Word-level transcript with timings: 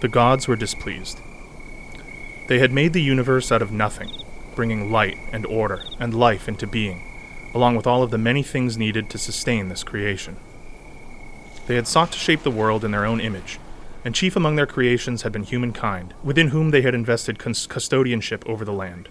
the 0.00 0.08
gods 0.08 0.46
were 0.46 0.56
displeased. 0.56 1.20
They 2.48 2.58
had 2.60 2.72
made 2.72 2.92
the 2.92 3.02
universe 3.02 3.50
out 3.50 3.62
of 3.62 3.72
nothing, 3.72 4.10
bringing 4.54 4.90
light 4.92 5.18
and 5.32 5.44
order 5.44 5.82
and 5.98 6.14
life 6.14 6.48
into 6.48 6.66
being, 6.66 7.02
along 7.54 7.76
with 7.76 7.86
all 7.86 8.02
of 8.02 8.10
the 8.10 8.18
many 8.18 8.42
things 8.42 8.78
needed 8.78 9.10
to 9.10 9.18
sustain 9.18 9.68
this 9.68 9.82
creation. 9.82 10.36
They 11.66 11.74
had 11.74 11.86
sought 11.86 12.12
to 12.12 12.18
shape 12.18 12.42
the 12.42 12.50
world 12.50 12.84
in 12.84 12.92
their 12.92 13.04
own 13.04 13.20
image, 13.20 13.58
and 14.04 14.14
chief 14.14 14.36
among 14.36 14.56
their 14.56 14.66
creations 14.66 15.22
had 15.22 15.32
been 15.32 15.42
humankind, 15.42 16.14
within 16.22 16.48
whom 16.48 16.70
they 16.70 16.82
had 16.82 16.94
invested 16.94 17.38
cus- 17.38 17.66
custodianship 17.66 18.48
over 18.48 18.64
the 18.64 18.72
land. 18.72 19.08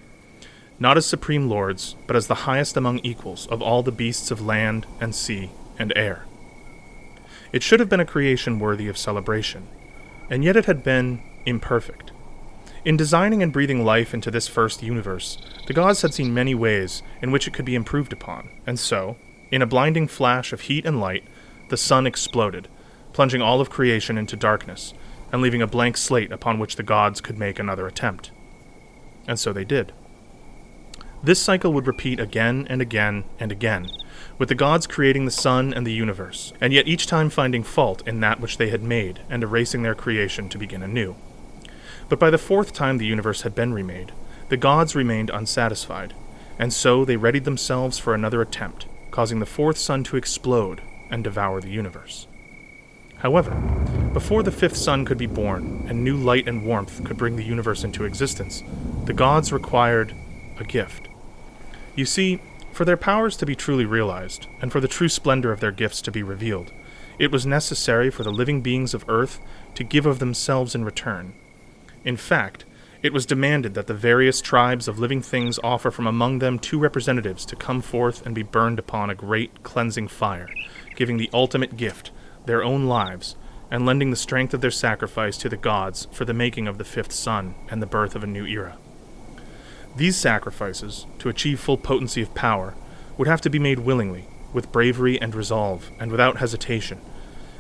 Not 0.80 0.98
as 0.98 1.06
supreme 1.06 1.50
lords, 1.50 1.96
but 2.08 2.16
as 2.16 2.28
the 2.28 2.46
highest 2.46 2.78
among 2.78 3.00
equals 3.00 3.46
of 3.48 3.62
all 3.62 3.84
the 3.84 3.92
beasts 3.92 4.32
of 4.32 4.46
land 4.46 4.88
and 5.00 5.14
sea 5.14 5.52
and 5.78 5.94
air. 5.96 6.26
It 7.52 7.64
should 7.64 7.80
have 7.80 7.90
been 7.90 8.00
a 8.00 8.06
creation 8.06 8.60
worthy 8.60 8.88
of 8.88 8.98
celebration, 8.98 9.68
and 10.30 10.44
yet 10.44 10.56
it 10.56 10.66
had 10.66 10.84
been 10.84 11.22
imperfect. 11.46 12.12
In 12.86 12.96
designing 12.96 13.44
and 13.44 13.52
breathing 13.52 13.84
life 13.84 14.14
into 14.14 14.32
this 14.32 14.48
first 14.48 14.82
universe, 14.82 15.38
the 15.68 15.74
gods 15.74 16.02
had 16.02 16.14
seen 16.14 16.34
many 16.34 16.56
ways 16.56 17.04
in 17.22 17.32
which 17.32 17.48
it 17.48 17.54
could 17.54 17.66
be 17.66 17.76
improved 17.76 18.14
upon, 18.14 18.50
and 18.66 18.80
so, 18.80 19.18
in 19.52 19.62
a 19.62 19.68
blinding 19.68 20.08
flash 20.08 20.54
of 20.54 20.62
heat 20.62 20.86
and 20.86 21.00
light, 21.00 21.24
the 21.70 21.78
sun 21.78 22.08
exploded, 22.08 22.68
plunging 23.14 23.42
all 23.42 23.60
of 23.60 23.70
creation 23.70 24.18
into 24.18 24.36
darkness, 24.36 24.94
and 25.32 25.42
leaving 25.42 25.62
a 25.62 25.68
blank 25.68 25.98
slate 25.98 26.32
upon 26.32 26.60
which 26.60 26.76
the 26.76 26.84
gods 26.84 27.20
could 27.20 27.38
make 27.38 27.60
another 27.60 27.88
attempt. 27.88 28.32
And 29.28 29.40
so 29.40 29.52
they 29.52 29.66
did. 29.66 29.92
This 31.24 31.42
cycle 31.42 31.74
would 31.74 31.88
repeat 31.88 32.20
again 32.20 32.68
and 32.70 32.82
again 32.82 33.24
and 33.40 33.52
again, 33.52 33.90
with 34.38 34.50
the 34.50 34.56
gods 34.56 34.86
creating 34.86 35.26
the 35.26 35.32
sun 35.32 35.74
and 35.74 35.86
the 35.86 35.92
universe, 35.92 36.54
and 36.62 36.72
yet 36.72 36.88
each 36.88 37.08
time 37.08 37.30
finding 37.30 37.64
fault 37.64 38.08
in 38.08 38.20
that 38.20 38.40
which 38.40 38.58
they 38.58 38.70
had 38.70 38.84
made 38.84 39.20
and 39.30 39.44
erasing 39.44 39.82
their 39.82 39.96
creation 39.96 40.48
to 40.50 40.58
begin 40.58 40.84
anew. 40.84 41.16
But 42.08 42.20
by 42.20 42.30
the 42.30 42.38
fourth 42.38 42.72
time 42.72 42.98
the 42.98 43.06
universe 43.06 43.42
had 43.42 43.56
been 43.56 43.74
remade, 43.74 44.12
the 44.50 44.58
gods 44.58 44.96
remained 44.96 45.30
unsatisfied, 45.30 46.14
and 46.60 46.72
so 46.72 47.04
they 47.04 47.18
readied 47.18 47.46
themselves 47.46 47.98
for 47.98 48.14
another 48.14 48.42
attempt, 48.42 48.86
causing 49.12 49.40
the 49.40 49.46
fourth 49.46 49.78
sun 49.78 50.04
to 50.06 50.18
explode 50.18 50.82
and 51.10 51.24
devour 51.24 51.60
the 51.60 51.70
universe. 51.70 52.28
However, 53.18 53.52
before 54.14 54.44
the 54.44 54.52
fifth 54.52 54.78
sun 54.78 55.04
could 55.04 55.18
be 55.18 55.26
born 55.26 55.86
and 55.90 56.04
new 56.04 56.16
light 56.16 56.48
and 56.48 56.64
warmth 56.64 57.04
could 57.04 57.18
bring 57.18 57.36
the 57.36 57.44
universe 57.44 57.84
into 57.84 58.06
existence, 58.06 58.62
the 59.06 59.14
gods 59.14 59.52
required 59.52 60.14
a 60.60 60.64
gift. 60.64 61.07
You 61.98 62.06
see, 62.06 62.40
for 62.72 62.86
their 62.86 62.96
powers 62.96 63.36
to 63.38 63.46
be 63.48 63.56
truly 63.56 63.84
realized, 63.84 64.46
and 64.62 64.72
for 64.72 64.80
the 64.80 64.88
true 64.88 65.10
splendor 65.10 65.52
of 65.52 65.62
their 65.62 65.72
gifts 65.72 66.00
to 66.04 66.12
be 66.12 66.22
revealed, 66.22 66.72
it 67.18 67.32
was 67.32 67.44
necessary 67.44 68.12
for 68.12 68.22
the 68.22 68.32
living 68.32 68.62
beings 68.62 68.94
of 68.94 69.04
Earth 69.10 69.40
to 69.74 69.84
give 69.84 70.06
of 70.06 70.20
themselves 70.20 70.76
in 70.76 70.86
return. 70.86 71.34
In 72.06 72.16
fact, 72.16 72.66
it 73.02 73.14
was 73.14 73.26
demanded 73.26 73.74
that 73.74 73.88
the 73.88 73.96
various 73.96 74.42
tribes 74.42 74.88
of 74.88 75.00
living 75.00 75.24
things 75.24 75.60
offer 75.64 75.90
from 75.90 76.06
among 76.06 76.38
them 76.38 76.60
two 76.60 76.78
representatives 76.78 77.46
to 77.48 77.56
come 77.56 77.82
forth 77.82 78.24
and 78.28 78.36
be 78.36 78.44
burned 78.44 78.78
upon 78.78 79.10
a 79.10 79.16
great 79.16 79.64
cleansing 79.64 80.08
fire, 80.08 80.50
giving 80.96 81.18
the 81.18 81.32
ultimate 81.34 81.78
gift, 81.78 82.12
their 82.46 82.64
own 82.64 82.86
lives, 82.86 83.36
and 83.72 83.88
lending 83.88 84.12
the 84.12 84.16
strength 84.16 84.54
of 84.54 84.62
their 84.62 84.70
sacrifice 84.70 85.36
to 85.38 85.50
the 85.50 85.58
gods 85.58 86.08
for 86.12 86.26
the 86.26 86.34
making 86.34 86.68
of 86.68 86.78
the 86.78 86.84
fifth 86.84 87.12
sun 87.12 87.56
and 87.70 87.82
the 87.82 87.88
birth 87.88 88.16
of 88.16 88.24
a 88.24 88.28
new 88.28 88.46
era. 88.46 88.78
These 89.98 90.16
sacrifices, 90.16 91.08
to 91.18 91.28
achieve 91.28 91.60
full 91.60 91.78
potency 91.78 92.22
of 92.22 92.36
power, 92.36 92.76
would 93.18 93.28
have 93.28 93.42
to 93.42 93.50
be 93.50 93.58
made 93.58 93.80
willingly, 93.80 94.26
with 94.54 94.72
bravery 94.72 95.20
and 95.20 95.34
resolve, 95.34 95.90
and 96.00 96.12
without 96.12 96.38
hesitation, 96.38 97.02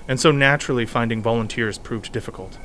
and 0.07 0.19
so 0.19 0.31
naturally 0.31 0.85
finding 0.85 1.19
volunteers 1.19 1.79
proved 1.79 2.12
difficult, 2.12 2.59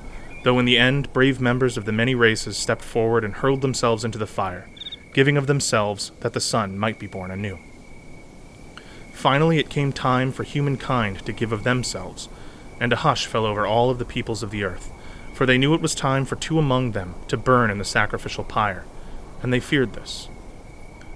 though 0.44 0.58
in 0.58 0.66
the 0.66 0.76
end 0.76 1.10
brave 1.14 1.41
members 1.41 1.78
of 1.78 1.86
the 1.86 1.92
many 1.92 2.14
races 2.14 2.58
stepped 2.58 2.82
forward 2.82 3.24
and 3.24 3.36
hurled 3.36 3.62
themselves 3.62 4.04
into 4.04 4.19
the 4.19 4.26
fire, 4.26 4.69
giving 5.14 5.38
of 5.38 5.47
themselves 5.47 6.12
that 6.20 6.34
the 6.34 6.41
sun 6.41 6.78
might 6.78 6.98
be 6.98 7.06
born 7.06 7.30
anew. 7.30 7.58
Finally, 9.14 9.58
it 9.58 9.70
came 9.70 9.91
time 9.91 10.32
for 10.32 10.42
humankind 10.42 11.24
to 11.24 11.32
give 11.32 11.50
of 11.50 11.64
themselves, 11.64 12.28
and 12.78 12.92
a 12.92 12.97
hush 12.97 13.24
fell 13.24 13.47
over 13.47 13.66
all 13.66 13.88
of 13.88 13.98
the 13.98 14.04
peoples 14.04 14.42
of 14.42 14.50
the 14.50 14.64
earth, 14.64 14.92
for 15.32 15.47
they 15.47 15.56
knew 15.56 15.72
it 15.72 15.80
was 15.80 15.94
time 15.94 16.26
for 16.26 16.36
two 16.36 16.58
among 16.58 16.92
them 16.92 17.14
to 17.26 17.38
burn 17.38 17.70
in 17.70 17.78
the 17.78 17.86
sacrificial 17.86 18.44
pyre, 18.44 18.84
and 19.42 19.53
they 19.53 19.60
feared 19.60 19.92
this. 19.92 20.28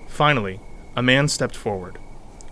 Finally, 0.09 0.61
a 0.95 1.03
man 1.03 1.29
stepped 1.29 1.57
forward. 1.57 1.99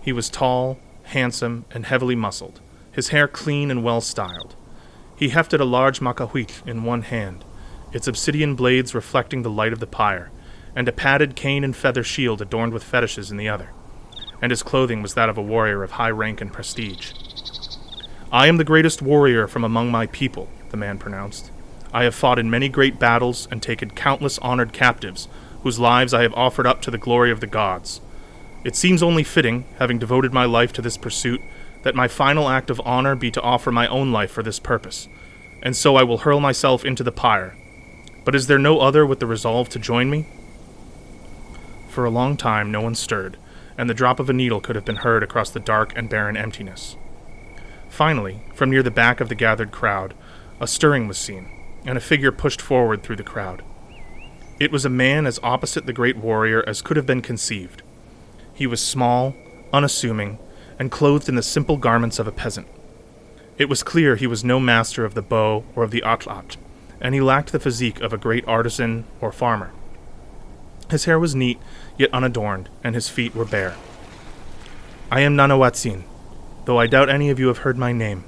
He 0.01 0.11
was 0.13 0.29
tall, 0.29 0.79
handsome, 1.03 1.65
and 1.71 1.85
heavily 1.85 2.15
muscled, 2.15 2.61
his 2.91 3.09
hair 3.09 3.27
clean 3.27 3.69
and 3.69 3.83
well 3.83 4.01
styled. 4.01 4.55
He 5.15 5.29
hefted 5.29 5.61
a 5.61 5.65
large 5.65 5.99
macahuitl 5.99 6.67
in 6.67 6.83
one 6.83 7.03
hand, 7.03 7.45
its 7.91 8.07
obsidian 8.07 8.55
blades 8.55 8.95
reflecting 8.95 9.41
the 9.41 9.49
light 9.49 9.73
of 9.73 9.79
the 9.79 9.87
pyre, 9.87 10.31
and 10.75 10.87
a 10.87 10.91
padded 10.91 11.35
cane 11.35 11.63
and 11.63 11.75
feather 11.75 12.03
shield 12.03 12.41
adorned 12.41 12.73
with 12.73 12.83
fetishes 12.83 13.31
in 13.31 13.37
the 13.37 13.49
other 13.49 13.69
and 14.41 14.51
his 14.51 14.63
clothing 14.63 15.01
was 15.01 15.13
that 15.13 15.29
of 15.29 15.37
a 15.37 15.41
warrior 15.41 15.83
of 15.83 15.91
high 15.91 16.09
rank 16.09 16.41
and 16.41 16.51
prestige. 16.51 17.13
I 18.31 18.47
am 18.47 18.57
the 18.57 18.63
greatest 18.63 19.01
warrior 19.01 19.47
from 19.47 19.63
among 19.63 19.91
my 19.91 20.07
people, 20.07 20.49
the 20.69 20.77
man 20.77 20.97
pronounced. 20.97 21.51
I 21.93 22.03
have 22.03 22.15
fought 22.15 22.39
in 22.39 22.49
many 22.49 22.67
great 22.67 22.99
battles 22.99 23.47
and 23.49 23.61
taken 23.61 23.91
countless 23.91 24.37
honored 24.39 24.73
captives, 24.73 25.27
whose 25.65 25.79
lives 25.79 26.13
I 26.13 26.21
have 26.21 26.33
offered 26.35 26.67
up 26.67 26.79
to 26.83 26.91
the 26.91 26.97
glory 26.99 27.31
of 27.31 27.39
the 27.39 27.47
gods. 27.47 27.99
It 28.63 28.75
seems 28.75 29.01
only 29.01 29.23
fitting, 29.23 29.65
having 29.79 29.97
devoted 29.97 30.31
my 30.31 30.45
life 30.45 30.71
to 30.73 30.81
this 30.81 30.95
pursuit, 30.95 31.41
that 31.81 31.95
my 31.95 32.07
final 32.07 32.49
act 32.49 32.69
of 32.69 32.79
honor 32.85 33.15
be 33.15 33.31
to 33.31 33.41
offer 33.41 33.71
my 33.71 33.87
own 33.87 34.11
life 34.11 34.29
for 34.29 34.43
this 34.43 34.59
purpose, 34.59 35.07
and 35.63 35.75
so 35.75 35.95
I 35.95 36.03
will 36.03 36.19
hurl 36.19 36.39
myself 36.39 36.85
into 36.85 37.01
the 37.01 37.11
pyre. 37.11 37.55
But 38.23 38.35
is 38.35 38.45
there 38.45 38.59
no 38.59 38.79
other 38.79 39.07
with 39.07 39.19
the 39.19 39.25
resolve 39.25 39.67
to 39.69 39.79
join 39.79 40.11
me? 40.11 40.27
For 41.89 42.05
a 42.05 42.11
long 42.11 42.37
time 42.37 42.71
no 42.71 42.81
one 42.81 42.93
stirred, 42.93 43.37
and 43.75 43.89
the 43.89 43.95
drop 43.95 44.19
of 44.19 44.29
a 44.29 44.33
needle 44.33 44.61
could 44.61 44.75
have 44.75 44.85
been 44.85 44.97
heard 44.97 45.23
across 45.23 45.49
the 45.49 45.59
dark 45.59 45.93
and 45.95 46.07
barren 46.07 46.37
emptiness. 46.37 46.95
Finally, 47.89 48.41
from 48.53 48.69
near 48.69 48.83
the 48.83 48.91
back 48.91 49.19
of 49.19 49.29
the 49.29 49.33
gathered 49.33 49.71
crowd, 49.71 50.13
a 50.59 50.67
stirring 50.67 51.07
was 51.07 51.17
seen, 51.17 51.49
and 51.87 51.97
a 51.97 52.01
figure 52.01 52.31
pushed 52.31 52.61
forward 52.61 53.01
through 53.01 53.15
the 53.15 53.23
crowd. 53.23 53.63
It 54.57 54.71
was 54.71 54.85
a 54.85 54.89
man 54.89 55.25
as 55.25 55.39
opposite 55.43 55.85
the 55.85 55.91
great 55.91 56.15
warrior 56.15 56.63
as 56.65 56.81
could 56.81 56.95
have 56.95 57.05
been 57.05 57.21
conceived. 57.21 57.81
He 58.53 58.65
was 58.65 58.81
small, 58.81 59.35
unassuming, 59.73 60.39
and 60.79 60.89
clothed 60.89 61.27
in 61.27 61.35
the 61.35 61.43
simple 61.43 61.75
garments 61.75 62.19
of 62.19 62.27
a 62.27 62.31
peasant. 62.31 62.67
It 63.57 63.67
was 63.67 63.83
clear 63.83 64.15
he 64.15 64.27
was 64.27 64.45
no 64.45 64.59
master 64.59 65.03
of 65.03 65.13
the 65.13 65.21
bow 65.21 65.65
or 65.75 65.83
of 65.83 65.91
the 65.91 66.03
atlatl, 66.05 66.55
and 67.01 67.13
he 67.13 67.19
lacked 67.19 67.51
the 67.51 67.59
physique 67.59 67.99
of 67.99 68.13
a 68.13 68.17
great 68.17 68.47
artisan 68.47 69.03
or 69.19 69.33
farmer. 69.33 69.71
His 70.89 71.03
hair 71.03 71.19
was 71.19 71.35
neat, 71.35 71.59
yet 71.97 72.13
unadorned, 72.13 72.69
and 72.81 72.95
his 72.95 73.09
feet 73.09 73.35
were 73.35 73.45
bare. 73.45 73.75
I 75.11 75.19
am 75.21 75.35
Nanahuatzin, 75.35 76.03
though 76.63 76.79
I 76.79 76.87
doubt 76.87 77.09
any 77.09 77.29
of 77.29 77.39
you 77.39 77.47
have 77.47 77.59
heard 77.59 77.77
my 77.77 77.91
name. 77.91 78.23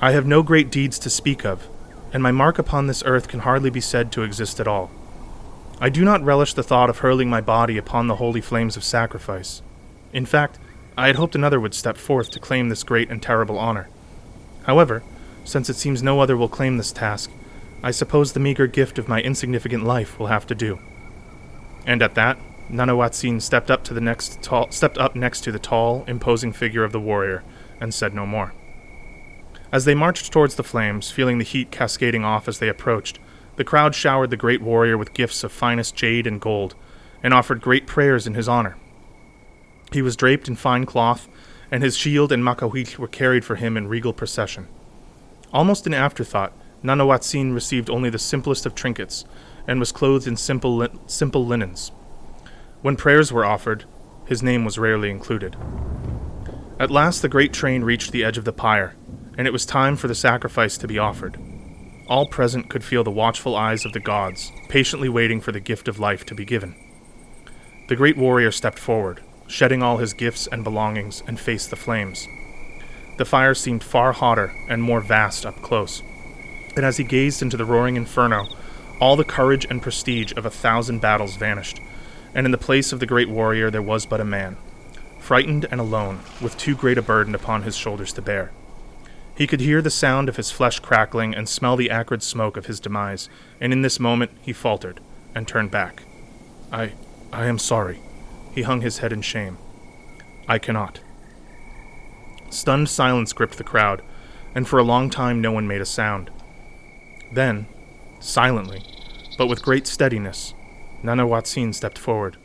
I 0.00 0.12
have 0.12 0.26
no 0.26 0.44
great 0.44 0.70
deeds 0.70 1.00
to 1.00 1.10
speak 1.10 1.44
of, 1.44 1.66
and 2.12 2.22
my 2.22 2.30
mark 2.30 2.60
upon 2.60 2.86
this 2.86 3.02
earth 3.04 3.26
can 3.26 3.40
hardly 3.40 3.70
be 3.70 3.80
said 3.80 4.12
to 4.12 4.22
exist 4.22 4.60
at 4.60 4.68
all. 4.68 4.90
I 5.78 5.90
do 5.90 6.04
not 6.04 6.24
relish 6.24 6.54
the 6.54 6.62
thought 6.62 6.88
of 6.88 6.98
hurling 6.98 7.28
my 7.28 7.42
body 7.42 7.76
upon 7.76 8.06
the 8.06 8.16
holy 8.16 8.40
flames 8.40 8.78
of 8.78 8.84
sacrifice. 8.84 9.60
In 10.12 10.24
fact, 10.24 10.58
I 10.96 11.08
had 11.08 11.16
hoped 11.16 11.34
another 11.34 11.60
would 11.60 11.74
step 11.74 11.98
forth 11.98 12.30
to 12.30 12.40
claim 12.40 12.70
this 12.70 12.82
great 12.82 13.10
and 13.10 13.22
terrible 13.22 13.58
honor. 13.58 13.88
However, 14.62 15.02
since 15.44 15.68
it 15.68 15.76
seems 15.76 16.02
no 16.02 16.20
other 16.20 16.36
will 16.36 16.48
claim 16.48 16.78
this 16.78 16.92
task, 16.92 17.30
I 17.82 17.90
suppose 17.90 18.32
the 18.32 18.40
meager 18.40 18.66
gift 18.66 18.98
of 18.98 19.08
my 19.08 19.20
insignificant 19.20 19.84
life 19.84 20.18
will 20.18 20.28
have 20.28 20.46
to 20.46 20.54
do. 20.54 20.78
And 21.86 22.02
at 22.02 22.14
that, 22.14 22.38
Nanahuatzin 22.70 23.42
stepped 23.42 23.70
up 23.70 23.84
to 23.84 23.94
the 23.94 24.00
next 24.00 24.42
tall, 24.42 24.70
stepped 24.70 24.96
up 24.96 25.14
next 25.14 25.42
to 25.42 25.52
the 25.52 25.58
tall, 25.58 26.04
imposing 26.08 26.52
figure 26.52 26.84
of 26.84 26.92
the 26.92 27.00
warrior, 27.00 27.44
and 27.80 27.92
said 27.92 28.14
no 28.14 28.24
more. 28.24 28.54
As 29.70 29.84
they 29.84 29.94
marched 29.94 30.32
towards 30.32 30.54
the 30.54 30.64
flames, 30.64 31.10
feeling 31.10 31.36
the 31.36 31.44
heat 31.44 31.70
cascading 31.70 32.24
off 32.24 32.48
as 32.48 32.58
they 32.60 32.68
approached, 32.68 33.18
the 33.56 33.64
crowd 33.64 33.94
showered 33.94 34.30
the 34.30 34.36
great 34.36 34.62
warrior 34.62 34.96
with 34.96 35.14
gifts 35.14 35.42
of 35.42 35.52
finest 35.52 35.94
jade 35.94 36.26
and 36.26 36.40
gold, 36.40 36.74
and 37.22 37.34
offered 37.34 37.60
great 37.60 37.86
prayers 37.86 38.26
in 38.26 38.34
his 38.34 38.48
honor. 38.48 38.76
He 39.92 40.02
was 40.02 40.16
draped 40.16 40.48
in 40.48 40.56
fine 40.56 40.84
cloth, 40.86 41.28
and 41.70 41.82
his 41.82 41.96
shield 41.96 42.32
and 42.32 42.44
macahuitl 42.44 42.98
were 42.98 43.08
carried 43.08 43.44
for 43.44 43.56
him 43.56 43.76
in 43.76 43.88
regal 43.88 44.12
procession. 44.12 44.68
Almost 45.52 45.86
an 45.86 45.94
afterthought, 45.94 46.52
Nanahuatzin 46.82 47.54
received 47.54 47.90
only 47.90 48.10
the 48.10 48.18
simplest 48.18 48.66
of 48.66 48.74
trinkets, 48.74 49.24
and 49.66 49.80
was 49.80 49.92
clothed 49.92 50.28
in 50.28 50.36
simple, 50.36 50.86
simple 51.06 51.44
linens. 51.44 51.90
When 52.82 52.96
prayers 52.96 53.32
were 53.32 53.44
offered, 53.44 53.84
his 54.26 54.42
name 54.42 54.64
was 54.64 54.78
rarely 54.78 55.10
included. 55.10 55.56
At 56.78 56.90
last, 56.90 57.22
the 57.22 57.28
great 57.28 57.52
train 57.52 57.82
reached 57.82 58.12
the 58.12 58.22
edge 58.22 58.38
of 58.38 58.44
the 58.44 58.52
pyre, 58.52 58.94
and 59.38 59.46
it 59.46 59.52
was 59.52 59.64
time 59.64 59.96
for 59.96 60.08
the 60.08 60.14
sacrifice 60.14 60.76
to 60.78 60.86
be 60.86 60.98
offered. 60.98 61.38
All 62.08 62.26
present 62.26 62.68
could 62.68 62.84
feel 62.84 63.02
the 63.02 63.10
watchful 63.10 63.56
eyes 63.56 63.84
of 63.84 63.92
the 63.92 64.00
gods, 64.00 64.52
patiently 64.68 65.08
waiting 65.08 65.40
for 65.40 65.50
the 65.50 65.58
gift 65.58 65.88
of 65.88 65.98
life 65.98 66.24
to 66.26 66.34
be 66.36 66.44
given. 66.44 66.76
The 67.88 67.96
great 67.96 68.16
warrior 68.16 68.52
stepped 68.52 68.78
forward, 68.78 69.22
shedding 69.48 69.82
all 69.82 69.96
his 69.96 70.12
gifts 70.12 70.46
and 70.46 70.62
belongings, 70.62 71.22
and 71.26 71.38
faced 71.38 71.70
the 71.70 71.76
flames. 71.76 72.28
The 73.18 73.24
fire 73.24 73.54
seemed 73.54 73.82
far 73.82 74.12
hotter 74.12 74.52
and 74.68 74.82
more 74.82 75.00
vast 75.00 75.44
up 75.44 75.60
close. 75.62 76.02
And 76.76 76.84
as 76.84 76.96
he 76.96 77.04
gazed 77.04 77.42
into 77.42 77.56
the 77.56 77.64
roaring 77.64 77.96
inferno, 77.96 78.46
all 79.00 79.16
the 79.16 79.24
courage 79.24 79.66
and 79.68 79.82
prestige 79.82 80.32
of 80.36 80.46
a 80.46 80.50
thousand 80.50 81.00
battles 81.00 81.36
vanished, 81.36 81.80
and 82.34 82.46
in 82.46 82.52
the 82.52 82.58
place 82.58 82.92
of 82.92 83.00
the 83.00 83.06
great 83.06 83.28
warrior 83.28 83.70
there 83.70 83.82
was 83.82 84.06
but 84.06 84.20
a 84.20 84.24
man, 84.24 84.56
frightened 85.18 85.66
and 85.70 85.80
alone, 85.80 86.20
with 86.40 86.56
too 86.56 86.76
great 86.76 86.98
a 86.98 87.02
burden 87.02 87.34
upon 87.34 87.62
his 87.62 87.76
shoulders 87.76 88.12
to 88.12 88.22
bear. 88.22 88.52
He 89.36 89.46
could 89.46 89.60
hear 89.60 89.82
the 89.82 89.90
sound 89.90 90.30
of 90.30 90.36
his 90.36 90.50
flesh 90.50 90.80
crackling 90.80 91.34
and 91.34 91.46
smell 91.46 91.76
the 91.76 91.90
acrid 91.90 92.22
smoke 92.22 92.56
of 92.56 92.66
his 92.66 92.80
demise, 92.80 93.28
and 93.60 93.70
in 93.70 93.82
this 93.82 94.00
moment 94.00 94.30
he 94.40 94.54
faltered 94.54 95.00
and 95.34 95.46
turned 95.46 95.70
back. 95.70 96.02
I. 96.72 96.92
I 97.32 97.46
am 97.46 97.58
sorry. 97.58 98.00
He 98.52 98.62
hung 98.62 98.80
his 98.80 98.98
head 98.98 99.12
in 99.12 99.20
shame. 99.20 99.58
I 100.48 100.58
cannot. 100.58 101.00
Stunned 102.48 102.88
silence 102.88 103.34
gripped 103.34 103.58
the 103.58 103.64
crowd, 103.64 104.00
and 104.54 104.66
for 104.66 104.78
a 104.78 104.84
long 104.84 105.10
time 105.10 105.42
no 105.42 105.52
one 105.52 105.68
made 105.68 105.82
a 105.82 105.86
sound. 105.86 106.30
Then, 107.30 107.66
silently, 108.20 108.82
but 109.36 109.48
with 109.48 109.62
great 109.62 109.86
steadiness, 109.86 110.54
Nanahuatzin 111.02 111.74
stepped 111.74 111.98
forward. 111.98 112.38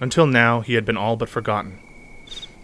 Until 0.00 0.26
now, 0.26 0.60
he 0.60 0.74
had 0.74 0.86
been 0.86 0.96
all 0.96 1.16
but 1.16 1.28
forgotten. 1.28 1.80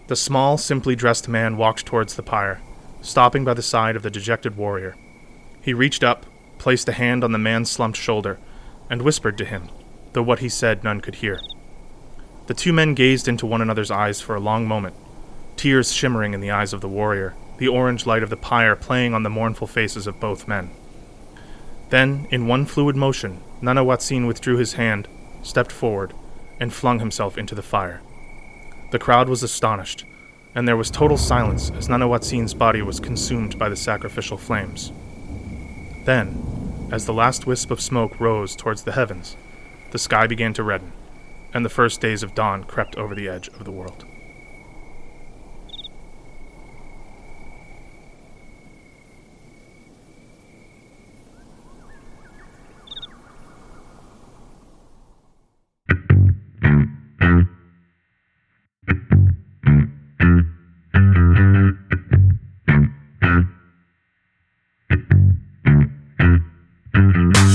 The 0.07 0.17
small, 0.17 0.57
simply 0.57 0.97
dressed 0.97 1.29
man 1.29 1.59
walked 1.59 1.85
towards 1.85 2.15
the 2.15 2.23
pyre, 2.23 2.61
stopping 3.05 3.45
by 3.45 3.53
the 3.53 3.63
side 3.63 3.97
of 3.97 4.03
the 4.03 4.11
dejected 4.11 4.57
warrior. 4.57 4.97
He 5.61 5.75
reached 5.75 6.03
up, 6.03 6.25
placed 6.59 6.89
a 6.89 6.93
hand 6.93 7.23
on 7.23 7.33
the 7.33 7.39
man's 7.39 7.71
slumped 7.71 7.99
shoulder, 7.99 8.39
and 8.89 9.03
whispered 9.03 9.37
to 9.39 9.45
him, 9.45 9.69
though 10.15 10.23
what 10.23 10.39
he 10.39 10.49
said 10.49 10.83
none 10.83 11.01
could 11.01 11.17
hear. 11.17 11.41
The 12.47 12.55
two 12.55 12.73
men 12.73 12.95
gazed 12.95 13.29
into 13.29 13.47
one 13.47 13.61
another's 13.61 13.91
eyes 13.91 14.21
for 14.21 14.35
a 14.35 14.41
long 14.41 14.67
moment, 14.67 14.97
tears 15.57 15.93
shimmering 15.93 16.33
in 16.33 16.41
the 16.41 16.51
eyes 16.51 16.73
of 16.73 16.81
the 16.81 16.89
warrior, 16.89 17.35
the 17.59 17.69
orange 17.69 18.07
light 18.07 18.23
of 18.23 18.31
the 18.31 18.37
pyre 18.37 18.75
playing 18.75 19.13
on 19.13 19.23
the 19.23 19.31
mournful 19.31 19.67
faces 19.67 20.07
of 20.07 20.19
both 20.19 20.49
men. 20.49 20.71
Then, 21.91 22.27
in 22.31 22.47
one 22.47 22.65
fluid 22.65 22.97
motion, 22.97 23.41
Nanahuatzin 23.61 24.27
withdrew 24.27 24.57
his 24.57 24.75
hand, 24.75 25.09
stepped 25.43 25.73
forward, 25.73 26.15
and 26.59 26.73
flung 26.73 27.01
himself 27.01 27.37
into 27.37 27.55
the 27.55 27.63
fire. 27.63 28.01
The 28.93 28.99
crowd 28.99 29.29
was 29.29 29.43
astonished, 29.43 30.05
and 30.55 30.69
there 30.69 30.77
was 30.77 30.91
total 30.91 31.17
silence 31.17 31.71
as 31.77 31.89
Nanahuatzin's 31.89 32.55
body 32.55 32.81
was 32.81 33.01
consumed 33.01 33.59
by 33.59 33.69
the 33.69 33.77
sacrificial 33.77 34.37
flames. 34.37 34.93
Then, 36.05 36.89
as 36.93 37.07
the 37.07 37.13
last 37.13 37.47
wisp 37.47 37.71
of 37.71 37.81
smoke 37.81 38.21
rose 38.21 38.55
towards 38.55 38.85
the 38.85 38.93
heavens, 38.93 39.37
the 39.91 39.99
sky 39.99 40.27
began 40.27 40.53
to 40.55 40.63
redden, 40.63 40.93
and 41.53 41.65
the 41.65 41.71
first 41.71 42.01
days 42.01 42.23
of 42.23 42.35
dawn 42.35 42.65
crept 42.65 42.97
over 42.97 43.15
the 43.15 43.29
edge 43.29 43.49
of 43.49 43.65
the 43.65 43.73
world. 43.73 44.05
What's 66.97 67.54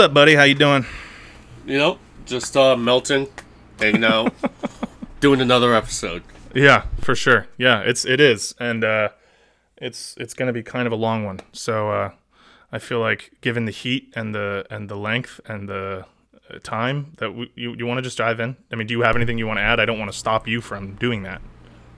up, 0.00 0.14
buddy? 0.14 0.34
How 0.34 0.44
you 0.44 0.54
doing? 0.54 0.86
You 1.66 1.76
know, 1.76 1.98
just 2.24 2.56
uh, 2.56 2.74
melting, 2.74 3.28
hanging 3.78 4.02
out, 4.02 4.32
doing 5.20 5.42
another 5.42 5.74
episode. 5.74 6.22
Yeah, 6.54 6.86
for 7.00 7.14
sure. 7.14 7.48
Yeah, 7.58 7.80
it's 7.80 8.06
it 8.06 8.18
is, 8.18 8.54
and 8.58 8.82
uh, 8.82 9.10
it's 9.76 10.14
it's 10.16 10.32
gonna 10.32 10.54
be 10.54 10.62
kind 10.62 10.86
of 10.86 10.92
a 10.92 10.96
long 10.96 11.24
one. 11.26 11.40
So 11.52 11.90
uh, 11.90 12.10
I 12.72 12.78
feel 12.78 12.98
like, 12.98 13.32
given 13.42 13.66
the 13.66 13.72
heat 13.72 14.10
and 14.16 14.34
the 14.34 14.64
and 14.70 14.88
the 14.88 14.96
length 14.96 15.38
and 15.44 15.68
the 15.68 16.06
uh, 16.48 16.58
time, 16.62 17.12
that 17.18 17.34
we, 17.34 17.52
you 17.54 17.74
you 17.74 17.84
want 17.84 17.98
to 17.98 18.02
just 18.02 18.16
dive 18.16 18.40
in. 18.40 18.56
I 18.72 18.76
mean, 18.76 18.86
do 18.86 18.92
you 18.92 19.02
have 19.02 19.16
anything 19.16 19.36
you 19.36 19.46
want 19.46 19.58
to 19.58 19.62
add? 19.62 19.80
I 19.80 19.84
don't 19.84 19.98
want 19.98 20.10
to 20.10 20.16
stop 20.16 20.48
you 20.48 20.62
from 20.62 20.94
doing 20.94 21.24
that. 21.24 21.42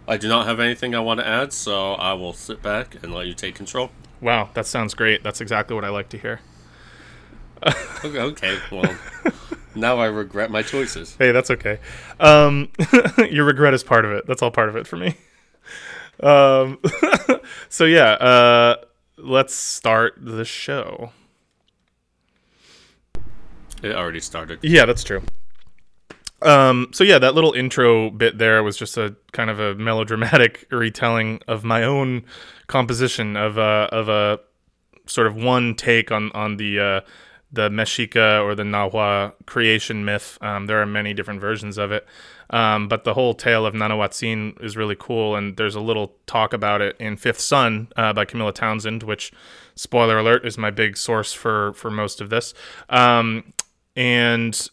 I 0.09 0.17
do 0.17 0.27
not 0.27 0.47
have 0.47 0.59
anything 0.59 0.97
I 0.97 1.01
want 1.01 1.21
to 1.21 1.27
add, 1.27 1.53
so 1.53 1.93
I 1.93 2.15
will 2.15 2.33
sit 2.33 2.63
back 2.63 2.97
and 3.05 3.15
let 3.15 3.29
you 3.29 3.35
take 3.35 3.55
control. 3.55 3.93
Wow, 4.21 4.51
that 4.55 4.67
sounds 4.67 4.93
great. 4.95 5.23
That's 5.23 5.41
exactly 5.41 5.77
what 5.77 5.85
I 5.85 5.91
like 5.91 6.09
to 6.09 6.19
hear. 6.19 6.41
Okay, 8.05 8.59
well, 8.73 8.97
now 9.77 9.99
I 9.99 10.07
regret 10.07 10.51
my 10.51 10.63
choices. 10.63 11.15
Hey, 11.17 11.31
that's 11.31 11.53
okay. 11.53 11.79
Um, 12.19 12.69
your 13.31 13.45
regret 13.45 13.75
is 13.75 13.85
part 13.85 14.05
of 14.05 14.11
it. 14.11 14.27
That's 14.27 14.43
all 14.43 14.51
part 14.51 14.69
of 14.69 14.75
it 14.75 14.89
for 14.89 14.97
me. 14.97 15.15
Um, 16.21 16.79
so 17.69 17.85
yeah, 17.85 18.13
uh, 18.15 18.77
let's 19.17 19.55
start 19.55 20.15
the 20.21 20.45
show. 20.45 21.13
It 23.83 23.95
already 23.95 24.21
started. 24.21 24.59
Yeah, 24.63 24.85
that's 24.85 25.05
true. 25.05 25.23
Um, 26.43 26.89
so 26.93 27.05
yeah, 27.05 27.19
that 27.19 27.35
little 27.35 27.53
intro 27.53 28.11
bit 28.11 28.39
there 28.39 28.63
was 28.63 28.77
just 28.77 28.97
a 28.97 29.15
kind 29.33 29.49
of 29.49 29.61
a 29.61 29.75
melodramatic 29.77 30.67
retelling 30.71 31.41
of 31.47 31.63
my 31.63 31.85
own 31.85 32.25
composition 32.67 33.37
of 33.37 33.59
a 33.59 33.89
of 33.93 34.09
a 34.09 34.41
sort 35.07 35.27
of 35.27 35.37
one 35.37 35.75
take 35.75 36.11
on 36.11 36.33
on 36.33 36.57
the 36.57 36.81
uh, 36.81 37.01
the 37.53 37.69
Mexica 37.69 38.43
or 38.43 38.55
the 38.55 38.63
Nahua 38.63 39.35
creation 39.47 40.05
myth. 40.05 40.39
Um, 40.41 40.67
there 40.67 40.81
are 40.81 40.87
many 40.87 41.13
different 41.13 41.41
versions 41.41 41.77
of 41.77 41.93
it, 41.93 42.07
um, 42.51 42.89
but 42.89 43.05
the 43.05 43.15
whole 43.15 43.35
tale 43.35 43.67
of 43.67 43.75
Nanahuatzin 43.75 44.63
is 44.63 44.77
really 44.77 44.97
cool, 44.99 45.37
and 45.37 45.57
there's 45.57 45.75
a 45.75 45.81
little 45.81 46.15
talk 46.27 46.53
about 46.53 46.81
it 46.81 46.97
in 46.99 47.17
Fifth 47.17 47.41
Sun 47.41 47.89
uh, 47.97 48.13
by 48.13 48.25
Camilla 48.25 48.53
Townsend, 48.53 49.03
which, 49.03 49.33
spoiler 49.75 50.19
alert, 50.19 50.47
is 50.47 50.57
my 50.57 50.71
big 50.71 50.97
source 50.97 51.33
for 51.33 51.73
for 51.75 51.91
most 51.91 52.21
of 52.21 52.31
this. 52.31 52.55
Um, 52.89 53.53
and 53.95 54.71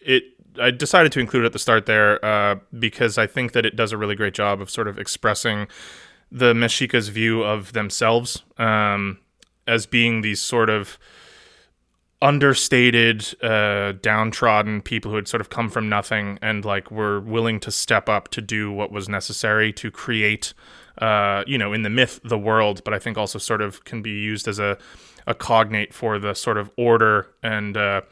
it 0.00 0.24
I 0.60 0.70
decided 0.70 1.12
to 1.12 1.20
include 1.20 1.44
it 1.44 1.46
at 1.46 1.52
the 1.52 1.58
start 1.58 1.86
there 1.86 2.24
uh, 2.24 2.56
because 2.78 3.18
I 3.18 3.26
think 3.26 3.52
that 3.52 3.64
it 3.64 3.76
does 3.76 3.92
a 3.92 3.96
really 3.96 4.14
great 4.14 4.34
job 4.34 4.60
of 4.60 4.70
sort 4.70 4.88
of 4.88 4.98
expressing 4.98 5.68
the 6.30 6.54
Mexica's 6.54 7.08
view 7.08 7.42
of 7.42 7.72
themselves 7.72 8.42
um, 8.58 9.18
as 9.66 9.86
being 9.86 10.22
these 10.22 10.40
sort 10.40 10.70
of 10.70 10.98
understated, 12.22 13.26
uh, 13.42 13.92
downtrodden 14.02 14.82
people 14.82 15.10
who 15.10 15.16
had 15.16 15.28
sort 15.28 15.40
of 15.40 15.48
come 15.48 15.70
from 15.70 15.88
nothing 15.88 16.38
and 16.42 16.64
like 16.64 16.90
were 16.90 17.20
willing 17.20 17.58
to 17.60 17.70
step 17.70 18.08
up 18.08 18.28
to 18.28 18.42
do 18.42 18.70
what 18.70 18.92
was 18.92 19.08
necessary 19.08 19.72
to 19.72 19.90
create, 19.90 20.52
uh, 20.98 21.42
you 21.46 21.56
know, 21.56 21.72
in 21.72 21.82
the 21.82 21.90
myth, 21.90 22.20
the 22.22 22.38
world, 22.38 22.82
but 22.84 22.92
I 22.92 22.98
think 22.98 23.16
also 23.16 23.38
sort 23.38 23.62
of 23.62 23.84
can 23.84 24.02
be 24.02 24.10
used 24.10 24.48
as 24.48 24.58
a, 24.58 24.76
a 25.26 25.34
cognate 25.34 25.94
for 25.94 26.18
the 26.18 26.34
sort 26.34 26.58
of 26.58 26.70
order 26.76 27.26
and, 27.42 27.76
uh, 27.76 28.02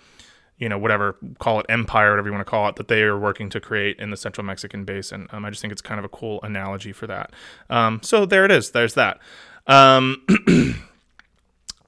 you 0.57 0.69
know, 0.69 0.79
whatever, 0.79 1.17
call 1.39 1.61
it 1.61 1.67
empire, 1.69 2.11
whatever 2.11 2.29
you 2.29 2.33
want 2.33 2.47
to 2.47 2.51
call 2.51 2.69
it, 2.69 2.77
that 2.77 2.89
they 2.89 3.03
are 3.03 3.19
working 3.19 3.51
to 3.51 3.61
create 3.61 4.01
in 4.01 4.11
the 4.11 4.17
central 4.17 4.45
Mexican 4.45 4.85
basin. 4.85 5.29
Um, 5.31 5.45
I 5.45 5.51
just 5.51 5.61
think 5.61 5.71
it's 5.71 5.83
kind 5.83 5.99
of 5.99 6.05
a 6.05 6.09
cool 6.09 6.41
analogy 6.43 6.93
for 6.93 7.07
that. 7.07 7.33
Um, 7.69 8.01
so 8.03 8.25
there 8.25 8.45
it 8.45 8.51
is. 8.51 8.71
There's 8.71 8.95
that. 8.95 9.21
Um, 9.67 10.27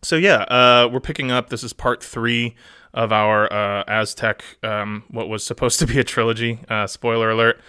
so 0.03 0.17
yeah, 0.17 0.43
uh, 0.43 0.89
we're 0.91 1.01
picking 1.01 1.31
up. 1.31 1.51
This 1.51 1.63
is 1.63 1.73
part 1.73 2.03
three 2.03 2.55
of 2.93 3.13
our 3.13 3.53
uh, 3.53 3.85
Aztec, 3.87 4.43
um, 4.63 5.05
what 5.09 5.29
was 5.29 5.45
supposed 5.45 5.79
to 5.81 5.87
be 5.87 5.99
a 5.99 6.05
trilogy. 6.05 6.61
Uh, 6.69 6.87
spoiler 6.87 7.31
alert: 7.31 7.61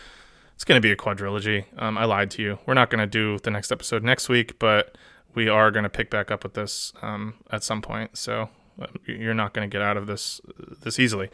it's 0.55 0.63
going 0.63 0.81
to 0.81 0.85
be 0.85 0.91
a 0.91 0.95
quadrilogy. 0.95 1.65
Um, 1.77 1.97
I 1.97 2.05
lied 2.05 2.31
to 2.31 2.41
you. 2.41 2.59
We're 2.65 2.73
not 2.73 2.89
going 2.89 2.99
to 2.99 3.07
do 3.07 3.39
the 3.39 3.51
next 3.51 3.71
episode 3.71 4.03
next 4.03 4.29
week, 4.29 4.59
but 4.59 4.97
we 5.33 5.49
are 5.49 5.71
going 5.71 5.83
to 5.83 5.89
pick 5.89 6.09
back 6.09 6.31
up 6.31 6.43
with 6.43 6.53
this 6.53 6.93
um, 7.01 7.35
at 7.51 7.63
some 7.63 7.81
point. 7.81 8.17
So 8.17 8.49
uh, 8.81 8.87
you're 9.05 9.33
not 9.33 9.53
going 9.53 9.69
to 9.69 9.73
get 9.73 9.81
out 9.81 9.97
of 9.97 10.07
this 10.07 10.41
this 10.81 10.99
easily. 10.99 11.29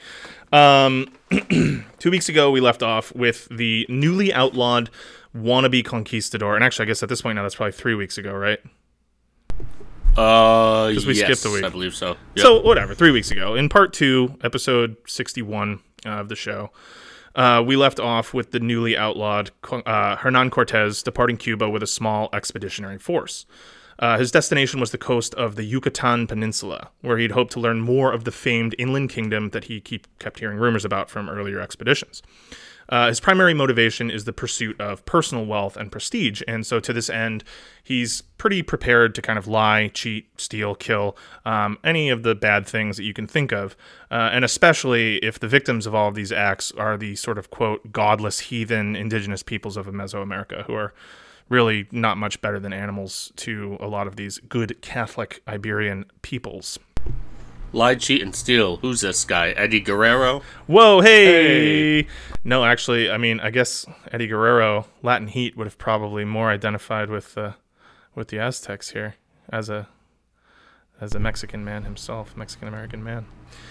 Um, 0.51 1.13
two 1.99 2.11
weeks 2.11 2.29
ago, 2.29 2.51
we 2.51 2.59
left 2.59 2.81
off 2.81 3.13
with 3.15 3.47
the 3.49 3.85
newly 3.89 4.33
outlawed 4.33 4.89
wannabe 5.35 5.85
conquistador, 5.85 6.55
and 6.55 6.63
actually, 6.63 6.85
I 6.85 6.87
guess 6.87 7.03
at 7.03 7.09
this 7.09 7.21
point 7.21 7.35
now, 7.35 7.43
that's 7.43 7.55
probably 7.55 7.73
three 7.73 7.95
weeks 7.95 8.17
ago, 8.17 8.33
right? 8.33 8.59
Uh, 10.17 10.91
'Cause 10.93 11.05
we 11.05 11.13
yes, 11.13 11.39
skipped 11.39 11.45
a 11.45 11.55
week. 11.55 11.63
I 11.63 11.69
believe 11.69 11.93
so. 11.95 12.17
Yep. 12.35 12.43
So 12.43 12.59
whatever, 12.61 12.93
three 12.95 13.11
weeks 13.11 13.29
ago, 13.31 13.55
in 13.55 13.69
part 13.69 13.93
two, 13.93 14.35
episode 14.43 14.95
sixty-one 15.05 15.79
uh, 16.05 16.09
of 16.09 16.29
the 16.29 16.35
show, 16.35 16.71
uh, 17.35 17.63
we 17.65 17.75
left 17.75 17.99
off 17.99 18.33
with 18.33 18.51
the 18.51 18.59
newly 18.59 18.97
outlawed 18.97 19.51
uh, 19.71 20.15
Hernan 20.15 20.49
Cortez 20.49 21.03
departing 21.03 21.37
Cuba 21.37 21.69
with 21.69 21.83
a 21.83 21.87
small 21.87 22.29
expeditionary 22.33 22.97
force. 22.97 23.45
Uh, 23.99 24.17
his 24.17 24.31
destination 24.31 24.79
was 24.79 24.91
the 24.91 24.97
coast 24.97 25.33
of 25.35 25.55
the 25.55 25.63
Yucatan 25.63 26.27
Peninsula, 26.27 26.89
where 27.01 27.17
he'd 27.17 27.31
hoped 27.31 27.51
to 27.53 27.59
learn 27.59 27.79
more 27.81 28.11
of 28.13 28.25
the 28.25 28.31
famed 28.31 28.75
inland 28.77 29.09
kingdom 29.09 29.49
that 29.49 29.65
he 29.65 29.79
keep, 29.81 30.05
kept 30.19 30.39
hearing 30.39 30.57
rumors 30.57 30.85
about 30.85 31.09
from 31.09 31.27
earlier 31.27 31.59
expeditions. 31.59 32.21
Uh, 32.89 33.07
his 33.07 33.19
primary 33.19 33.53
motivation 33.53 34.09
is 34.09 34.25
the 34.25 34.33
pursuit 34.33 34.79
of 34.79 35.05
personal 35.05 35.45
wealth 35.45 35.75
and 35.75 35.91
prestige, 35.91 36.41
and 36.47 36.65
so 36.65 36.79
to 36.79 36.93
this 36.93 37.09
end, 37.09 37.43
he's 37.83 38.21
pretty 38.37 38.61
prepared 38.61 39.13
to 39.15 39.21
kind 39.21 39.37
of 39.37 39.47
lie, 39.47 39.89
cheat, 39.89 40.27
steal, 40.39 40.73
kill, 40.75 41.17
um, 41.45 41.77
any 41.83 42.09
of 42.09 42.23
the 42.23 42.35
bad 42.35 42.65
things 42.65 42.97
that 42.97 43.03
you 43.03 43.13
can 43.13 43.27
think 43.27 43.51
of, 43.51 43.75
uh, 44.09 44.29
and 44.31 44.45
especially 44.45 45.17
if 45.17 45.39
the 45.39 45.47
victims 45.47 45.85
of 45.85 45.93
all 45.93 46.07
of 46.07 46.15
these 46.15 46.31
acts 46.31 46.71
are 46.73 46.97
the 46.97 47.15
sort 47.15 47.37
of 47.37 47.49
quote 47.49 47.91
godless 47.91 48.39
heathen 48.39 48.95
indigenous 48.95 49.43
peoples 49.43 49.75
of 49.75 49.87
Mesoamerica, 49.87 50.65
who 50.65 50.73
are 50.73 50.93
really 51.49 51.87
not 51.91 52.17
much 52.17 52.41
better 52.41 52.59
than 52.59 52.73
animals 52.73 53.31
to 53.37 53.77
a 53.79 53.87
lot 53.87 54.07
of 54.07 54.15
these 54.15 54.37
good 54.39 54.81
Catholic 54.81 55.41
Iberian 55.47 56.05
peoples. 56.21 56.79
Lie, 57.73 57.95
cheat, 57.95 58.21
and 58.21 58.33
steal. 58.33 58.77
Who's 58.77 59.01
this 59.01 59.25
guy? 59.25 59.49
Eddie 59.49 59.81
Guerrero? 59.81 60.41
Whoa, 60.67 61.01
hey! 61.01 62.07
No, 62.43 62.63
actually, 62.63 63.11
I 63.11 63.17
mean, 63.17 63.39
I 63.41 63.49
guess 63.49 63.85
Eddie 64.11 64.27
Guerrero, 64.27 64.87
Latin 65.03 65.27
Heat, 65.27 65.57
would 65.57 65.67
have 65.67 65.77
probably 65.77 66.23
more 66.23 66.49
identified 66.49 67.09
with 67.09 67.37
uh, 67.37 67.53
with 68.15 68.29
the 68.29 68.39
Aztecs 68.39 68.91
here 68.91 69.15
as 69.49 69.69
a 69.69 69.87
as 70.99 71.13
a 71.13 71.19
Mexican 71.19 71.63
man 71.63 71.83
himself, 71.83 72.35
Mexican 72.37 72.67
American 72.67 73.03
man. 73.03 73.25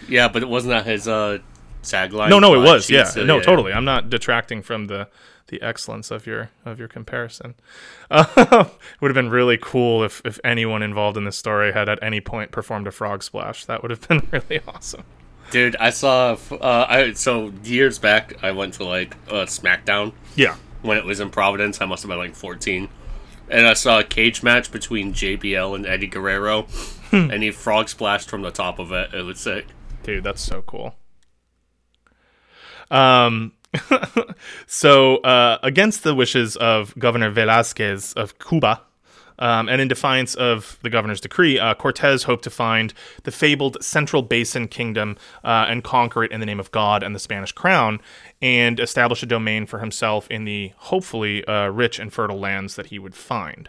Yeah, 0.08 0.28
but 0.28 0.42
it 0.42 0.48
wasn't 0.48 0.70
that 0.72 0.86
his 0.86 1.08
uh, 1.08 1.38
tagline? 1.82 2.28
No, 2.28 2.38
no, 2.38 2.54
it 2.54 2.64
was. 2.64 2.90
Yeah, 2.90 3.04
steal? 3.04 3.24
no, 3.24 3.40
totally. 3.40 3.72
I'm 3.72 3.84
not 3.84 4.10
detracting 4.10 4.62
from 4.62 4.86
the 4.86 5.08
the 5.48 5.60
excellence 5.62 6.10
of 6.10 6.26
your 6.26 6.50
of 6.64 6.78
your 6.78 6.88
comparison. 6.88 7.54
Uh, 8.10 8.64
would 9.00 9.08
have 9.10 9.14
been 9.14 9.30
really 9.30 9.58
cool 9.60 10.02
if 10.04 10.20
if 10.24 10.38
anyone 10.44 10.82
involved 10.82 11.16
in 11.16 11.24
this 11.24 11.36
story 11.36 11.72
had 11.72 11.88
at 11.88 11.98
any 12.02 12.20
point 12.20 12.50
performed 12.50 12.86
a 12.86 12.90
frog 12.92 13.22
splash. 13.22 13.64
That 13.66 13.82
would 13.82 13.90
have 13.90 14.06
been 14.08 14.26
really 14.32 14.60
awesome. 14.66 15.04
Dude, 15.50 15.76
I 15.76 15.90
saw. 15.90 16.36
Uh, 16.50 16.86
I 16.88 17.12
so 17.12 17.52
years 17.62 17.98
back, 17.98 18.42
I 18.42 18.50
went 18.50 18.74
to 18.74 18.84
like 18.84 19.14
uh, 19.28 19.44
SmackDown 19.46 20.12
Yeah. 20.34 20.56
when 20.82 20.98
it 20.98 21.04
was 21.04 21.20
in 21.20 21.30
Providence. 21.30 21.80
I 21.80 21.86
must 21.86 22.02
have 22.02 22.08
been 22.08 22.18
like 22.18 22.34
14, 22.34 22.88
and 23.48 23.66
I 23.68 23.74
saw 23.74 24.00
a 24.00 24.04
cage 24.04 24.42
match 24.42 24.72
between 24.72 25.12
JBL 25.12 25.76
and 25.76 25.86
Eddie 25.86 26.08
Guerrero, 26.08 26.62
Hmm. 27.10 27.30
and 27.30 27.44
he 27.44 27.52
frog 27.52 27.88
splashed 27.88 28.28
from 28.28 28.42
the 28.42 28.50
top 28.50 28.80
of 28.80 28.90
it. 28.90 29.14
It 29.14 29.22
was 29.22 29.38
sick. 29.38 29.66
Dude, 30.02 30.24
that's 30.24 30.40
so 30.42 30.62
cool. 30.62 30.96
Um, 32.90 33.52
so 34.66 35.18
uh, 35.18 35.58
against 35.62 36.02
the 36.02 36.14
wishes 36.14 36.56
of 36.56 36.96
Governor 36.98 37.30
Velasquez 37.30 38.12
of 38.14 38.38
Cuba, 38.38 38.82
um, 39.38 39.68
and 39.68 39.80
in 39.80 39.88
defiance 39.88 40.34
of 40.34 40.78
the 40.82 40.90
governor's 40.90 41.20
decree, 41.20 41.58
uh, 41.58 41.74
Cortez 41.74 42.24
hoped 42.24 42.44
to 42.44 42.50
find 42.50 42.94
the 43.24 43.30
fabled 43.30 43.76
Central 43.82 44.22
Basin 44.22 44.68
Kingdom 44.68 45.16
uh, 45.44 45.66
and 45.68 45.84
conquer 45.84 46.24
it 46.24 46.32
in 46.32 46.40
the 46.40 46.46
name 46.46 46.60
of 46.60 46.70
God 46.70 47.02
and 47.02 47.14
the 47.14 47.18
Spanish 47.18 47.52
crown, 47.52 48.00
and 48.40 48.80
establish 48.80 49.22
a 49.22 49.26
domain 49.26 49.66
for 49.66 49.78
himself 49.78 50.30
in 50.30 50.44
the 50.44 50.72
hopefully 50.76 51.44
uh, 51.44 51.68
rich 51.68 51.98
and 51.98 52.12
fertile 52.12 52.38
lands 52.38 52.76
that 52.76 52.86
he 52.86 52.98
would 52.98 53.14
find. 53.14 53.68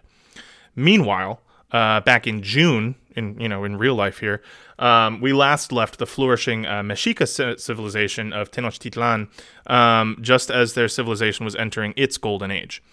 Meanwhile, 0.75 1.42
uh, 1.72 2.00
back 2.01 2.27
in 2.27 2.42
June, 2.42 2.96
in 3.16 3.39
you 3.39 3.50
know 3.50 3.63
in 3.63 3.77
real 3.77 3.96
life 3.96 4.20
here, 4.20 4.42
um, 4.80 5.22
we 5.22 5.34
last 5.34 5.72
left 5.72 5.98
the 5.98 6.06
flourishing 6.06 6.66
uh, 6.66 6.82
Mexica 6.82 7.26
ci- 7.28 7.60
civilization 7.62 8.34
of 8.34 8.52
Tenochtitlan, 8.52 9.30
um, 9.68 10.18
just 10.22 10.52
as 10.52 10.74
their 10.74 10.88
civilization 10.88 11.46
was 11.46 11.56
entering 11.56 11.94
its 11.96 12.18
golden 12.18 12.52
age. 12.52 12.84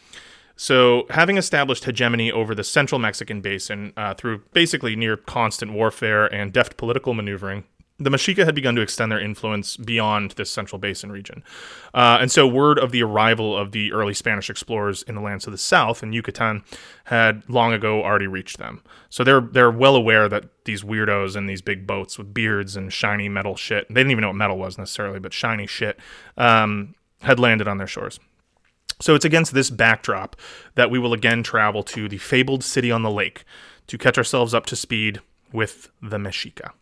So, 0.57 1.07
having 1.11 1.37
established 1.37 1.85
hegemony 1.85 2.31
over 2.31 2.55
the 2.55 2.63
central 2.63 3.01
Mexican 3.01 3.41
basin 3.41 3.93
uh, 3.97 4.15
through 4.15 4.43
basically 4.53 4.95
near 4.95 5.17
constant 5.17 5.73
warfare 5.73 6.33
and 6.33 6.53
deft 6.53 6.77
political 6.77 7.13
maneuvering, 7.13 7.65
the 7.99 8.11
Mexica 8.11 8.45
had 8.45 8.57
begun 8.57 8.75
to 8.75 8.81
extend 8.81 9.13
their 9.13 9.21
influence 9.21 9.77
beyond 9.77 10.33
this 10.33 10.51
central 10.51 10.81
basin 10.81 11.13
region. 11.13 11.45
Uh, 11.93 12.19
and 12.21 12.31
so, 12.31 12.47
word 12.47 12.77
of 12.77 12.91
the 12.91 13.03
arrival 13.05 13.57
of 13.57 13.71
the 13.71 13.93
early 13.93 14.15
Spanish 14.15 14.51
explorers 14.51 15.05
in 15.05 15.15
the 15.15 15.21
lands 15.21 15.47
of 15.47 15.53
the 15.53 15.59
south 15.59 16.03
in 16.03 16.13
Yucatan 16.13 16.65
had 17.05 17.49
long 17.49 17.73
ago 17.73 18.03
already 18.03 18.27
reached 18.27 18.59
them. 18.59 18.83
So, 19.11 19.23
they're, 19.23 19.41
they're 19.41 19.71
well 19.71 19.95
aware 19.95 20.29
that 20.29 20.65
these 20.65 20.83
weirdos 20.83 21.37
in 21.37 21.47
these 21.47 21.63
big 21.63 21.87
boats 21.87 22.19
with 22.19 22.35
beards 22.35 22.77
and 22.77 22.93
shiny 22.93 23.29
metal 23.29 23.55
shit, 23.55 23.87
they 23.89 24.01
didn't 24.01 24.11
even 24.11 24.23
know 24.23 24.29
what 24.29 24.37
metal 24.37 24.59
was 24.59 24.77
necessarily, 24.77 25.21
but 25.21 25.33
shiny 25.33 25.69
shit, 25.69 26.01
um, 26.37 26.97
had 27.23 27.39
landed 27.39 27.69
on 27.69 27.79
their 27.79 27.87
shores. 27.87 28.19
So 29.01 29.15
it's 29.15 29.25
against 29.25 29.55
this 29.55 29.71
backdrop 29.71 30.37
that 30.75 30.91
we 30.91 30.99
will 30.99 31.13
again 31.13 31.43
travel 31.43 31.83
to 31.85 32.09
the 32.09 32.19
fabled 32.19 32.65
city 32.65 32.91
on 32.91 33.03
the 33.03 33.11
lake 33.11 33.45
to 33.87 33.99
catch 33.99 34.19
ourselves 34.19 34.53
up 34.53 34.67
to 34.67 34.77
speed 34.77 35.21
with 35.53 35.91
the 36.03 36.17
Mexica. 36.17 36.73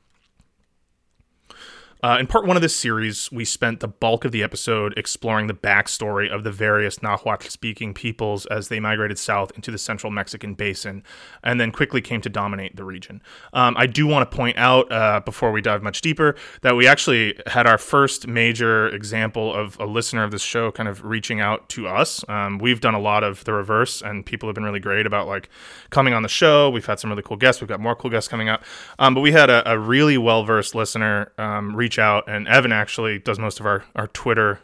Uh, 2.05 2.17
in 2.19 2.27
part 2.27 2.45
one 2.45 2.57
of 2.57 2.63
this 2.63 2.75
series, 2.75 3.31
we 3.31 3.45
spent 3.45 3.79
the 3.79 3.87
bulk 3.87 4.25
of 4.25 4.33
the 4.33 4.43
episode 4.43 4.93
exploring 4.97 5.47
the 5.47 5.55
backstory 5.55 6.29
of 6.29 6.43
the 6.43 6.51
various 6.51 7.01
Nahuatl 7.01 7.49
speaking 7.49 7.95
peoples 7.95 8.45
as 8.47 8.67
they 8.67 8.81
migrated 8.81 9.21
south 9.21 9.53
into 9.55 9.71
the 9.71 9.79
central 9.79 10.11
Mexican 10.11 10.55
basin 10.55 11.05
and 11.45 11.61
then 11.61 11.71
quickly 11.71 12.01
came 12.01 12.21
to 12.21 12.29
dominate 12.29 12.75
the 12.75 12.83
region. 12.83 13.23
Um, 13.53 13.77
I 13.79 13.87
do 13.87 14.09
want 14.09 14.29
to 14.29 14.37
point 14.37 14.59
out, 14.59 14.91
uh, 14.91 15.21
before 15.21 15.53
we 15.53 15.63
dive 15.63 15.85
much 15.85 16.01
deeper, 16.01 16.35
that 16.63 16.75
we 16.75 16.89
actually 16.89 17.41
had 17.47 17.69
our 17.69 17.79
first 17.79 18.27
major 18.27 18.89
example 18.89 19.55
of 19.55 19.79
a 19.79 19.87
listener 19.87 20.25
of 20.25 20.33
this 20.33 20.43
show 20.43 20.73
kind 20.73 20.89
of 20.89 21.05
reaching 21.05 21.41
out 21.41 21.69
to 21.69 21.87
us. 21.87 22.25
Um, 22.29 22.59
we've 22.59 22.81
done 22.81 22.95
a 22.95 23.01
lot 23.01 23.23
of 23.23 23.45
the 23.45 23.53
reverse, 23.53 24.03
and 24.03 24.27
people 24.27 24.49
have 24.49 24.57
been 24.57 24.65
really 24.65 24.81
great 24.81 25.07
about 25.07 25.29
like 25.29 25.49
coming 25.91 26.15
on 26.15 26.25
the 26.25 26.29
show. 26.29 26.69
We've 26.69 26.85
had 26.85 26.99
some 26.99 27.11
really 27.11 27.23
cool 27.23 27.37
guests. 27.37 27.63
We've 27.63 27.69
got 27.69 27.79
more 27.79 27.95
cool 27.95 28.11
guests 28.11 28.27
coming 28.27 28.49
up. 28.49 28.65
Um, 28.99 29.15
but 29.15 29.21
we 29.21 29.31
had 29.31 29.51
a, 29.51 29.71
a 29.71 29.79
really 29.79 30.19
well 30.19 30.43
versed 30.43 30.75
listener 30.75 31.31
um, 31.39 31.77
reach 31.93 31.99
out, 31.99 32.25
and 32.27 32.49
Evan 32.49 32.73
actually 32.73 33.19
does 33.19 33.39
most 33.39 33.61
of 33.61 33.67
our 33.67 33.85
our 33.95 34.07
Twitter 34.09 34.61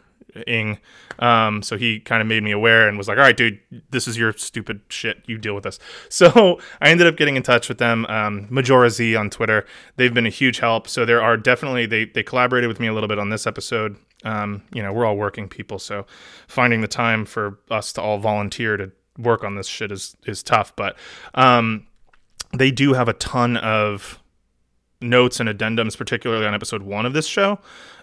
ing. 0.47 0.79
Um, 1.19 1.61
so 1.61 1.77
he 1.77 1.99
kind 1.99 2.21
of 2.21 2.27
made 2.27 2.43
me 2.43 2.51
aware 2.51 2.87
and 2.87 2.97
was 2.97 3.07
like, 3.07 3.17
"All 3.17 3.23
right, 3.23 3.37
dude, 3.37 3.59
this 3.91 4.07
is 4.07 4.17
your 4.17 4.33
stupid 4.33 4.81
shit. 4.89 5.21
You 5.27 5.37
deal 5.37 5.53
with 5.53 5.63
this." 5.63 5.79
So 6.09 6.59
I 6.81 6.89
ended 6.89 7.07
up 7.07 7.17
getting 7.17 7.35
in 7.35 7.43
touch 7.43 7.69
with 7.69 7.77
them, 7.77 8.05
um, 8.07 8.47
Majora 8.49 8.89
Z 8.89 9.15
on 9.15 9.29
Twitter. 9.29 9.65
They've 9.95 10.13
been 10.13 10.25
a 10.25 10.31
huge 10.31 10.59
help. 10.59 10.87
So 10.87 11.05
there 11.05 11.21
are 11.21 11.37
definitely 11.37 11.85
they 11.85 12.05
they 12.05 12.23
collaborated 12.23 12.67
with 12.67 12.79
me 12.79 12.87
a 12.87 12.93
little 12.93 13.09
bit 13.09 13.19
on 13.19 13.29
this 13.29 13.45
episode. 13.45 13.95
Um, 14.23 14.63
you 14.73 14.81
know, 14.81 14.91
we're 14.91 15.05
all 15.05 15.17
working 15.17 15.47
people, 15.47 15.77
so 15.77 16.05
finding 16.47 16.81
the 16.81 16.87
time 16.87 17.25
for 17.25 17.59
us 17.69 17.93
to 17.93 18.01
all 18.01 18.17
volunteer 18.17 18.75
to 18.75 18.91
work 19.17 19.43
on 19.43 19.55
this 19.55 19.67
shit 19.67 19.91
is 19.91 20.17
is 20.25 20.41
tough. 20.41 20.75
But 20.75 20.97
um, 21.35 21.85
they 22.53 22.71
do 22.71 22.93
have 22.93 23.07
a 23.07 23.13
ton 23.13 23.57
of 23.57 24.18
notes 25.01 25.39
and 25.39 25.49
addendums, 25.49 25.97
particularly 25.97 26.45
on 26.45 26.53
episode 26.53 26.83
one 26.83 27.05
of 27.05 27.13
this 27.13 27.27
show, 27.27 27.59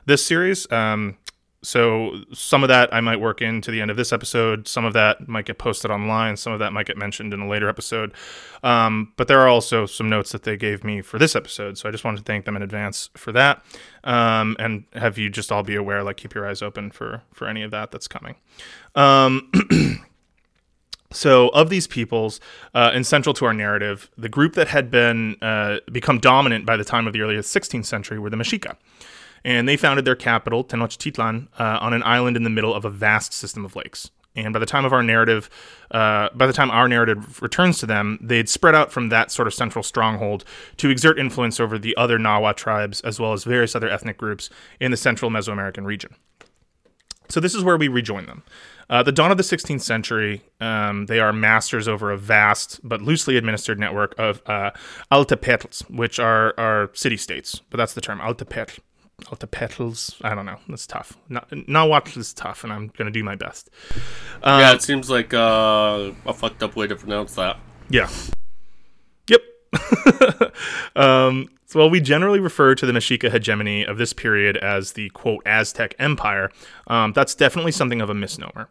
this 0.07 0.25
series. 0.25 0.71
Um, 0.71 1.17
so 1.63 2.19
some 2.33 2.63
of 2.63 2.69
that 2.69 2.95
I 2.95 3.01
might 3.01 3.17
work 3.17 3.43
into 3.43 3.73
the 3.73 3.81
end 3.81 3.91
of 3.91 3.97
this 3.97 4.13
episode. 4.13 4.69
Some 4.69 4.85
of 4.85 4.93
that 4.93 5.27
might 5.27 5.47
get 5.47 5.59
posted 5.59 5.91
online. 5.91 6.37
Some 6.37 6.53
of 6.53 6.61
that 6.61 6.73
might 6.73 6.87
get 6.87 6.97
mentioned 6.97 7.35
in 7.35 7.41
a 7.41 7.49
later 7.49 7.69
episode. 7.69 8.15
Um, 8.63 9.13
but 9.17 9.27
there 9.27 9.41
are 9.41 9.49
also 9.49 9.85
some 9.85 10.09
notes 10.09 10.31
that 10.31 10.45
they 10.45 10.57
gave 10.57 10.85
me 10.85 11.03
for 11.03 11.19
this 11.19 11.35
episode. 11.35 11.77
So 11.77 11.89
I 11.89 11.93
just 11.93 12.05
wanted 12.05 12.19
to 12.19 12.23
thank 12.23 12.45
them 12.45 12.55
in 12.55 12.63
advance 12.63 13.11
for 13.17 13.33
that. 13.33 13.65
Um, 14.05 14.55
and 14.61 14.85
have 14.93 15.19
you 15.19 15.29
just 15.29 15.51
all 15.51 15.65
be 15.65 15.75
aware, 15.75 16.05
like 16.05 16.19
keep 16.19 16.35
your 16.35 16.49
eyes 16.49 16.63
open 16.63 16.93
for 16.93 17.23
for 17.33 17.49
any 17.49 17.63
of 17.63 17.73
that 17.73 17.91
that's 17.91 18.07
coming. 18.07 18.37
Um, 18.95 19.51
So, 21.13 21.49
of 21.49 21.71
these 21.71 21.87
peoples, 21.87 22.41
uh, 22.75 22.91
and 22.93 23.07
central 23.07 23.33
to 23.35 23.45
our 23.47 23.55
narrative, 23.55 24.11
the 24.19 24.29
group 24.29 24.55
that 24.55 24.69
had 24.69 24.91
been 24.91 25.37
uh, 25.41 25.79
become 25.93 26.19
dominant 26.19 26.67
by 26.67 26.77
the 26.77 26.85
time 26.85 27.07
of 27.07 27.13
the 27.13 27.21
early 27.21 27.37
16th 27.37 27.85
century 27.85 28.19
were 28.19 28.31
the 28.31 28.37
Mexica, 28.37 28.77
and 29.45 29.69
they 29.69 29.77
founded 29.77 30.05
their 30.05 30.17
capital 30.17 30.65
Tenochtitlan 30.65 31.49
uh, 31.59 31.79
on 31.81 31.93
an 31.93 32.03
island 32.03 32.37
in 32.37 32.43
the 32.43 32.51
middle 32.51 32.75
of 32.75 32.85
a 32.85 32.91
vast 32.91 33.33
system 33.33 33.65
of 33.65 33.77
lakes. 33.77 34.11
And 34.37 34.53
by 34.53 34.59
the 34.59 34.67
time 34.67 34.85
of 34.85 34.93
our 34.93 35.03
narrative, 35.03 35.49
uh, 35.91 36.29
by 36.35 36.47
the 36.47 36.53
time 36.53 36.71
our 36.71 36.89
narrative 36.89 37.41
returns 37.41 37.79
to 37.79 37.87
them, 37.87 38.19
they'd 38.21 38.49
spread 38.49 38.75
out 38.75 38.93
from 38.93 39.09
that 39.09 39.31
sort 39.31 39.49
of 39.49 39.55
central 39.55 39.83
stronghold 39.83 40.45
to 40.77 40.91
exert 40.91 41.19
influence 41.19 41.59
over 41.59 41.79
the 41.79 41.97
other 41.97 42.19
Nahua 42.19 42.55
tribes 42.55 43.01
as 43.01 43.19
well 43.19 43.33
as 43.33 43.45
various 43.45 43.75
other 43.75 43.89
ethnic 43.89 44.19
groups 44.19 44.51
in 44.79 44.91
the 44.91 44.97
central 44.97 45.31
Mesoamerican 45.31 45.87
region. 45.87 46.15
So 47.29 47.41
this 47.41 47.55
is 47.55 47.63
where 47.65 47.77
we 47.77 47.89
rejoin 47.89 48.27
them. 48.27 48.43
Uh, 48.89 49.03
the 49.03 49.11
dawn 49.13 49.33
of 49.33 49.37
the 49.37 49.43
16th 49.43 49.81
century, 49.81 50.43
um, 50.61 51.07
they 51.07 51.19
are 51.19 51.33
masters 51.33 51.89
over 51.89 52.13
a 52.13 52.17
vast 52.17 52.79
but 52.85 53.03
loosely 53.03 53.37
administered 53.37 53.81
network 53.81 54.15
of 54.17 54.41
uh, 54.47 54.71
altepetls, 55.11 55.83
which 55.91 56.21
are, 56.21 56.55
are 56.57 56.91
city 56.95 57.17
states, 57.17 57.61
but 57.71 57.79
that's 57.79 57.95
the 57.95 58.01
term, 58.01 58.21
altepetl. 58.21 58.79
Altepetls, 59.25 60.15
I 60.23 60.35
don't 60.35 60.45
know. 60.45 60.59
That's 60.69 60.87
tough. 60.87 61.17
Na- 61.31 61.41
Nahuatl 61.51 62.19
is 62.21 62.35
tough, 62.35 62.65
and 62.65 62.73
I'm 62.73 62.89
going 62.99 63.07
to 63.07 63.11
do 63.11 63.25
my 63.25 63.35
best. 63.35 63.71
yeah, 64.45 64.75
it 64.75 64.83
seems 64.83 65.09
like 65.09 65.33
uh, 65.33 66.11
a 66.27 66.35
fucked 66.35 66.63
up 66.63 66.77
way 66.77 66.87
to 66.87 66.95
pronounce 66.97 67.35
that. 67.37 67.59
Yeah. 67.89 68.11
Um, 70.97 71.49
so 71.67 71.81
while 71.81 71.91
we 71.91 72.01
generally 72.01 72.41
refer 72.41 72.75
to 72.75 72.87
the 72.87 72.93
Mexica 72.93 73.31
hegemony 73.31 73.85
of 73.85 73.99
this 73.99 74.13
period 74.13 74.57
as 74.57 74.93
the 74.93 75.11
quote 75.11 75.43
Aztec 75.45 75.95
Empire, 75.99 76.51
um, 76.87 77.13
that's 77.13 77.35
definitely 77.35 77.73
something 77.73 78.01
of 78.01 78.09
a 78.09 78.15
misnomer. 78.15 78.69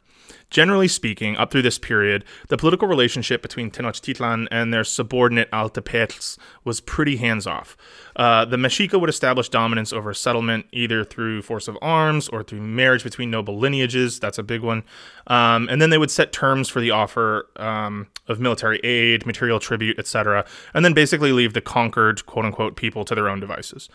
Generally 0.50 0.88
speaking, 0.88 1.36
up 1.36 1.52
through 1.52 1.64
this 1.64 1.78
period, 1.78 2.24
the 2.48 2.58
political 2.58 2.88
relationship 2.88 3.42
between 3.42 3.70
Tenochtitlan 3.70 4.48
and 4.52 4.74
their 4.74 4.84
subordinate 4.84 5.52
Altepetls 5.52 6.38
was 6.64 6.82
pretty 6.82 7.18
hands 7.18 7.46
off. 7.46 7.76
Uh, 8.16 8.46
the 8.46 8.58
Mexica 8.58 9.00
would 9.00 9.10
establish 9.10 9.50
dominance 9.50 9.92
over 9.92 10.10
a 10.10 10.16
settlement 10.16 10.66
either 10.72 11.04
through 11.04 11.42
force 11.42 11.68
of 11.68 11.78
arms 11.82 12.30
or 12.30 12.44
through 12.44 12.62
marriage 12.62 13.04
between 13.04 13.30
noble 13.30 13.58
lineages. 13.58 14.20
That's 14.20 14.38
a 14.38 14.44
big 14.44 14.62
one. 14.62 14.84
Um, 15.28 15.68
and 15.70 15.82
then 15.82 15.90
they 15.90 15.98
would 15.98 16.12
set 16.12 16.32
terms 16.32 16.70
for 16.70 16.80
the 16.80 16.92
offer 16.92 17.50
um, 17.58 18.08
of 18.28 18.40
military 18.40 18.80
aid, 18.80 19.26
material 19.26 19.60
tribute, 19.60 20.00
etc., 20.00 20.46
and 20.74 20.86
then 20.86 20.94
basically 20.94 21.32
leave 21.32 21.54
the 21.54 21.62
conquered, 21.62 22.26
quote 22.26 22.46
unquote, 22.46 22.76
people 22.76 23.04
to 23.06 23.16
their 23.16 23.28
own 23.28 23.40
devices. 23.40 23.90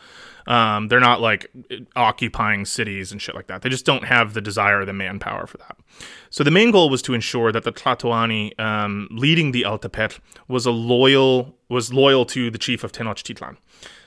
Um, 0.46 0.88
they're 0.88 1.00
not 1.00 1.20
like 1.20 1.50
occupying 1.96 2.64
cities 2.64 3.12
and 3.12 3.22
shit 3.22 3.34
like 3.34 3.46
that. 3.46 3.62
They 3.62 3.68
just 3.68 3.84
don't 3.84 4.04
have 4.04 4.34
the 4.34 4.40
desire 4.40 4.80
or 4.80 4.84
the 4.84 4.92
manpower 4.92 5.46
for 5.46 5.58
that. 5.58 5.76
So 6.30 6.44
the 6.44 6.50
main 6.50 6.70
goal 6.70 6.90
was 6.90 7.02
to 7.02 7.14
ensure 7.14 7.52
that 7.52 7.64
the 7.64 7.72
Tlatoani 7.72 8.58
um, 8.58 9.08
leading 9.10 9.52
the 9.52 9.62
Altepetl 9.62 10.18
was 10.48 10.66
a 10.66 10.70
loyal 10.70 11.54
was 11.68 11.92
loyal 11.92 12.24
to 12.26 12.50
the 12.50 12.58
chief 12.58 12.82
of 12.82 12.90
Tenochtitlan. 12.90 13.56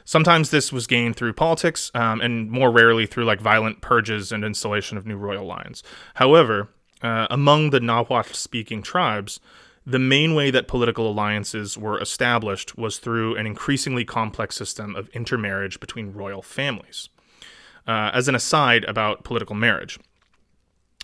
Sometimes 0.05 0.49
this 0.49 0.71
was 0.73 0.85
gained 0.87 1.15
through 1.15 1.33
politics, 1.33 1.89
um, 1.93 2.19
and 2.21 2.51
more 2.51 2.71
rarely 2.71 3.05
through 3.05 3.25
like 3.25 3.39
violent 3.39 3.81
purges 3.81 4.31
and 4.31 4.43
installation 4.43 4.97
of 4.97 5.05
new 5.05 5.15
royal 5.15 5.45
lines. 5.45 5.81
However, 6.15 6.69
uh, 7.01 7.27
among 7.29 7.69
the 7.69 7.79
Nahuatl-speaking 7.79 8.81
tribes, 8.81 9.39
the 9.85 9.99
main 9.99 10.35
way 10.35 10.51
that 10.51 10.67
political 10.67 11.09
alliances 11.09 11.77
were 11.77 11.99
established 11.99 12.77
was 12.77 12.99
through 12.99 13.35
an 13.35 13.45
increasingly 13.45 14.05
complex 14.05 14.55
system 14.55 14.95
of 14.95 15.09
intermarriage 15.09 15.79
between 15.79 16.13
royal 16.13 16.41
families. 16.41 17.09
Uh, 17.85 18.09
as 18.13 18.29
an 18.29 18.35
aside 18.35 18.85
about 18.85 19.25
political 19.25 19.55
marriage, 19.55 19.99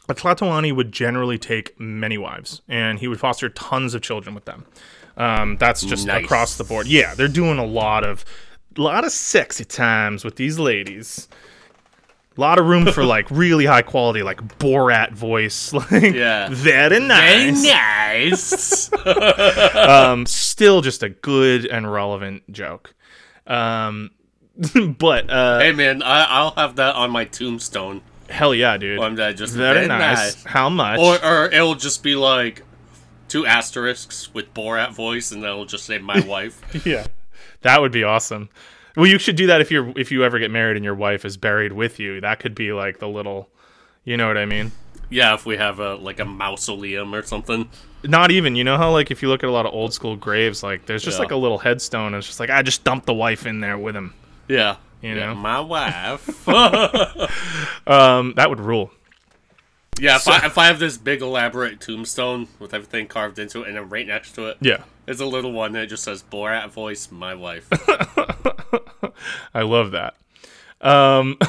a 0.07 0.15
Tlatoani 0.15 0.73
would 0.73 0.91
generally 0.91 1.37
take 1.37 1.77
many 1.79 2.17
wives, 2.17 2.61
and 2.69 2.99
he 2.99 3.07
would 3.07 3.19
foster 3.19 3.49
tons 3.49 3.93
of 3.93 4.01
children 4.01 4.33
with 4.33 4.45
them. 4.45 4.65
Um, 5.17 5.57
that's 5.57 5.81
just 5.83 6.07
Nice. 6.07 6.23
across 6.23 6.57
the 6.57 6.63
board. 6.63 6.87
Yeah, 6.87 7.13
they're 7.15 7.27
doing 7.27 7.59
a 7.59 7.65
lot 7.65 8.05
of, 8.05 8.23
lot 8.81 9.05
of 9.05 9.11
sexy 9.11 9.65
times 9.65 10.23
with 10.25 10.35
these 10.35 10.59
ladies. 10.59 11.27
A 12.37 12.39
lot 12.39 12.57
of 12.57 12.67
room 12.67 12.85
for 12.91 13.03
like 13.03 13.29
really 13.29 13.65
high 13.65 13.81
quality, 13.81 14.23
like 14.23 14.41
Borat 14.59 15.11
voice. 15.11 15.73
Like, 15.91 16.13
Yeah. 16.13 16.47
very 16.51 16.99
nice. 16.99 17.61
Very 17.61 18.29
nice. 18.29 18.93
um, 19.75 20.25
still 20.25 20.81
just 20.81 21.03
a 21.03 21.09
good 21.09 21.65
and 21.65 21.91
relevant 21.91 22.49
joke. 22.51 22.93
Um, 23.45 24.11
but 24.97 25.29
uh, 25.29 25.59
hey 25.59 25.71
man, 25.73 26.01
I, 26.03 26.25
I'll 26.25 26.51
have 26.51 26.75
that 26.77 26.95
on 26.95 27.11
my 27.11 27.25
tombstone. 27.25 28.01
hell 28.29 28.53
yeah, 28.53 28.77
dude. 28.77 28.99
One 28.99 29.15
that 29.15 29.35
just 29.37 29.53
very 29.55 29.87
nice. 29.87 30.43
How 30.43 30.69
much? 30.69 30.99
Or, 30.99 31.23
or 31.25 31.45
it'll 31.45 31.75
just 31.75 32.03
be 32.03 32.15
like 32.15 32.63
two 33.27 33.45
asterisks 33.45 34.33
with 34.33 34.53
Borat 34.53 34.93
voice, 34.93 35.31
and 35.31 35.43
then 35.43 35.49
it'll 35.51 35.65
just 35.65 35.85
say 35.85 35.97
my 35.97 36.19
wife. 36.21 36.61
yeah, 36.85 37.07
that 37.61 37.81
would 37.81 37.91
be 37.91 38.03
awesome. 38.03 38.49
Well, 38.95 39.05
you 39.07 39.19
should 39.19 39.35
do 39.35 39.47
that 39.47 39.61
if 39.61 39.71
you're 39.71 39.93
if 39.97 40.11
you 40.11 40.23
ever 40.23 40.39
get 40.39 40.51
married 40.51 40.75
and 40.75 40.83
your 40.83 40.95
wife 40.95 41.23
is 41.25 41.37
buried 41.37 41.73
with 41.73 41.99
you. 41.99 42.19
That 42.21 42.39
could 42.39 42.55
be 42.55 42.71
like 42.73 42.99
the 42.99 43.07
little, 43.07 43.49
you 44.03 44.17
know 44.17 44.27
what 44.27 44.37
I 44.37 44.45
mean? 44.45 44.71
Yeah, 45.09 45.33
if 45.33 45.45
we 45.45 45.57
have 45.57 45.79
a 45.79 45.95
like 45.95 46.19
a 46.19 46.25
mausoleum 46.25 47.13
or 47.15 47.21
something. 47.23 47.69
Not 48.03 48.31
even. 48.31 48.55
You 48.55 48.63
know 48.63 48.77
how 48.77 48.91
like 48.91 49.11
if 49.11 49.21
you 49.21 49.27
look 49.29 49.43
at 49.43 49.49
a 49.49 49.51
lot 49.51 49.65
of 49.65 49.73
old 49.73 49.93
school 49.93 50.15
graves, 50.15 50.63
like 50.63 50.85
there's 50.85 51.03
just 51.03 51.17
Yeah. 51.17 51.23
like 51.23 51.31
a 51.31 51.35
little 51.35 51.57
headstone. 51.59 52.07
And 52.07 52.15
it's 52.17 52.27
just 52.27 52.39
like 52.39 52.49
I 52.49 52.61
just 52.61 52.83
dumped 52.83 53.05
the 53.05 53.13
wife 53.13 53.45
in 53.45 53.59
there 53.59 53.77
with 53.77 53.95
him. 53.95 54.13
Yeah. 54.47 54.77
You 55.01 55.15
yeah, 55.15 55.27
know? 55.27 55.35
my 55.35 55.59
wife. 55.61 56.45
Um, 57.87 58.33
that 58.35 58.49
would 58.49 58.59
rule. 58.59 58.91
yeah, 59.99 60.17
if, 60.17 60.27
I, 60.27 60.45
if 60.45 60.57
I 60.57 60.67
have 60.67 60.79
this 60.79 60.97
big 60.97 61.21
elaborate 61.21 61.79
tombstone 61.79 62.47
with 62.59 62.73
everything 62.73 63.07
carved 63.07 63.39
into 63.39 63.61
it, 63.63 63.67
and 63.67 63.77
then 63.77 63.89
right 63.89 64.05
next 64.05 64.33
to 64.33 64.47
it, 64.47 64.57
Yeah, 64.61 64.83
there's 65.09 65.21
a 65.21 65.25
little 65.25 65.51
one 65.51 65.71
that 65.71 65.89
just 65.89 66.03
says 66.03 66.23
Borat 66.31 66.69
voice, 66.69 67.09
my 67.09 67.33
wife. 67.33 67.67
I 69.55 69.63
love 69.63 69.89
that. 69.89 70.13
Um, 70.81 71.39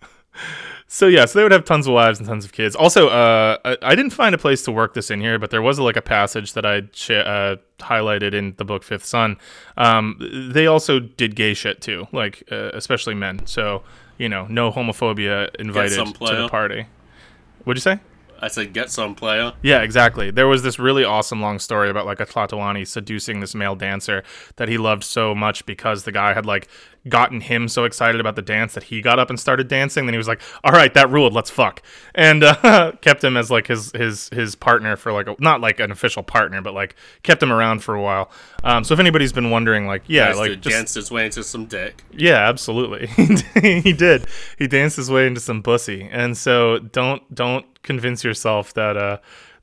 so 0.86 1.06
yeah, 1.06 1.26
so 1.26 1.38
they 1.38 1.42
would 1.42 1.52
have 1.52 1.66
tons 1.66 1.86
of 1.86 1.92
wives 1.92 2.20
and 2.20 2.26
tons 2.26 2.46
of 2.46 2.52
kids. 2.52 2.74
Also, 2.74 3.08
uh, 3.08 3.58
I, 3.66 3.76
I 3.82 3.94
didn't 3.94 4.12
find 4.12 4.34
a 4.34 4.38
place 4.38 4.62
to 4.62 4.72
work 4.72 4.94
this 4.94 5.10
in 5.10 5.20
here, 5.20 5.38
but 5.38 5.50
there 5.50 5.60
was 5.60 5.78
like 5.78 5.98
a 5.98 6.00
passage 6.00 6.54
that 6.54 6.64
I 6.64 6.84
sh- 6.92 7.10
uh, 7.10 7.56
highlighted 7.80 8.32
in 8.32 8.54
the 8.56 8.64
book 8.64 8.82
Fifth 8.82 9.04
Sun. 9.04 9.36
Um, 9.76 10.50
they 10.54 10.66
also 10.66 10.98
did 10.98 11.36
gay 11.36 11.52
shit 11.52 11.82
too, 11.82 12.08
like 12.12 12.44
uh, 12.50 12.70
especially 12.72 13.14
men. 13.14 13.44
So 13.44 13.82
you 14.16 14.30
know, 14.30 14.46
no 14.46 14.72
homophobia 14.72 15.54
invited 15.56 16.02
to 16.02 16.34
the 16.34 16.48
party. 16.48 16.86
What'd 17.64 17.76
you 17.76 17.82
say? 17.82 18.00
I 18.40 18.48
said, 18.48 18.72
get 18.72 18.90
some 18.90 19.14
player. 19.14 19.52
Yeah, 19.62 19.80
exactly. 19.82 20.30
There 20.30 20.48
was 20.48 20.62
this 20.62 20.78
really 20.78 21.04
awesome 21.04 21.40
long 21.40 21.58
story 21.58 21.90
about 21.90 22.06
like 22.06 22.20
a 22.20 22.26
Tlatoani 22.26 22.86
seducing 22.86 23.40
this 23.40 23.54
male 23.54 23.74
dancer 23.74 24.22
that 24.56 24.68
he 24.68 24.78
loved 24.78 25.04
so 25.04 25.34
much 25.34 25.64
because 25.66 26.04
the 26.04 26.12
guy 26.12 26.34
had 26.34 26.46
like 26.46 26.68
gotten 27.08 27.40
him 27.40 27.68
so 27.68 27.84
excited 27.84 28.20
about 28.20 28.36
the 28.36 28.42
dance 28.42 28.74
that 28.74 28.84
he 28.84 29.00
got 29.00 29.18
up 29.18 29.30
and 29.30 29.38
started 29.38 29.68
dancing. 29.68 30.06
Then 30.06 30.14
he 30.14 30.18
was 30.18 30.28
like, 30.28 30.40
"All 30.64 30.72
right, 30.72 30.92
that 30.94 31.10
ruled. 31.10 31.32
Let's 31.32 31.50
fuck," 31.50 31.82
and 32.14 32.44
uh, 32.44 32.92
kept 33.00 33.22
him 33.22 33.36
as 33.36 33.50
like 33.50 33.66
his 33.66 33.92
his 33.92 34.28
his 34.30 34.54
partner 34.54 34.96
for 34.96 35.12
like 35.12 35.26
a, 35.26 35.36
not 35.38 35.60
like 35.60 35.80
an 35.80 35.90
official 35.90 36.22
partner, 36.22 36.60
but 36.60 36.74
like 36.74 36.96
kept 37.22 37.42
him 37.42 37.52
around 37.52 37.80
for 37.80 37.94
a 37.94 38.02
while. 38.02 38.30
Um, 38.64 38.84
so 38.84 38.94
if 38.94 39.00
anybody's 39.00 39.32
been 39.32 39.50
wondering, 39.50 39.86
like, 39.86 40.02
yeah, 40.06 40.26
Nice 40.26 40.36
like 40.36 40.60
just 40.60 40.76
dance 40.76 40.94
his 40.94 41.10
way 41.10 41.26
into 41.26 41.42
some 41.42 41.66
dick. 41.66 42.02
yeah, 42.12 42.48
absolutely. 42.48 43.06
he 43.60 43.92
did. 43.92 44.26
He 44.58 44.66
danced 44.66 44.96
his 44.96 45.10
way 45.10 45.26
into 45.26 45.40
some 45.40 45.62
pussy. 45.62 46.08
And 46.10 46.36
so 46.36 46.78
don't 46.78 47.22
don't 47.34 47.66
convince 47.82 48.24
yourself 48.24 48.74
that 48.74 48.96
uh 48.96 49.18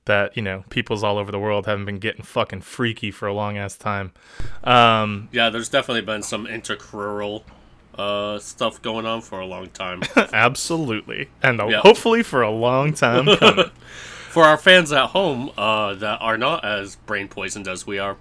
that, 0.05 0.35
you 0.35 0.43
know, 0.43 0.63
peoples 0.69 1.03
all 1.03 1.17
over 1.17 1.31
the 1.31 1.39
world 1.39 1.65
haven't 1.65 1.85
been 1.85 1.99
getting 1.99 2.23
fucking 2.23 2.61
freaky 2.61 3.09
for 3.11 3.27
a 3.27 3.33
long 3.33 3.57
ass 3.57 3.77
time. 3.77 4.11
Um 4.63 5.29
Yeah, 5.31 5.49
there's 5.49 5.69
definitely 5.69 6.01
been 6.01 6.23
some 6.23 6.45
intercrural 6.45 7.43
uh, 7.95 8.39
stuff 8.39 8.81
going 8.81 9.05
on 9.05 9.21
for 9.21 9.39
a 9.39 9.45
long 9.45 9.69
time. 9.69 10.01
absolutely. 10.33 11.29
And 11.43 11.61
uh, 11.61 11.67
Yeah. 11.67 11.81
hopefully 11.81 12.23
for 12.23 12.41
a 12.41 12.49
long 12.49 12.93
time 12.93 13.27
for 14.29 14.43
our 14.45 14.57
fans 14.57 14.91
at 14.91 15.07
home 15.11 15.51
uh, 15.57 15.93
that 15.95 16.17
are 16.19 16.37
not 16.37 16.65
as 16.65 16.95
brain 16.95 17.27
poisoned 17.27 17.67
as 17.67 17.85
we 17.85 17.99
are, 17.99 18.17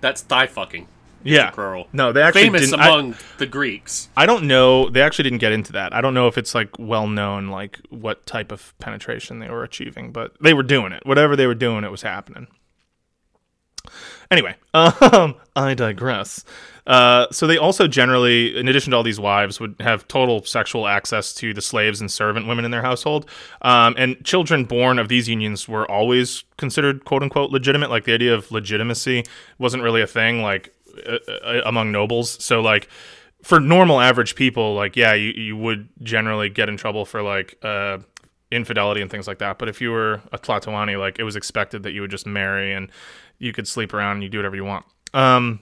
that's 0.00 0.22
thigh 0.22 0.48
fucking. 0.48 0.88
Yeah. 1.24 1.50
Intercrural. 1.50 1.86
No, 1.92 2.12
they 2.12 2.22
actually 2.22 2.42
Famous 2.42 2.62
didn't 2.70 2.80
I- 2.80 2.88
among 2.88 3.14
the 3.38 3.46
Greeks. 3.46 4.08
I 4.16 4.26
don't 4.26 4.44
know. 4.44 4.88
They 4.88 5.02
actually 5.02 5.24
didn't 5.24 5.38
get 5.40 5.52
into 5.52 5.72
that. 5.72 5.94
I 5.94 6.00
don't 6.00 6.14
know 6.14 6.28
if 6.28 6.36
it's 6.38 6.54
like 6.54 6.70
well 6.78 7.06
known, 7.06 7.48
like 7.48 7.78
what 7.90 8.26
type 8.26 8.52
of 8.52 8.72
penetration 8.78 9.38
they 9.38 9.48
were 9.50 9.64
achieving, 9.64 10.12
but 10.12 10.32
they 10.40 10.54
were 10.54 10.62
doing 10.62 10.92
it. 10.92 11.04
Whatever 11.06 11.36
they 11.36 11.46
were 11.46 11.54
doing, 11.54 11.84
it 11.84 11.90
was 11.90 12.02
happening. 12.02 12.46
Anyway, 14.30 14.54
um, 14.74 15.34
I 15.54 15.74
digress. 15.74 16.44
Uh, 16.86 17.26
so 17.30 17.46
they 17.46 17.58
also 17.58 17.86
generally, 17.86 18.56
in 18.58 18.66
addition 18.66 18.90
to 18.90 18.96
all 18.96 19.02
these 19.02 19.20
wives, 19.20 19.60
would 19.60 19.76
have 19.80 20.08
total 20.08 20.42
sexual 20.44 20.88
access 20.88 21.32
to 21.34 21.52
the 21.54 21.60
slaves 21.60 22.00
and 22.00 22.10
servant 22.10 22.46
women 22.48 22.64
in 22.64 22.70
their 22.70 22.82
household. 22.82 23.28
Um, 23.60 23.94
and 23.98 24.24
children 24.24 24.64
born 24.64 24.98
of 24.98 25.08
these 25.08 25.28
unions 25.28 25.68
were 25.68 25.88
always 25.90 26.44
considered 26.56 27.04
"quote 27.04 27.22
unquote" 27.22 27.50
legitimate. 27.50 27.90
Like 27.90 28.04
the 28.04 28.14
idea 28.14 28.34
of 28.34 28.50
legitimacy 28.50 29.24
wasn't 29.58 29.82
really 29.82 30.00
a 30.02 30.06
thing, 30.06 30.42
like 30.42 30.74
uh, 31.06 31.32
uh, 31.32 31.60
among 31.64 31.92
nobles. 31.92 32.42
So 32.42 32.60
like 32.60 32.88
for 33.42 33.60
normal 33.60 34.00
average 34.00 34.34
people, 34.34 34.74
like 34.74 34.96
yeah, 34.96 35.14
you, 35.14 35.30
you 35.30 35.56
would 35.56 35.88
generally 36.02 36.48
get 36.48 36.68
in 36.68 36.76
trouble 36.76 37.04
for 37.04 37.22
like 37.22 37.58
uh, 37.62 37.98
infidelity 38.50 39.00
and 39.00 39.10
things 39.10 39.26
like 39.26 39.38
that. 39.38 39.58
But 39.58 39.68
if 39.68 39.80
you 39.80 39.90
were 39.90 40.20
a 40.32 40.38
Tlatoani, 40.38 40.98
like 40.98 41.18
it 41.18 41.24
was 41.24 41.36
expected 41.36 41.82
that 41.82 41.92
you 41.92 42.00
would 42.00 42.10
just 42.10 42.26
marry 42.26 42.72
and 42.72 42.90
you 43.38 43.52
could 43.52 43.66
sleep 43.66 43.92
around 43.92 44.16
and 44.16 44.22
you 44.22 44.28
do 44.28 44.38
whatever 44.38 44.56
you 44.56 44.64
want. 44.64 44.86
Um, 45.14 45.60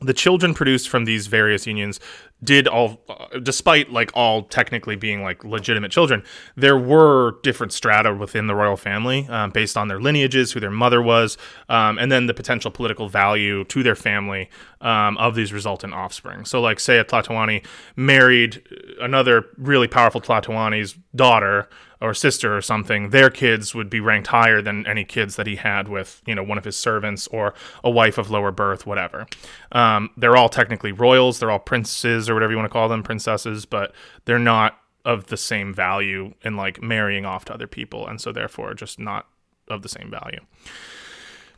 the 0.00 0.14
children 0.14 0.54
produced 0.54 0.88
from 0.88 1.04
these 1.04 1.26
various 1.26 1.66
unions 1.66 2.00
did 2.42 2.66
all 2.66 3.00
despite 3.42 3.90
like 3.90 4.10
all 4.14 4.42
technically 4.42 4.96
being 4.96 5.22
like 5.22 5.44
legitimate 5.44 5.90
children 5.90 6.22
there 6.56 6.76
were 6.76 7.36
different 7.42 7.72
strata 7.72 8.14
within 8.14 8.46
the 8.46 8.54
royal 8.54 8.76
family 8.76 9.26
um, 9.28 9.50
based 9.50 9.76
on 9.76 9.88
their 9.88 10.00
lineages 10.00 10.52
who 10.52 10.60
their 10.60 10.70
mother 10.70 11.00
was 11.00 11.38
um, 11.68 11.98
and 11.98 12.10
then 12.10 12.26
the 12.26 12.34
potential 12.34 12.70
political 12.70 13.08
value 13.08 13.64
to 13.64 13.82
their 13.82 13.94
family 13.94 14.48
um, 14.82 15.16
of 15.18 15.34
these 15.34 15.52
resultant 15.52 15.94
offspring. 15.94 16.44
So 16.44 16.60
like 16.60 16.80
say 16.80 16.98
a 16.98 17.04
tlatoani 17.04 17.64
married 17.96 18.62
another 19.00 19.46
really 19.56 19.88
powerful 19.88 20.20
tlatoani's 20.20 20.96
daughter 21.14 21.68
or 22.02 22.12
sister 22.12 22.54
or 22.56 22.60
something, 22.60 23.10
their 23.10 23.30
kids 23.30 23.74
would 23.74 23.88
be 23.88 24.00
ranked 24.00 24.26
higher 24.26 24.60
than 24.60 24.86
any 24.86 25.04
kids 25.04 25.36
that 25.36 25.46
he 25.46 25.56
had 25.56 25.88
with, 25.88 26.20
you 26.26 26.34
know, 26.34 26.42
one 26.42 26.58
of 26.58 26.64
his 26.64 26.76
servants 26.76 27.28
or 27.28 27.54
a 27.84 27.90
wife 27.90 28.18
of 28.18 28.30
lower 28.30 28.50
birth, 28.50 28.84
whatever. 28.84 29.26
Um, 29.70 30.10
they're 30.16 30.36
all 30.36 30.48
technically 30.48 30.90
royals, 30.92 31.38
they're 31.38 31.50
all 31.50 31.60
princes 31.60 32.28
or 32.28 32.34
whatever 32.34 32.52
you 32.52 32.58
want 32.58 32.68
to 32.68 32.72
call 32.72 32.88
them, 32.88 33.02
princesses, 33.02 33.64
but 33.64 33.94
they're 34.24 34.38
not 34.38 34.78
of 35.04 35.26
the 35.26 35.36
same 35.36 35.72
value 35.72 36.34
in 36.42 36.56
like 36.56 36.82
marrying 36.82 37.24
off 37.24 37.44
to 37.46 37.54
other 37.54 37.66
people, 37.66 38.06
and 38.06 38.20
so 38.20 38.32
therefore 38.32 38.74
just 38.74 38.98
not 38.98 39.26
of 39.68 39.82
the 39.82 39.88
same 39.88 40.10
value. 40.10 40.40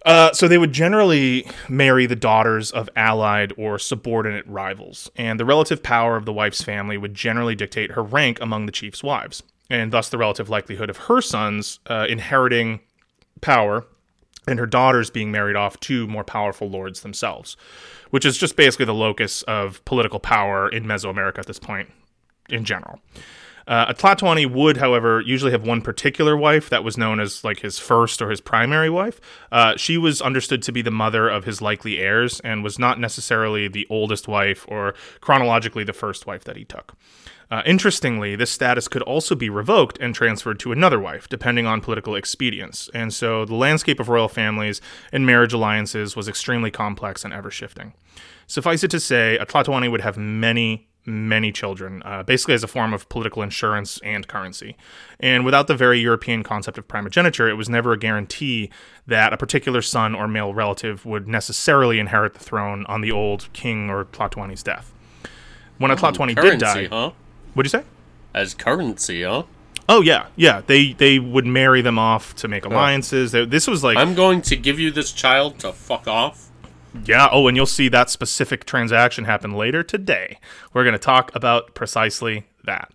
Uh, 0.05 0.31
so 0.33 0.47
they 0.47 0.59
would 0.59 0.73
generally 0.73 1.47
marry 1.67 2.05
the 2.05 2.17
daughters 2.17 2.71
of 2.71 2.91
allied 2.95 3.55
or 3.57 3.79
subordinate 3.79 4.47
rivals, 4.47 5.11
and 5.17 5.41
the 5.41 5.45
relative 5.47 5.83
power 5.83 6.17
of 6.17 6.27
the 6.27 6.33
wife's 6.33 6.63
family 6.63 6.99
would 6.99 7.15
generally 7.15 7.55
dictate 7.55 7.93
her 7.93 8.03
rank 8.03 8.39
among 8.43 8.67
the 8.67 8.73
chief's 8.73 9.03
wives, 9.03 9.43
and 9.71 9.93
thus 9.93 10.09
the 10.09 10.19
relative 10.19 10.49
likelihood 10.49 10.91
of 10.91 10.97
her 10.97 11.21
sons 11.21 11.81
uh, 11.87 12.07
inheriting 12.09 12.81
power 13.41 13.85
and 14.47 14.59
her 14.59 14.67
daughters 14.67 15.11
being 15.11 15.31
married 15.31 15.57
off 15.57 15.79
to 15.81 16.07
more 16.07 16.25
powerful 16.25 16.69
lords 16.69 17.01
themselves, 17.01 17.57
which 18.11 18.25
is 18.25 18.37
just 18.37 18.57
basically 18.57 18.85
the 18.85 18.95
locus 18.95 19.43
of 19.43 19.85
political 19.85 20.21
power 20.21 20.69
in 20.69 20.85
Mesoamerica 20.85 21.39
at 21.39 21.47
this 21.47 21.59
point 21.59 21.91
in 22.51 22.65
general. 22.65 23.01
Uh, 23.67 23.87
a 23.89 23.95
Tlatoani 23.95 24.51
would, 24.51 24.77
however, 24.77 25.23
usually 25.23 25.53
have 25.53 25.67
one 25.67 25.81
particular 25.81 26.37
wife 26.37 26.69
that 26.69 26.85
was 26.85 26.99
known 26.99 27.19
as 27.19 27.43
like 27.45 27.61
his 27.61 27.79
first 27.79 28.21
or 28.21 28.29
his 28.29 28.41
primary 28.41 28.91
wife. 28.91 29.21
Uh, 29.51 29.75
she 29.77 29.97
was 29.97 30.21
understood 30.21 30.63
to 30.63 30.73
be 30.73 30.83
the 30.83 30.91
mother 30.91 31.29
of 31.31 31.45
his 31.45 31.63
likely 31.63 31.99
heirs 31.99 32.41
and 32.41 32.63
was 32.63 32.79
not 32.79 33.01
necessarily 33.01 33.67
the 33.67 33.87
oldest 33.89 34.29
wife 34.29 34.67
or 34.69 34.95
chronologically 35.23 35.83
the 35.83 35.95
first 35.95 36.27
wife 36.27 36.45
that 36.45 36.57
he 36.57 36.65
took. 36.65 36.95
Uh, 37.55 37.63
interestingly, 37.67 38.35
this 38.35 38.51
status 38.51 38.89
could 38.89 39.03
also 39.03 39.37
be 39.37 39.49
revoked 39.49 39.97
and 40.01 40.13
transferred 40.13 40.59
to 40.59 40.73
another 40.73 40.99
wife, 40.99 41.29
depending 41.29 41.67
on 41.67 41.81
political 41.81 42.17
expedience. 42.17 42.91
And 42.93 43.15
so 43.15 43.45
the 43.45 43.55
landscape 43.55 44.01
of 44.01 44.09
royal 44.09 44.27
families 44.27 44.81
and 45.13 45.25
marriage 45.25 45.53
alliances 45.53 46.17
was 46.17 46.27
extremely 46.27 46.73
complex 46.73 47.25
and 47.25 47.33
ever 47.33 47.53
shifting. 47.53 47.93
Suffice 48.49 48.83
it 48.83 48.91
to 48.91 48.99
say, 48.99 49.39
a 49.39 49.47
Tlatoani 49.47 49.89
would 49.89 50.01
have 50.01 50.17
many, 50.17 50.89
many 51.07 51.53
children, 51.53 52.03
uh, 52.05 52.25
basically 52.25 52.55
as 52.55 52.65
a 52.65 52.67
form 52.67 52.93
of 52.93 53.09
political 53.09 53.41
insurance 53.41 54.01
and 54.03 54.27
currency. 54.27 54.77
And 55.21 55.45
without 55.45 55.69
the 55.69 55.77
very 55.77 56.01
European 56.01 56.43
concept 56.43 56.77
of 56.77 56.89
primogeniture, 56.89 57.49
it 57.49 57.55
was 57.55 57.69
never 57.69 57.93
a 57.93 57.97
guarantee 57.97 58.69
that 59.07 59.33
a 59.33 59.37
particular 59.37 59.81
son 59.81 60.17
or 60.17 60.27
male 60.27 60.53
relative 60.53 61.07
would 61.07 61.29
necessarily 61.29 62.01
inherit 62.01 62.35
the 62.35 62.41
throne 62.41 62.85
on 62.87 63.01
the 63.01 63.13
old 63.13 63.49
king 63.53 63.91
or 63.91 64.07
Tlatoani's 64.07 64.65
death. 64.65 64.93
When 65.79 65.93
a 65.93 65.97
Tlatoani 65.97 66.35
did 66.41 66.59
die, 66.59 66.87
huh? 66.87 67.13
What'd 67.55 67.73
you 67.73 67.81
say? 67.81 67.87
As 68.35 68.55
currency, 68.55 69.23
huh? 69.23 69.45
Oh 69.89 70.01
yeah, 70.01 70.27
yeah. 70.37 70.63
They 70.67 70.93
they 70.93 71.19
would 71.19 71.47
marry 71.47 71.83
them 71.83 71.99
off 71.99 72.35
to 72.37 72.49
make 72.49 72.65
alliances. 72.65 73.33
They, 73.33 73.45
this 73.45 73.67
was 73.67 73.85
like 73.85 73.97
I'm 73.97 74.15
going 74.15 74.43
to 74.43 74.57
give 74.57 74.79
you 74.79 74.91
this 74.91 75.13
child 75.13 75.59
to 75.61 75.73
fuck 75.73 76.09
off. 76.09 76.51
Yeah. 77.05 77.29
Oh, 77.31 77.49
and 77.49 77.57
you'll 77.57 77.67
see 77.67 77.89
that 77.89 78.09
specific 78.11 78.65
transaction 78.67 79.25
happen 79.25 79.53
later 79.53 79.83
today. 79.83 80.39
We're 80.73 80.85
going 80.85 80.95
to 80.95 80.99
talk 80.99 81.35
about 81.35 81.75
precisely 81.75 82.47
that. 82.65 82.93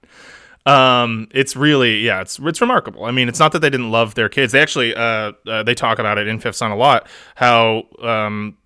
Um, 0.66 1.28
it's 1.32 1.56
really, 1.56 2.02
yeah, 2.02 2.22
it's 2.22 2.38
it's 2.40 2.62
remarkable. 2.62 3.06
I 3.06 3.12
mean, 3.12 3.28
it's 3.28 3.40
not 3.40 3.54
that 3.54 3.60
they 3.60 3.70
didn't 3.70 3.92
love 3.92 4.16
their 4.16 4.30
kids. 4.30 4.52
They 4.52 4.62
actually, 4.62 4.94
uh, 4.96 5.34
uh 5.48 5.64
they 5.64 5.74
talk 5.74 6.00
about 6.00 6.18
it 6.18 6.28
in 6.28 6.40
Fifth 6.40 6.58
Sun 6.58 6.72
a 6.72 6.76
lot. 6.76 7.08
How 7.36 7.84
um, 8.02 8.58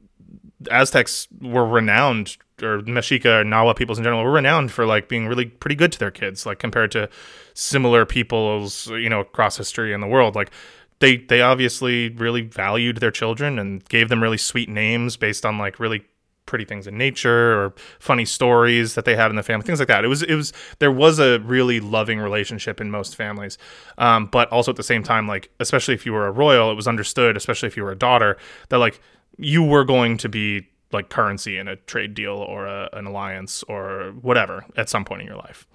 Aztecs 0.69 1.27
were 1.41 1.67
renowned, 1.67 2.37
or 2.61 2.79
Mexica 2.81 3.41
or 3.41 3.43
Nahua 3.43 3.75
peoples 3.75 3.97
in 3.97 4.03
general 4.03 4.23
were 4.23 4.31
renowned 4.31 4.71
for 4.71 4.85
like 4.85 5.09
being 5.09 5.27
really 5.27 5.45
pretty 5.45 5.75
good 5.75 5.91
to 5.91 5.99
their 5.99 6.11
kids, 6.11 6.45
like 6.45 6.59
compared 6.59 6.91
to 6.91 7.09
similar 7.53 8.05
peoples, 8.05 8.87
you 8.87 9.09
know, 9.09 9.21
across 9.21 9.57
history 9.57 9.93
in 9.93 10.01
the 10.01 10.07
world. 10.07 10.35
Like 10.35 10.51
they 10.99 11.17
they 11.17 11.41
obviously 11.41 12.09
really 12.09 12.41
valued 12.41 12.97
their 12.97 13.11
children 13.11 13.59
and 13.59 13.83
gave 13.89 14.09
them 14.09 14.21
really 14.21 14.37
sweet 14.37 14.69
names 14.69 15.17
based 15.17 15.45
on 15.45 15.57
like 15.57 15.79
really 15.79 16.05
pretty 16.45 16.65
things 16.65 16.87
in 16.87 16.97
nature 16.97 17.57
or 17.57 17.73
funny 17.99 18.25
stories 18.25 18.95
that 18.95 19.05
they 19.05 19.15
had 19.15 19.29
in 19.29 19.35
the 19.35 19.43
family 19.43 19.65
things 19.65 19.79
like 19.79 19.87
that 19.87 20.03
it 20.03 20.09
was 20.09 20.21
it 20.23 20.35
was 20.35 20.51
there 20.79 20.91
was 20.91 21.17
a 21.17 21.39
really 21.39 21.79
loving 21.79 22.19
relationship 22.19 22.81
in 22.81 22.91
most 22.91 23.15
families 23.15 23.57
um, 23.97 24.27
but 24.27 24.49
also 24.51 24.71
at 24.71 24.75
the 24.75 24.83
same 24.83 25.03
time 25.03 25.25
like 25.25 25.49
especially 25.59 25.93
if 25.93 26.05
you 26.05 26.11
were 26.11 26.27
a 26.27 26.31
royal 26.31 26.69
it 26.69 26.75
was 26.75 26.87
understood 26.87 27.37
especially 27.37 27.67
if 27.67 27.77
you 27.77 27.83
were 27.83 27.91
a 27.91 27.97
daughter 27.97 28.37
that 28.69 28.77
like 28.77 28.99
you 29.37 29.63
were 29.63 29.83
going 29.83 30.17
to 30.17 30.29
be 30.29 30.67
like 30.91 31.09
currency 31.09 31.57
in 31.57 31.67
a 31.67 31.75
trade 31.75 32.13
deal 32.13 32.35
or 32.35 32.65
a, 32.67 32.89
an 32.93 33.05
alliance 33.05 33.63
or 33.63 34.13
whatever 34.21 34.65
at 34.77 34.89
some 34.89 35.03
point 35.03 35.21
in 35.21 35.27
your 35.27 35.37
life 35.37 35.65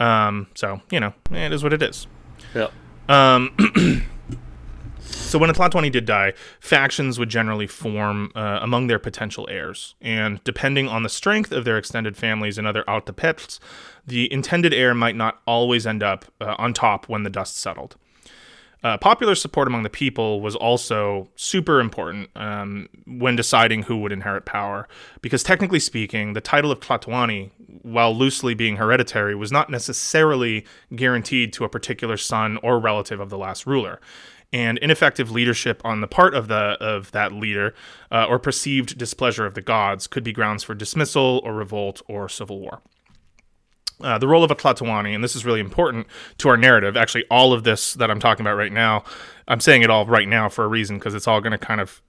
um, 0.00 0.46
so 0.54 0.80
you 0.90 1.00
know 1.00 1.12
it 1.32 1.52
is 1.52 1.62
what 1.62 1.72
it 1.72 1.82
is 1.82 2.06
Yeah. 2.54 2.68
um, 3.08 3.56
so 5.00 5.38
when 5.38 5.50
a 5.50 5.52
Tlatoani 5.52 5.90
did 5.90 6.06
die, 6.06 6.32
factions 6.60 7.18
would 7.18 7.28
generally 7.28 7.66
form 7.66 8.30
uh, 8.34 8.58
among 8.62 8.86
their 8.86 8.98
potential 8.98 9.46
heirs, 9.50 9.94
and 10.00 10.42
depending 10.44 10.88
on 10.88 11.02
the 11.02 11.08
strength 11.08 11.52
of 11.52 11.64
their 11.64 11.76
extended 11.76 12.16
families 12.16 12.56
and 12.56 12.66
other 12.66 12.84
altepetls, 12.84 13.58
the 14.06 14.32
intended 14.32 14.72
heir 14.72 14.94
might 14.94 15.16
not 15.16 15.40
always 15.46 15.86
end 15.86 16.02
up 16.02 16.24
uh, 16.40 16.54
on 16.58 16.72
top 16.72 17.08
when 17.08 17.24
the 17.24 17.30
dust 17.30 17.56
settled. 17.58 17.96
Uh, 18.82 18.96
popular 18.98 19.34
support 19.34 19.68
among 19.68 19.84
the 19.84 19.90
people 19.90 20.40
was 20.40 20.56
also 20.56 21.28
super 21.36 21.78
important 21.78 22.28
um, 22.34 22.88
when 23.06 23.36
deciding 23.36 23.84
who 23.84 23.96
would 23.98 24.10
inherit 24.10 24.44
power, 24.44 24.88
because 25.20 25.44
technically 25.44 25.78
speaking, 25.78 26.32
the 26.32 26.40
title 26.40 26.72
of 26.72 26.80
Tlatoani, 26.80 27.50
while 27.82 28.14
loosely 28.14 28.54
being 28.54 28.76
hereditary, 28.76 29.36
was 29.36 29.52
not 29.52 29.70
necessarily 29.70 30.64
guaranteed 30.96 31.52
to 31.52 31.64
a 31.64 31.68
particular 31.68 32.16
son 32.16 32.58
or 32.62 32.80
relative 32.80 33.20
of 33.20 33.30
the 33.30 33.38
last 33.38 33.66
ruler. 33.66 34.00
And 34.52 34.76
ineffective 34.78 35.30
leadership 35.30 35.80
on 35.82 36.02
the 36.02 36.06
part 36.06 36.34
of 36.34 36.48
the 36.48 36.76
of 36.78 37.10
that 37.12 37.32
leader, 37.32 37.74
uh, 38.10 38.26
or 38.28 38.38
perceived 38.38 38.98
displeasure 38.98 39.46
of 39.46 39.54
the 39.54 39.62
gods, 39.62 40.06
could 40.06 40.24
be 40.24 40.32
grounds 40.32 40.62
for 40.62 40.74
dismissal 40.74 41.40
or 41.42 41.54
revolt 41.54 42.02
or 42.06 42.28
civil 42.28 42.58
war. 42.60 42.82
Uh, 44.02 44.18
the 44.18 44.28
role 44.28 44.44
of 44.44 44.50
a 44.50 44.56
Tlatoani, 44.56 45.14
and 45.14 45.22
this 45.22 45.36
is 45.36 45.44
really 45.44 45.60
important 45.60 46.06
to 46.38 46.48
our 46.48 46.56
narrative. 46.56 46.96
Actually, 46.96 47.24
all 47.30 47.52
of 47.52 47.64
this 47.64 47.94
that 47.94 48.10
I'm 48.10 48.20
talking 48.20 48.44
about 48.44 48.56
right 48.56 48.72
now, 48.72 49.04
I'm 49.48 49.60
saying 49.60 49.82
it 49.82 49.90
all 49.90 50.06
right 50.06 50.28
now 50.28 50.48
for 50.48 50.64
a 50.64 50.68
reason 50.68 50.98
because 50.98 51.14
it's 51.14 51.28
all 51.28 51.40
going 51.40 51.52
to 51.52 51.58
kind 51.58 51.80
of 51.80 52.02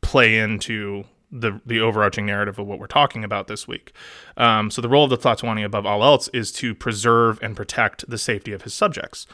play 0.00 0.38
into 0.38 1.04
the 1.30 1.60
the 1.66 1.80
overarching 1.80 2.26
narrative 2.26 2.58
of 2.58 2.66
what 2.66 2.78
we're 2.78 2.86
talking 2.86 3.24
about 3.24 3.48
this 3.48 3.66
week. 3.66 3.92
Um, 4.36 4.70
so 4.70 4.80
the 4.80 4.88
role 4.88 5.04
of 5.04 5.10
the 5.10 5.18
Tlatoani 5.18 5.64
above 5.64 5.86
all 5.86 6.02
else 6.04 6.28
is 6.28 6.52
to 6.52 6.74
preserve 6.74 7.38
and 7.42 7.56
protect 7.56 8.08
the 8.08 8.18
safety 8.18 8.52
of 8.52 8.62
his 8.62 8.74
subjects. 8.74 9.26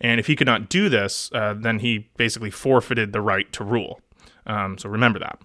And 0.00 0.18
if 0.18 0.26
he 0.26 0.36
could 0.36 0.46
not 0.46 0.68
do 0.68 0.88
this, 0.88 1.30
uh, 1.34 1.54
then 1.54 1.80
he 1.80 2.10
basically 2.16 2.50
forfeited 2.50 3.12
the 3.12 3.20
right 3.20 3.52
to 3.52 3.64
rule. 3.64 4.00
Um, 4.46 4.78
so 4.78 4.88
remember 4.88 5.18
that. 5.18 5.38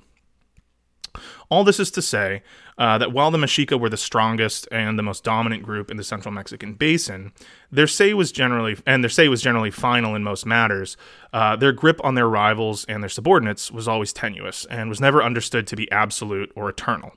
All 1.49 1.63
this 1.63 1.79
is 1.79 1.91
to 1.91 2.01
say 2.01 2.41
uh, 2.77 2.97
that 2.97 3.13
while 3.13 3.31
the 3.31 3.38
Mexica 3.38 3.79
were 3.79 3.89
the 3.89 3.97
strongest 3.97 4.67
and 4.71 4.99
the 4.99 5.03
most 5.03 5.23
dominant 5.23 5.63
group 5.63 5.89
in 5.89 5.97
the 5.97 6.03
central 6.03 6.33
Mexican 6.33 6.73
basin, 6.73 7.31
their 7.71 7.88
say 7.88 8.13
was 8.13 8.31
generally 8.31 8.77
and 8.85 9.03
their 9.03 9.09
say 9.09 9.27
was 9.27 9.41
generally 9.41 9.71
final 9.71 10.15
in 10.15 10.23
most 10.23 10.45
matters. 10.45 10.97
Uh, 11.31 11.55
their 11.55 11.71
grip 11.71 11.99
on 12.03 12.15
their 12.15 12.27
rivals 12.27 12.85
and 12.85 13.01
their 13.01 13.09
subordinates 13.09 13.71
was 13.71 13.88
always 13.88 14.11
tenuous 14.11 14.65
and 14.65 14.89
was 14.89 15.01
never 15.01 15.23
understood 15.23 15.67
to 15.67 15.75
be 15.75 15.89
absolute 15.91 16.51
or 16.55 16.69
eternal. 16.69 17.13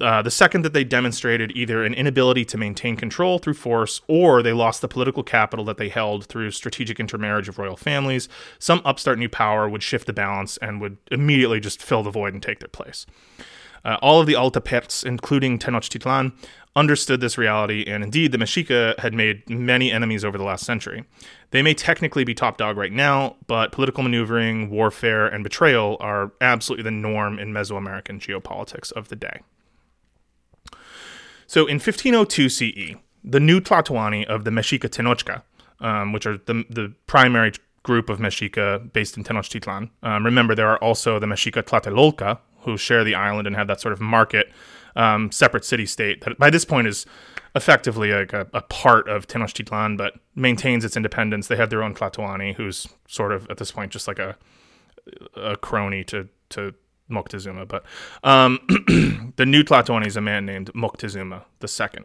Uh, 0.00 0.22
the 0.22 0.30
second 0.30 0.62
that 0.62 0.72
they 0.72 0.84
demonstrated 0.84 1.50
either 1.56 1.82
an 1.82 1.92
inability 1.92 2.44
to 2.44 2.56
maintain 2.56 2.94
control 2.94 3.38
through 3.38 3.54
force 3.54 4.00
or 4.06 4.42
they 4.42 4.52
lost 4.52 4.80
the 4.80 4.86
political 4.86 5.24
capital 5.24 5.64
that 5.64 5.76
they 5.76 5.88
held 5.88 6.26
through 6.26 6.50
strategic 6.52 7.00
intermarriage 7.00 7.48
of 7.48 7.58
royal 7.58 7.76
families, 7.76 8.28
some 8.60 8.80
upstart 8.84 9.18
new 9.18 9.28
power 9.28 9.68
would 9.68 9.82
shift 9.82 10.06
the 10.06 10.12
balance 10.12 10.56
and 10.58 10.80
would 10.80 10.98
immediately 11.10 11.58
just 11.58 11.82
fill 11.82 12.04
the 12.04 12.10
void 12.10 12.32
and 12.32 12.42
take 12.42 12.60
their 12.60 12.68
place. 12.68 13.06
Uh, 13.84 13.96
all 14.02 14.20
of 14.20 14.26
the 14.26 14.34
Altepetls, 14.34 15.04
including 15.04 15.58
Tenochtitlan, 15.58 16.32
understood 16.76 17.20
this 17.20 17.36
reality, 17.36 17.84
and 17.86 18.04
indeed, 18.04 18.30
the 18.30 18.38
Mexica 18.38 18.98
had 19.00 19.12
made 19.12 19.48
many 19.50 19.90
enemies 19.90 20.24
over 20.24 20.38
the 20.38 20.44
last 20.44 20.64
century. 20.64 21.04
They 21.50 21.62
may 21.62 21.74
technically 21.74 22.24
be 22.24 22.34
top 22.34 22.56
dog 22.56 22.76
right 22.76 22.92
now, 22.92 23.36
but 23.46 23.72
political 23.72 24.02
maneuvering, 24.02 24.70
warfare, 24.70 25.26
and 25.26 25.42
betrayal 25.42 25.96
are 26.00 26.32
absolutely 26.40 26.84
the 26.84 26.90
norm 26.90 27.38
in 27.38 27.52
Mesoamerican 27.52 28.20
geopolitics 28.20 28.92
of 28.92 29.08
the 29.08 29.16
day. 29.16 29.40
So 31.46 31.66
in 31.66 31.76
1502 31.76 32.48
CE, 32.48 32.94
the 33.24 33.40
new 33.40 33.60
Tlatoani 33.60 34.26
of 34.26 34.44
the 34.44 34.50
Mexica 34.50 34.88
Tenochca, 34.88 35.42
um, 35.80 36.12
which 36.12 36.26
are 36.26 36.38
the, 36.46 36.64
the 36.70 36.94
primary 37.06 37.52
group 37.82 38.10
of 38.10 38.18
Mexica 38.18 38.92
based 38.92 39.16
in 39.16 39.24
Tenochtitlan. 39.24 39.90
Um, 40.02 40.24
remember, 40.24 40.54
there 40.54 40.68
are 40.68 40.78
also 40.78 41.18
the 41.18 41.26
Mexica 41.26 41.62
Tlatelolca, 41.62 42.38
who 42.62 42.76
share 42.76 43.04
the 43.04 43.14
island 43.14 43.46
and 43.46 43.56
have 43.56 43.66
that 43.68 43.80
sort 43.80 43.92
of 43.92 44.00
market, 44.00 44.50
um, 44.96 45.30
separate 45.30 45.64
city 45.64 45.86
state 45.86 46.22
that 46.22 46.38
by 46.38 46.50
this 46.50 46.64
point 46.64 46.86
is 46.86 47.06
effectively 47.54 48.12
like 48.12 48.32
a, 48.32 48.46
a, 48.52 48.62
part 48.62 49.08
of 49.08 49.26
Tenochtitlan, 49.26 49.96
but 49.96 50.14
maintains 50.34 50.84
its 50.84 50.96
independence. 50.96 51.48
They 51.48 51.56
have 51.56 51.70
their 51.70 51.82
own 51.82 51.94
Tlatoani, 51.94 52.54
who's 52.54 52.86
sort 53.06 53.32
of 53.32 53.48
at 53.50 53.58
this 53.58 53.70
point 53.70 53.92
just 53.92 54.08
like 54.08 54.18
a 54.18 54.36
a 55.36 55.56
crony 55.56 56.04
to 56.04 56.28
to 56.50 56.74
Moctezuma. 57.10 57.66
But 57.66 57.84
um, 58.22 58.60
the 59.36 59.46
new 59.46 59.62
Tlatoani 59.62 60.06
is 60.06 60.16
a 60.16 60.20
man 60.20 60.46
named 60.46 60.72
Moctezuma 60.74 61.44
the 61.60 61.68
second. 61.68 62.04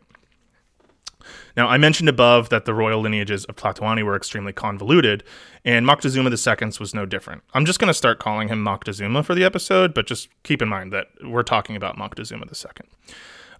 Now, 1.55 1.67
I 1.67 1.77
mentioned 1.77 2.09
above 2.09 2.49
that 2.49 2.65
the 2.65 2.73
royal 2.73 3.01
lineages 3.01 3.45
of 3.45 3.55
Tlatoani 3.55 4.03
were 4.03 4.15
extremely 4.15 4.53
convoluted, 4.53 5.23
and 5.65 5.85
Moctezuma 5.85 6.29
II's 6.31 6.79
was 6.79 6.93
no 6.93 7.05
different. 7.05 7.43
I'm 7.53 7.65
just 7.65 7.79
going 7.79 7.89
to 7.89 7.93
start 7.93 8.19
calling 8.19 8.47
him 8.47 8.63
Moctezuma 8.63 9.23
for 9.23 9.35
the 9.35 9.43
episode, 9.43 9.93
but 9.93 10.07
just 10.07 10.29
keep 10.43 10.61
in 10.61 10.69
mind 10.69 10.93
that 10.93 11.07
we're 11.23 11.43
talking 11.43 11.75
about 11.75 11.97
Moctezuma 11.97 12.45
II. 12.45 12.89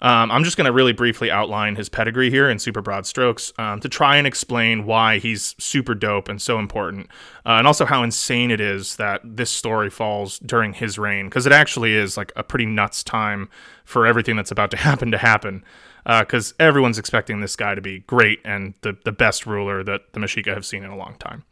Um, 0.04 0.32
I'm 0.32 0.44
just 0.44 0.58
going 0.58 0.66
to 0.66 0.74
really 0.74 0.92
briefly 0.92 1.32
outline 1.32 1.78
his 1.78 1.88
pedigree 1.88 2.30
here 2.30 2.50
in 2.50 2.60
super 2.60 2.82
broad 2.82 3.06
strokes 3.06 3.54
um, 3.58 3.80
to 3.80 3.88
try 3.88 4.18
and 4.18 4.28
explain 4.28 4.86
why 4.86 5.18
he's 5.18 5.56
super 5.58 5.96
dope 5.96 6.28
and 6.28 6.42
so 6.42 6.60
important, 6.60 7.08
uh, 7.46 7.52
and 7.52 7.66
also 7.66 7.86
how 7.86 8.04
insane 8.04 8.52
it 8.52 8.60
is 8.60 8.98
that 8.98 9.22
this 9.24 9.50
story 9.50 9.90
falls 9.90 10.40
during 10.40 10.74
his 10.74 11.00
reign, 11.00 11.28
because 11.30 11.46
it 11.46 11.54
actually 11.54 11.96
is 11.96 12.18
like 12.18 12.34
a 12.36 12.44
pretty 12.44 12.66
nuts 12.66 13.02
time 13.02 13.50
for 13.86 14.06
everything 14.06 14.36
that's 14.36 14.52
about 14.52 14.72
to 14.72 14.78
happen 14.90 15.10
to 15.12 15.18
happen. 15.18 15.64
Because 16.06 16.52
uh, 16.54 16.56
everyone's 16.60 17.00
expecting 17.00 17.40
this 17.40 17.56
guy 17.56 17.76
to 17.76 17.82
be 17.82 18.00
great 18.00 18.40
and 18.44 18.74
the, 18.82 18.98
the 19.06 19.12
best 19.12 19.46
ruler 19.46 19.84
that 19.84 20.14
the 20.14 20.20
Mexica 20.20 20.54
have 20.54 20.66
seen 20.66 20.84
in 20.84 20.90
a 20.90 20.98
long 20.98 21.16
time. 21.20 21.44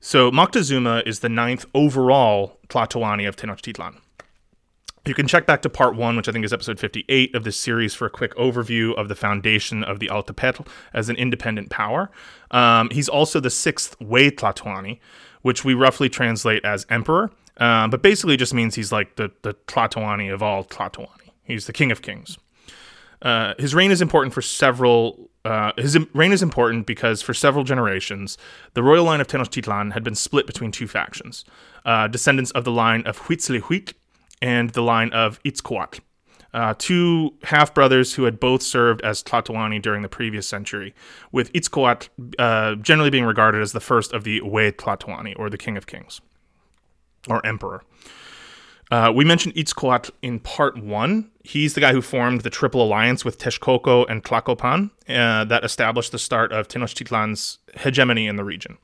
So 0.00 0.30
Moctezuma 0.30 1.06
is 1.06 1.20
the 1.20 1.28
ninth 1.28 1.66
overall 1.74 2.58
Tlatoani 2.68 3.28
of 3.28 3.36
Tenochtitlan. 3.36 3.96
You 5.06 5.14
can 5.14 5.26
check 5.26 5.46
back 5.46 5.62
to 5.62 5.70
part 5.70 5.96
one, 5.96 6.16
which 6.16 6.28
I 6.28 6.32
think 6.32 6.44
is 6.44 6.52
episode 6.52 6.78
58 6.78 7.34
of 7.34 7.44
this 7.44 7.58
series, 7.58 7.94
for 7.94 8.06
a 8.06 8.10
quick 8.10 8.34
overview 8.34 8.94
of 8.94 9.08
the 9.08 9.14
foundation 9.14 9.82
of 9.82 10.00
the 10.00 10.08
Altepetl 10.08 10.66
as 10.92 11.08
an 11.08 11.16
independent 11.16 11.70
power. 11.70 12.10
Um, 12.50 12.90
he's 12.90 13.08
also 13.08 13.40
the 13.40 13.50
sixth 13.50 13.96
Huey 14.00 14.30
Tlatoani, 14.30 14.98
which 15.42 15.64
we 15.64 15.72
roughly 15.72 16.10
translate 16.10 16.64
as 16.64 16.84
emperor, 16.90 17.30
um, 17.56 17.90
but 17.90 18.02
basically 18.02 18.36
just 18.36 18.52
means 18.52 18.74
he's 18.74 18.92
like 18.92 19.16
the, 19.16 19.30
the 19.42 19.54
Tlatoani 19.66 20.32
of 20.32 20.42
all 20.42 20.62
Tlatoani. 20.64 21.30
He's 21.42 21.66
the 21.66 21.72
king 21.72 21.90
of 21.90 22.02
kings. 22.02 22.36
Uh, 23.22 23.54
his 23.58 23.74
reign 23.74 23.90
is 23.90 24.00
important 24.00 24.32
for 24.32 24.42
several. 24.42 25.30
Uh, 25.44 25.72
his 25.76 25.96
reign 26.14 26.32
is 26.32 26.42
important 26.42 26.86
because 26.86 27.22
for 27.22 27.34
several 27.34 27.64
generations, 27.64 28.36
the 28.74 28.82
royal 28.82 29.04
line 29.04 29.20
of 29.20 29.26
Tenochtitlan 29.26 29.92
had 29.92 30.04
been 30.04 30.14
split 30.14 30.46
between 30.46 30.70
two 30.70 30.86
factions: 30.86 31.44
uh, 31.84 32.06
descendants 32.08 32.50
of 32.52 32.64
the 32.64 32.72
line 32.72 33.02
of 33.06 33.22
Huitzilihuitl 33.22 33.94
and 34.40 34.70
the 34.70 34.82
line 34.82 35.10
of 35.10 35.42
Itzcoatl, 35.42 36.00
uh, 36.54 36.74
two 36.78 37.34
half 37.44 37.74
brothers 37.74 38.14
who 38.14 38.24
had 38.24 38.38
both 38.38 38.62
served 38.62 39.00
as 39.02 39.22
Tlatoani 39.22 39.82
during 39.82 40.02
the 40.02 40.08
previous 40.08 40.46
century, 40.46 40.94
with 41.32 41.52
Itzcoatl 41.52 42.08
uh, 42.38 42.76
generally 42.76 43.10
being 43.10 43.24
regarded 43.24 43.62
as 43.62 43.72
the 43.72 43.80
first 43.80 44.12
of 44.12 44.24
the 44.24 44.40
Huey 44.40 44.72
Tlatoani, 44.72 45.34
or 45.38 45.50
the 45.50 45.58
King 45.58 45.76
of 45.76 45.86
Kings, 45.86 46.20
or 47.28 47.44
Emperor. 47.44 47.82
Uh, 48.90 49.12
we 49.14 49.24
mentioned 49.24 49.54
Itzcoatl 49.54 50.10
in 50.22 50.40
part 50.40 50.78
one. 50.78 51.30
He's 51.44 51.74
the 51.74 51.80
guy 51.80 51.92
who 51.92 52.00
formed 52.00 52.40
the 52.40 52.50
Triple 52.50 52.82
Alliance 52.82 53.24
with 53.24 53.38
Texcoco 53.38 54.06
and 54.08 54.24
Tlacopan 54.24 54.90
uh, 55.08 55.44
that 55.44 55.64
established 55.64 56.12
the 56.12 56.18
start 56.18 56.52
of 56.52 56.68
Tenochtitlan's 56.68 57.58
hegemony 57.74 58.26
in 58.26 58.36
the 58.36 58.44
region. 58.44 58.78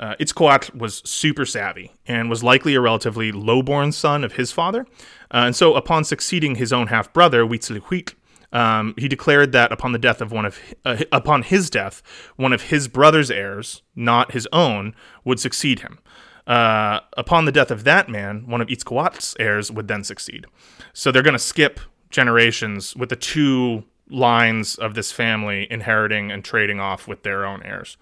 Uh, 0.00 0.14
Itzcoatl 0.20 0.74
was 0.74 1.02
super 1.04 1.44
savvy 1.44 1.92
and 2.06 2.30
was 2.30 2.44
likely 2.44 2.74
a 2.74 2.80
relatively 2.80 3.32
low-born 3.32 3.90
son 3.90 4.22
of 4.22 4.34
his 4.34 4.52
father. 4.52 4.86
Uh, 5.32 5.46
and 5.46 5.56
so, 5.56 5.74
upon 5.74 6.04
succeeding 6.04 6.54
his 6.54 6.72
own 6.72 6.86
half 6.86 7.12
brother, 7.12 7.44
Huitzilihuitl, 7.44 8.14
um, 8.52 8.94
he 8.96 9.08
declared 9.08 9.52
that 9.52 9.72
upon 9.72 9.92
the 9.92 9.98
death 9.98 10.20
of 10.20 10.32
one 10.32 10.46
of 10.46 10.58
uh, 10.84 11.02
upon 11.12 11.42
his 11.42 11.68
death, 11.68 12.02
one 12.36 12.52
of 12.52 12.62
his 12.62 12.88
brother's 12.88 13.30
heirs, 13.30 13.82
not 13.94 14.32
his 14.32 14.48
own, 14.52 14.94
would 15.24 15.38
succeed 15.40 15.80
him. 15.80 15.98
Uh, 16.48 17.00
upon 17.18 17.44
the 17.44 17.52
death 17.52 17.70
of 17.70 17.84
that 17.84 18.08
man, 18.08 18.46
one 18.46 18.62
of 18.62 18.68
Itzcoatl's 18.68 19.36
heirs 19.38 19.70
would 19.70 19.86
then 19.86 20.02
succeed. 20.02 20.46
So 20.94 21.12
they're 21.12 21.22
going 21.22 21.34
to 21.34 21.38
skip 21.38 21.78
generations 22.10 22.96
with 22.96 23.10
the 23.10 23.16
two 23.16 23.84
lines 24.08 24.76
of 24.76 24.94
this 24.94 25.12
family 25.12 25.66
inheriting 25.70 26.32
and 26.32 26.42
trading 26.42 26.80
off 26.80 27.06
with 27.06 27.22
their 27.22 27.44
own 27.44 27.62
heirs. 27.62 27.98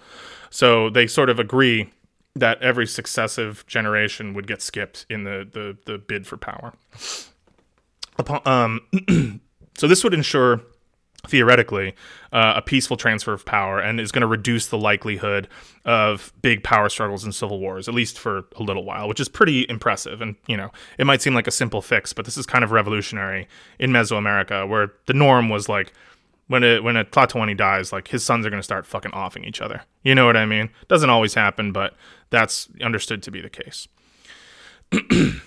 So 0.50 0.88
they 0.88 1.08
sort 1.08 1.28
of 1.28 1.40
agree 1.40 1.90
that 2.36 2.62
every 2.62 2.86
successive 2.86 3.66
generation 3.66 4.32
would 4.34 4.46
get 4.46 4.62
skipped 4.62 5.06
in 5.10 5.24
the 5.24 5.48
the, 5.50 5.76
the 5.86 5.98
bid 5.98 6.26
for 6.26 6.36
power. 6.36 6.74
Upon, 8.18 8.40
um, 8.46 9.40
so 9.76 9.88
this 9.88 10.04
would 10.04 10.14
ensure 10.14 10.60
theoretically, 11.26 11.94
uh, 12.32 12.54
a 12.56 12.62
peaceful 12.62 12.96
transfer 12.96 13.32
of 13.32 13.44
power 13.44 13.78
and 13.80 14.00
is 14.00 14.12
going 14.12 14.20
to 14.20 14.26
reduce 14.26 14.66
the 14.68 14.78
likelihood 14.78 15.48
of 15.84 16.32
big 16.42 16.62
power 16.62 16.88
struggles 16.88 17.24
and 17.24 17.34
civil 17.34 17.58
wars, 17.58 17.88
at 17.88 17.94
least 17.94 18.18
for 18.18 18.44
a 18.56 18.62
little 18.62 18.84
while, 18.84 19.08
which 19.08 19.20
is 19.20 19.28
pretty 19.28 19.66
impressive. 19.68 20.20
And, 20.20 20.36
you 20.46 20.56
know, 20.56 20.70
it 20.98 21.06
might 21.06 21.22
seem 21.22 21.34
like 21.34 21.46
a 21.46 21.52
simple 21.52 21.82
fix, 21.82 22.12
but 22.12 22.24
this 22.24 22.36
is 22.36 22.46
kind 22.46 22.64
of 22.64 22.70
revolutionary 22.70 23.48
in 23.78 23.90
Mesoamerica, 23.90 24.68
where 24.68 24.92
the 25.06 25.14
norm 25.14 25.48
was 25.48 25.68
like, 25.68 25.92
when 26.48 26.62
a 26.62 26.78
when 26.80 26.96
a 26.96 27.04
Tlatoani 27.04 27.56
dies, 27.56 27.92
like 27.92 28.08
his 28.08 28.24
sons 28.24 28.46
are 28.46 28.50
going 28.50 28.60
to 28.60 28.64
start 28.64 28.86
fucking 28.86 29.12
offing 29.12 29.44
each 29.44 29.60
other. 29.60 29.82
You 30.04 30.14
know 30.14 30.26
what 30.26 30.36
I 30.36 30.46
mean? 30.46 30.70
Doesn't 30.86 31.10
always 31.10 31.34
happen, 31.34 31.72
but 31.72 31.96
that's 32.30 32.68
understood 32.80 33.22
to 33.24 33.32
be 33.32 33.40
the 33.40 33.50
case. 33.50 33.88
the 34.90 35.40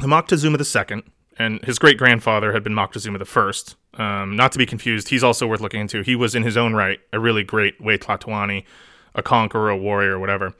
Moctezuma 0.00 0.58
II 0.58 1.02
and 1.38 1.62
his 1.64 1.78
great 1.78 1.98
grandfather 1.98 2.52
had 2.52 2.62
been 2.62 2.74
Moctezuma 2.74 3.76
I. 3.96 4.22
Um, 4.22 4.36
not 4.36 4.52
to 4.52 4.58
be 4.58 4.66
confused, 4.66 5.08
he's 5.08 5.24
also 5.24 5.46
worth 5.46 5.60
looking 5.60 5.80
into. 5.80 6.02
He 6.02 6.16
was 6.16 6.34
in 6.34 6.42
his 6.42 6.56
own 6.56 6.74
right 6.74 6.98
a 7.12 7.20
really 7.20 7.44
great 7.44 7.74
Huey 7.80 7.98
Tlatoani, 7.98 8.64
a 9.14 9.22
conqueror, 9.22 9.70
a 9.70 9.76
warrior, 9.76 10.18
whatever. 10.18 10.54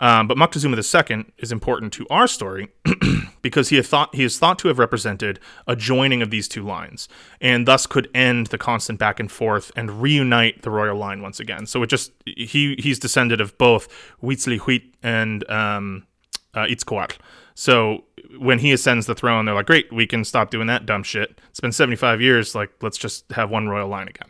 Um, 0.00 0.26
but 0.26 0.36
Moctezuma 0.36 0.76
II 0.76 1.26
is 1.38 1.52
important 1.52 1.92
to 1.92 2.06
our 2.10 2.26
story 2.26 2.70
because 3.42 3.68
he, 3.68 3.80
thought, 3.82 4.12
he 4.12 4.24
is 4.24 4.36
thought 4.36 4.58
to 4.58 4.68
have 4.68 4.80
represented 4.80 5.38
a 5.68 5.76
joining 5.76 6.22
of 6.22 6.30
these 6.30 6.48
two 6.48 6.64
lines 6.64 7.08
and 7.40 7.68
thus 7.68 7.86
could 7.86 8.10
end 8.12 8.48
the 8.48 8.58
constant 8.58 8.98
back 8.98 9.20
and 9.20 9.30
forth 9.30 9.70
and 9.76 10.02
reunite 10.02 10.62
the 10.62 10.70
royal 10.70 10.96
line 10.96 11.22
once 11.22 11.38
again. 11.38 11.66
So 11.66 11.84
it 11.84 11.86
just 11.86 12.10
he 12.26 12.74
he's 12.80 12.98
descended 12.98 13.40
of 13.40 13.56
both 13.58 13.86
Huitzilihuitl 14.20 14.92
and 15.04 15.48
um, 15.48 16.06
uh, 16.52 16.64
Itzcoatl. 16.64 17.18
So 17.54 18.04
when 18.38 18.58
he 18.58 18.72
ascends 18.72 19.06
the 19.06 19.14
throne, 19.14 19.44
they're 19.44 19.54
like, 19.54 19.66
great, 19.66 19.92
we 19.92 20.06
can 20.06 20.24
stop 20.24 20.50
doing 20.50 20.66
that 20.66 20.86
dumb 20.86 21.02
shit. 21.02 21.40
It's 21.50 21.60
been 21.60 21.72
75 21.72 22.20
years. 22.20 22.54
Like, 22.54 22.70
let's 22.80 22.98
just 22.98 23.30
have 23.32 23.50
one 23.50 23.68
royal 23.68 23.88
line 23.88 24.08
again. 24.08 24.28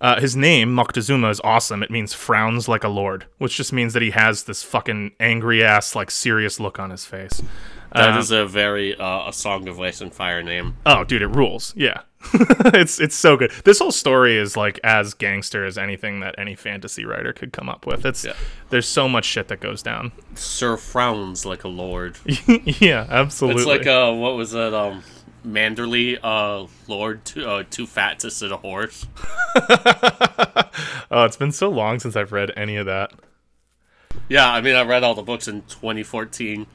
Uh, 0.00 0.20
his 0.20 0.36
name, 0.36 0.74
Moctezuma, 0.74 1.30
is 1.30 1.40
awesome. 1.42 1.82
It 1.82 1.90
means 1.90 2.14
frowns 2.14 2.68
like 2.68 2.84
a 2.84 2.88
lord, 2.88 3.26
which 3.38 3.56
just 3.56 3.72
means 3.72 3.94
that 3.94 4.02
he 4.02 4.10
has 4.10 4.44
this 4.44 4.62
fucking 4.62 5.12
angry 5.18 5.64
ass, 5.64 5.96
like 5.96 6.10
serious 6.10 6.60
look 6.60 6.78
on 6.78 6.90
his 6.90 7.04
face. 7.04 7.42
That 7.92 8.10
um, 8.10 8.18
is 8.18 8.30
a 8.30 8.46
very 8.46 8.94
uh, 8.96 9.28
a 9.28 9.32
Song 9.32 9.66
of 9.66 9.80
Ice 9.80 10.00
and 10.00 10.12
Fire 10.12 10.42
name. 10.42 10.76
Oh, 10.86 11.04
dude, 11.04 11.22
it 11.22 11.28
rules. 11.28 11.74
Yeah, 11.76 12.02
it's 12.74 13.00
it's 13.00 13.14
so 13.14 13.36
good. 13.36 13.52
This 13.64 13.78
whole 13.78 13.92
story 13.92 14.36
is 14.36 14.56
like 14.56 14.80
as 14.82 15.14
gangster 15.14 15.64
as 15.64 15.78
anything 15.78 16.20
that 16.20 16.34
any 16.36 16.56
fantasy 16.56 17.04
writer 17.04 17.32
could 17.32 17.52
come 17.52 17.68
up 17.68 17.86
with. 17.86 18.04
It's 18.04 18.24
yeah. 18.24 18.34
there's 18.70 18.88
so 18.88 19.08
much 19.08 19.24
shit 19.24 19.48
that 19.48 19.60
goes 19.60 19.82
down. 19.82 20.12
Sir 20.34 20.76
frowns 20.76 21.46
like 21.46 21.64
a 21.64 21.68
lord. 21.68 22.18
yeah, 22.80 23.06
absolutely. 23.08 23.62
It's 23.62 23.68
like 23.68 23.86
uh, 23.86 24.12
what 24.12 24.34
was 24.34 24.52
it? 24.52 24.74
Um, 24.74 25.02
Manderly, 25.46 26.18
uh, 26.22 26.66
Lord, 26.88 27.24
too, 27.24 27.48
uh, 27.48 27.64
too 27.70 27.86
fat 27.86 28.18
to 28.20 28.30
sit 28.30 28.52
a 28.52 28.56
horse. 28.56 29.06
oh, 31.10 31.24
it's 31.24 31.36
been 31.36 31.52
so 31.52 31.70
long 31.70 32.00
since 32.00 32.16
I've 32.16 32.32
read 32.32 32.52
any 32.56 32.76
of 32.76 32.86
that. 32.86 33.12
Yeah, 34.28 34.50
I 34.50 34.60
mean, 34.60 34.74
I 34.74 34.82
read 34.82 35.04
all 35.04 35.14
the 35.14 35.22
books 35.22 35.48
in 35.48 35.62
2014, 35.62 36.66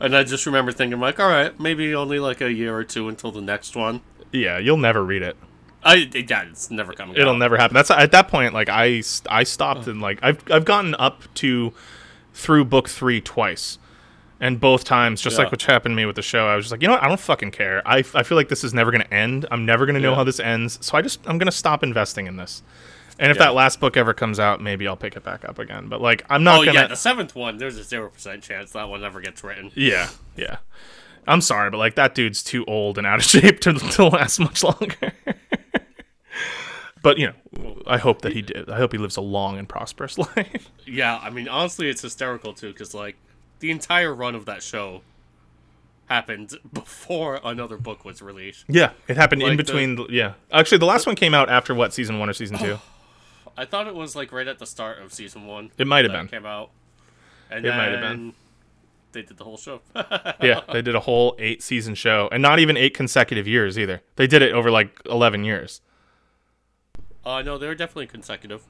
and 0.00 0.16
I 0.16 0.24
just 0.24 0.46
remember 0.46 0.72
thinking, 0.72 0.98
like, 0.98 1.20
all 1.20 1.28
right, 1.28 1.58
maybe 1.60 1.94
only 1.94 2.18
like 2.18 2.40
a 2.40 2.52
year 2.52 2.74
or 2.74 2.84
two 2.84 3.08
until 3.08 3.30
the 3.30 3.42
next 3.42 3.76
one. 3.76 4.00
Yeah, 4.32 4.58
you'll 4.58 4.76
never 4.76 5.04
read 5.04 5.22
it. 5.22 5.36
I 5.82 5.94
yeah, 5.94 6.42
it's 6.42 6.70
never 6.70 6.92
coming. 6.92 7.16
It'll 7.16 7.34
out. 7.34 7.38
never 7.38 7.56
happen. 7.56 7.74
That's 7.74 7.90
at 7.90 8.12
that 8.12 8.28
point. 8.28 8.54
Like 8.54 8.68
I, 8.68 9.02
I 9.28 9.44
stopped 9.44 9.86
oh. 9.86 9.92
and 9.92 10.00
like 10.00 10.18
I've 10.22 10.42
I've 10.50 10.64
gotten 10.64 10.94
up 10.96 11.22
to 11.34 11.72
through 12.32 12.64
book 12.64 12.88
three 12.88 13.20
twice 13.20 13.78
and 14.40 14.60
both 14.60 14.84
times, 14.84 15.20
just 15.20 15.36
yeah. 15.36 15.44
like 15.44 15.52
what 15.52 15.62
happened 15.62 15.92
to 15.92 15.96
me 15.96 16.04
with 16.04 16.16
the 16.16 16.22
show, 16.22 16.46
I 16.46 16.56
was 16.56 16.66
just 16.66 16.72
like, 16.72 16.82
you 16.82 16.88
know 16.88 16.94
what? 16.94 17.02
I 17.02 17.08
don't 17.08 17.18
fucking 17.18 17.52
care. 17.52 17.82
I, 17.86 17.98
I 18.14 18.22
feel 18.22 18.36
like 18.36 18.48
this 18.48 18.64
is 18.64 18.74
never 18.74 18.90
going 18.90 19.02
to 19.02 19.14
end. 19.14 19.46
I'm 19.50 19.64
never 19.64 19.86
going 19.86 19.94
to 19.94 20.00
know 20.00 20.10
yeah. 20.10 20.16
how 20.16 20.24
this 20.24 20.40
ends. 20.40 20.78
So 20.84 20.98
I 20.98 21.02
just, 21.02 21.20
I'm 21.26 21.38
going 21.38 21.46
to 21.46 21.52
stop 21.52 21.82
investing 21.82 22.26
in 22.26 22.36
this. 22.36 22.62
And 23.18 23.30
if 23.30 23.38
yeah. 23.38 23.44
that 23.44 23.54
last 23.54 23.80
book 23.80 23.96
ever 23.96 24.12
comes 24.12 24.38
out, 24.38 24.60
maybe 24.60 24.86
I'll 24.86 24.96
pick 24.96 25.16
it 25.16 25.22
back 25.24 25.48
up 25.48 25.58
again. 25.58 25.88
But 25.88 26.02
like, 26.02 26.26
I'm 26.28 26.44
not. 26.44 26.60
Oh 26.60 26.64
gonna... 26.66 26.80
yeah, 26.80 26.86
the 26.86 26.96
seventh 26.96 27.34
one. 27.34 27.56
There's 27.56 27.78
a 27.78 27.82
zero 27.82 28.10
percent 28.10 28.42
chance 28.42 28.72
that 28.72 28.90
one 28.90 29.02
ever 29.02 29.22
gets 29.22 29.42
written. 29.42 29.70
Yeah, 29.74 30.10
yeah. 30.36 30.58
I'm 31.26 31.40
sorry, 31.40 31.70
but 31.70 31.78
like 31.78 31.94
that 31.96 32.14
dude's 32.14 32.42
too 32.42 32.64
old 32.66 32.98
and 32.98 33.06
out 33.06 33.18
of 33.18 33.24
shape 33.24 33.60
to, 33.60 33.72
to 33.72 34.04
last 34.04 34.38
much 34.38 34.62
longer. 34.62 35.12
but 37.02 37.18
you 37.18 37.28
know, 37.28 37.82
I 37.86 37.98
hope 37.98 38.22
that 38.22 38.32
he 38.32 38.42
did. 38.42 38.70
I 38.70 38.76
hope 38.78 38.92
he 38.92 38.98
lives 38.98 39.16
a 39.16 39.20
long 39.20 39.58
and 39.58 39.68
prosperous 39.68 40.18
life. 40.36 40.70
Yeah, 40.86 41.18
I 41.22 41.30
mean, 41.30 41.48
honestly, 41.48 41.88
it's 41.88 42.02
hysterical 42.02 42.52
too, 42.52 42.72
because 42.72 42.94
like 42.94 43.16
the 43.60 43.70
entire 43.70 44.14
run 44.14 44.34
of 44.34 44.44
that 44.46 44.62
show 44.62 45.02
happened 46.06 46.54
before 46.72 47.40
another 47.44 47.76
book 47.76 48.04
was 48.04 48.22
released. 48.22 48.64
Yeah, 48.68 48.92
it 49.08 49.16
happened 49.16 49.42
like 49.42 49.52
in 49.52 49.56
between. 49.56 49.96
The, 49.96 50.06
yeah, 50.10 50.34
actually, 50.52 50.78
the 50.78 50.86
last 50.86 51.04
the, 51.04 51.10
one 51.10 51.16
came 51.16 51.34
out 51.34 51.48
after 51.48 51.74
what 51.74 51.92
season 51.92 52.18
one 52.18 52.28
or 52.28 52.32
season 52.32 52.58
two? 52.58 52.78
I 53.58 53.64
thought 53.64 53.86
it 53.86 53.94
was 53.94 54.14
like 54.14 54.32
right 54.32 54.46
at 54.46 54.58
the 54.58 54.66
start 54.66 54.98
of 54.98 55.14
season 55.14 55.46
one. 55.46 55.70
It 55.78 55.86
might 55.86 56.04
have 56.04 56.12
been 56.12 56.28
came 56.28 56.46
out, 56.46 56.70
and 57.50 57.64
it 57.64 57.70
might 57.70 57.90
have 57.90 58.00
been. 58.00 58.34
They 59.16 59.22
did 59.22 59.38
the 59.38 59.44
whole 59.44 59.56
show. 59.56 59.80
yeah, 60.42 60.60
they 60.70 60.82
did 60.82 60.94
a 60.94 61.00
whole 61.00 61.36
eight 61.38 61.62
season 61.62 61.94
show, 61.94 62.28
and 62.30 62.42
not 62.42 62.58
even 62.58 62.76
eight 62.76 62.92
consecutive 62.92 63.48
years 63.48 63.78
either. 63.78 64.02
They 64.16 64.26
did 64.26 64.42
it 64.42 64.52
over 64.52 64.70
like 64.70 65.00
eleven 65.06 65.42
years. 65.42 65.80
Uh 67.24 67.40
no, 67.40 67.56
they 67.56 67.66
were 67.66 67.74
definitely 67.74 68.08
consecutive. 68.08 68.64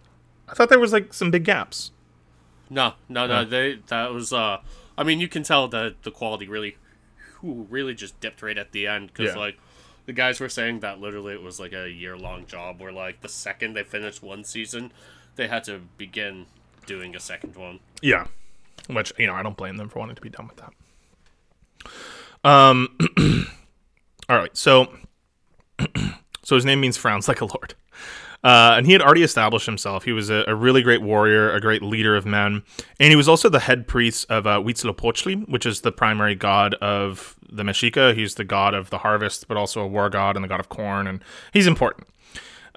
I 0.48 0.54
thought 0.54 0.68
there 0.68 0.78
was 0.78 0.92
like 0.92 1.12
some 1.12 1.32
big 1.32 1.42
gaps. 1.42 1.90
No, 2.70 2.92
no, 3.08 3.26
no. 3.26 3.44
They 3.44 3.80
that 3.88 4.12
was. 4.12 4.32
uh 4.32 4.58
I 4.96 5.02
mean, 5.02 5.18
you 5.18 5.26
can 5.26 5.42
tell 5.42 5.66
that 5.66 6.04
the 6.04 6.12
quality 6.12 6.46
really, 6.46 6.76
really 7.42 7.92
just 7.92 8.20
dipped 8.20 8.40
right 8.40 8.56
at 8.56 8.70
the 8.70 8.86
end 8.86 9.08
because 9.08 9.34
yeah. 9.34 9.40
like 9.40 9.58
the 10.04 10.12
guys 10.12 10.38
were 10.38 10.48
saying 10.48 10.78
that 10.78 11.00
literally 11.00 11.34
it 11.34 11.42
was 11.42 11.58
like 11.58 11.72
a 11.72 11.90
year 11.90 12.16
long 12.16 12.46
job 12.46 12.80
where 12.80 12.92
like 12.92 13.20
the 13.20 13.28
second 13.28 13.74
they 13.74 13.82
finished 13.82 14.22
one 14.22 14.44
season, 14.44 14.92
they 15.34 15.48
had 15.48 15.64
to 15.64 15.80
begin 15.98 16.46
doing 16.86 17.16
a 17.16 17.20
second 17.20 17.56
one. 17.56 17.80
Yeah, 18.00 18.28
which 18.88 19.12
you 19.18 19.26
know 19.26 19.34
I 19.34 19.42
don't 19.42 19.56
blame 19.56 19.76
them 19.76 19.88
for 19.88 19.98
wanting 19.98 20.16
to 20.16 20.22
be 20.22 20.30
done 20.30 20.48
with 20.48 20.56
that. 20.56 20.72
Um, 22.48 22.96
all 24.28 24.36
right, 24.36 24.56
so 24.56 24.92
so 26.42 26.54
his 26.54 26.64
name 26.64 26.80
means 26.80 26.96
frowns 26.96 27.28
like 27.28 27.40
a 27.40 27.46
lord. 27.46 27.74
Uh, 28.44 28.74
and 28.76 28.86
he 28.86 28.92
had 28.92 29.02
already 29.02 29.24
established 29.24 29.66
himself. 29.66 30.04
He 30.04 30.12
was 30.12 30.30
a, 30.30 30.44
a, 30.46 30.54
really 30.54 30.80
great 30.80 31.02
warrior, 31.02 31.50
a 31.52 31.60
great 31.60 31.82
leader 31.82 32.14
of 32.14 32.24
men, 32.24 32.62
and 33.00 33.10
he 33.10 33.16
was 33.16 33.28
also 33.28 33.48
the 33.48 33.58
head 33.58 33.88
priest 33.88 34.24
of 34.28 34.46
uh, 34.46 34.60
Huitzilopochtli, 34.60 35.48
which 35.48 35.66
is 35.66 35.80
the 35.80 35.90
primary 35.90 36.36
god 36.36 36.74
of 36.74 37.34
the 37.50 37.64
Mexica. 37.64 38.14
He's 38.14 38.36
the 38.36 38.44
god 38.44 38.72
of 38.72 38.90
the 38.90 38.98
harvest, 38.98 39.48
but 39.48 39.56
also 39.56 39.80
a 39.80 39.86
war 39.86 40.08
god 40.10 40.36
and 40.36 40.44
the 40.44 40.48
god 40.48 40.60
of 40.60 40.68
corn, 40.68 41.08
and 41.08 41.24
he's 41.52 41.66
important. 41.66 42.06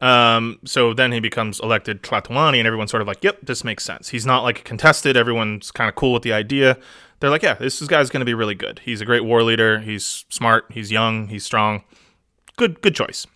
Um, 0.02 0.60
so 0.66 0.94
then 0.94 1.12
he 1.12 1.20
becomes 1.20 1.60
elected 1.60 2.04
Tlatoani, 2.04 2.58
and 2.58 2.68
everyone's 2.68 2.92
sort 2.92 3.02
of 3.02 3.08
like, 3.08 3.24
"Yep, 3.24 3.40
this 3.44 3.64
makes 3.64 3.84
sense." 3.84 4.10
He's 4.10 4.26
not 4.26 4.44
like 4.44 4.64
contested. 4.64 5.18
Everyone's 5.18 5.72
kind 5.72 5.90
of 5.90 5.96
cool 5.96 6.14
with 6.14 6.24
the 6.24 6.34
idea. 6.34 6.78
They're 7.20 7.30
like, 7.30 7.44
"Yeah, 7.44 7.56
this 7.56 7.82
guy's 7.82 8.10
going 8.10 8.22
to 8.22 8.26
be 8.26 8.34
really 8.34 8.56
good. 8.56 8.80
He's 8.84 9.02
a 9.02 9.06
great 9.06 9.26
war 9.26 9.44
leader. 9.44 9.80
He's 9.80 10.26
smart. 10.30 10.66
He's 10.70 10.92
young. 10.92 11.28
He's 11.28 11.44
strong. 11.44 11.84
Good, 12.56 12.82
good 12.82 12.96
choice." 12.96 13.28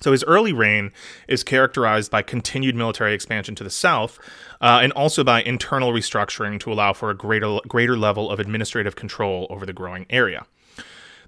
So 0.00 0.12
his 0.12 0.22
early 0.24 0.52
reign 0.52 0.92
is 1.26 1.42
characterized 1.42 2.10
by 2.10 2.22
continued 2.22 2.76
military 2.76 3.14
expansion 3.14 3.54
to 3.56 3.64
the 3.64 3.70
south, 3.70 4.18
uh, 4.60 4.80
and 4.82 4.92
also 4.92 5.24
by 5.24 5.42
internal 5.42 5.92
restructuring 5.92 6.60
to 6.60 6.72
allow 6.72 6.92
for 6.92 7.10
a 7.10 7.14
greater 7.16 7.58
greater 7.66 7.96
level 7.96 8.30
of 8.30 8.38
administrative 8.38 8.94
control 8.94 9.46
over 9.50 9.66
the 9.66 9.72
growing 9.72 10.06
area. 10.08 10.46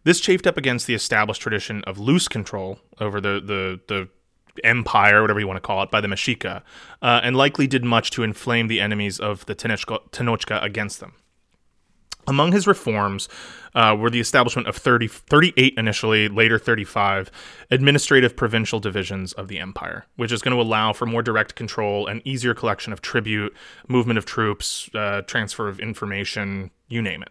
This 0.04 0.20
chafed 0.20 0.46
up 0.46 0.56
against 0.56 0.86
the 0.86 0.94
established 0.94 1.42
tradition 1.42 1.82
of 1.84 1.98
loose 1.98 2.28
control 2.28 2.78
over 3.00 3.20
the 3.20 3.40
the, 3.44 3.80
the 3.88 4.08
empire, 4.64 5.20
whatever 5.20 5.40
you 5.40 5.46
want 5.46 5.56
to 5.56 5.66
call 5.66 5.82
it, 5.82 5.90
by 5.90 6.00
the 6.00 6.08
Mexica, 6.08 6.62
uh, 7.02 7.20
and 7.22 7.36
likely 7.36 7.66
did 7.66 7.84
much 7.84 8.10
to 8.12 8.22
inflame 8.22 8.68
the 8.68 8.80
enemies 8.80 9.18
of 9.18 9.46
the 9.46 9.54
Tenochca 9.54 10.62
against 10.62 11.00
them. 11.00 11.14
Among 12.26 12.52
his 12.52 12.66
reforms 12.66 13.28
uh, 13.74 13.96
were 13.98 14.10
the 14.10 14.20
establishment 14.20 14.68
of 14.68 14.76
30, 14.76 15.08
38 15.08 15.74
initially, 15.76 16.28
later 16.28 16.58
35 16.58 17.30
administrative 17.70 18.36
provincial 18.36 18.78
divisions 18.78 19.32
of 19.32 19.48
the 19.48 19.58
empire, 19.58 20.04
which 20.16 20.30
is 20.30 20.42
going 20.42 20.56
to 20.56 20.62
allow 20.62 20.92
for 20.92 21.06
more 21.06 21.22
direct 21.22 21.54
control 21.54 22.06
and 22.06 22.22
easier 22.24 22.54
collection 22.54 22.92
of 22.92 23.00
tribute, 23.00 23.54
movement 23.88 24.18
of 24.18 24.26
troops, 24.26 24.90
uh, 24.94 25.22
transfer 25.22 25.68
of 25.68 25.80
information, 25.80 26.70
you 26.88 27.00
name 27.02 27.22
it. 27.22 27.30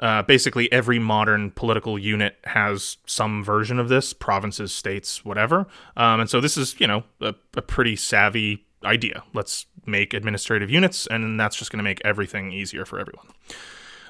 Uh, 0.00 0.22
basically, 0.22 0.70
every 0.72 0.98
modern 0.98 1.50
political 1.50 1.98
unit 1.98 2.36
has 2.44 2.96
some 3.06 3.44
version 3.44 3.78
of 3.78 3.88
this 3.88 4.12
provinces, 4.12 4.72
states, 4.72 5.24
whatever. 5.24 5.66
Um, 5.96 6.20
and 6.20 6.30
so, 6.30 6.40
this 6.40 6.56
is, 6.56 6.74
you 6.80 6.86
know, 6.86 7.04
a, 7.20 7.34
a 7.54 7.62
pretty 7.62 7.96
savvy 7.96 8.64
idea. 8.82 9.22
Let's 9.34 9.66
make 9.86 10.14
administrative 10.14 10.70
units, 10.70 11.06
and 11.06 11.38
that's 11.38 11.56
just 11.56 11.70
going 11.70 11.78
to 11.78 11.84
make 11.84 12.00
everything 12.04 12.50
easier 12.50 12.84
for 12.84 12.98
everyone. 12.98 13.26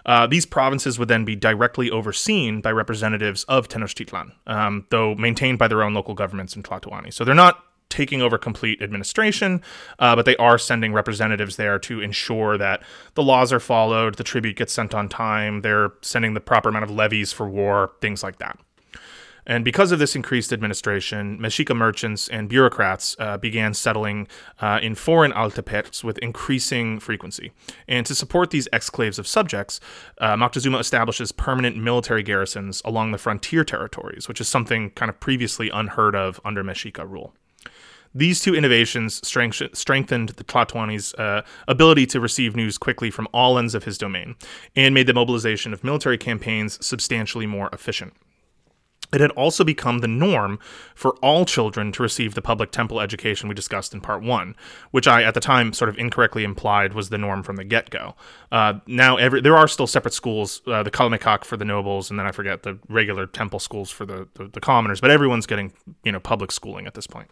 Uh, 0.07 0.26
these 0.26 0.46
provinces 0.46 0.98
would 0.98 1.09
then 1.09 1.24
be 1.24 1.37
directly 1.37 1.90
overseen 1.90 2.61
by 2.61 2.72
representatives 2.72 3.44
of 3.44 3.68
Tenochtitlan, 3.68 4.33
um, 4.46 4.87
though 4.90 5.14
maintained 5.14 5.59
by 5.59 5.68
their 5.68 5.83
own 5.83 5.92
local 5.92 6.14
governments 6.14 6.57
in 6.57 6.62
Tlatoani. 6.62 7.12
So 7.12 7.24
they're 7.24 7.35
not 7.35 7.62
taking 7.90 8.22
over 8.22 8.38
complete 8.38 8.81
administration, 8.81 9.61
uh, 9.98 10.16
but 10.16 10.24
they 10.24 10.37
are 10.37 10.57
sending 10.57 10.92
representatives 10.92 11.57
there 11.57 11.79
to 11.79 12.00
ensure 12.00 12.57
that 12.57 12.83
the 13.14 13.22
laws 13.22 13.53
are 13.53 13.61
followed, 13.61 14.14
the 14.14 14.24
tribute 14.24 14.57
gets 14.57 14.72
sent 14.72 14.94
on 14.94 15.09
time, 15.09 15.61
they're 15.61 15.92
sending 16.00 16.35
the 16.35 16.40
proper 16.40 16.70
amount 16.70 16.85
of 16.85 16.90
levies 16.90 17.33
for 17.33 17.48
war, 17.48 17.92
things 18.00 18.22
like 18.22 18.38
that. 18.38 18.59
And 19.46 19.64
because 19.64 19.90
of 19.90 19.98
this 19.98 20.14
increased 20.14 20.53
administration, 20.53 21.38
Mexica 21.38 21.76
merchants 21.76 22.29
and 22.29 22.48
bureaucrats 22.48 23.16
uh, 23.18 23.37
began 23.37 23.74
settling 23.74 24.29
uh, 24.61 24.79
in 24.83 24.94
foreign 24.94 25.33
altepetls 25.33 26.05
with 26.05 26.18
increasing 26.18 27.00
frequency. 27.00 27.50
And 27.88 28.07
to 28.07 28.14
support 28.14 28.50
these 28.50 28.68
exclaves 28.72 29.18
of 29.18 29.26
subjects, 29.26 29.81
uh, 30.18 30.37
Moctezuma 30.37 30.79
establishes 30.79 31.33
permanent 31.33 31.76
military 31.76 32.22
garrisons 32.22 32.83
along 32.85 33.12
the 33.12 33.18
frontier 33.18 33.64
territories, 33.64 34.29
which 34.29 34.40
is 34.40 34.48
something 34.48 34.90
kind 34.90 35.09
of 35.09 35.18
previously 35.20 35.70
unheard 35.70 36.14
of 36.14 36.40
under 36.44 36.62
Mexica 36.62 37.09
rule. 37.09 37.35
These 38.14 38.40
two 38.40 38.57
innovations 38.57 39.20
strengthened 39.27 40.31
the 40.31 40.44
Tlatoani's 40.44 41.14
uh, 41.14 41.42
ability 41.68 42.07
to 42.07 42.20
receive 42.20 42.57
news 42.57 42.77
quickly 42.77 43.11
from 43.11 43.29
all 43.33 43.57
ends 43.57 43.75
of 43.75 43.85
his 43.85 43.99
domain 43.99 44.35
and 44.75 44.94
made 44.94 45.07
the 45.07 45.14
mobilization 45.14 45.73
of 45.73 45.85
military 45.85 46.18
campaigns 46.18 46.85
substantially 46.85 47.46
more 47.46 47.70
efficient. 47.73 48.14
It 49.12 49.20
had 49.20 49.31
also 49.33 49.64
become 49.64 49.99
the 49.99 50.09
norm 50.09 50.61
for 50.94 51.12
all 51.16 51.44
children 51.44 51.90
to 51.92 52.03
receive 52.03 52.35
the 52.35 52.42
public 52.42 52.70
temple 52.70 53.01
education 53.01 53.49
we 53.49 53.55
discussed 53.55 53.92
in 53.92 54.01
part 54.01 54.23
one, 54.23 54.55
which 54.92 55.09
I 55.09 55.23
at 55.23 55.35
the 55.35 55.40
time 55.40 55.73
sort 55.73 55.88
of 55.88 55.99
incorrectly 55.99 56.44
implied 56.44 56.94
was 56.94 57.09
the 57.09 57.18
norm 57.18 57.42
from 57.42 57.57
the 57.57 57.64
get 57.64 57.90
go. 57.90 58.14
Uh, 58.53 58.75
now, 58.87 59.16
every, 59.16 59.40
there 59.40 59.57
are 59.57 59.66
still 59.66 59.88
separate 59.88 60.14
schools, 60.14 60.62
uh, 60.66 60.83
the 60.85 60.92
Calmecac 60.92 61.44
for 61.44 61.57
the 61.57 61.64
nobles, 61.64 62.11
and 62.11 62.18
then 62.18 62.27
I 62.27 62.31
forget 62.31 62.62
the 62.62 62.79
regular 62.88 63.27
temple 63.27 63.59
schools 63.59 63.90
for 63.90 64.07
the, 64.07 64.29
the, 64.35 64.46
the 64.46 64.61
commoners, 64.61 65.01
but 65.01 65.11
everyone's 65.11 65.46
getting 65.46 65.73
you 66.05 66.12
know 66.12 66.20
public 66.20 66.53
schooling 66.53 66.87
at 66.87 66.94
this 66.94 67.09
point. 67.09 67.31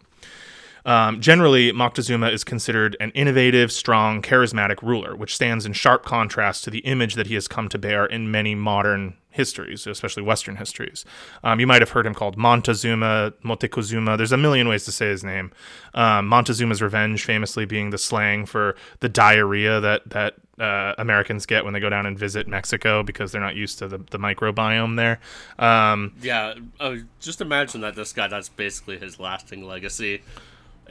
Um, 0.85 1.21
generally, 1.21 1.71
Moctezuma 1.71 2.31
is 2.31 2.43
considered 2.43 2.95
an 2.99 3.11
innovative, 3.11 3.71
strong, 3.71 4.21
charismatic 4.21 4.81
ruler, 4.81 5.15
which 5.15 5.35
stands 5.35 5.65
in 5.65 5.73
sharp 5.73 6.05
contrast 6.05 6.63
to 6.63 6.69
the 6.69 6.79
image 6.79 7.15
that 7.15 7.27
he 7.27 7.33
has 7.35 7.47
come 7.47 7.69
to 7.69 7.77
bear 7.77 8.05
in 8.05 8.31
many 8.31 8.55
modern 8.55 9.15
histories, 9.31 9.85
especially 9.85 10.23
Western 10.23 10.55
histories. 10.55 11.05
Um, 11.43 11.59
you 11.59 11.67
might 11.67 11.81
have 11.81 11.91
heard 11.91 12.05
him 12.05 12.13
called 12.13 12.35
Montezuma, 12.35 13.33
Motecuzuma. 13.43 14.17
There's 14.17 14.31
a 14.31 14.37
million 14.37 14.67
ways 14.67 14.85
to 14.85 14.91
say 14.91 15.07
his 15.07 15.23
name. 15.23 15.51
Um, 15.93 16.27
Montezuma's 16.27 16.81
Revenge, 16.81 17.23
famously 17.23 17.65
being 17.65 17.91
the 17.91 17.97
slang 17.97 18.45
for 18.45 18.75
the 18.99 19.09
diarrhea 19.09 19.79
that 19.79 20.09
that 20.09 20.35
uh, 20.59 20.93
Americans 20.97 21.45
get 21.45 21.63
when 21.63 21.73
they 21.73 21.79
go 21.79 21.89
down 21.89 22.05
and 22.05 22.19
visit 22.19 22.47
Mexico 22.47 23.01
because 23.01 23.31
they're 23.31 23.39
not 23.41 23.55
used 23.55 23.79
to 23.79 23.87
the, 23.87 23.97
the 24.11 24.17
microbiome 24.17 24.97
there. 24.97 25.19
Um, 25.57 26.13
yeah, 26.21 26.55
uh, 26.79 26.97
just 27.21 27.39
imagine 27.39 27.79
that 27.81 27.95
this 27.95 28.11
guy, 28.11 28.27
that's 28.27 28.49
basically 28.49 28.97
his 28.97 29.19
lasting 29.19 29.63
legacy 29.63 30.21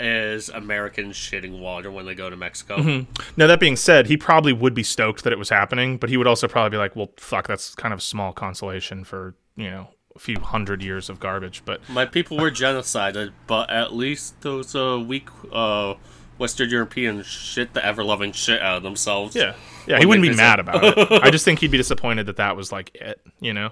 is 0.00 0.48
Americans 0.48 1.16
shitting 1.16 1.58
water 1.60 1.90
when 1.90 2.06
they 2.06 2.14
go 2.14 2.30
to 2.30 2.36
Mexico. 2.36 2.78
Mm-hmm. 2.78 3.12
Now 3.36 3.46
that 3.46 3.60
being 3.60 3.76
said, 3.76 4.06
he 4.06 4.16
probably 4.16 4.52
would 4.52 4.74
be 4.74 4.82
stoked 4.82 5.24
that 5.24 5.32
it 5.32 5.38
was 5.38 5.48
happening, 5.48 5.98
but 5.98 6.10
he 6.10 6.16
would 6.16 6.26
also 6.26 6.48
probably 6.48 6.70
be 6.70 6.76
like, 6.76 6.96
"Well, 6.96 7.10
fuck, 7.16 7.46
that's 7.46 7.74
kind 7.74 7.92
of 7.94 8.02
small 8.02 8.32
consolation 8.32 9.04
for 9.04 9.34
you 9.56 9.70
know 9.70 9.88
a 10.14 10.18
few 10.18 10.38
hundred 10.40 10.82
years 10.82 11.08
of 11.08 11.20
garbage." 11.20 11.62
But 11.64 11.86
my 11.88 12.04
people 12.04 12.38
were 12.38 12.50
genocided, 12.50 13.32
but 13.46 13.70
at 13.70 13.94
least 13.94 14.40
those 14.42 14.74
uh, 14.74 15.02
weak 15.04 15.28
uh, 15.52 15.94
Western 16.38 16.70
Europeans 16.70 17.26
shit 17.26 17.74
the 17.74 17.84
ever 17.84 18.04
loving 18.04 18.32
shit 18.32 18.62
out 18.62 18.78
of 18.78 18.82
themselves. 18.82 19.34
Yeah, 19.34 19.54
yeah, 19.86 19.98
he 19.98 20.06
wouldn't 20.06 20.22
be 20.22 20.28
visit. 20.28 20.40
mad 20.40 20.60
about 20.60 20.82
it. 20.82 21.08
I 21.22 21.30
just 21.30 21.44
think 21.44 21.58
he'd 21.60 21.70
be 21.70 21.78
disappointed 21.78 22.26
that 22.26 22.36
that 22.36 22.56
was 22.56 22.72
like 22.72 22.94
it, 22.94 23.20
you 23.40 23.52
know. 23.52 23.70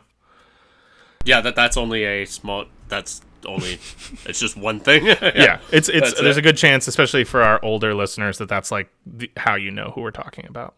Yeah, 1.24 1.40
that 1.40 1.56
that's 1.56 1.76
only 1.76 2.04
a 2.04 2.24
small. 2.24 2.66
That's 2.88 3.20
only 3.46 3.74
it's 4.24 4.40
just 4.40 4.56
one 4.56 4.80
thing. 4.80 5.06
yeah. 5.06 5.32
yeah. 5.34 5.58
it's 5.72 5.88
it's 5.88 6.10
that's 6.10 6.20
there's 6.20 6.36
it. 6.36 6.40
a 6.40 6.42
good 6.42 6.56
chance, 6.56 6.86
especially 6.88 7.24
for 7.24 7.42
our 7.42 7.62
older 7.64 7.94
listeners, 7.94 8.38
that 8.38 8.48
that's 8.48 8.70
like 8.70 8.88
the, 9.04 9.30
how 9.36 9.54
you 9.54 9.70
know 9.70 9.92
who 9.94 10.02
we're 10.02 10.10
talking 10.10 10.46
about. 10.46 10.74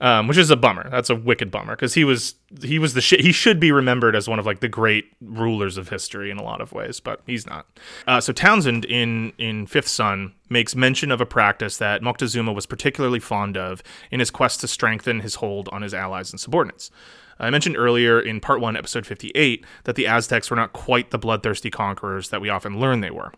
Um, 0.00 0.28
which 0.28 0.38
is 0.38 0.48
a 0.48 0.56
bummer. 0.56 0.88
That's 0.90 1.10
a 1.10 1.16
wicked 1.16 1.50
bummer 1.50 1.74
because 1.74 1.94
he 1.94 2.04
was 2.04 2.36
he 2.62 2.78
was 2.78 2.94
the 2.94 3.00
shit. 3.00 3.18
He 3.18 3.32
should 3.32 3.58
be 3.58 3.72
remembered 3.72 4.14
as 4.14 4.28
one 4.28 4.38
of 4.38 4.46
like 4.46 4.60
the 4.60 4.68
great 4.68 5.06
rulers 5.20 5.76
of 5.76 5.88
history 5.88 6.30
in 6.30 6.38
a 6.38 6.42
lot 6.42 6.60
of 6.60 6.70
ways, 6.70 7.00
but 7.00 7.20
he's 7.26 7.46
not. 7.46 7.66
Uh, 8.06 8.20
so 8.20 8.32
Townsend 8.32 8.84
in 8.84 9.32
in 9.38 9.66
Fifth 9.66 9.88
Sun 9.88 10.34
makes 10.48 10.76
mention 10.76 11.10
of 11.10 11.20
a 11.20 11.26
practice 11.26 11.78
that 11.78 12.00
Moctezuma 12.00 12.54
was 12.54 12.64
particularly 12.64 13.18
fond 13.18 13.56
of 13.56 13.82
in 14.12 14.20
his 14.20 14.30
quest 14.30 14.60
to 14.60 14.68
strengthen 14.68 15.18
his 15.18 15.36
hold 15.36 15.68
on 15.72 15.82
his 15.82 15.92
allies 15.92 16.30
and 16.30 16.38
subordinates. 16.38 16.92
I 17.38 17.50
mentioned 17.50 17.76
earlier 17.76 18.20
in 18.20 18.40
part 18.40 18.60
1, 18.60 18.76
episode 18.76 19.06
58, 19.06 19.64
that 19.84 19.96
the 19.96 20.06
Aztecs 20.06 20.50
were 20.50 20.56
not 20.56 20.72
quite 20.72 21.10
the 21.10 21.18
bloodthirsty 21.18 21.70
conquerors 21.70 22.30
that 22.30 22.40
we 22.40 22.48
often 22.48 22.80
learn 22.80 23.00
they 23.00 23.10
were. 23.10 23.32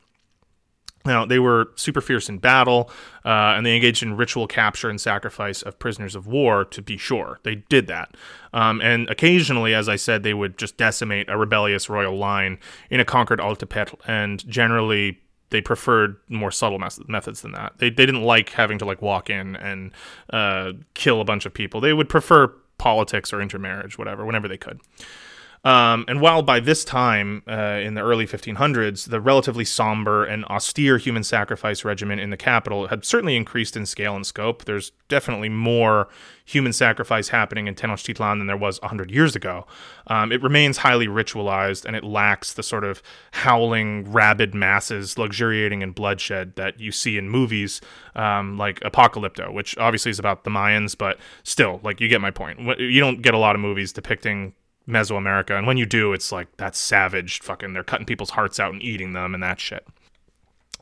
Now, 1.07 1.24
they 1.24 1.38
were 1.38 1.70
super 1.76 2.03
fierce 2.03 2.28
in 2.28 2.38
battle, 2.38 2.90
uh, 3.24 3.55
and 3.57 3.64
they 3.64 3.74
engaged 3.74 4.03
in 4.03 4.16
ritual 4.16 4.46
capture 4.46 4.90
and 4.90 5.01
sacrifice 5.01 5.62
of 5.62 5.78
prisoners 5.78 6.14
of 6.14 6.26
war, 6.26 6.64
to 6.66 6.82
be 6.82 6.98
sure. 6.98 7.38
They 7.42 7.57
did 7.70 7.86
that. 7.86 8.16
Um, 8.53 8.82
and 8.82 9.09
occasionally, 9.09 9.72
as 9.72 9.88
I 9.88 9.96
said, 9.96 10.22
they 10.22 10.34
would 10.34 10.59
just 10.59 10.76
decimate 10.76 11.30
a 11.30 11.38
rebellious 11.38 11.88
royal 11.88 12.18
line 12.18 12.59
in 12.90 13.01
a 13.01 13.05
conquered 13.07 13.38
altepetl, 13.38 13.98
and 14.07 14.46
generally 14.46 15.20
they 15.48 15.61
preferred 15.61 16.16
more 16.28 16.51
subtle 16.51 16.78
methods 16.78 17.42
than 17.42 17.53
that. 17.53 17.78
They, 17.78 17.90
they 17.90 18.07
didn't 18.07 18.22
like 18.22 18.51
having 18.51 18.78
to 18.78 18.84
like 18.84 19.03
walk 19.03 19.30
in 19.30 19.57
and 19.57 19.92
uh, 20.32 20.72
kill 20.94 21.20
a 21.20 21.24
bunch 21.24 21.44
of 21.44 21.53
people. 21.53 21.80
They 21.80 21.92
would 21.92 22.09
prefer 22.09 22.55
politics 22.81 23.33
or 23.33 23.41
intermarriage, 23.43 23.99
whatever, 23.99 24.24
whenever 24.24 24.49
they 24.49 24.57
could. 24.57 24.81
Um, 25.62 26.06
and 26.08 26.22
while 26.22 26.42
by 26.42 26.58
this 26.58 26.84
time, 26.84 27.42
uh, 27.46 27.80
in 27.82 27.92
the 27.92 28.00
early 28.00 28.26
1500s, 28.26 29.11
the 29.11 29.20
relatively 29.20 29.64
somber 29.66 30.24
and 30.24 30.44
austere 30.46 30.96
human 30.96 31.22
sacrifice 31.22 31.84
regimen 31.84 32.18
in 32.18 32.30
the 32.30 32.38
capital 32.38 32.86
had 32.86 33.04
certainly 33.04 33.36
increased 33.36 33.76
in 33.76 33.84
scale 33.84 34.16
and 34.16 34.26
scope, 34.26 34.64
there's 34.64 34.92
definitely 35.08 35.50
more 35.50 36.08
human 36.46 36.72
sacrifice 36.72 37.28
happening 37.28 37.66
in 37.66 37.74
Tenochtitlan 37.74 38.38
than 38.38 38.46
there 38.46 38.56
was 38.56 38.80
100 38.80 39.11
years 39.11 39.36
ago. 39.36 39.66
Um, 40.06 40.32
it 40.32 40.42
remains 40.42 40.78
highly 40.78 41.08
ritualized 41.08 41.84
and 41.84 41.94
it 41.94 42.04
lacks 42.04 42.54
the 42.54 42.62
sort 42.62 42.84
of 42.84 43.02
howling, 43.32 44.11
rabid 44.11 44.54
masses 44.54 45.18
luxuriating 45.18 45.82
in 45.82 45.92
bloodshed 45.92 46.56
that 46.56 46.80
you 46.80 46.90
see 46.90 47.18
in 47.18 47.28
movies 47.28 47.82
um, 48.16 48.56
like 48.56 48.80
Apocalypto, 48.80 49.52
which 49.52 49.76
obviously 49.76 50.11
is 50.11 50.18
about 50.18 50.44
the 50.44 50.50
Mayans, 50.50 50.96
but 50.96 51.18
still, 51.42 51.80
like, 51.82 52.00
you 52.00 52.08
get 52.08 52.22
my 52.22 52.30
point. 52.30 52.58
You 52.80 53.00
don't 53.00 53.20
get 53.20 53.34
a 53.34 53.38
lot 53.38 53.54
of 53.54 53.61
movies 53.61 53.92
depicting 53.92 54.54
Mesoamerica, 54.91 55.57
and 55.57 55.66
when 55.66 55.76
you 55.76 55.86
do, 55.86 56.12
it's 56.12 56.32
like 56.32 56.57
that 56.57 56.76
savage 56.76 57.41
fucking. 57.41 57.72
They're 57.72 57.84
cutting 57.84 58.07
people's 58.07 58.30
hearts 58.30 58.61
out 58.61 58.72
and 58.72 58.82
eating 58.82 59.12
them 59.12 59.34
and 59.34 59.43
that 59.43 59.61
shit. 59.61 59.86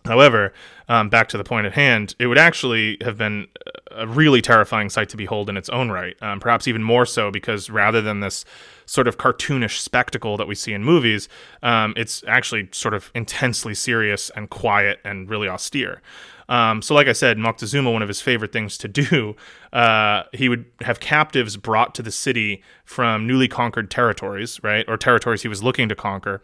However, 0.05 0.53
um, 0.89 1.09
back 1.09 1.29
to 1.29 1.39
the 1.39 1.45
point 1.45 1.67
at 1.67 1.75
hand, 1.75 2.15
it 2.19 2.27
would 2.27 2.39
actually 2.39 2.97
have 3.03 3.19
been 3.19 3.47
a 3.91 4.07
really 4.07 4.41
terrifying 4.41 4.89
sight 4.89 5.09
to 5.11 5.17
behold 5.17 5.51
in 5.51 5.57
its 5.57 5.69
own 5.69 5.91
right. 5.91 6.17
Um, 6.23 6.41
perhaps 6.41 6.67
even 6.67 6.83
more 6.83 7.05
so 7.05 7.31
because 7.31 7.69
rather 7.69 8.01
than 8.01 8.21
this 8.21 8.45
sort 8.87 9.07
of 9.07 9.19
cartoonish 9.19 9.79
spectacle 9.79 10.37
that 10.37 10.49
we 10.49 10.55
see 10.55 10.73
in 10.73 10.83
movies, 10.83 11.29
um, 11.63 11.95
it's 11.97 12.25
actually 12.27 12.69
sort 12.73 12.95
of 12.95 13.11
intensely 13.15 13.75
serious 13.75 14.31
and 14.31 14.49
quiet 14.51 14.99
and 15.05 15.29
really 15.29 15.49
austere. 15.49 16.01
Um, 16.49 16.81
so, 16.81 16.95
like 16.95 17.09
I 17.09 17.13
said, 17.13 17.37
Moctezuma, 17.37 17.93
one 17.93 18.03
of 18.03 18.09
his 18.09 18.21
favorite 18.21 18.53
things 18.53 18.79
to 18.79 18.89
do, 18.89 19.37
uh, 19.73 20.25
he 20.33 20.49
would 20.49 20.65
have 20.81 21.01
captives 21.01 21.57
brought 21.57 21.95
to 21.97 22.03
the 22.03 22.11
city 22.11 22.63
from 22.85 23.27
newly 23.27 23.49
conquered 23.49 23.91
territories, 23.91 24.61
right, 24.63 24.85
or 24.89 24.97
territories 24.97 25.43
he 25.43 25.49
was 25.49 25.63
looking 25.63 25.89
to 25.89 25.95
conquer, 25.95 26.41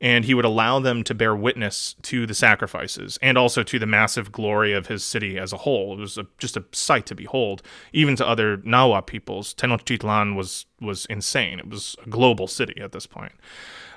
and 0.00 0.26
he 0.26 0.34
would 0.34 0.44
allow 0.44 0.78
them 0.78 1.02
to 1.04 1.14
bear 1.14 1.34
witness 1.34 1.94
to 2.02 2.26
the 2.26 2.34
sacrifices 2.34 3.18
and 3.22 3.38
also 3.38 3.62
to 3.62 3.78
the 3.78 3.86
massive 3.86 4.30
glory 4.30 4.74
of 4.74 4.88
his 4.88 5.02
city 5.02 5.38
as 5.38 5.54
a 5.54 5.58
whole. 5.58 5.94
It 5.94 6.00
was 6.00 6.18
a, 6.18 6.26
just 6.36 6.56
a 6.56 6.64
sight 6.72 7.06
to 7.06 7.14
behold, 7.14 7.62
even 7.92 8.14
to 8.16 8.26
other 8.26 8.58
Nahua 8.58 9.06
peoples. 9.06 9.54
Tenochtitlan 9.54 10.36
was 10.36 10.66
was 10.80 11.06
insane. 11.06 11.58
It 11.58 11.68
was 11.68 11.96
a 12.04 12.10
global 12.10 12.46
city 12.46 12.78
at 12.80 12.92
this 12.92 13.06
point. 13.06 13.32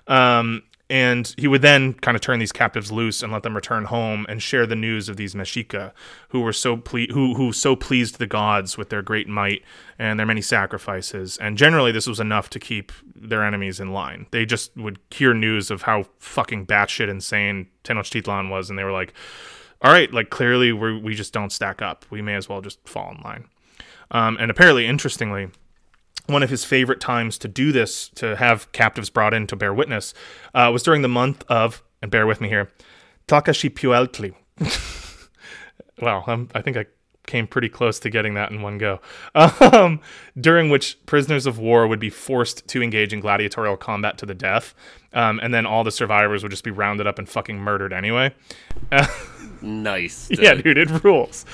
Um, 0.07 0.64
and 0.89 1.35
he 1.37 1.47
would 1.47 1.61
then 1.61 1.93
kind 1.93 2.15
of 2.15 2.21
turn 2.21 2.39
these 2.39 2.51
captives 2.51 2.91
loose 2.91 3.21
and 3.21 3.31
let 3.31 3.43
them 3.43 3.55
return 3.55 3.85
home 3.85 4.25
and 4.27 4.41
share 4.41 4.65
the 4.65 4.75
news 4.75 5.07
of 5.07 5.17
these 5.17 5.35
Mexica 5.35 5.91
who 6.29 6.41
were 6.41 6.53
so 6.53 6.77
ple- 6.77 7.07
who 7.11 7.35
who 7.35 7.53
so 7.53 7.75
pleased 7.75 8.17
the 8.17 8.25
gods 8.25 8.77
with 8.77 8.89
their 8.89 9.03
great 9.03 9.27
might 9.27 9.63
and 9.99 10.17
their 10.17 10.25
many 10.25 10.41
sacrifices. 10.41 11.37
And 11.37 11.57
generally, 11.57 11.91
this 11.91 12.07
was 12.07 12.19
enough 12.19 12.49
to 12.51 12.59
keep 12.59 12.91
their 13.15 13.43
enemies 13.43 13.79
in 13.79 13.93
line. 13.93 14.25
They 14.31 14.45
just 14.45 14.75
would 14.75 14.97
hear 15.11 15.33
news 15.33 15.69
of 15.69 15.83
how 15.83 16.05
fucking 16.17 16.65
batshit 16.65 17.09
insane 17.09 17.67
Tenochtitlan 17.83 18.49
was, 18.49 18.69
and 18.69 18.79
they 18.79 18.83
were 18.83 18.91
like, 18.91 19.13
"All 19.83 19.91
right, 19.91 20.11
like 20.11 20.31
clearly 20.31 20.71
we 20.71 20.99
we 20.99 21.13
just 21.13 21.33
don't 21.33 21.51
stack 21.51 21.83
up. 21.83 22.05
We 22.09 22.23
may 22.23 22.33
as 22.33 22.49
well 22.49 22.61
just 22.61 22.79
fall 22.87 23.11
in 23.11 23.21
line." 23.21 23.45
Um, 24.11 24.37
and 24.39 24.49
apparently, 24.49 24.87
interestingly 24.87 25.49
one 26.30 26.43
of 26.43 26.49
his 26.49 26.63
favorite 26.63 26.99
times 26.99 27.38
to 27.39 27.47
do 27.47 27.71
this, 27.71 28.09
to 28.09 28.36
have 28.36 28.71
captives 28.71 29.09
brought 29.09 29.34
in 29.34 29.47
to 29.47 29.55
bear 29.55 29.73
witness, 29.73 30.13
uh, 30.53 30.69
was 30.71 30.84
during 30.84 31.01
the 31.01 31.09
month 31.09 31.43
of, 31.49 31.84
and 32.01 32.11
bear 32.11 32.27
with 32.27 32.39
me 32.39 32.47
here, 32.47 32.69
Tlacaxipueltli. 33.27 34.34
wow, 36.01 36.23
I'm, 36.27 36.49
i 36.53 36.61
think 36.61 36.77
I 36.77 36.86
came 37.30 37.45
pretty 37.45 37.69
close 37.69 37.99
to 37.99 38.09
getting 38.09 38.34
that 38.34 38.51
in 38.51 38.61
one 38.61 38.77
go. 38.77 38.99
Um, 39.61 40.01
during 40.39 40.69
which 40.69 40.97
prisoners 41.05 41.45
of 41.45 41.59
war 41.59 41.88
would 41.88 41.99
be 41.99 42.09
forced 42.09 42.67
to 42.69 42.82
engage 42.82 43.13
in 43.13 43.19
gladiatorial 43.19 43.77
combat 43.77 44.17
to 44.17 44.25
the 44.25 44.34
death, 44.34 44.73
um, 45.13 45.39
and 45.41 45.53
then 45.53 45.65
all 45.65 45.84
the 45.84 45.91
survivors 45.91 46.43
would 46.43 46.49
just 46.49 46.63
be 46.63 46.71
rounded 46.71 47.07
up 47.07 47.19
and 47.19 47.30
fucking 47.30 47.59
murdered 47.59 47.93
anyway. 47.93 48.34
nice. 49.61 50.27
Dude. 50.27 50.39
Yeah, 50.39 50.55
dude, 50.55 50.77
it 50.77 51.03
rules. 51.03 51.45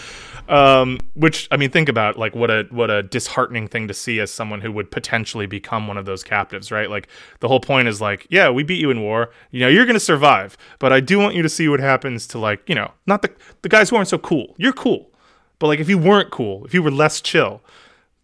Um, 0.47 0.99
which 1.15 1.47
I 1.49 1.57
mean, 1.57 1.71
think 1.71 1.89
about 1.89 2.19
like 2.19 2.35
what 2.35 2.51
a 2.51 2.67
what 2.69 2.91
a 2.91 3.01
disheartening 3.01 3.67
thing 3.67 3.87
to 3.87 3.95
see 3.95 4.19
as 4.19 4.31
someone 4.31 4.61
who 4.61 4.71
would 4.71 4.91
potentially 4.91 5.47
become 5.47 5.87
one 5.87 5.97
of 5.97 6.05
those 6.05 6.23
captives, 6.23 6.71
right? 6.71 6.87
Like 6.89 7.07
the 7.39 7.47
whole 7.47 7.59
point 7.59 7.87
is 7.87 7.99
like, 7.99 8.27
yeah, 8.29 8.51
we 8.51 8.61
beat 8.61 8.79
you 8.79 8.91
in 8.91 9.01
war, 9.01 9.31
you 9.49 9.59
know, 9.59 9.67
you're 9.67 9.87
gonna 9.87 9.99
survive, 9.99 10.55
but 10.77 10.93
I 10.93 10.99
do 10.99 11.17
want 11.17 11.33
you 11.33 11.41
to 11.41 11.49
see 11.49 11.67
what 11.67 11.79
happens 11.79 12.27
to 12.27 12.37
like, 12.37 12.67
you 12.69 12.75
know, 12.75 12.91
not 13.07 13.23
the 13.23 13.31
the 13.63 13.69
guys 13.69 13.89
who 13.89 13.95
aren't 13.95 14.09
so 14.09 14.19
cool. 14.19 14.53
You're 14.57 14.73
cool, 14.73 15.09
but 15.57 15.65
like 15.65 15.79
if 15.79 15.89
you 15.89 15.97
weren't 15.97 16.29
cool, 16.29 16.63
if 16.65 16.75
you 16.75 16.83
were 16.83 16.91
less 16.91 17.21
chill, 17.21 17.61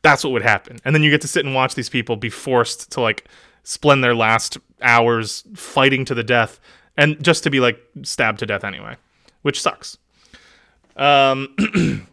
that's 0.03 0.24
what 0.24 0.32
would 0.32 0.43
happen, 0.43 0.78
and 0.86 0.93
then 0.93 1.01
you 1.01 1.09
get 1.09 1.22
to 1.22 1.28
sit 1.28 1.43
and 1.43 1.55
watch 1.55 1.74
these 1.74 1.89
people 1.89 2.17
be 2.17 2.30
forced 2.30 2.91
to 2.91 3.01
like 3.01 3.28
spend 3.63 4.03
their 4.03 4.15
last 4.15 4.59
hours 4.84 5.43
fighting 5.55 6.05
to 6.05 6.13
the 6.13 6.24
death, 6.24 6.59
and 6.97 7.24
just 7.24 7.43
to 7.45 7.49
be 7.49 7.59
like 7.59 7.80
stabbed 8.03 8.38
to 8.39 8.45
death 8.45 8.63
anyway, 8.63 8.95
which 9.41 9.59
sucks. 9.59 9.97
Um, 10.95 11.55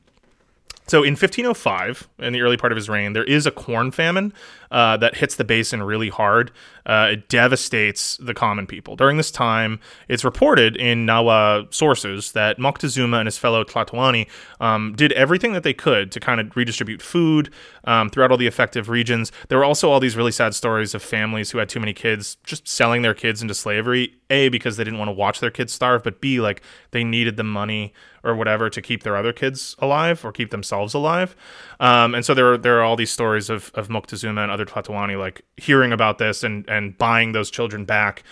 So 0.89 1.03
in 1.03 1.13
1505, 1.13 2.09
in 2.19 2.33
the 2.33 2.41
early 2.41 2.57
part 2.57 2.73
of 2.73 2.77
his 2.77 2.89
reign, 2.89 3.13
there 3.13 3.25
is 3.25 3.47
a 3.47 3.51
corn 3.51 3.91
famine 3.91 4.33
uh, 4.71 4.97
that 4.97 5.17
hits 5.17 5.37
the 5.37 5.45
basin 5.45 5.83
really 5.83 6.09
hard. 6.09 6.51
Uh, 6.87 7.11
it 7.13 7.29
devastates 7.29 8.17
the 8.19 8.35
common 8.35 8.67
people. 8.67 8.97
During 8.97 9.17
this 9.17 9.31
time, 9.31 9.81
it's 10.09 10.25
reported 10.25 10.77
in 10.77 11.07
Nahua 11.07 11.73
sources 11.73 12.33
that 12.33 12.59
Moctezuma 12.59 13.19
and 13.19 13.27
his 13.27 13.39
fellow 13.39 13.65
Tlatoani 13.65 14.29
um, 14.61 14.95
did 14.97 15.13
everything 15.13 15.53
that 15.53 15.63
they 15.63 15.75
could 15.75 16.11
to 16.13 16.21
kind 16.21 16.41
of 16.41 16.57
redistribute 16.57 17.03
food 17.03 17.51
um, 17.85 18.11
throughout 18.11 18.31
all 18.31 18.37
the 18.37 18.47
affected 18.47 18.89
regions. 18.89 19.33
There 19.49 19.59
were 19.59 19.65
also 19.65 19.91
all 19.91 20.01
these 20.01 20.17
really 20.17 20.33
sad 20.33 20.55
stories 20.55 20.95
of 20.95 21.03
families 21.03 21.51
who 21.51 21.59
had 21.59 21.69
too 21.69 21.81
many 21.81 21.93
kids 21.93 22.37
just 22.45 22.69
selling 22.69 23.03
their 23.03 23.15
kids 23.15 23.43
into 23.43 23.55
slavery. 23.55 24.15
A 24.31 24.51
because 24.51 24.77
they 24.77 24.85
didn't 24.85 24.99
want 24.99 25.09
to 25.09 25.15
watch 25.15 25.41
their 25.41 25.51
kids 25.51 25.73
starve, 25.73 26.03
but 26.03 26.21
B 26.21 26.41
like 26.41 26.61
they 26.91 27.03
needed 27.03 27.37
the 27.37 27.45
money 27.45 27.95
or 28.23 28.35
whatever 28.35 28.69
to 28.69 28.83
keep 28.83 29.03
their 29.03 29.17
other 29.17 29.33
kids 29.33 29.75
alive 29.79 30.25
or 30.25 30.33
keep 30.33 30.51
themselves 30.51 30.93
alive. 30.95 31.35
Um, 31.81 32.15
and 32.15 32.25
so 32.25 32.35
there 32.35 32.53
are 32.53 32.59
there 32.59 32.79
are 32.79 32.83
all 32.83 32.97
these 32.97 33.11
stories 33.11 33.51
of 33.51 33.71
of 33.75 33.89
Moctezuma 33.89 34.43
and 34.43 34.51
other 34.51 34.67
Tlatoani 34.67 35.19
like 35.19 35.43
hearing 35.57 35.93
about 35.93 36.19
this 36.19 36.43
and 36.43 36.69
and 36.69 36.97
buying 36.99 37.33
those 37.33 37.51
children 37.51 37.85
back 37.85 38.23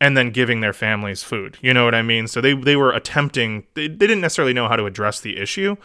and 0.00 0.16
then 0.16 0.30
giving 0.30 0.60
their 0.60 0.72
families 0.72 1.22
food. 1.22 1.56
You 1.60 1.72
know 1.72 1.84
what 1.84 1.94
I 1.94 2.02
mean? 2.02 2.26
So 2.28 2.40
they 2.40 2.54
they 2.54 2.76
were 2.76 2.92
attempting. 2.92 3.64
They, 3.74 3.88
they 3.88 4.06
didn't 4.06 4.20
necessarily 4.20 4.52
know 4.52 4.68
how 4.68 4.76
to 4.76 4.86
address 4.86 5.20
the 5.20 5.38
issue. 5.38 5.76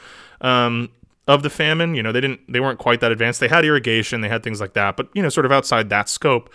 Um, 0.41 0.89
of 1.28 1.43
the 1.43 1.49
famine, 1.49 1.93
you 1.95 2.03
know, 2.03 2.11
they 2.11 2.22
didn't 2.22 2.41
they 2.51 2.59
weren't 2.59 2.80
quite 2.80 2.99
that 3.01 3.11
advanced. 3.11 3.39
They 3.39 3.47
had 3.47 3.63
irrigation, 3.63 4.22
they 4.22 4.30
had 4.30 4.43
things 4.43 4.59
like 4.59 4.74
that, 4.74 4.97
but 4.97 5.09
you 5.13 5.22
know, 5.22 5.30
sort 5.30 5.45
of 5.45 5.51
outside 5.51 5.89
that 5.89 6.09
scope, 6.09 6.51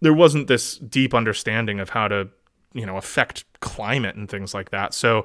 there 0.00 0.12
wasn't 0.12 0.48
this 0.48 0.76
deep 0.76 1.14
understanding 1.14 1.80
of 1.80 1.90
how 1.90 2.08
to 2.08 2.28
you 2.72 2.86
know 2.86 2.96
affect 2.96 3.44
climate 3.60 4.16
and 4.16 4.28
things 4.28 4.54
like 4.54 4.70
that. 4.70 4.94
So 4.94 5.24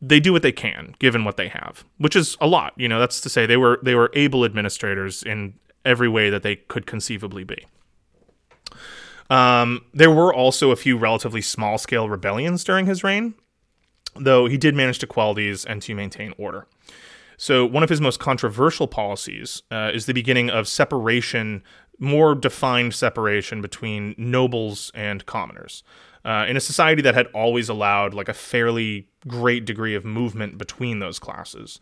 they 0.00 0.20
do 0.20 0.32
what 0.32 0.42
they 0.42 0.52
can 0.52 0.94
given 0.98 1.24
what 1.24 1.36
they 1.36 1.48
have 1.48 1.84
which 1.98 2.16
is 2.16 2.36
a 2.40 2.46
lot 2.46 2.72
you 2.76 2.88
know 2.88 2.98
that's 2.98 3.20
to 3.22 3.28
say 3.28 3.46
they 3.46 3.56
were 3.56 3.78
they 3.82 3.94
were 3.94 4.10
able 4.14 4.44
administrators 4.44 5.22
in 5.22 5.54
every 5.84 6.08
way 6.08 6.30
that 6.30 6.42
they 6.42 6.56
could 6.56 6.86
conceivably 6.86 7.44
be. 7.44 7.66
Um, 9.30 9.84
there 9.94 10.10
were 10.10 10.34
also 10.34 10.72
a 10.72 10.76
few 10.76 10.98
relatively 10.98 11.40
small 11.40 11.78
scale 11.78 12.08
rebellions 12.08 12.64
during 12.64 12.86
his 12.86 13.04
reign 13.04 13.34
though 14.16 14.46
he 14.46 14.56
did 14.56 14.74
manage 14.74 14.98
to 14.98 15.06
quell 15.06 15.34
these 15.34 15.64
and 15.64 15.82
to 15.82 15.94
maintain 15.94 16.34
order. 16.38 16.66
So 17.36 17.64
one 17.64 17.82
of 17.82 17.88
his 17.88 18.00
most 18.00 18.20
controversial 18.20 18.86
policies 18.86 19.62
uh, 19.70 19.90
is 19.94 20.06
the 20.06 20.12
beginning 20.12 20.50
of 20.50 20.68
separation 20.68 21.62
more 21.98 22.34
defined 22.34 22.94
separation 22.94 23.60
between 23.60 24.14
nobles 24.16 24.90
and 24.94 25.24
commoners 25.26 25.82
uh, 26.24 26.44
in 26.48 26.56
a 26.56 26.60
society 26.60 27.02
that 27.02 27.14
had 27.14 27.26
always 27.28 27.68
allowed 27.68 28.14
like 28.14 28.28
a 28.28 28.34
fairly 28.34 29.08
great 29.26 29.64
degree 29.64 29.94
of 29.94 30.04
movement 30.04 30.58
between 30.58 30.98
those 30.98 31.18
classes. 31.18 31.80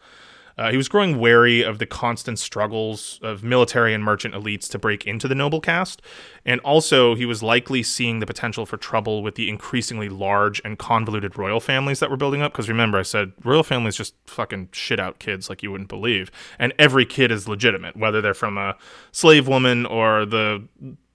Uh, 0.59 0.73
he 0.73 0.77
was 0.77 0.89
growing 0.89 1.21
wary 1.21 1.63
of 1.63 1.79
the 1.79 1.87
constant 1.87 2.37
struggles 2.37 3.21
of 3.23 3.45
military 3.45 3.95
and 3.95 4.03
merchant 4.03 4.35
elites 4.35 4.69
to 4.69 4.79
break 4.79 5.07
into 5.07 5.29
the 5.29 5.35
noble 5.35 5.61
caste, 5.61 6.03
and 6.45 6.61
also 6.63 7.15
he 7.15 7.25
was 7.25 7.45
likely 7.45 7.81
seeing 7.81 8.19
the 8.19 8.27
potential 8.27 8.67
for 8.67 8.77
trouble 8.77 9.23
with 9.23 9.37
the 9.37 9.49
increasingly 9.49 10.09
large 10.09 10.61
and 10.65 10.77
convoluted 10.77 11.39
royal 11.39 11.61
families 11.61 12.01
that 12.01 12.11
were 12.11 12.17
building 12.17 12.43
up. 12.43 12.53
Because 12.53 12.69
remember, 12.69 12.99
I 12.99 13.03
said 13.03 13.33
royal 13.45 13.63
families 13.63 13.97
just 13.97 14.15
fucking 14.27 14.71
shit 14.73 14.99
out 14.99 15.21
kids 15.21 15.49
like 15.49 15.63
you 15.63 15.71
wouldn't 15.71 15.89
believe, 15.89 16.33
and 16.59 16.75
every 16.77 17.07
kid 17.07 17.31
is 17.31 17.47
legitimate, 17.47 17.97
whether 17.97 18.21
they're 18.21 18.35
from 18.35 18.59
a 18.59 18.77
slave 19.13 19.47
woman 19.47 19.87
or 19.87 20.27
the 20.27 20.67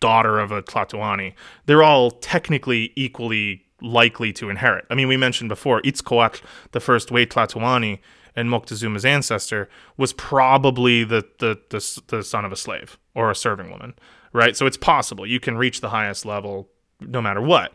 daughter 0.04 0.38
of 0.38 0.51
a 0.51 0.62
Tlatoani. 0.62 1.34
They're 1.66 1.82
all 1.82 2.12
technically 2.12 2.91
equally 2.97 3.64
likely 3.82 4.34
to 4.34 4.49
inherit. 4.49 4.86
I 4.89 4.95
mean, 4.95 5.08
we 5.08 5.16
mentioned 5.16 5.47
before, 5.47 5.82
Itzcoatl, 5.84 6.41
the 6.74 6.82
first 6.82 7.08
Huey 7.08 7.26
Tlatoani, 7.26 7.99
and 8.36 8.49
Moctezuma's 8.49 9.06
ancestor 9.06 9.70
was 9.95 10.12
probably 10.12 11.06
the, 11.06 11.24
the, 11.39 11.58
the, 11.70 12.01
the 12.08 12.22
son 12.22 12.43
of 12.43 12.51
a 12.51 12.58
slave 12.58 12.97
or 13.16 13.32
a 13.32 13.36
serving 13.36 13.72
woman, 13.72 13.93
right? 14.34 14.58
So 14.58 14.66
it's 14.66 14.76
possible 14.76 15.26
you 15.26 15.39
can 15.39 15.58
reach 15.58 15.80
the 15.80 15.89
highest 15.89 16.26
level 16.26 16.68
no 16.99 17.22
matter 17.22 17.41
what. 17.41 17.72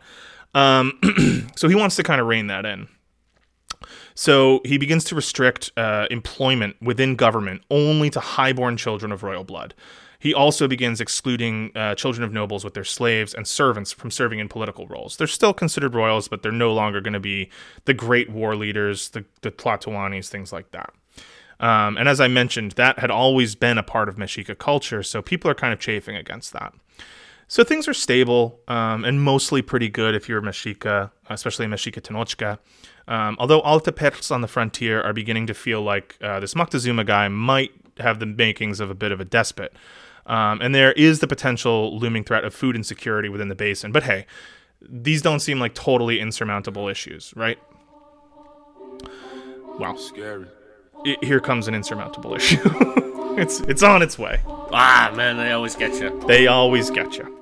Um, 0.53 0.99
so 1.55 1.67
he 1.67 1.73
wants 1.73 1.95
to 1.95 2.03
kind 2.03 2.21
of 2.21 2.27
rein 2.27 2.45
that 2.45 2.63
in. 2.63 2.87
So 4.13 4.61
he 4.65 4.77
begins 4.77 5.03
to 5.05 5.15
restrict 5.15 5.71
uh, 5.77 6.05
employment 6.11 6.75
within 6.79 7.15
government 7.15 7.63
only 7.71 8.11
to 8.11 8.19
highborn 8.19 8.77
children 8.77 9.11
of 9.11 9.23
royal 9.23 9.43
blood. 9.43 9.73
He 10.19 10.33
also 10.33 10.67
begins 10.67 10.99
excluding 10.99 11.71
uh, 11.75 11.95
children 11.95 12.25
of 12.25 12.33
nobles 12.33 12.65
with 12.65 12.73
their 12.73 12.83
slaves 12.83 13.33
and 13.33 13.47
servants 13.47 13.93
from 13.93 14.11
serving 14.11 14.39
in 14.39 14.49
political 14.49 14.85
roles. 14.87 15.15
They're 15.15 15.27
still 15.27 15.53
considered 15.53 15.95
royals, 15.95 16.27
but 16.27 16.43
they're 16.43 16.51
no 16.51 16.73
longer 16.73 16.99
going 16.99 17.13
to 17.13 17.21
be 17.21 17.49
the 17.85 17.93
great 17.93 18.29
war 18.29 18.55
leaders, 18.55 19.09
the, 19.09 19.23
the 19.41 19.51
Tlatoanis, 19.51 20.27
things 20.27 20.51
like 20.51 20.71
that. 20.71 20.93
Um, 21.61 21.97
and 21.97 22.09
as 22.09 22.19
I 22.19 22.27
mentioned, 22.27 22.73
that 22.73 22.99
had 22.99 23.11
always 23.11 23.55
been 23.55 23.77
a 23.77 23.83
part 23.83 24.09
of 24.09 24.17
Mexica 24.17 24.57
culture, 24.57 25.03
so 25.03 25.21
people 25.21 25.49
are 25.49 25.55
kind 25.55 25.73
of 25.73 25.79
chafing 25.79 26.15
against 26.15 26.53
that. 26.53 26.73
So 27.47 27.63
things 27.63 27.87
are 27.87 27.93
stable 27.93 28.59
um, 28.67 29.03
and 29.03 29.23
mostly 29.23 29.61
pretty 29.61 29.89
good 29.89 30.15
if 30.15 30.29
you're 30.29 30.41
Mexica, 30.41 31.11
especially 31.29 31.65
Mexica 31.65 31.99
Tenochca. 32.01 32.59
Um, 33.07 33.35
although 33.39 33.61
Altepetls 33.63 34.31
on 34.31 34.41
the 34.41 34.47
frontier 34.47 35.01
are 35.01 35.13
beginning 35.13 35.47
to 35.47 35.53
feel 35.53 35.81
like 35.81 36.15
uh, 36.21 36.39
this 36.39 36.53
Moctezuma 36.53 37.05
guy 37.05 37.27
might 37.27 37.71
have 37.97 38.19
the 38.19 38.25
makings 38.25 38.79
of 38.79 38.89
a 38.89 38.95
bit 38.95 39.11
of 39.11 39.19
a 39.19 39.25
despot. 39.25 39.73
Um, 40.29 40.61
and 40.61 40.73
there 40.75 40.91
is 40.93 41.19
the 41.19 41.27
potential 41.27 41.97
looming 41.99 42.23
threat 42.23 42.43
of 42.45 42.53
food 42.53 42.75
insecurity 42.75 43.27
within 43.29 43.49
the 43.49 43.55
basin. 43.55 43.91
But 43.91 44.03
hey, 44.03 44.25
these 44.81 45.21
don't 45.21 45.39
seem 45.41 45.59
like 45.59 45.73
totally 45.73 46.19
insurmountable 46.19 46.87
issues, 46.87 47.33
right? 47.35 47.57
Well, 49.79 49.97
Scary. 49.97 50.45
i- 51.05 51.17
here 51.21 51.39
comes 51.39 51.67
an 51.67 51.73
insurmountable 51.75 52.35
issue. 52.39 52.59
it's 53.37 53.61
it's 53.61 53.83
on 53.83 54.01
its 54.01 54.17
way. 54.19 54.39
Ah, 54.71 55.11
man, 55.15 55.37
they 55.37 55.51
always 55.51 55.75
get 55.75 55.99
you. 55.99 56.21
They 56.27 56.47
always 56.47 56.89
get 56.91 57.17
you. 57.17 57.35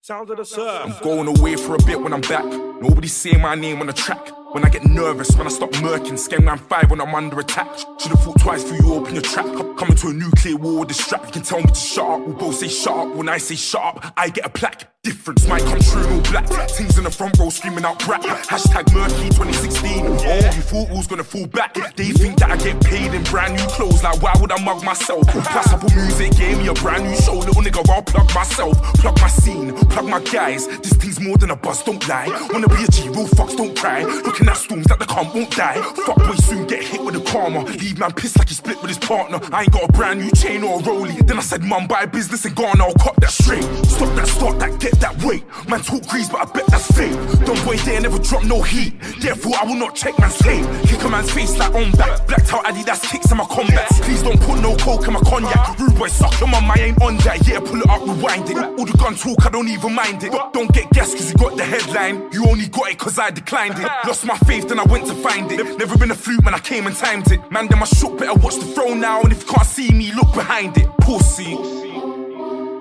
Sound 0.00 0.30
of 0.30 0.36
the 0.38 0.44
surf. 0.44 0.82
I'm 0.84 0.94
going 1.04 1.28
away 1.38 1.54
for 1.56 1.74
a 1.76 1.82
bit 1.84 2.00
when 2.00 2.12
I'm 2.12 2.22
back. 2.22 2.44
Nobody's 2.44 3.12
saying 3.14 3.40
my 3.40 3.54
name 3.54 3.80
on 3.80 3.86
the 3.86 3.92
track. 3.92 4.32
When 4.52 4.64
I 4.64 4.68
get 4.68 4.84
nervous, 4.84 5.34
when 5.36 5.46
I 5.46 5.50
stop 5.50 5.70
murking, 5.80 6.18
scan 6.18 6.44
round 6.44 6.60
five 6.60 6.90
when 6.90 7.00
I'm 7.00 7.14
under 7.14 7.40
attack. 7.40 7.68
Should've 7.98 8.20
thought 8.22 8.38
twice 8.40 8.62
before 8.62 8.76
you 8.86 8.94
open 8.94 9.14
your 9.14 9.22
trap. 9.22 9.46
Com- 9.46 9.76
Coming 9.76 9.96
to 9.96 10.08
a 10.08 10.12
nuclear 10.12 10.56
war 10.56 10.80
with 10.80 10.88
this 10.88 10.98
strap. 11.04 11.24
You 11.26 11.32
can 11.32 11.42
tell 11.42 11.58
me 11.60 11.66
to 11.68 11.74
shut 11.74 12.06
up. 12.08 12.26
We 12.26 12.32
both 12.34 12.56
say 12.56 12.68
shut 12.68 12.94
up. 12.94 13.14
When 13.16 13.28
I 13.28 13.38
say 13.38 13.56
shut 13.56 13.82
up, 13.82 14.12
I 14.16 14.28
get 14.28 14.44
a 14.46 14.48
plaque. 14.50 14.88
Difference 15.02 15.48
might 15.48 15.62
come 15.62 15.80
true 15.80 16.06
all 16.06 16.20
black. 16.30 16.46
Things 16.70 16.96
in 16.96 17.02
the 17.02 17.10
front 17.10 17.36
row 17.38 17.48
screaming 17.50 17.84
out 17.84 17.98
brat. 18.04 18.22
Hashtag 18.22 18.92
murky 18.94 19.30
2016. 19.30 20.06
Oh, 20.06 20.36
you 20.54 20.62
thought 20.62 20.88
was 20.90 21.08
gonna 21.08 21.24
fall 21.24 21.46
back. 21.48 21.74
They 21.96 22.10
think 22.12 22.38
that 22.38 22.52
I 22.52 22.56
get 22.56 22.80
paid 22.84 23.12
in 23.12 23.24
brand 23.24 23.54
new 23.56 23.66
clothes. 23.66 24.04
Like, 24.04 24.22
why 24.22 24.32
would 24.40 24.52
I 24.52 24.62
mug 24.62 24.84
myself? 24.84 25.26
Plus, 25.26 25.72
Apple 25.72 25.90
Music 25.96 26.30
gave 26.36 26.58
me 26.58 26.68
a 26.68 26.74
brand 26.74 27.02
new 27.04 27.16
show. 27.16 27.34
Little 27.38 27.62
nigga, 27.62 27.88
I'll 27.90 28.02
plug 28.02 28.32
myself. 28.32 28.80
Plug 29.00 29.20
my 29.20 29.26
scene. 29.28 29.74
Plug 29.88 30.06
my 30.06 30.20
guys. 30.20 30.68
This 30.68 30.92
thing's 30.92 31.18
more 31.18 31.36
than 31.36 31.50
a 31.50 31.56
buzz, 31.56 31.82
don't 31.82 32.06
lie. 32.08 32.28
Wanna 32.52 32.68
be 32.68 32.84
a 32.84 32.86
G, 32.86 33.08
real 33.08 33.26
fucks, 33.26 33.56
don't 33.56 33.76
cry. 33.76 34.02
Looking 34.42 34.54
at 34.54 34.60
storms 34.60 34.86
that 34.86 34.98
the 34.98 35.06
calm 35.06 35.32
won't 35.32 35.50
die. 35.52 35.80
Fuck 36.04 36.16
boy 36.16 36.34
soon 36.34 36.66
get 36.66 36.82
hit 36.82 37.00
with 37.00 37.14
a 37.14 37.20
karma. 37.20 37.62
Leave 37.78 37.98
man 38.00 38.10
pissed 38.10 38.36
like 38.38 38.48
he 38.48 38.54
split 38.54 38.80
with 38.82 38.88
his 38.88 38.98
partner. 38.98 39.38
I 39.52 39.62
ain't 39.62 39.70
got 39.70 39.88
a 39.88 39.92
brand 39.92 40.18
new 40.18 40.32
chain 40.32 40.64
or 40.64 40.80
a 40.80 40.82
rollie. 40.82 41.24
Then 41.24 41.38
I 41.38 41.42
said, 41.42 41.62
Mum, 41.62 41.86
buy 41.86 42.02
a 42.02 42.06
business 42.08 42.44
in 42.44 42.52
Ghana, 42.54 42.82
I'll 42.82 42.94
cut 42.94 43.14
that 43.20 43.30
straight. 43.30 43.62
Stop 43.86 44.16
that, 44.16 44.26
start 44.26 44.58
that, 44.58 44.80
get 44.80 44.98
that 44.98 45.22
weight. 45.22 45.44
Man 45.68 45.80
talk 45.80 46.04
grease, 46.08 46.28
but 46.28 46.40
I 46.40 46.52
bet 46.52 46.66
that's 46.66 46.90
fake. 46.90 47.12
Don't 47.46 47.64
boy 47.64 47.76
there 47.86 48.00
never 48.00 48.18
drop 48.18 48.42
no 48.42 48.62
heat. 48.62 48.98
Therefore, 49.20 49.52
I 49.60 49.64
will 49.64 49.76
not 49.76 49.94
check 49.94 50.18
man's 50.18 50.36
fame. 50.42 50.66
Kick 50.86 51.04
a 51.04 51.08
man's 51.08 51.30
face 51.30 51.56
like 51.56 51.72
on 51.74 51.92
back. 51.92 52.26
Blacked 52.26 52.52
out 52.52 52.64
Adidas 52.64 53.02
kicks 53.08 53.30
in 53.30 53.36
my 53.36 53.44
combats. 53.44 54.00
Please 54.00 54.24
don't 54.24 54.40
put 54.40 54.60
no 54.60 54.74
coke 54.76 55.06
in 55.06 55.12
my 55.12 55.20
cognac. 55.20 55.78
Rude 55.78 55.94
boy, 55.96 56.08
suck 56.08 56.34
your 56.40 56.48
mum, 56.48 56.68
I 56.68 56.80
ain't 56.80 57.00
on 57.00 57.16
that. 57.18 57.46
Yeah, 57.46 57.60
pull 57.60 57.80
it 57.80 57.88
up, 57.88 58.02
rewind 58.02 58.50
it. 58.50 58.56
All 58.56 58.86
the 58.86 58.96
gun 58.98 59.14
talk, 59.14 59.46
I 59.46 59.50
don't 59.50 59.68
even 59.68 59.94
mind 59.94 60.24
it. 60.24 60.32
Don't 60.52 60.72
get 60.72 60.90
gas 60.90 61.14
cause 61.14 61.30
you 61.30 61.38
got 61.38 61.56
the 61.56 61.64
headline. 61.64 62.32
You 62.32 62.48
only 62.48 62.66
got 62.66 62.90
it 62.90 62.98
cause 62.98 63.20
I 63.20 63.30
declined 63.30 63.78
it. 63.78 63.86
Lost 64.04 64.24
my 64.24 64.31
faith, 64.38 64.68
then 64.68 64.78
I 64.78 64.84
went 64.84 65.06
to 65.06 65.14
find 65.14 65.50
it. 65.50 65.78
Never 65.78 65.96
been 65.98 66.10
a 66.10 66.14
fluke, 66.14 66.44
man, 66.44 66.54
I 66.54 66.58
came 66.58 66.86
and 66.86 66.96
timed 66.96 67.30
it. 67.30 67.50
Man, 67.50 67.68
then 67.68 67.78
my 67.78 67.86
shook, 67.86 68.18
better 68.18 68.34
watch 68.34 68.56
the 68.56 68.66
throne 68.66 69.00
now. 69.00 69.22
And 69.22 69.32
if 69.32 69.42
you 69.42 69.48
can't 69.48 69.66
see 69.66 69.90
me, 69.90 70.12
look 70.12 70.32
behind 70.34 70.76
it. 70.76 70.88
Pussy. 70.98 71.56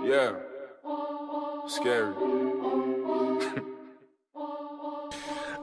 Yeah. 0.08 0.34
Scary. 1.68 2.14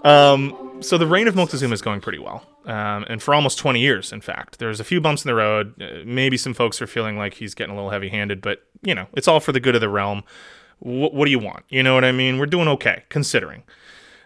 Um, 0.04 0.78
so 0.80 0.96
the 0.96 1.06
reign 1.06 1.26
of 1.26 1.34
Moctezuma 1.34 1.72
is 1.72 1.82
going 1.82 2.00
pretty 2.00 2.18
well, 2.20 2.44
um, 2.66 3.04
and 3.08 3.20
for 3.22 3.34
almost 3.34 3.58
20 3.58 3.80
years, 3.80 4.12
in 4.12 4.20
fact. 4.20 4.58
There's 4.58 4.78
a 4.78 4.84
few 4.84 5.00
bumps 5.00 5.24
in 5.24 5.28
the 5.28 5.34
road. 5.34 5.74
Uh, 5.82 6.04
maybe 6.04 6.36
some 6.36 6.54
folks 6.54 6.80
are 6.80 6.86
feeling 6.86 7.18
like 7.18 7.34
he's 7.34 7.54
getting 7.54 7.72
a 7.72 7.74
little 7.74 7.90
heavy-handed, 7.90 8.40
but 8.40 8.62
you 8.82 8.94
know, 8.94 9.06
it's 9.14 9.26
all 9.26 9.40
for 9.40 9.52
the 9.52 9.60
good 9.60 9.74
of 9.74 9.80
the 9.80 9.88
realm. 9.88 10.22
Wh- 10.78 11.12
what 11.12 11.24
do 11.24 11.30
you 11.30 11.38
want? 11.40 11.64
You 11.68 11.82
know 11.82 11.94
what 11.94 12.04
I 12.04 12.12
mean? 12.12 12.38
We're 12.38 12.46
doing 12.46 12.68
okay, 12.68 13.02
considering. 13.08 13.64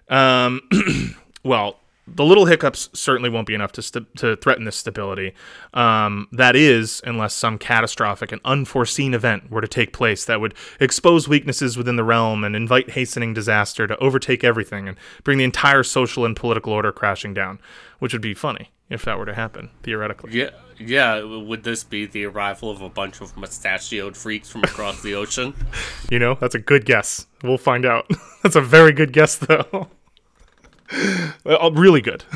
Um, 0.09 0.61
well, 1.45 1.79
the 2.07 2.25
little 2.25 2.47
hiccups 2.47 2.89
certainly 2.93 3.31
won't 3.31 3.47
be 3.47 3.55
enough 3.55 3.73
to 3.73 3.83
st- 3.83 4.17
to 4.17 4.37
threaten 4.37 4.65
this 4.65 4.77
stability. 4.77 5.35
Um, 5.73 6.29
that 6.33 6.57
is, 6.57 7.01
unless 7.05 7.33
some 7.35 7.59
catastrophic 7.59 8.33
and 8.33 8.41
unforeseen 8.45 9.15
event 9.15 9.51
were 9.51 9.61
to 9.61 9.69
take 9.69 9.93
place 9.93 10.25
that 10.25 10.41
would 10.41 10.55
expose 10.81 11.29
weaknesses 11.29 11.77
within 11.77 11.97
the 11.97 12.05
realm 12.05 12.43
and 12.43 12.57
invite 12.57 12.91
hastening 12.91 13.35
disaster 13.35 13.87
to 13.87 13.97
overtake 13.99 14.43
everything 14.43 14.89
and 14.89 14.97
bring 15.23 15.39
the 15.39 15.45
entire 15.45 15.83
social 15.83 16.25
and 16.25 16.35
political 16.35 16.73
order 16.73 16.91
crashing 16.91 17.35
down, 17.35 17.61
which 18.01 18.13
would 18.13 18.23
be 18.23 18.35
funny 18.35 18.71
if 18.91 19.05
that 19.05 19.17
were 19.17 19.27
to 19.27 19.35
happen 19.35 19.71
theoretically. 19.85 20.33
Yeah, 20.33 20.51
yeah. 20.79 21.23
Would 21.23 21.63
this 21.63 21.85
be 21.85 22.07
the 22.07 22.25
arrival 22.25 22.71
of 22.71 22.83
a 22.83 22.89
bunch 22.89 23.21
of 23.21 23.37
mustachioed 23.37 24.17
freaks 24.17 24.51
from 24.51 24.65
across 24.65 25.03
the 25.03 25.15
ocean? 25.15 25.55
You 26.11 26.19
know, 26.19 26.35
that's 26.35 26.55
a 26.55 26.59
good 26.59 26.85
guess. 26.85 27.27
We'll 27.43 27.57
find 27.57 27.87
out. 27.87 28.07
that's 28.43 28.57
a 28.57 28.61
very 28.61 28.93
good 28.93 29.15
guess, 29.15 29.37
though. 29.37 29.89
Uh, 31.47 31.57
um, 31.61 31.75
really 31.75 32.01
good. 32.01 32.25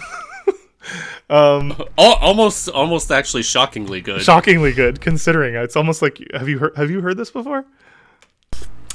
Um, 1.29 1.73
Al- 1.99 2.15
almost, 2.15 2.69
almost 2.69 3.11
actually 3.11 3.43
shockingly 3.43 4.01
good. 4.01 4.23
Shockingly 4.23 4.73
good, 4.73 5.01
considering 5.01 5.57
it's 5.57 5.75
almost 5.75 6.01
like 6.01 6.21
have 6.33 6.49
you 6.49 6.61
heard 6.61 6.77
have 6.77 6.89
you 6.89 7.01
heard 7.01 7.17
this 7.17 7.33
before? 7.33 7.65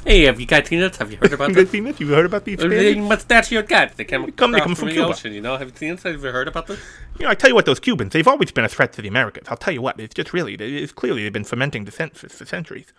hey, 0.05 0.21
have 0.23 0.39
you 0.39 0.45
got 0.45 0.63
peanuts? 0.65 0.97
Have 0.99 1.11
you 1.11 1.17
heard 1.17 1.33
about 1.33 1.49
Good 1.53 1.65
this? 1.67 1.71
peanut, 1.73 1.99
you 1.99 2.07
heard 2.07 2.25
about 2.25 2.45
the 2.45 2.55
The 2.55 2.65
expanded? 2.67 2.97
mustachioed 3.09 3.67
cat. 3.67 3.97
They 3.97 4.05
came, 4.05 4.31
Come- 4.31 4.53
they 4.53 4.59
come 4.59 4.69
from, 4.69 4.75
from 4.75 4.87
the 4.87 4.93
Cuba. 4.93 5.09
ocean. 5.09 5.33
You 5.33 5.41
know, 5.41 5.57
have 5.57 5.67
you 5.69 5.75
seen 5.75 5.95
this? 5.95 6.03
Have 6.03 6.23
you 6.23 6.31
heard 6.31 6.47
about 6.47 6.67
this? 6.67 6.79
You 7.19 7.25
know, 7.25 7.31
I 7.31 7.35
tell 7.35 7.49
you 7.49 7.55
what, 7.55 7.65
those 7.65 7.81
Cubans, 7.81 8.13
they've 8.13 8.25
always 8.27 8.49
been 8.53 8.63
a 8.63 8.69
threat 8.69 8.93
to 8.93 9.01
the 9.01 9.09
Americans. 9.09 9.47
I'll 9.49 9.57
tell 9.57 9.73
you 9.73 9.81
what, 9.81 9.99
it's 9.99 10.13
just 10.15 10.31
really, 10.31 10.53
it's 10.55 10.93
clearly 10.93 11.23
they've 11.23 11.33
been 11.33 11.43
fermenting 11.43 11.83
the 11.83 11.91
cent- 11.91 12.15
for, 12.15 12.29
for 12.29 12.45
centuries. 12.45 12.93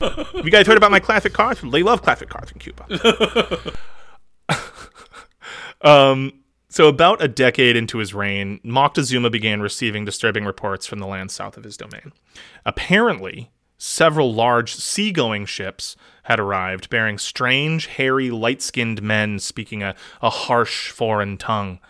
Have 0.00 0.30
you 0.44 0.50
guys 0.52 0.68
heard 0.68 0.76
about 0.76 0.92
my 0.92 1.00
classic 1.00 1.32
cars? 1.32 1.60
They 1.60 1.82
love 1.82 2.00
classic 2.02 2.28
cars 2.28 2.52
in 2.52 2.60
Cuba. 2.60 2.86
Um, 5.82 6.32
so 6.68 6.86
about 6.86 7.22
a 7.22 7.28
decade 7.28 7.76
into 7.76 7.98
his 7.98 8.14
reign, 8.14 8.60
Moctezuma 8.64 9.30
began 9.30 9.60
receiving 9.60 10.04
disturbing 10.04 10.44
reports 10.44 10.86
from 10.86 11.00
the 11.00 11.06
lands 11.06 11.34
south 11.34 11.56
of 11.56 11.64
his 11.64 11.76
domain. 11.76 12.12
Apparently, 12.64 13.50
several 13.76 14.32
large 14.32 14.74
seagoing 14.74 15.46
ships 15.46 15.96
had 16.24 16.38
arrived 16.38 16.88
bearing 16.90 17.18
strange, 17.18 17.86
hairy, 17.86 18.30
light 18.30 18.62
skinned 18.62 19.02
men 19.02 19.38
speaking 19.38 19.82
a, 19.82 19.96
a 20.22 20.30
harsh 20.30 20.90
foreign 20.90 21.36
tongue. 21.36 21.80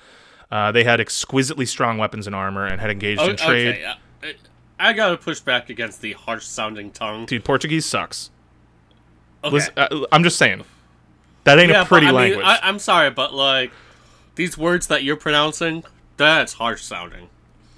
Uh, 0.51 0.72
they 0.72 0.84
had 0.84 0.99
exquisitely 1.01 1.66
strong 1.66 1.99
weapons 1.99 2.26
and 2.26 2.34
armor 2.34 2.66
and 2.66 2.80
had 2.80 2.91
engaged 2.91 3.20
in 3.20 3.36
trade. 3.36 3.74
Okay, 3.74 3.84
uh, 3.84 4.32
I 4.78 4.95
gotta 4.95 5.18
push 5.18 5.41
back 5.41 5.68
against 5.68 6.01
the 6.01 6.14
harsh 6.14 6.45
sounding 6.45 6.91
tongue. 6.91 7.26
Dude, 7.26 7.45
Portuguese 7.45 7.84
sucks. 7.84 8.30
Okay. 9.45 9.53
Listen, 9.53 9.74
uh, 9.76 10.07
I'm 10.11 10.22
just 10.22 10.38
saying. 10.38 10.64
That 11.45 11.59
ain't 11.59 11.70
yeah, 11.70 11.82
a 11.82 11.84
pretty 11.84 12.07
but, 12.07 12.14
I 12.14 12.18
language. 12.18 12.45
Mean, 12.45 12.47
I, 12.47 12.59
I'm 12.62 12.78
sorry, 12.78 13.11
but 13.11 13.34
like 13.34 13.72
these 14.34 14.57
words 14.59 14.88
that 14.88 15.03
you're 15.03 15.16
pronouncing, 15.16 15.84
that's 16.16 16.55
harsh 16.55 16.82
sounding. 16.82 17.28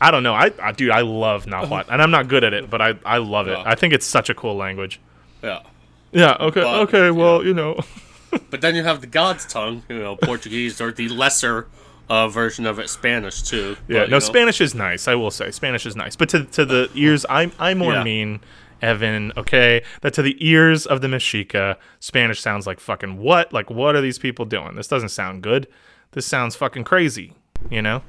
I 0.00 0.10
don't 0.10 0.24
know. 0.24 0.34
I, 0.34 0.52
I 0.60 0.72
dude, 0.72 0.90
I 0.90 1.02
love 1.02 1.46
Nahuatl, 1.46 1.90
and 1.92 2.02
I'm 2.02 2.10
not 2.10 2.28
good 2.28 2.44
at 2.44 2.52
it, 2.52 2.68
but 2.68 2.82
I, 2.82 2.94
I 3.04 3.18
love 3.18 3.46
it. 3.48 3.52
Yeah. 3.52 3.62
I 3.64 3.74
think 3.76 3.94
it's 3.94 4.06
such 4.06 4.30
a 4.30 4.34
cool 4.34 4.56
language. 4.56 5.00
Yeah. 5.42 5.62
Yeah. 6.10 6.36
Okay. 6.40 6.60
But, 6.60 6.80
okay. 6.82 7.10
Well, 7.10 7.44
you 7.44 7.54
know. 7.54 7.80
But 8.48 8.62
then 8.62 8.74
you 8.74 8.82
have 8.82 9.02
the 9.02 9.06
God's 9.06 9.44
tongue, 9.44 9.82
you 9.90 9.98
know, 9.98 10.16
Portuguese, 10.16 10.80
or 10.80 10.90
the 10.90 11.06
lesser 11.10 11.66
uh, 12.08 12.28
version 12.28 12.64
of 12.64 12.78
it, 12.78 12.88
Spanish 12.88 13.42
too. 13.42 13.76
Yeah. 13.88 14.00
But, 14.00 14.10
no, 14.10 14.16
know, 14.16 14.18
Spanish 14.20 14.62
is 14.62 14.74
nice. 14.74 15.06
I 15.06 15.16
will 15.16 15.30
say 15.30 15.50
Spanish 15.50 15.84
is 15.84 15.96
nice, 15.96 16.16
but 16.16 16.30
to 16.30 16.44
to 16.44 16.64
the 16.64 16.90
ears, 16.94 17.26
I'm 17.28 17.52
I'm 17.58 17.76
more 17.76 17.92
Yeah. 17.92 18.04
mean, 18.04 18.40
Evan. 18.82 19.32
Okay, 19.36 19.82
that 20.02 20.12
to 20.14 20.22
the 20.22 20.36
ears 20.46 20.84
of 20.86 21.00
the 21.00 21.08
Mexica, 21.08 21.76
Spanish 22.00 22.40
sounds 22.40 22.66
like 22.66 22.80
fucking 22.80 23.18
what? 23.18 23.52
Like 23.52 23.70
what 23.70 23.94
are 23.94 24.00
these 24.00 24.18
people 24.18 24.44
doing? 24.44 24.74
This 24.74 24.88
doesn't 24.88 25.10
sound 25.10 25.42
good. 25.42 25.68
This 26.10 26.26
sounds 26.26 26.56
fucking 26.56 26.84
crazy. 26.84 27.32
You 27.70 27.82
know. 27.82 28.02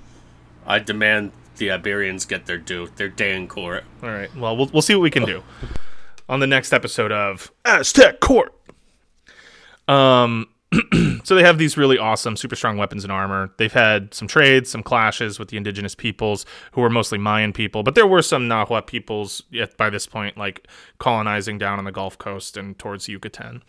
I 0.66 0.80
demand 0.80 1.32
the 1.58 1.72
Iberians 1.72 2.26
get 2.28 2.46
their 2.46 2.58
due, 2.58 2.90
their 2.96 3.10
day 3.10 3.36
in 3.36 3.48
court. 3.48 3.84
All 4.02 4.10
right. 4.10 4.34
Well, 4.36 4.58
we'll 4.58 4.70
we'll 4.74 4.82
see 4.82 4.96
what 4.96 5.02
we 5.02 5.12
can 5.12 5.26
do 5.26 5.44
on 6.28 6.40
the 6.40 6.48
next 6.48 6.74
episode 6.74 7.12
of 7.12 7.52
Aztec 7.66 8.20
Court. 8.20 8.54
Um. 9.88 10.48
so 11.24 11.36
they 11.36 11.44
have 11.44 11.58
these 11.58 11.78
really 11.78 11.98
awesome, 11.98 12.36
super 12.36 12.56
strong 12.56 12.78
weapons 12.78 13.04
and 13.04 13.12
armor. 13.12 13.52
They've 13.58 13.74
had 13.74 14.14
some 14.14 14.28
trades, 14.28 14.70
some 14.70 14.84
clashes 14.84 15.40
with 15.40 15.50
the 15.50 15.58
indigenous 15.58 15.96
peoples, 15.96 16.46
who 16.72 16.82
were 16.82 16.90
mostly 16.90 17.18
Mayan 17.18 17.54
people, 17.54 17.84
but 17.84 17.96
there 17.96 18.08
were 18.08 18.22
some 18.22 18.48
Nahua 18.48 18.86
peoples 18.86 19.44
yet 19.50 19.78
by 19.78 19.90
this 19.90 20.08
point, 20.08 20.38
like 20.38 20.68
colonizing 21.00 21.58
down 21.58 21.80
on 21.80 21.86
the 21.86 21.92
Gulf 21.92 22.18
Coast 22.18 22.58
and 22.58 22.78
towards 22.78 23.08
Yucatan. 23.08 23.64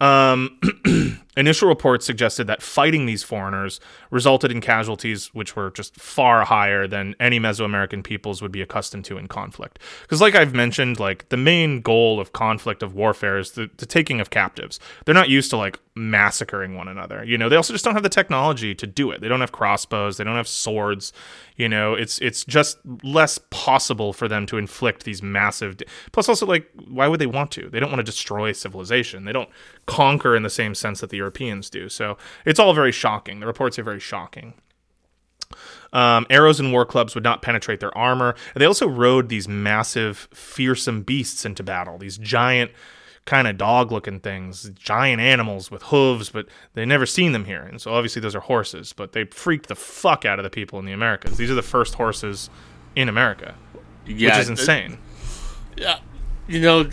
Um, 0.00 0.58
initial 1.36 1.68
reports 1.68 2.04
suggested 2.04 2.46
that 2.46 2.62
fighting 2.62 3.06
these 3.06 3.22
foreigners 3.22 3.80
resulted 4.10 4.50
in 4.50 4.60
casualties 4.60 5.32
which 5.34 5.56
were 5.56 5.70
just 5.70 5.96
far 5.96 6.44
higher 6.44 6.86
than 6.86 7.14
any 7.18 7.40
Mesoamerican 7.40 8.04
peoples 8.04 8.42
would 8.42 8.52
be 8.52 8.60
accustomed 8.60 9.04
to 9.06 9.16
in 9.16 9.28
conflict. 9.28 9.78
Because, 10.02 10.20
like 10.20 10.34
I've 10.34 10.54
mentioned, 10.54 11.00
like 11.00 11.28
the 11.30 11.36
main 11.36 11.80
goal 11.80 12.20
of 12.20 12.32
conflict 12.32 12.82
of 12.82 12.94
warfare 12.94 13.38
is 13.38 13.52
the, 13.52 13.70
the 13.78 13.86
taking 13.86 14.20
of 14.20 14.30
captives. 14.30 14.78
They're 15.04 15.14
not 15.14 15.30
used 15.30 15.50
to 15.50 15.56
like 15.56 15.78
massacring 15.94 16.74
one 16.74 16.88
another. 16.88 17.24
You 17.24 17.36
know, 17.36 17.48
they 17.48 17.56
also 17.56 17.72
just 17.72 17.84
don't 17.84 17.94
have 17.94 18.02
the 18.02 18.08
technology 18.08 18.74
to 18.74 18.86
do 18.86 19.10
it. 19.10 19.20
They 19.20 19.28
don't 19.28 19.40
have 19.40 19.52
crossbows. 19.52 20.16
They 20.16 20.24
don't 20.24 20.36
have 20.36 20.48
swords. 20.48 21.12
You 21.56 21.68
know, 21.68 21.94
it's 21.94 22.18
it's 22.18 22.44
just 22.44 22.78
less 23.02 23.38
possible 23.50 24.12
for 24.12 24.28
them 24.28 24.46
to 24.46 24.58
inflict 24.58 25.04
these 25.04 25.22
massive. 25.22 25.76
Plus, 26.12 26.28
also 26.28 26.46
like, 26.46 26.68
why 26.88 27.08
would 27.08 27.20
they 27.20 27.26
want 27.26 27.50
to? 27.52 27.68
They 27.68 27.80
don't 27.80 27.90
want 27.90 28.00
to 28.00 28.04
destroy 28.04 28.52
civilization. 28.52 29.24
They 29.24 29.32
don't 29.32 29.50
conquer 29.86 30.36
in 30.36 30.42
the 30.42 30.50
same 30.50 30.74
sense 30.74 31.00
that 31.00 31.10
the 31.10 31.21
Europeans 31.22 31.70
do. 31.70 31.88
So 31.88 32.16
it's 32.44 32.58
all 32.60 32.74
very 32.74 32.92
shocking. 32.92 33.40
The 33.40 33.46
reports 33.46 33.78
are 33.78 33.82
very 33.84 34.00
shocking. 34.00 34.54
Um, 35.92 36.26
arrows 36.30 36.58
and 36.58 36.72
war 36.72 36.86
clubs 36.86 37.14
would 37.14 37.24
not 37.24 37.42
penetrate 37.42 37.80
their 37.80 37.96
armor. 37.96 38.34
And 38.54 38.60
they 38.60 38.64
also 38.66 38.88
rode 38.88 39.28
these 39.28 39.46
massive, 39.46 40.28
fearsome 40.32 41.02
beasts 41.02 41.44
into 41.44 41.62
battle. 41.62 41.98
These 41.98 42.16
giant, 42.18 42.70
kind 43.26 43.46
of 43.46 43.58
dog-looking 43.58 44.20
things, 44.20 44.70
giant 44.70 45.20
animals 45.20 45.70
with 45.70 45.82
hooves, 45.84 46.30
but 46.30 46.46
they 46.74 46.84
never 46.86 47.04
seen 47.06 47.32
them 47.32 47.44
here. 47.44 47.62
And 47.62 47.80
so 47.80 47.92
obviously 47.92 48.20
those 48.20 48.34
are 48.34 48.40
horses. 48.40 48.92
But 48.94 49.12
they 49.12 49.24
freaked 49.26 49.68
the 49.68 49.74
fuck 49.76 50.24
out 50.24 50.38
of 50.38 50.42
the 50.44 50.50
people 50.50 50.78
in 50.78 50.86
the 50.86 50.92
Americas. 50.92 51.36
These 51.36 51.50
are 51.50 51.54
the 51.54 51.62
first 51.62 51.94
horses 51.94 52.48
in 52.96 53.08
America, 53.08 53.54
Yeah, 54.06 54.30
which 54.30 54.40
is 54.42 54.48
it- 54.48 54.52
insane. 54.52 54.98
Yeah, 55.76 55.98
you 56.48 56.60
know, 56.60 56.88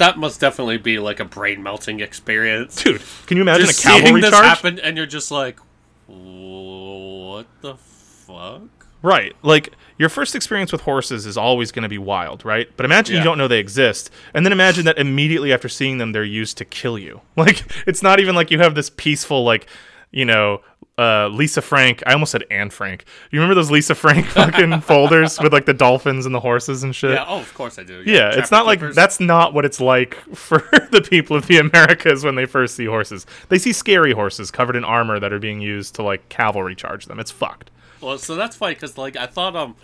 that 0.00 0.18
must 0.18 0.40
definitely 0.40 0.78
be 0.78 0.98
like 0.98 1.20
a 1.20 1.24
brain 1.24 1.62
melting 1.62 2.00
experience. 2.00 2.82
Dude, 2.82 3.02
can 3.26 3.36
you 3.36 3.42
imagine 3.42 3.66
just 3.66 3.84
a 3.84 3.88
cavalry 3.88 4.20
this 4.20 4.30
charge? 4.30 4.44
happen, 4.44 4.80
and 4.80 4.96
you're 4.96 5.06
just 5.06 5.30
like, 5.30 5.60
what 6.06 7.46
the 7.60 7.76
fuck? 7.76 8.62
Right. 9.02 9.34
Like 9.42 9.70
your 9.98 10.08
first 10.08 10.34
experience 10.34 10.72
with 10.72 10.82
horses 10.82 11.26
is 11.26 11.36
always 11.36 11.72
going 11.72 11.84
to 11.84 11.88
be 11.88 11.98
wild, 11.98 12.44
right? 12.44 12.68
But 12.76 12.84
imagine 12.84 13.16
you 13.16 13.22
don't 13.22 13.38
know 13.38 13.48
they 13.48 13.58
exist, 13.58 14.10
and 14.34 14.44
then 14.44 14.52
imagine 14.52 14.84
that 14.86 14.98
immediately 14.98 15.52
after 15.52 15.68
seeing 15.68 15.98
them, 15.98 16.12
they're 16.12 16.24
used 16.24 16.58
to 16.58 16.64
kill 16.64 16.98
you. 16.98 17.20
Like 17.36 17.62
it's 17.86 18.02
not 18.02 18.20
even 18.20 18.34
like 18.34 18.50
you 18.50 18.58
have 18.58 18.74
this 18.74 18.90
peaceful, 18.90 19.44
like 19.44 19.66
you 20.10 20.24
know, 20.26 20.60
uh, 21.00 21.28
Lisa 21.28 21.62
Frank. 21.62 22.02
I 22.06 22.12
almost 22.12 22.32
said 22.32 22.44
Anne 22.50 22.68
Frank. 22.68 23.06
You 23.30 23.40
remember 23.40 23.54
those 23.54 23.70
Lisa 23.70 23.94
Frank 23.94 24.26
fucking 24.26 24.82
folders 24.82 25.40
with 25.40 25.50
like 25.52 25.64
the 25.64 25.72
dolphins 25.72 26.26
and 26.26 26.34
the 26.34 26.40
horses 26.40 26.82
and 26.82 26.94
shit? 26.94 27.12
Yeah, 27.12 27.24
oh, 27.26 27.40
of 27.40 27.54
course 27.54 27.78
I 27.78 27.84
do. 27.84 28.02
Yeah, 28.04 28.28
it's 28.28 28.50
Trapper 28.50 28.54
not 28.54 28.66
like 28.66 28.94
that's 28.94 29.18
not 29.18 29.54
what 29.54 29.64
it's 29.64 29.80
like 29.80 30.14
for 30.34 30.58
the 30.92 31.00
people 31.00 31.36
of 31.36 31.46
the 31.46 31.56
Americas 31.56 32.22
when 32.22 32.34
they 32.34 32.44
first 32.44 32.74
see 32.74 32.84
horses. 32.84 33.24
They 33.48 33.58
see 33.58 33.72
scary 33.72 34.12
horses 34.12 34.50
covered 34.50 34.76
in 34.76 34.84
armor 34.84 35.18
that 35.18 35.32
are 35.32 35.38
being 35.38 35.62
used 35.62 35.94
to 35.94 36.02
like 36.02 36.28
cavalry 36.28 36.74
charge 36.74 37.06
them. 37.06 37.18
It's 37.18 37.30
fucked. 37.30 37.70
Well, 38.02 38.18
so 38.18 38.34
that's 38.34 38.56
funny 38.56 38.74
because 38.74 38.98
like 38.98 39.16
I 39.16 39.26
thought 39.26 39.56
um, 39.56 39.76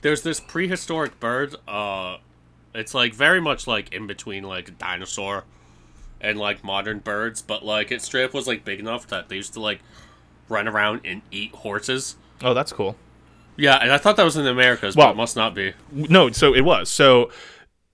there's 0.00 0.22
this 0.22 0.40
prehistoric 0.40 1.20
bird. 1.20 1.54
Uh, 1.68 2.16
it's 2.74 2.94
like 2.94 3.14
very 3.14 3.42
much 3.42 3.66
like 3.66 3.92
in 3.92 4.06
between 4.06 4.44
like 4.44 4.68
a 4.68 4.72
dinosaur 4.72 5.44
and 6.18 6.38
like 6.38 6.64
modern 6.64 7.00
birds, 7.00 7.42
but 7.42 7.62
like 7.62 7.92
it 7.92 8.00
straight 8.00 8.24
up 8.24 8.32
was 8.32 8.46
like 8.46 8.64
big 8.64 8.80
enough 8.80 9.06
that 9.08 9.28
they 9.28 9.36
used 9.36 9.52
to 9.52 9.60
like 9.60 9.80
run 10.48 10.68
around 10.68 11.00
and 11.04 11.22
eat 11.30 11.52
horses. 11.54 12.16
Oh, 12.42 12.54
that's 12.54 12.72
cool. 12.72 12.96
Yeah, 13.56 13.76
and 13.76 13.92
I 13.92 13.98
thought 13.98 14.16
that 14.16 14.24
was 14.24 14.36
in 14.36 14.44
the 14.44 14.50
Americas, 14.50 14.96
Well- 14.96 15.08
but 15.08 15.12
it 15.12 15.16
must 15.16 15.36
not 15.36 15.54
be. 15.54 15.72
No, 15.92 16.30
so 16.30 16.54
it 16.54 16.62
was. 16.62 16.88
So 16.90 17.30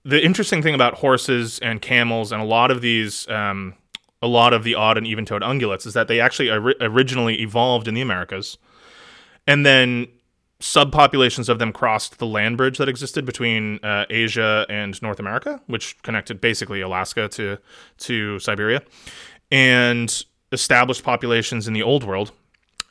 the 0.05 0.25
interesting 0.25 0.63
thing 0.63 0.75
about 0.75 0.95
horses 0.95 1.59
and 1.59 1.83
camels 1.83 2.33
and 2.33 2.41
a 2.41 2.45
lot 2.45 2.71
of 2.71 2.81
these, 2.81 3.29
um, 3.29 3.75
a 4.23 4.27
lot 4.29 4.53
of 4.53 4.65
the 4.65 4.75
odd 4.75 4.97
and 4.97 5.07
even-toed 5.07 5.43
ungulates 5.43 5.87
is 5.87 5.95
that 5.95 6.09
they 6.09 6.21
actually 6.21 6.51
ori- 6.51 6.75
originally 6.81 7.41
evolved 7.43 7.87
in 7.89 7.95
the 7.95 8.01
Americas, 8.01 8.57
and 9.47 9.67
then 9.67 10.07
subpopulations 10.61 11.49
of 11.49 11.59
them 11.61 11.73
crossed 11.73 12.19
the 12.19 12.27
land 12.27 12.57
bridge 12.57 12.79
that 12.79 12.89
existed 12.89 13.25
between 13.25 13.79
uh, 13.85 14.07
Asia 14.11 14.67
and 14.69 15.01
North 15.03 15.21
America, 15.21 15.61
which 15.67 15.97
connected 16.03 16.41
basically 16.41 16.81
Alaska 16.81 17.29
to 17.29 17.59
to 17.99 18.39
Siberia, 18.41 18.83
and 19.53 20.25
established 20.53 21.03
populations 21.03 21.69
in 21.69 21.75
the 21.75 21.83
Old 21.83 22.05
World 22.05 22.33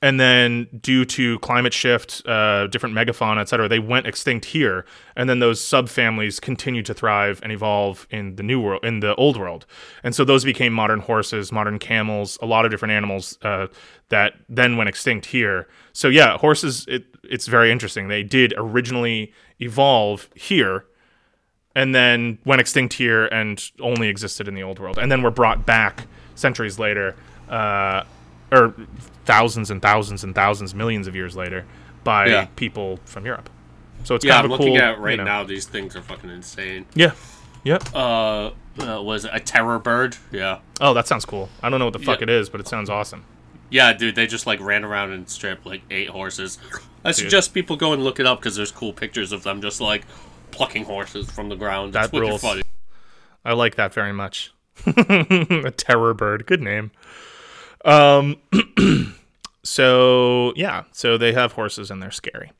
and 0.02 0.20
then 0.20 0.68
due 0.80 1.06
to 1.06 1.40
climate 1.40 1.74
shift, 1.74 2.22
uh, 2.28 2.68
different 2.68 2.94
megafauna, 2.94 3.40
et 3.40 3.50
cetera, 3.50 3.68
they 3.68 3.80
went 3.80 4.06
extinct 4.06 4.46
here, 4.46 4.86
and 5.16 5.28
then 5.28 5.40
those 5.40 5.60
subfamilies 5.60 6.40
continued 6.40 6.86
to 6.86 6.94
thrive 6.94 7.40
and 7.42 7.52
evolve 7.52 8.06
in 8.12 8.36
the 8.36 8.44
new 8.44 8.60
world, 8.62 8.86
in 8.86 9.00
the 9.00 9.16
old 9.16 9.38
world, 9.38 9.66
and 10.04 10.14
so 10.14 10.24
those 10.24 10.46
became 10.46 10.72
modern 10.72 11.00
horses, 11.00 11.52
modern 11.52 11.80
camels, 11.80 12.38
a 12.42 12.46
lot 12.46 12.64
of 12.64 12.70
different 12.70 12.92
animals 12.92 13.40
uh, 13.42 13.68
that 14.10 14.34
then 14.48 14.78
went 14.78 14.88
extinct 14.88 15.26
here. 15.26 15.68
So 15.94 16.10
yeah, 16.10 16.38
horses, 16.38 16.86
it, 16.88 17.06
it's 17.24 17.48
very 17.48 17.72
interesting. 17.72 18.08
They 18.08 18.24
did 18.24 18.54
originally 18.56 19.34
evolve 19.60 20.30
here, 20.36 20.86
and 21.76 21.96
then 21.96 22.38
went 22.46 22.62
extinct 22.62 22.94
here 22.94 23.26
and 23.26 23.64
only 23.82 24.10
existed 24.10 24.48
in 24.48 24.54
the 24.54 24.62
old 24.62 24.78
world, 24.78 25.00
and 25.00 25.12
then 25.12 25.24
were 25.24 25.32
brought 25.32 25.66
back 25.66 26.06
centuries 26.36 26.78
later, 26.78 27.16
uh, 27.50 28.04
or 28.52 28.74
thousands 29.26 29.70
and 29.72 29.82
thousands 29.82 30.24
and 30.24 30.34
thousands, 30.34 30.74
millions 30.74 31.08
of 31.08 31.16
years 31.16 31.36
later, 31.36 31.66
by 32.04 32.28
Yeah. 32.28 32.48
people 32.56 33.00
from 33.06 33.26
Europe. 33.26 33.50
So 34.04 34.16
it's 34.16 34.24
Yeah, 34.24 34.34
kind 34.34 34.46
I'm 34.46 34.52
of 34.52 34.60
a 34.60 34.64
looking 34.64 34.76
cool, 34.80 34.84
at 34.84 35.00
right 35.00 35.12
you 35.12 35.18
know- 35.18 35.24
now. 35.26 35.44
These 35.44 35.66
things 35.66 35.96
are 35.96 36.02
fucking 36.02 36.30
insane. 36.30 36.86
Yeah, 36.96 37.12
yeah. 37.64 37.80
Uh, 37.94 38.52
uh, 38.80 39.02
was 39.02 39.26
it 39.26 39.32
a 39.34 39.40
terror 39.40 39.80
bird? 39.80 40.16
Yeah. 40.32 40.60
Oh, 40.80 40.94
that 40.94 41.08
sounds 41.08 41.26
cool. 41.26 41.50
I 41.62 41.70
don't 41.70 41.80
know 41.80 41.86
what 41.86 41.94
the 41.94 42.00
fuck 42.00 42.20
Yeah. 42.20 42.24
it 42.26 42.30
is, 42.30 42.50
but 42.50 42.62
it 42.62 42.68
sounds 42.68 42.90
awesome. 42.90 43.26
Yeah, 43.70 43.92
dude, 43.92 44.16
they 44.16 44.28
just 44.28 44.48
like 44.48 44.62
ran 44.62 44.86
around 44.86 45.12
and 45.12 45.28
stripped 45.28 45.66
like 45.66 45.82
eight 45.92 46.10
horses. 46.10 46.58
I 47.04 47.12
suggest 47.12 47.54
people 47.54 47.76
go 47.76 47.92
and 47.92 48.02
look 48.04 48.20
it 48.20 48.26
up 48.26 48.40
because 48.40 48.56
there's 48.56 48.72
cool 48.72 48.94
pictures 48.94 49.32
of 49.34 49.44
them 49.44 49.62
just 49.62 49.82
like 49.82 50.04
plucking 50.52 50.86
horses 50.86 51.30
from 51.30 51.50
the 51.50 51.56
ground. 51.58 51.92
That 51.94 52.06
It's 52.06 52.14
rules. 52.14 52.42
funny. 52.42 52.62
I 53.44 53.54
like 53.54 53.76
that 53.76 53.94
very 53.94 54.14
much. 54.14 54.52
a 54.86 55.72
terror 55.76 56.14
bird, 56.14 56.46
good 56.46 56.62
name. 56.62 56.92
Um, 57.86 58.38
so 59.64 60.54
yeah, 60.56 60.84
so 60.92 61.18
they 61.18 61.34
have 61.34 61.54
horses 61.54 61.92
and 61.92 62.02
they're 62.02 62.12
scary. 62.12 62.52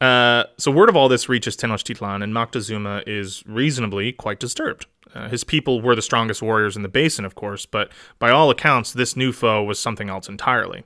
Uh, 0.00 0.44
so 0.58 0.70
word 0.70 0.88
of 0.88 0.96
all 0.96 1.08
this 1.08 1.28
reaches 1.28 1.56
Tenochtitlan, 1.56 2.24
and 2.24 2.34
Moctezuma 2.34 3.04
is 3.06 3.44
reasonably 3.46 4.10
quite 4.12 4.40
disturbed. 4.40 4.86
Uh, 5.14 5.28
his 5.28 5.44
people 5.44 5.80
were 5.80 5.94
the 5.94 6.02
strongest 6.02 6.42
warriors 6.42 6.76
in 6.76 6.82
the 6.82 6.88
basin, 6.88 7.24
of 7.24 7.34
course, 7.34 7.66
but 7.66 7.92
by 8.18 8.30
all 8.30 8.50
accounts, 8.50 8.92
this 8.92 9.14
new 9.16 9.30
foe 9.32 9.62
was 9.62 9.78
something 9.78 10.08
else 10.08 10.28
entirely. 10.28 10.84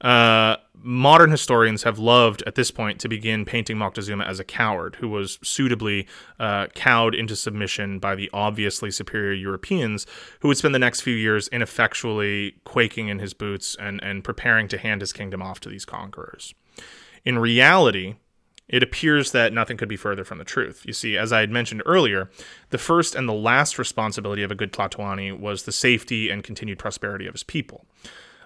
Uh, 0.00 0.56
modern 0.82 1.30
historians 1.30 1.82
have 1.82 1.98
loved 1.98 2.42
at 2.46 2.54
this 2.54 2.70
point 2.70 3.00
to 3.00 3.08
begin 3.08 3.44
painting 3.44 3.76
Moctezuma 3.76 4.26
as 4.26 4.40
a 4.40 4.44
coward 4.44 4.96
who 4.96 5.08
was 5.08 5.38
suitably 5.42 6.06
uh, 6.38 6.66
cowed 6.74 7.14
into 7.14 7.36
submission 7.36 7.98
by 7.98 8.14
the 8.14 8.30
obviously 8.32 8.90
superior 8.90 9.32
Europeans, 9.32 10.06
who 10.40 10.48
would 10.48 10.56
spend 10.56 10.74
the 10.74 10.78
next 10.78 11.00
few 11.00 11.14
years 11.14 11.48
ineffectually 11.48 12.56
quaking 12.64 13.08
in 13.08 13.18
his 13.18 13.34
boots 13.34 13.76
and, 13.80 14.02
and 14.02 14.24
preparing 14.24 14.68
to 14.68 14.78
hand 14.78 15.00
his 15.00 15.12
kingdom 15.12 15.42
off 15.42 15.60
to 15.60 15.68
these 15.68 15.84
conquerors. 15.84 16.54
In 17.24 17.38
reality, 17.38 18.16
it 18.70 18.84
appears 18.84 19.32
that 19.32 19.52
nothing 19.52 19.76
could 19.76 19.88
be 19.88 19.96
further 19.96 20.24
from 20.24 20.38
the 20.38 20.44
truth. 20.44 20.82
You 20.86 20.92
see, 20.92 21.18
as 21.18 21.32
I 21.32 21.40
had 21.40 21.50
mentioned 21.50 21.82
earlier, 21.84 22.30
the 22.70 22.78
first 22.78 23.16
and 23.16 23.28
the 23.28 23.32
last 23.32 23.78
responsibility 23.78 24.44
of 24.44 24.52
a 24.52 24.54
good 24.54 24.72
Tlatoani 24.72 25.38
was 25.38 25.64
the 25.64 25.72
safety 25.72 26.30
and 26.30 26.44
continued 26.44 26.78
prosperity 26.78 27.26
of 27.26 27.34
his 27.34 27.42
people. 27.42 27.84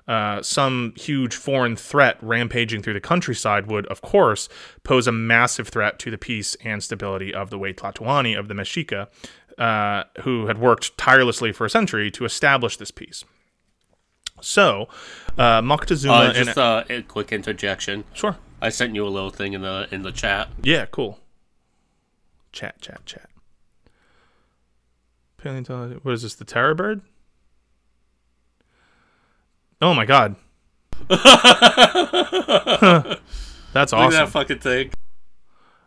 Uh, 0.06 0.42
some 0.42 0.92
huge 0.96 1.34
foreign 1.34 1.76
threat 1.76 2.18
rampaging 2.20 2.82
through 2.82 2.92
the 2.92 3.00
countryside 3.00 3.66
would, 3.68 3.86
of 3.86 4.02
course, 4.02 4.50
pose 4.82 5.06
a 5.06 5.12
massive 5.12 5.68
threat 5.68 5.98
to 5.98 6.10
the 6.10 6.18
peace 6.18 6.56
and 6.62 6.82
stability 6.82 7.32
of 7.32 7.48
the 7.48 7.56
Huey 7.56 7.72
Tlatoani 7.72 8.38
of 8.38 8.48
the 8.48 8.54
Mexica, 8.54 9.08
uh, 9.56 10.04
who 10.22 10.46
had 10.46 10.58
worked 10.58 10.98
tirelessly 10.98 11.52
for 11.52 11.64
a 11.64 11.70
century 11.70 12.10
to 12.10 12.26
establish 12.26 12.76
this 12.76 12.90
peace. 12.90 13.24
So, 14.42 14.88
uh, 15.38 15.62
Moctezuma 15.62 16.28
Uh, 16.28 16.32
just 16.34 16.58
uh, 16.58 16.84
a 16.90 17.00
quick 17.02 17.32
interjection. 17.32 18.04
sure, 18.12 18.36
I 18.60 18.68
sent 18.68 18.94
you 18.94 19.06
a 19.06 19.08
little 19.08 19.30
thing 19.30 19.54
in 19.54 19.62
the 19.62 19.88
in 19.90 20.02
the 20.02 20.12
chat. 20.12 20.48
Yeah, 20.62 20.84
cool. 20.86 21.20
Chat, 22.52 22.80
chat, 22.80 23.06
chat. 23.06 23.30
Paleontology. 25.38 25.98
What 26.02 26.12
is 26.14 26.22
this? 26.22 26.34
The 26.34 26.44
terror 26.44 26.74
bird? 26.74 27.00
Oh 29.84 29.92
my 29.92 30.06
god. 30.06 30.34
That's 31.08 31.20
Look 33.92 34.00
at 34.00 34.06
awesome. 34.06 34.10
that 34.12 34.28
fucking 34.30 34.60
thing. 34.60 34.90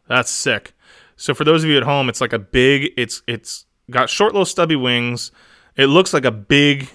That's 0.07 0.29
sick. 0.29 0.73
So 1.15 1.33
for 1.33 1.43
those 1.43 1.63
of 1.63 1.69
you 1.71 1.77
at 1.77 1.83
home, 1.83 2.07
it's 2.09 2.21
like 2.21 2.31
a 2.31 2.37
big. 2.37 2.91
It's 2.95 3.23
it's 3.25 3.65
got 3.89 4.07
short, 4.11 4.33
little, 4.33 4.45
stubby 4.45 4.75
wings. 4.75 5.31
It 5.75 5.87
looks 5.87 6.13
like 6.13 6.25
a 6.25 6.31
big, 6.31 6.89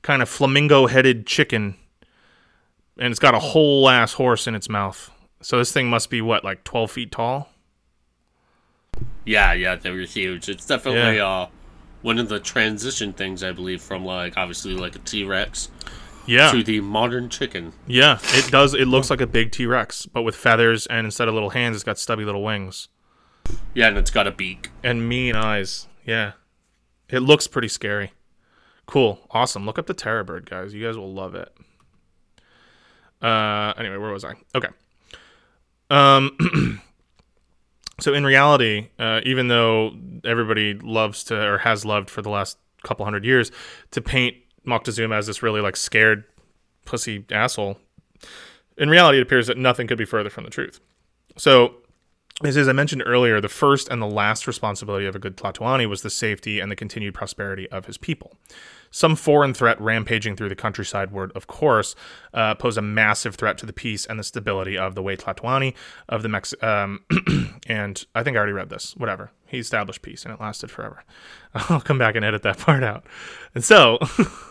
kind 0.00 0.22
of 0.22 0.30
flamingo-headed 0.30 1.26
chicken, 1.26 1.74
and 2.98 3.10
it's 3.10 3.20
got 3.20 3.34
a 3.34 3.38
whole 3.38 3.90
ass 3.90 4.14
horse 4.14 4.46
in 4.46 4.54
its 4.54 4.70
mouth. 4.70 5.10
So 5.42 5.58
this 5.58 5.72
thing 5.72 5.90
must 5.90 6.08
be 6.08 6.22
what, 6.22 6.42
like 6.42 6.64
twelve 6.64 6.90
feet 6.90 7.12
tall? 7.12 7.50
Yeah, 9.26 9.52
yeah, 9.52 9.76
they 9.76 9.90
were 9.90 9.98
huge. 9.98 10.48
It's 10.48 10.64
definitely 10.64 11.16
Yeah. 11.16 11.26
uh 11.26 11.48
one 12.02 12.18
of 12.18 12.30
the 12.30 12.40
transition 12.40 13.12
things 13.12 13.42
I 13.44 13.52
believe 13.52 13.82
from 13.82 14.06
like 14.06 14.38
obviously 14.38 14.72
like 14.74 14.96
a 14.96 15.00
T 15.00 15.22
Rex 15.24 15.68
Yeah, 16.30 16.50
to 16.52 16.62
the 16.62 16.80
modern 16.80 17.28
chicken. 17.28 17.72
yeah. 17.86 18.18
It 18.34 18.50
does. 18.50 18.72
It 18.74 18.86
looks 18.86 19.10
like 19.10 19.20
a 19.20 19.26
big 19.26 19.50
T 19.52 19.66
Rex, 19.66 20.06
but 20.06 20.22
with 20.22 20.36
feathers, 20.36 20.86
and 20.86 21.04
instead 21.04 21.28
of 21.28 21.34
little 21.34 21.50
hands, 21.50 21.76
it's 21.76 21.84
got 21.84 21.98
stubby 21.98 22.24
little 22.24 22.42
wings 22.44 22.88
Yeah, 23.74 23.88
and 23.88 23.98
it's 23.98 24.10
got 24.10 24.26
a 24.26 24.30
beak. 24.30 24.70
and 24.82 25.08
mean 25.08 25.34
eyes. 25.34 25.88
Yeah, 26.06 26.32
it 27.08 27.20
looks 27.20 27.46
pretty 27.46 27.68
scary. 27.68 28.12
Cool, 28.86 29.20
awesome. 29.30 29.66
Look 29.66 29.78
up 29.78 29.86
the 29.86 29.94
Terror 29.94 30.24
Bird, 30.24 30.48
guys. 30.48 30.72
You 30.74 30.84
guys 30.84 30.96
will 30.96 31.12
love 31.12 31.34
it. 31.34 31.52
Uh, 33.22 33.72
anyway, 33.76 33.96
where 33.98 34.10
was 34.10 34.24
I? 34.24 34.34
Okay. 34.54 34.68
Um, 35.90 36.80
so 38.00 38.14
in 38.14 38.24
reality, 38.24 38.88
uh, 38.98 39.20
even 39.24 39.48
though 39.48 39.92
everybody 40.24 40.74
loves 40.74 41.24
to 41.24 41.36
or 41.40 41.58
has 41.58 41.84
loved 41.84 42.08
for 42.10 42.22
the 42.22 42.30
last 42.30 42.58
couple 42.82 43.04
hundred 43.04 43.24
years 43.24 43.52
to 43.90 44.00
paint 44.00 44.36
Moctezuma 44.66 45.16
as 45.16 45.26
this 45.26 45.42
really 45.42 45.60
like 45.60 45.76
scared 45.76 46.24
pussy 46.84 47.24
asshole, 47.30 47.78
in 48.76 48.88
reality, 48.88 49.18
it 49.18 49.22
appears 49.22 49.46
that 49.46 49.58
nothing 49.58 49.86
could 49.86 49.98
be 49.98 50.04
further 50.04 50.30
from 50.30 50.44
the 50.44 50.50
truth. 50.50 50.80
So 51.36 51.76
as, 52.42 52.68
I 52.68 52.72
mentioned 52.72 53.02
earlier, 53.04 53.38
the 53.40 53.50
first 53.50 53.88
and 53.88 54.00
the 54.00 54.06
last 54.06 54.46
responsibility 54.46 55.04
of 55.04 55.14
a 55.14 55.18
good 55.18 55.36
Tlatoani 55.36 55.86
was 55.86 56.00
the 56.00 56.08
safety 56.08 56.58
and 56.58 56.72
the 56.72 56.76
continued 56.76 57.12
prosperity 57.12 57.68
of 57.68 57.84
his 57.84 57.98
people. 57.98 58.32
Some 58.90 59.14
foreign 59.14 59.52
threat 59.52 59.78
rampaging 59.78 60.36
through 60.36 60.48
the 60.48 60.56
countryside 60.56 61.12
would, 61.12 61.32
of 61.32 61.46
course, 61.46 61.94
uh, 62.32 62.54
pose 62.54 62.78
a 62.78 62.82
massive 62.82 63.34
threat 63.34 63.58
to 63.58 63.66
the 63.66 63.74
peace 63.74 64.06
and 64.06 64.18
the 64.18 64.24
stability 64.24 64.78
of 64.78 64.94
the 64.94 65.02
Huey 65.02 65.18
Tlatoani 65.18 65.74
of 66.08 66.22
the 66.22 66.30
Mex. 66.30 66.54
Um, 66.62 67.04
and 67.66 68.04
I 68.14 68.22
think 68.22 68.36
I 68.36 68.38
already 68.38 68.54
read 68.54 68.70
this. 68.70 68.96
Whatever. 68.96 69.32
He 69.46 69.58
established 69.58 70.00
peace, 70.00 70.24
and 70.24 70.32
it 70.32 70.40
lasted 70.40 70.70
forever. 70.70 71.04
I'll 71.54 71.80
come 71.80 71.98
back 71.98 72.16
and 72.16 72.24
edit 72.24 72.42
that 72.42 72.58
part 72.60 72.82
out. 72.82 73.04
And 73.54 73.62
so. 73.62 73.98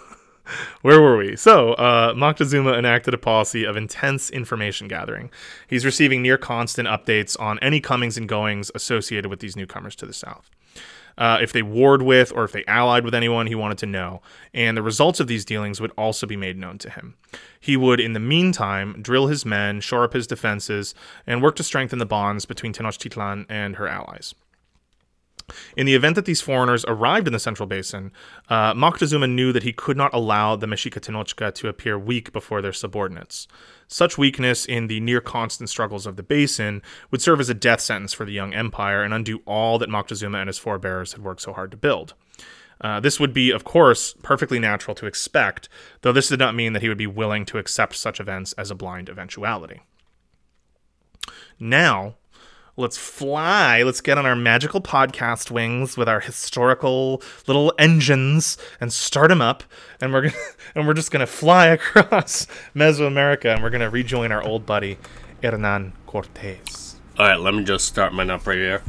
Where 0.81 1.01
were 1.01 1.17
we? 1.17 1.35
So, 1.35 1.73
uh, 1.73 2.13
Moctezuma 2.13 2.77
enacted 2.77 3.13
a 3.13 3.17
policy 3.17 3.63
of 3.63 3.75
intense 3.75 4.29
information 4.29 4.87
gathering. 4.87 5.29
He's 5.67 5.85
receiving 5.85 6.21
near 6.21 6.37
constant 6.37 6.87
updates 6.87 7.39
on 7.39 7.59
any 7.59 7.79
comings 7.79 8.17
and 8.17 8.27
goings 8.27 8.71
associated 8.75 9.29
with 9.29 9.39
these 9.39 9.55
newcomers 9.55 9.95
to 9.97 10.05
the 10.05 10.13
south. 10.13 10.49
Uh, 11.17 11.37
if 11.41 11.51
they 11.51 11.61
warred 11.61 12.01
with 12.01 12.31
or 12.31 12.45
if 12.45 12.53
they 12.53 12.63
allied 12.65 13.03
with 13.03 13.13
anyone, 13.13 13.47
he 13.47 13.55
wanted 13.55 13.77
to 13.77 13.85
know. 13.85 14.21
And 14.53 14.77
the 14.77 14.81
results 14.81 15.19
of 15.19 15.27
these 15.27 15.43
dealings 15.43 15.81
would 15.81 15.91
also 15.97 16.25
be 16.25 16.37
made 16.37 16.57
known 16.57 16.77
to 16.79 16.89
him. 16.89 17.15
He 17.59 17.75
would, 17.75 17.99
in 17.99 18.13
the 18.13 18.21
meantime, 18.21 19.01
drill 19.01 19.27
his 19.27 19.45
men, 19.45 19.81
shore 19.81 20.05
up 20.05 20.13
his 20.13 20.27
defenses, 20.27 20.95
and 21.27 21.43
work 21.43 21.57
to 21.57 21.63
strengthen 21.63 21.99
the 21.99 22.05
bonds 22.05 22.45
between 22.45 22.71
Tenochtitlan 22.71 23.45
and 23.49 23.75
her 23.75 23.87
allies. 23.87 24.33
In 25.75 25.85
the 25.85 25.95
event 25.95 26.15
that 26.15 26.25
these 26.25 26.41
foreigners 26.41 26.85
arrived 26.87 27.27
in 27.27 27.33
the 27.33 27.39
Central 27.39 27.67
Basin, 27.67 28.11
uh, 28.49 28.73
Moctezuma 28.73 29.29
knew 29.29 29.51
that 29.51 29.63
he 29.63 29.73
could 29.73 29.97
not 29.97 30.13
allow 30.13 30.55
the 30.55 30.67
Mexica 30.67 30.99
Tenochca 30.99 31.53
to 31.55 31.67
appear 31.67 31.97
weak 31.97 32.31
before 32.31 32.61
their 32.61 32.73
subordinates. 32.73 33.47
Such 33.87 34.17
weakness 34.17 34.65
in 34.65 34.87
the 34.87 34.99
near 34.99 35.21
constant 35.21 35.69
struggles 35.69 36.05
of 36.05 36.15
the 36.15 36.23
basin 36.23 36.81
would 37.09 37.21
serve 37.21 37.39
as 37.39 37.49
a 37.49 37.55
death 37.55 37.81
sentence 37.81 38.13
for 38.13 38.25
the 38.25 38.31
young 38.31 38.53
empire 38.53 39.03
and 39.03 39.13
undo 39.13 39.41
all 39.45 39.79
that 39.79 39.89
Moctezuma 39.89 40.39
and 40.39 40.47
his 40.47 40.59
forebears 40.59 41.13
had 41.13 41.23
worked 41.23 41.41
so 41.41 41.53
hard 41.53 41.71
to 41.71 41.77
build. 41.77 42.13
Uh, 42.81 42.99
this 42.99 43.19
would 43.19 43.33
be, 43.33 43.51
of 43.51 43.63
course, 43.63 44.13
perfectly 44.23 44.59
natural 44.59 44.95
to 44.95 45.05
expect, 45.05 45.67
though 46.01 46.13
this 46.13 46.29
did 46.29 46.39
not 46.39 46.55
mean 46.55 46.73
that 46.73 46.81
he 46.81 46.87
would 46.87 46.97
be 46.97 47.07
willing 47.07 47.45
to 47.45 47.57
accept 47.57 47.95
such 47.95 48.19
events 48.19 48.53
as 48.53 48.71
a 48.71 48.75
blind 48.75 49.09
eventuality. 49.09 49.81
Now, 51.59 52.15
let's 52.80 52.97
fly. 52.97 53.84
Let's 53.84 54.01
get 54.01 54.17
on 54.17 54.25
our 54.25 54.36
magical 54.36 54.82
podcast 54.82 55.51
wings 55.51 55.97
with 55.97 56.07
our 56.07 56.21
historical 56.21 57.21
little 57.45 57.73
engines 57.77 58.57
and 58.80 58.91
start 58.91 59.30
them 59.30 59.41
up. 59.41 59.63
And 60.01 60.13
we're 60.13 60.21
gonna, 60.23 60.36
and 60.75 60.88
we're 60.88 60.93
just 60.93 61.11
gonna 61.11 61.27
fly 61.27 61.67
across 61.67 62.47
Mesoamerica 62.75 63.53
and 63.53 63.61
we're 63.61 63.69
gonna 63.69 63.89
rejoin 63.89 64.32
our 64.32 64.41
old 64.41 64.65
buddy 64.65 64.97
Hernan 65.43 65.93
Cortez. 66.07 66.95
All 67.17 67.27
right, 67.27 67.39
let 67.39 67.53
me 67.53 67.63
just 67.65 67.86
start 67.86 68.13
mine 68.13 68.30
up 68.30 68.47
right 68.47 68.57
here. 68.57 68.82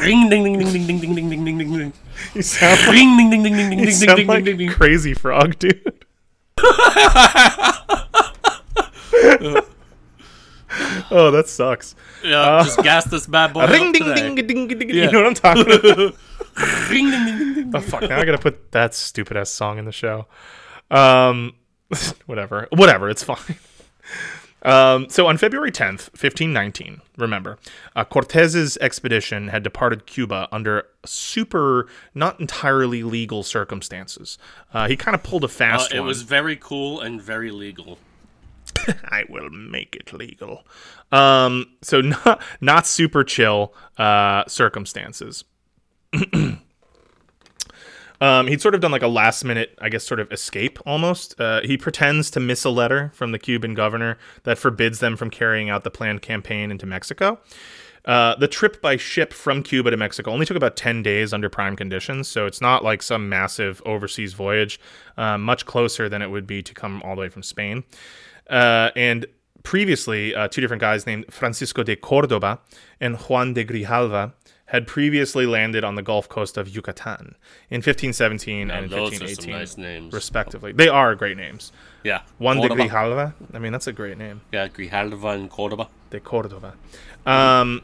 Ring 0.00 0.30
ding 0.30 0.42
ding 0.42 0.58
ding 0.58 0.72
ding 0.72 0.86
ding 0.86 1.00
ding 1.00 1.14
ding 1.14 1.28
ding 1.28 1.44
ding 1.44 1.58
ding 1.58 1.78
ding. 1.78 1.92
You 2.34 2.40
sound 2.40 2.80
like, 2.80 2.92
Ring 2.92 3.16
ding 3.18 3.30
ding 3.30 3.42
ding 3.42 3.56
ding 3.56 3.70
ding 3.70 3.86
ding 3.86 4.26
ding 4.26 4.44
ding 4.44 4.56
ding. 4.56 4.70
Crazy 4.70 5.12
Frog, 5.12 5.58
dude. 5.58 6.04
oh, 11.10 11.30
that 11.30 11.48
sucks. 11.48 11.94
Yeah, 12.24 12.62
just 12.64 12.82
gas 12.82 13.04
this 13.04 13.26
bad 13.26 13.52
boy. 13.52 13.66
Ring 13.66 13.92
ding 13.92 14.14
ding 14.14 14.34
ding 14.34 14.46
ding 14.46 14.68
ding. 14.78 14.90
Yeah. 14.90 15.04
You 15.06 15.12
know 15.12 15.22
what 15.22 15.26
I'm 15.28 15.34
talking 15.34 15.62
about? 15.72 16.14
Ring 16.90 17.10
ding 17.10 17.26
ding 17.26 17.38
ding 17.38 17.54
ding. 17.54 17.72
Oh 17.74 17.80
fuck! 17.80 18.02
Now 18.02 18.18
I 18.18 18.24
gotta 18.24 18.38
put 18.38 18.72
that 18.72 18.94
stupid 18.94 19.36
ass 19.36 19.50
song 19.50 19.78
in 19.78 19.84
the 19.84 19.92
show. 19.92 20.26
Um, 20.90 21.54
whatever, 22.26 22.68
whatever. 22.70 23.08
It's 23.10 23.22
fine. 23.22 23.56
Um, 24.62 25.08
so 25.08 25.28
on 25.28 25.36
February 25.36 25.70
10th, 25.70 26.08
1519, 26.10 27.00
remember, 27.16 27.56
uh, 27.94 28.04
Cortez's 28.04 28.76
expedition 28.78 29.48
had 29.48 29.62
departed 29.62 30.06
Cuba 30.06 30.48
under 30.50 30.86
super, 31.04 31.86
not 32.14 32.40
entirely 32.40 33.04
legal 33.04 33.44
circumstances. 33.44 34.38
Uh, 34.74 34.88
he 34.88 34.96
kind 34.96 35.14
of 35.14 35.22
pulled 35.22 35.44
a 35.44 35.46
Uh, 35.46 35.50
fast 35.50 35.92
it 35.94 35.98
one. 36.00 36.08
was 36.08 36.22
very 36.22 36.56
cool 36.56 37.00
and 37.00 37.22
very 37.22 37.52
legal. 37.52 37.98
I 39.04 39.24
will 39.28 39.50
make 39.50 39.96
it 39.96 40.12
legal. 40.12 40.66
Um, 41.12 41.66
so 41.82 42.00
not 42.24 42.42
not 42.60 42.86
super 42.86 43.24
chill 43.24 43.74
uh, 43.98 44.44
circumstances. 44.46 45.44
um, 48.20 48.46
he'd 48.46 48.60
sort 48.60 48.74
of 48.74 48.80
done 48.80 48.90
like 48.92 49.02
a 49.02 49.08
last 49.08 49.44
minute, 49.44 49.76
I 49.80 49.88
guess, 49.88 50.04
sort 50.04 50.20
of 50.20 50.30
escape 50.32 50.78
almost. 50.86 51.38
Uh, 51.40 51.60
he 51.62 51.76
pretends 51.76 52.30
to 52.32 52.40
miss 52.40 52.64
a 52.64 52.70
letter 52.70 53.10
from 53.14 53.32
the 53.32 53.38
Cuban 53.38 53.74
governor 53.74 54.18
that 54.44 54.58
forbids 54.58 55.00
them 55.00 55.16
from 55.16 55.30
carrying 55.30 55.68
out 55.70 55.84
the 55.84 55.90
planned 55.90 56.22
campaign 56.22 56.70
into 56.70 56.86
Mexico. 56.86 57.40
Uh, 58.06 58.36
the 58.36 58.46
trip 58.46 58.80
by 58.80 58.96
ship 58.96 59.32
from 59.32 59.62
Cuba 59.64 59.90
to 59.90 59.96
Mexico 59.96 60.30
only 60.30 60.46
took 60.46 60.56
about 60.56 60.76
10 60.76 61.02
days 61.02 61.32
under 61.32 61.48
prime 61.48 61.74
conditions, 61.74 62.28
so 62.28 62.46
it's 62.46 62.60
not 62.60 62.84
like 62.84 63.02
some 63.02 63.28
massive 63.28 63.82
overseas 63.84 64.32
voyage, 64.32 64.78
uh, 65.16 65.36
much 65.36 65.66
closer 65.66 66.08
than 66.08 66.22
it 66.22 66.30
would 66.30 66.46
be 66.46 66.62
to 66.62 66.72
come 66.72 67.02
all 67.02 67.16
the 67.16 67.22
way 67.22 67.28
from 67.28 67.42
Spain. 67.42 67.82
Uh, 68.48 68.90
and 68.96 69.26
previously, 69.62 70.34
uh, 70.34 70.48
two 70.48 70.60
different 70.60 70.80
guys 70.80 71.06
named 71.06 71.24
Francisco 71.32 71.82
de 71.82 71.96
Cordoba 71.96 72.60
and 73.00 73.16
Juan 73.16 73.52
de 73.54 73.64
Grijalva 73.64 74.32
had 74.66 74.86
previously 74.86 75.46
landed 75.46 75.84
on 75.84 75.94
the 75.94 76.02
Gulf 76.02 76.28
coast 76.28 76.56
of 76.56 76.68
Yucatan 76.68 77.36
in 77.70 77.78
1517 77.78 78.70
and 78.70 78.84
in 78.86 78.90
those 78.90 79.20
are 79.20 79.24
1518, 79.24 79.36
some 79.42 79.52
nice 79.52 79.76
names. 79.76 80.12
respectively. 80.12 80.72
They 80.72 80.88
are 80.88 81.14
great 81.14 81.36
names. 81.36 81.72
Yeah. 82.02 82.22
Juan 82.38 82.60
de 82.60 82.68
Grijalva, 82.68 83.34
I 83.54 83.58
mean, 83.58 83.72
that's 83.72 83.86
a 83.86 83.92
great 83.92 84.18
name. 84.18 84.40
Yeah, 84.52 84.68
Grijalva 84.68 85.34
and 85.34 85.50
Cordoba. 85.50 85.88
de 86.10 86.20
Cordoba. 86.20 86.74
Um, 87.24 87.82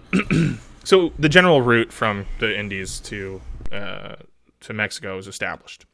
so 0.84 1.12
the 1.18 1.28
general 1.28 1.62
route 1.62 1.92
from 1.92 2.26
the 2.40 2.58
Indies 2.58 3.00
to 3.00 3.40
uh, 3.70 4.16
to 4.60 4.72
Mexico 4.72 5.16
was 5.16 5.26
established. 5.26 5.86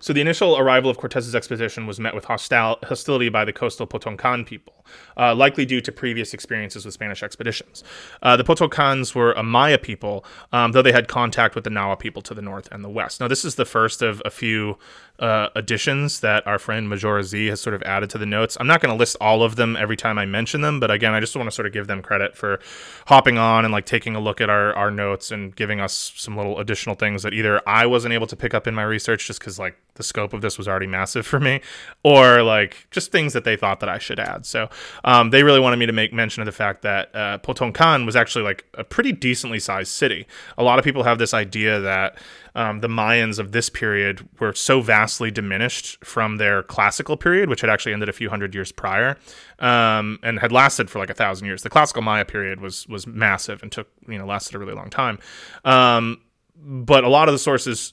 So 0.00 0.12
the 0.12 0.20
initial 0.20 0.58
arrival 0.58 0.90
of 0.90 0.96
Cortez's 0.96 1.34
expedition 1.34 1.86
was 1.86 2.00
met 2.00 2.14
with 2.14 2.24
hostility 2.24 3.28
by 3.28 3.44
the 3.44 3.52
coastal 3.52 3.86
Potoncan 3.86 4.46
people, 4.46 4.84
uh, 5.16 5.34
likely 5.34 5.64
due 5.64 5.80
to 5.82 5.92
previous 5.92 6.34
experiences 6.34 6.84
with 6.84 6.94
Spanish 6.94 7.22
expeditions. 7.22 7.84
Uh, 8.22 8.36
the 8.36 8.44
Potoncans 8.44 9.14
were 9.14 9.32
a 9.32 9.42
Maya 9.42 9.78
people, 9.78 10.24
um, 10.52 10.72
though 10.72 10.82
they 10.82 10.92
had 10.92 11.06
contact 11.06 11.54
with 11.54 11.64
the 11.64 11.70
Nahua 11.70 11.98
people 11.98 12.22
to 12.22 12.34
the 12.34 12.42
north 12.42 12.68
and 12.72 12.82
the 12.82 12.88
west. 12.88 13.20
Now, 13.20 13.28
this 13.28 13.44
is 13.44 13.54
the 13.54 13.64
first 13.64 14.02
of 14.02 14.20
a 14.24 14.30
few 14.30 14.78
uh, 15.20 15.50
additions 15.54 16.20
that 16.20 16.46
our 16.46 16.58
friend 16.58 16.88
Majora 16.88 17.22
Z 17.22 17.46
has 17.46 17.60
sort 17.60 17.74
of 17.74 17.82
added 17.82 18.10
to 18.10 18.18
the 18.18 18.26
notes. 18.26 18.56
I'm 18.58 18.66
not 18.66 18.80
going 18.80 18.92
to 18.92 18.98
list 18.98 19.16
all 19.20 19.42
of 19.42 19.56
them 19.56 19.76
every 19.76 19.96
time 19.96 20.18
I 20.18 20.24
mention 20.24 20.62
them, 20.62 20.80
but 20.80 20.90
again, 20.90 21.12
I 21.12 21.20
just 21.20 21.36
want 21.36 21.46
to 21.46 21.54
sort 21.54 21.66
of 21.66 21.72
give 21.72 21.86
them 21.86 22.00
credit 22.02 22.36
for 22.36 22.58
hopping 23.06 23.36
on 23.36 23.64
and 23.64 23.72
like 23.72 23.84
taking 23.84 24.16
a 24.16 24.20
look 24.20 24.40
at 24.40 24.48
our, 24.48 24.74
our 24.74 24.90
notes 24.90 25.30
and 25.30 25.54
giving 25.54 25.80
us 25.80 26.12
some 26.16 26.36
little 26.36 26.58
additional 26.58 26.94
things 26.94 27.22
that 27.22 27.34
either 27.34 27.60
I 27.68 27.86
wasn't 27.86 28.14
able 28.14 28.26
to 28.28 28.36
pick 28.36 28.54
up 28.54 28.66
in 28.66 28.74
my 28.74 28.82
research 28.82 29.26
just 29.26 29.40
because 29.40 29.58
like 29.58 29.76
the 29.94 30.02
scope 30.02 30.32
of 30.32 30.40
this 30.40 30.56
was 30.56 30.66
already 30.66 30.86
massive 30.86 31.26
for 31.26 31.38
me, 31.38 31.60
or 32.02 32.42
like 32.42 32.86
just 32.90 33.12
things 33.12 33.34
that 33.34 33.44
they 33.44 33.56
thought 33.56 33.80
that 33.80 33.88
I 33.90 33.98
should 33.98 34.18
add. 34.18 34.46
So 34.46 34.70
um, 35.04 35.30
they 35.30 35.42
really 35.42 35.60
wanted 35.60 35.76
me 35.76 35.86
to 35.86 35.92
make 35.92 36.12
mention 36.12 36.40
of 36.40 36.46
the 36.46 36.52
fact 36.52 36.82
that 36.82 37.14
uh, 37.14 37.38
Potoncan 37.38 38.06
was 38.06 38.16
actually 38.16 38.44
like 38.44 38.64
a 38.74 38.84
pretty 38.84 39.12
decently 39.12 39.60
sized 39.60 39.92
city. 39.92 40.26
A 40.56 40.62
lot 40.62 40.78
of 40.78 40.84
people 40.84 41.02
have 41.02 41.18
this 41.18 41.34
idea 41.34 41.80
that 41.80 42.16
um, 42.54 42.80
the 42.80 42.88
Mayans 42.88 43.38
of 43.38 43.52
this 43.52 43.70
period 43.70 44.28
were 44.38 44.52
so 44.54 44.80
vastly 44.80 45.30
diminished 45.30 46.04
from 46.04 46.36
their 46.36 46.62
classical 46.62 47.16
period, 47.16 47.48
which 47.48 47.60
had 47.60 47.70
actually 47.70 47.92
ended 47.92 48.08
a 48.08 48.12
few 48.12 48.30
hundred 48.30 48.54
years 48.54 48.72
prior, 48.72 49.16
um, 49.58 50.18
and 50.22 50.38
had 50.38 50.52
lasted 50.52 50.90
for 50.90 50.98
like 50.98 51.10
a 51.10 51.14
thousand 51.14 51.46
years. 51.46 51.62
The 51.62 51.70
classical 51.70 52.02
Maya 52.02 52.24
period 52.24 52.60
was 52.60 52.86
was 52.88 53.06
massive 53.06 53.62
and 53.62 53.70
took 53.70 53.88
you 54.08 54.18
know 54.18 54.26
lasted 54.26 54.54
a 54.54 54.58
really 54.58 54.74
long 54.74 54.90
time. 54.90 55.18
Um, 55.64 56.20
but 56.56 57.04
a 57.04 57.08
lot 57.08 57.28
of 57.28 57.32
the 57.32 57.38
sources 57.38 57.92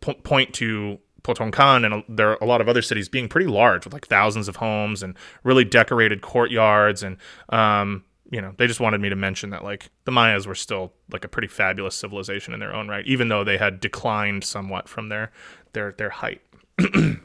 point 0.00 0.54
to 0.54 0.98
Potoncan 1.22 1.84
and 1.84 1.94
a- 1.94 2.04
there 2.08 2.30
are 2.30 2.38
a 2.40 2.46
lot 2.46 2.60
of 2.60 2.68
other 2.68 2.82
cities 2.82 3.08
being 3.08 3.28
pretty 3.28 3.46
large 3.46 3.84
with 3.84 3.92
like 3.92 4.06
thousands 4.06 4.48
of 4.48 4.56
homes 4.56 5.02
and 5.02 5.14
really 5.44 5.64
decorated 5.64 6.22
courtyards 6.22 7.02
and 7.02 7.18
um, 7.50 8.04
you 8.30 8.42
know, 8.42 8.52
they 8.58 8.66
just 8.66 8.80
wanted 8.80 9.00
me 9.00 9.08
to 9.08 9.16
mention 9.16 9.50
that 9.50 9.64
like 9.64 9.90
the 10.04 10.12
Mayas 10.12 10.46
were 10.46 10.54
still 10.54 10.92
like 11.10 11.24
a 11.24 11.28
pretty 11.28 11.48
fabulous 11.48 11.94
civilization 11.94 12.52
in 12.52 12.60
their 12.60 12.74
own 12.74 12.88
right, 12.88 13.06
even 13.06 13.28
though 13.28 13.44
they 13.44 13.56
had 13.56 13.80
declined 13.80 14.44
somewhat 14.44 14.88
from 14.88 15.08
their 15.08 15.32
their 15.72 15.92
their 15.92 16.10
height. 16.10 16.42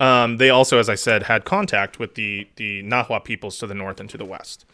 um, 0.00 0.38
they 0.38 0.50
also, 0.50 0.78
as 0.78 0.88
I 0.88 0.94
said, 0.94 1.24
had 1.24 1.44
contact 1.44 1.98
with 1.98 2.14
the 2.14 2.48
the 2.56 2.82
Nahua 2.82 3.22
peoples 3.22 3.58
to 3.58 3.66
the 3.66 3.74
north 3.74 4.00
and 4.00 4.08
to 4.10 4.16
the 4.16 4.24
west. 4.24 4.64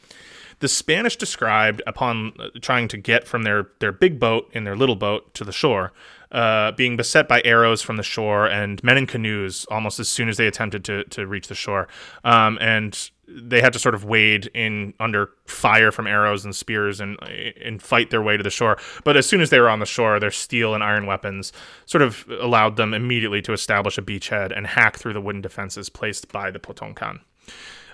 The 0.61 0.69
Spanish 0.69 1.17
described 1.17 1.83
upon 1.87 2.35
uh, 2.39 2.49
trying 2.61 2.87
to 2.89 2.99
get 2.99 3.27
from 3.27 3.45
their, 3.45 3.69
their 3.79 3.93
big 3.93 4.21
boat 4.21 4.51
in 4.53 4.65
their 4.65 4.77
little 4.77 4.95
boat 4.95 5.33
to 5.35 5.45
the 5.45 5.53
shore, 5.53 5.93
uh, 6.33 6.73
being 6.73 6.97
beset 6.97 7.29
by 7.29 7.43
arrows 7.45 7.83
from 7.83 7.97
the 7.97 8.03
shore 8.03 8.47
and 8.47 8.83
men 8.85 8.97
in 8.97 9.07
canoes 9.07 9.67
almost 9.71 9.99
as 9.99 10.09
soon 10.09 10.29
as 10.29 10.37
they 10.37 10.47
attempted 10.47 10.85
to, 10.85 11.05
to 11.05 11.27
reach 11.27 11.49
the 11.49 11.55
shore. 11.55 11.89
Um, 12.25 12.59
and 12.61 13.11
they 13.33 13.61
had 13.61 13.73
to 13.73 13.79
sort 13.79 13.95
of 13.95 14.05
wade 14.05 14.51
in 14.55 14.93
under 14.99 15.31
fire 15.47 15.93
from 15.93 16.07
arrows 16.07 16.45
and 16.45 16.55
spears 16.55 17.01
and 17.01 17.17
and 17.65 17.81
fight 17.81 18.11
their 18.11 18.23
way 18.23 18.37
to 18.37 18.43
the 18.43 18.51
shore. 18.51 18.77
But 19.05 19.17
as 19.17 19.27
soon 19.27 19.41
as 19.41 19.51
they 19.51 19.61
were 19.61 19.69
on 19.69 19.79
the 19.79 19.87
shore, 19.87 20.19
their 20.19 20.31
steel 20.31 20.75
and 20.75 20.83
iron 20.83 21.07
weapons 21.07 21.53
sort 21.87 22.03
of 22.03 22.25
allowed 22.41 22.77
them 22.77 22.93
immediately 22.93 23.41
to 23.43 23.53
establish 23.53 23.99
a 23.99 24.03
beachhead 24.03 24.57
and 24.57 24.67
hack 24.67 24.99
through 24.99 25.13
the 25.13 25.21
wooden 25.21 25.41
defenses 25.41 25.89
placed 25.89 26.33
by 26.33 26.51
the 26.51 26.59
Potonkan. 26.59 27.21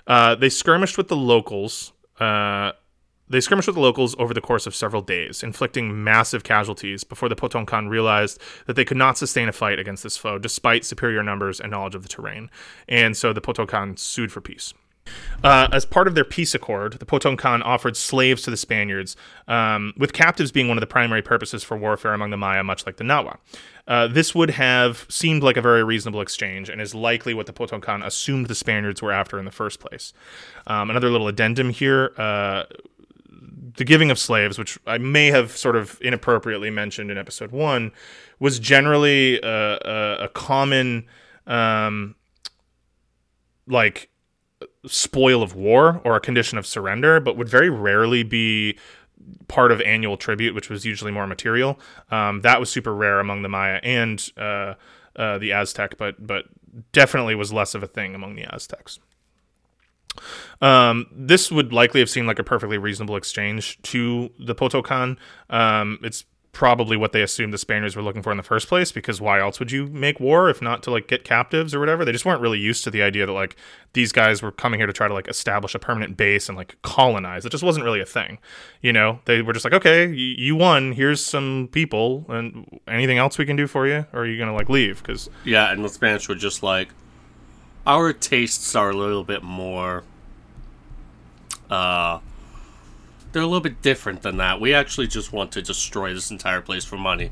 Uh, 0.07 0.35
they 0.35 0.49
skirmished 0.49 0.97
with 0.97 1.07
the 1.07 1.15
locals 1.15 1.91
uh, 2.19 2.71
they 3.29 3.41
skirmished 3.41 3.67
with 3.67 3.75
the 3.75 3.81
locals 3.81 4.15
over 4.19 4.33
the 4.33 4.41
course 4.41 4.67
of 4.67 4.75
several 4.75 5.01
days, 5.01 5.43
inflicting 5.43 6.03
massive 6.03 6.43
casualties 6.43 7.03
before 7.03 7.29
the 7.29 7.35
Potonkan 7.35 7.89
realized 7.89 8.41
that 8.65 8.75
they 8.75 8.85
could 8.85 8.97
not 8.97 9.17
sustain 9.17 9.49
a 9.49 9.53
fight 9.53 9.79
against 9.79 10.03
this 10.03 10.17
foe 10.17 10.37
despite 10.37 10.85
superior 10.85 11.23
numbers 11.23 11.59
and 11.59 11.71
knowledge 11.71 11.95
of 11.95 12.03
the 12.03 12.09
terrain. 12.09 12.49
And 12.87 13.15
so 13.15 13.33
the 13.33 13.41
Potonkan 13.41 13.99
sued 13.99 14.31
for 14.31 14.41
peace. 14.41 14.73
Uh, 15.43 15.67
as 15.71 15.85
part 15.85 16.07
of 16.07 16.15
their 16.15 16.23
peace 16.23 16.53
accord, 16.53 16.93
the 16.93 17.05
Potonkan 17.05 17.61
offered 17.63 17.95
slaves 17.95 18.41
to 18.43 18.51
the 18.51 18.57
Spaniards, 18.57 19.15
um, 19.47 19.93
with 19.97 20.13
captives 20.13 20.51
being 20.51 20.67
one 20.67 20.77
of 20.77 20.81
the 20.81 20.87
primary 20.87 21.21
purposes 21.21 21.63
for 21.63 21.77
warfare 21.77 22.13
among 22.13 22.29
the 22.29 22.37
Maya, 22.37 22.63
much 22.63 22.85
like 22.85 22.97
the 22.97 23.03
Nahua. 23.03 23.37
Uh, 23.87 24.07
this 24.07 24.35
would 24.35 24.51
have 24.51 25.05
seemed 25.09 25.43
like 25.43 25.55
a 25.55 25.61
very 25.61 25.83
reasonable 25.83 26.19
exchange 26.19 26.69
and 26.69 26.81
is 26.81 26.93
likely 26.93 27.33
what 27.33 27.45
the 27.45 27.53
Potonkan 27.53 28.05
assumed 28.05 28.47
the 28.47 28.55
Spaniards 28.55 29.01
were 29.01 29.11
after 29.11 29.39
in 29.39 29.45
the 29.45 29.51
first 29.51 29.79
place. 29.79 30.11
Um, 30.65 30.89
another 30.89 31.09
little 31.09 31.27
addendum 31.27 31.69
here. 31.69 32.11
Uh, 32.17 32.63
the 33.77 33.85
giving 33.85 34.11
of 34.11 34.19
slaves, 34.19 34.59
which 34.59 34.77
I 34.85 34.97
may 34.97 35.27
have 35.27 35.55
sort 35.55 35.75
of 35.75 35.99
inappropriately 36.01 36.69
mentioned 36.69 37.09
in 37.09 37.17
episode 37.17 37.51
one, 37.51 37.91
was 38.39 38.59
generally 38.59 39.39
a, 39.41 39.77
a, 39.77 40.17
a 40.25 40.27
common, 40.29 41.05
um, 41.47 42.15
like, 43.67 44.09
spoil 44.85 45.43
of 45.43 45.55
war 45.55 46.01
or 46.03 46.15
a 46.15 46.19
condition 46.19 46.57
of 46.57 46.65
surrender, 46.65 47.19
but 47.19 47.37
would 47.37 47.49
very 47.49 47.69
rarely 47.69 48.23
be 48.23 48.77
part 49.47 49.71
of 49.71 49.81
annual 49.81 50.17
tribute, 50.17 50.55
which 50.55 50.69
was 50.69 50.85
usually 50.85 51.11
more 51.11 51.27
material. 51.27 51.79
Um, 52.11 52.41
that 52.41 52.59
was 52.59 52.69
super 52.69 52.93
rare 52.93 53.19
among 53.19 53.41
the 53.41 53.49
Maya 53.49 53.79
and 53.83 54.25
uh, 54.37 54.75
uh, 55.15 55.37
the 55.37 55.51
Aztec, 55.51 55.97
but 55.97 56.25
but 56.25 56.45
definitely 56.91 57.35
was 57.35 57.51
less 57.51 57.75
of 57.75 57.83
a 57.83 57.87
thing 57.87 58.15
among 58.15 58.35
the 58.35 58.43
Aztecs. 58.43 58.99
Um, 60.61 61.07
this 61.11 61.51
would 61.51 61.73
likely 61.73 61.99
have 61.99 62.09
seemed 62.09 62.27
like 62.27 62.39
a 62.39 62.43
perfectly 62.43 62.77
reasonable 62.77 63.15
exchange 63.15 63.81
to 63.83 64.31
the 64.39 64.55
Potocan. 64.55 65.17
Um, 65.49 65.99
it's 66.01 66.25
probably 66.57 66.97
what 66.97 67.11
they 67.11 67.21
assumed 67.21 67.53
the 67.53 67.57
Spaniards 67.57 67.95
were 67.95 68.01
looking 68.01 68.23
for 68.23 68.31
in 68.31 68.37
the 68.37 68.41
first 68.41 68.67
place 68.67 68.91
because 68.91 69.21
why 69.21 69.39
else 69.39 69.59
would 69.59 69.71
you 69.71 69.85
make 69.85 70.19
war 70.19 70.49
if 70.49 70.59
not 70.59 70.81
to 70.81 70.89
like 70.89 71.07
get 71.07 71.23
captives 71.23 71.75
or 71.75 71.79
whatever? 71.79 72.03
They 72.03 72.11
just 72.11 72.25
weren't 72.25 72.41
really 72.41 72.57
used 72.57 72.83
to 72.85 72.89
the 72.89 73.03
idea 73.03 73.27
that 73.27 73.31
like 73.31 73.55
these 73.93 74.11
guys 74.11 74.41
were 74.41 74.51
coming 74.51 74.79
here 74.79 74.87
to 74.87 74.93
try 74.93 75.07
to 75.07 75.13
like 75.13 75.27
establish 75.27 75.75
a 75.75 75.79
permanent 75.79 76.17
base 76.17 76.49
and 76.49 76.57
like 76.57 76.75
colonize. 76.81 77.45
It 77.45 77.51
just 77.51 77.63
wasn't 77.63 77.85
really 77.85 78.01
a 78.01 78.07
thing. 78.07 78.39
You 78.81 78.91
know, 78.91 79.19
they 79.25 79.43
were 79.43 79.53
just 79.53 79.65
like, 79.65 79.73
"Okay, 79.75 80.11
you 80.11 80.55
won. 80.55 80.93
Here's 80.93 81.23
some 81.23 81.69
people 81.71 82.25
and 82.27 82.79
anything 82.87 83.19
else 83.19 83.37
we 83.37 83.45
can 83.45 83.55
do 83.55 83.67
for 83.67 83.85
you 83.85 84.07
or 84.11 84.21
are 84.21 84.25
you 84.25 84.37
going 84.37 84.49
to 84.49 84.55
like 84.55 84.67
leave?" 84.67 85.03
Cuz 85.03 85.29
Yeah, 85.45 85.71
and 85.71 85.85
the 85.85 85.89
Spanish 85.89 86.27
were 86.27 86.33
just 86.33 86.63
like 86.63 86.89
our 87.87 88.13
tastes 88.13 88.75
are 88.75 88.91
a 88.91 88.95
little 88.95 89.23
bit 89.23 89.41
more 89.41 90.03
uh 91.71 92.19
they're 93.31 93.41
a 93.41 93.45
little 93.45 93.61
bit 93.61 93.81
different 93.81 94.21
than 94.21 94.37
that. 94.37 94.59
We 94.59 94.73
actually 94.73 95.07
just 95.07 95.31
want 95.31 95.51
to 95.51 95.61
destroy 95.61 96.13
this 96.13 96.31
entire 96.31 96.61
place 96.61 96.85
for 96.85 96.97
money. 96.97 97.31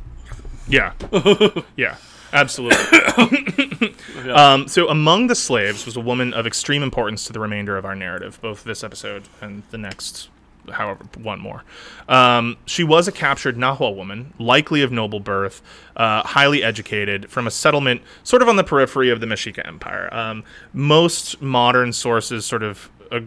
Yeah. 0.68 0.94
yeah. 1.76 1.98
Absolutely. 2.34 3.96
um, 4.32 4.68
so, 4.68 4.90
among 4.90 5.28
the 5.28 5.36
slaves 5.36 5.86
was 5.86 5.96
a 5.96 6.02
woman 6.02 6.34
of 6.34 6.46
extreme 6.46 6.84
importance 6.84 7.26
to 7.26 7.34
the 7.34 7.40
remainder 7.40 7.78
of 7.78 7.86
our 7.86 7.96
narrative, 7.96 8.40
both 8.42 8.64
this 8.66 8.84
episode 8.84 9.24
and 9.42 9.64
the 9.72 9.78
next, 9.78 10.28
however, 10.72 11.06
one 11.22 11.40
more. 11.40 11.64
Um, 12.08 12.58
she 12.66 12.84
was 12.84 13.08
a 13.08 13.12
captured 13.12 13.58
Nahua 13.58 13.96
woman, 13.96 14.34
likely 14.40 14.82
of 14.82 14.92
noble 14.92 15.20
birth, 15.20 15.62
uh, 15.96 16.24
highly 16.24 16.64
educated, 16.64 17.30
from 17.30 17.48
a 17.48 17.52
settlement 17.52 18.02
sort 18.24 18.42
of 18.42 18.50
on 18.50 18.56
the 18.56 18.64
periphery 18.64 19.10
of 19.10 19.20
the 19.20 19.26
Mexica 19.26 19.66
Empire. 19.68 20.14
Um, 20.14 20.44
most 20.74 21.42
modern 21.42 21.94
sources 21.94 22.46
sort 22.46 22.64
of 22.64 22.90
uh, 23.12 23.22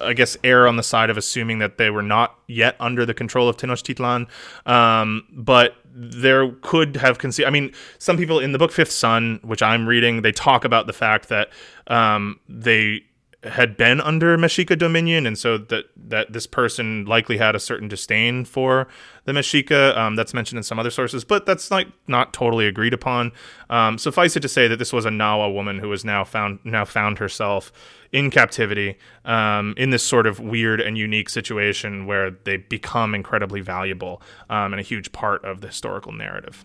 I 0.00 0.12
guess 0.12 0.36
err 0.44 0.66
on 0.66 0.76
the 0.76 0.82
side 0.82 1.10
of 1.10 1.16
assuming 1.16 1.58
that 1.60 1.78
they 1.78 1.90
were 1.90 2.02
not 2.02 2.38
yet 2.46 2.76
under 2.80 3.06
the 3.06 3.14
control 3.14 3.48
of 3.48 3.56
Tenochtitlan, 3.56 4.26
um, 4.66 5.24
but 5.30 5.76
there 5.94 6.50
could 6.60 6.96
have 6.96 7.18
conceived. 7.18 7.46
I 7.46 7.50
mean, 7.50 7.72
some 7.98 8.16
people 8.16 8.38
in 8.38 8.52
the 8.52 8.58
book 8.58 8.70
Fifth 8.72 8.92
Sun, 8.92 9.40
which 9.42 9.62
I'm 9.62 9.86
reading, 9.86 10.22
they 10.22 10.32
talk 10.32 10.64
about 10.64 10.86
the 10.86 10.92
fact 10.92 11.28
that 11.30 11.48
um, 11.86 12.38
they 12.48 13.05
had 13.48 13.76
been 13.76 14.00
under 14.00 14.36
Mexica 14.36 14.78
dominion, 14.78 15.26
and 15.26 15.38
so 15.38 15.58
that 15.58 15.86
that 15.96 16.32
this 16.32 16.46
person 16.46 17.04
likely 17.04 17.38
had 17.38 17.54
a 17.54 17.60
certain 17.60 17.88
disdain 17.88 18.44
for 18.44 18.88
the 19.24 19.32
Mexica. 19.32 19.96
Um, 19.96 20.16
that's 20.16 20.34
mentioned 20.34 20.58
in 20.58 20.62
some 20.62 20.78
other 20.78 20.90
sources, 20.90 21.24
but 21.24 21.46
that's 21.46 21.70
like 21.70 21.88
not 22.06 22.32
totally 22.32 22.66
agreed 22.66 22.94
upon. 22.94 23.32
Um, 23.70 23.98
suffice 23.98 24.36
it 24.36 24.40
to 24.40 24.48
say 24.48 24.68
that 24.68 24.78
this 24.78 24.92
was 24.92 25.04
a 25.04 25.10
Nahua 25.10 25.52
woman 25.52 25.78
who 25.78 25.88
was 25.88 26.04
now 26.04 26.24
found 26.24 26.58
now 26.64 26.84
found 26.84 27.18
herself 27.18 27.72
in 28.12 28.30
captivity 28.30 28.96
um, 29.24 29.74
in 29.76 29.90
this 29.90 30.02
sort 30.02 30.26
of 30.26 30.40
weird 30.40 30.80
and 30.80 30.96
unique 30.96 31.28
situation 31.28 32.06
where 32.06 32.30
they 32.44 32.56
become 32.56 33.14
incredibly 33.14 33.60
valuable 33.60 34.22
um, 34.48 34.72
and 34.72 34.80
a 34.80 34.82
huge 34.82 35.12
part 35.12 35.44
of 35.44 35.60
the 35.60 35.66
historical 35.66 36.12
narrative. 36.12 36.64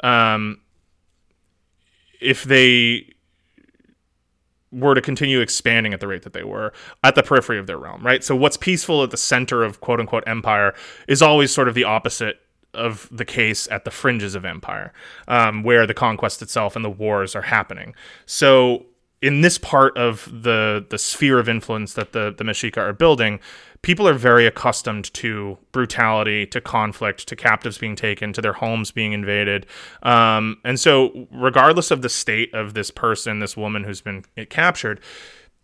Um, 0.00 0.60
if 2.20 2.44
they 2.44 3.14
were 4.70 4.94
to 4.94 5.00
continue 5.00 5.40
expanding 5.40 5.94
at 5.94 6.00
the 6.00 6.06
rate 6.06 6.22
that 6.22 6.32
they 6.32 6.42
were 6.42 6.72
at 7.02 7.14
the 7.14 7.22
periphery 7.22 7.58
of 7.58 7.66
their 7.66 7.78
realm, 7.78 8.04
right? 8.04 8.22
So 8.22 8.36
what's 8.36 8.56
peaceful 8.56 9.02
at 9.02 9.10
the 9.10 9.16
center 9.16 9.62
of 9.62 9.80
quote 9.80 10.00
unquote 10.00 10.24
empire 10.26 10.74
is 11.06 11.22
always 11.22 11.52
sort 11.52 11.68
of 11.68 11.74
the 11.74 11.84
opposite 11.84 12.40
of 12.74 13.08
the 13.10 13.24
case 13.24 13.66
at 13.70 13.84
the 13.84 13.90
fringes 13.90 14.34
of 14.34 14.44
empire, 14.44 14.92
um, 15.26 15.62
where 15.62 15.86
the 15.86 15.94
conquest 15.94 16.42
itself 16.42 16.76
and 16.76 16.84
the 16.84 16.90
wars 16.90 17.34
are 17.34 17.42
happening. 17.42 17.94
So 18.26 18.84
in 19.20 19.40
this 19.40 19.58
part 19.58 19.96
of 19.96 20.28
the 20.42 20.84
the 20.88 20.98
sphere 20.98 21.38
of 21.38 21.48
influence 21.48 21.94
that 21.94 22.12
the 22.12 22.34
the 22.36 22.44
Mexica 22.44 22.78
are 22.78 22.92
building, 22.92 23.40
people 23.82 24.06
are 24.06 24.14
very 24.14 24.46
accustomed 24.46 25.12
to 25.14 25.58
brutality, 25.72 26.46
to 26.46 26.60
conflict, 26.60 27.26
to 27.28 27.36
captives 27.36 27.78
being 27.78 27.96
taken, 27.96 28.32
to 28.32 28.40
their 28.40 28.52
homes 28.52 28.90
being 28.90 29.12
invaded. 29.12 29.66
Um, 30.02 30.58
and 30.64 30.78
so, 30.78 31.26
regardless 31.32 31.90
of 31.90 32.02
the 32.02 32.08
state 32.08 32.52
of 32.54 32.74
this 32.74 32.90
person, 32.90 33.40
this 33.40 33.56
woman 33.56 33.84
who's 33.84 34.00
been 34.00 34.24
captured, 34.50 35.00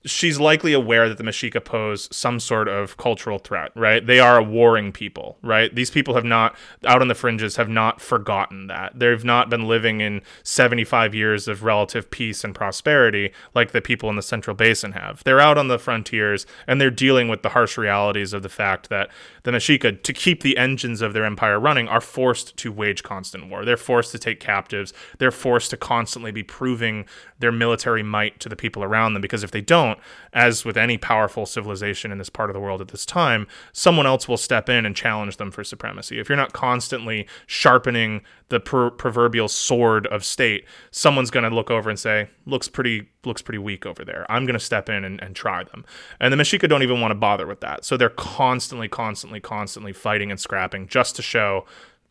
she's 0.05 0.39
likely 0.39 0.73
aware 0.73 1.09
that 1.09 1.19
the 1.19 1.25
Mexica 1.25 1.65
pose 1.65 2.15
some 2.15 2.39
sort 2.39 2.69
of 2.69 2.97
cultural 2.97 3.39
threat, 3.39 3.73
right? 3.75 4.07
They 4.07 4.21
are 4.21 4.39
a 4.39 4.43
warring 4.43 4.93
people, 4.93 5.39
right? 5.43 5.75
These 5.75 5.91
people 5.91 6.15
have 6.15 6.25
not, 6.25 6.57
out 6.85 7.01
on 7.01 7.09
the 7.09 7.15
fringes, 7.15 7.57
have 7.57 7.69
not 7.69 8.01
forgotten 8.01 8.67
that. 8.67 8.99
They've 8.99 9.25
not 9.25 9.49
been 9.49 9.67
living 9.67 10.01
in 10.01 10.21
75 10.43 11.15
years 11.15 11.49
of 11.49 11.63
relative 11.63 12.11
peace 12.11 12.45
and 12.45 12.55
prosperity 12.55 13.33
like 13.55 13.73
the 13.73 13.81
people 13.81 14.11
in 14.11 14.17
the 14.17 14.23
Central 14.23 14.55
Basin 14.55 14.93
have. 14.93 15.25
They're 15.25 15.41
out 15.41 15.59
on 15.59 15.69
the 15.69 15.79
frontiers 15.79 16.47
and 16.67 16.81
they're 16.81 16.91
dealing 16.91 17.29
with 17.29 17.43
the 17.43 17.51
harsh 17.51 17.79
realities 17.79 18.33
of 18.33 18.43
the 18.43 18.49
fact 18.49 18.91
that 18.91 19.11
the 19.45 19.53
Mexica, 19.53 20.03
to 20.03 20.13
keep 20.13 20.43
the 20.43 20.59
engines 20.59 21.01
of 21.01 21.13
their 21.13 21.25
empire 21.25 21.59
running, 21.59 21.89
are 21.89 22.01
forced 22.01 22.57
to 22.59 22.73
wage 22.73 23.03
constant 23.03 23.49
war. 23.49 23.65
They're 23.65 23.77
forced 23.77 24.13
to 24.13 24.19
take 24.19 24.41
captives. 24.41 24.93
They're 25.19 25.31
forced 25.31 25.71
to 25.71 25.77
constantly 25.77 26.31
be 26.31 26.43
proving 26.43 27.07
their 27.39 27.53
military 27.53 28.03
might 28.03 28.41
to 28.41 28.49
the 28.49 28.57
people 28.57 28.83
around 28.83 29.15
them 29.15 29.23
because 29.23 29.43
if 29.43 29.51
they 29.51 29.61
don't, 29.61 29.94
don't, 29.95 30.05
as 30.33 30.65
with 30.65 30.77
any 30.77 30.99
powerful 30.99 31.47
civilization 31.47 32.13
in 32.13 32.19
this 32.19 32.29
part 32.29 32.51
of 32.51 32.55
the 32.55 32.61
world 32.61 32.81
at 32.81 32.89
this 32.89 33.07
time, 33.07 33.47
someone 33.73 34.07
else 34.07 34.29
will 34.29 34.37
step 34.37 34.69
in 34.69 34.85
and 34.85 34.97
challenge 34.97 35.37
them 35.37 35.51
for 35.51 35.65
supremacy. 35.65 36.19
If 36.19 36.29
you're 36.29 36.37
not 36.37 36.53
constantly 36.53 37.27
sharpening 37.47 38.23
the 38.49 38.61
per- 38.61 38.91
proverbial 38.91 39.49
sword 39.49 40.07
of 40.09 40.25
state, 40.25 40.65
someone's 40.91 41.31
going 41.31 41.49
to 41.49 41.55
look 41.55 41.71
over 41.71 41.89
and 41.89 41.99
say, 41.99 42.29
"Looks 42.47 42.69
pretty 42.69 43.09
looks 43.25 43.43
pretty 43.43 43.59
weak 43.59 43.87
over 43.87 44.05
there. 44.05 44.27
I'm 44.29 44.45
going 44.45 44.59
to 44.59 44.65
step 44.65 44.89
in 44.89 45.05
and, 45.05 45.23
and 45.23 45.35
try 45.35 45.65
them." 45.65 45.85
And 46.21 46.33
the 46.33 46.37
Mexica 46.37 46.69
don't 46.69 46.83
even 46.83 47.01
want 47.01 47.13
to 47.13 47.17
bother 47.17 47.47
with 47.47 47.61
that, 47.61 47.85
so 47.85 47.97
they're 47.97 48.09
constantly, 48.11 48.89
constantly, 48.89 49.41
constantly 49.41 49.93
fighting 49.93 50.31
and 50.31 50.41
scrapping 50.41 50.89
just 50.89 51.17
to 51.17 51.23
show 51.23 51.65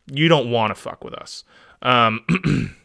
you 0.06 0.28
don't 0.28 0.50
want 0.50 0.70
to 0.70 0.74
fuck 0.74 1.04
with 1.04 1.14
us. 1.14 1.44
Um, 1.82 2.24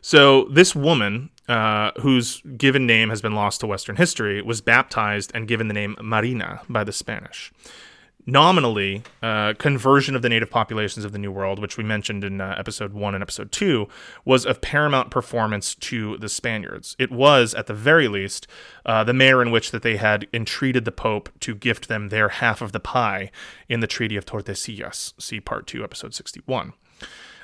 so 0.00 0.44
this 0.44 0.74
woman, 0.74 1.30
uh, 1.48 1.90
whose 2.00 2.40
given 2.56 2.86
name 2.86 3.10
has 3.10 3.22
been 3.22 3.34
lost 3.34 3.60
to 3.60 3.66
Western 3.66 3.96
history, 3.96 4.42
was 4.42 4.60
baptized 4.60 5.30
and 5.34 5.48
given 5.48 5.68
the 5.68 5.74
name 5.74 5.96
Marina 6.00 6.62
by 6.68 6.84
the 6.84 6.92
Spanish. 6.92 7.52
Nominally, 8.24 9.02
uh, 9.20 9.54
conversion 9.54 10.14
of 10.14 10.22
the 10.22 10.28
native 10.28 10.48
populations 10.48 11.04
of 11.04 11.10
the 11.10 11.18
New 11.18 11.32
World, 11.32 11.58
which 11.58 11.76
we 11.76 11.82
mentioned 11.82 12.22
in 12.22 12.40
uh, 12.40 12.54
episode 12.56 12.92
one 12.92 13.16
and 13.16 13.22
episode 13.22 13.50
two, 13.50 13.88
was 14.24 14.46
of 14.46 14.60
paramount 14.60 15.10
performance 15.10 15.74
to 15.74 16.16
the 16.18 16.28
Spaniards. 16.28 16.94
It 17.00 17.10
was, 17.10 17.52
at 17.52 17.66
the 17.66 17.74
very 17.74 18.06
least, 18.06 18.46
uh, 18.86 19.02
the 19.02 19.12
manner 19.12 19.42
in 19.42 19.50
which 19.50 19.72
that 19.72 19.82
they 19.82 19.96
had 19.96 20.28
entreated 20.32 20.84
the 20.84 20.92
Pope 20.92 21.30
to 21.40 21.52
gift 21.56 21.88
them 21.88 22.10
their 22.10 22.28
half 22.28 22.62
of 22.62 22.70
the 22.70 22.78
pie 22.78 23.32
in 23.68 23.80
the 23.80 23.88
Treaty 23.88 24.16
of 24.16 24.24
Tordesillas. 24.24 25.14
See 25.20 25.40
Part 25.40 25.66
Two, 25.66 25.82
Episode 25.82 26.14
sixty-one. 26.14 26.74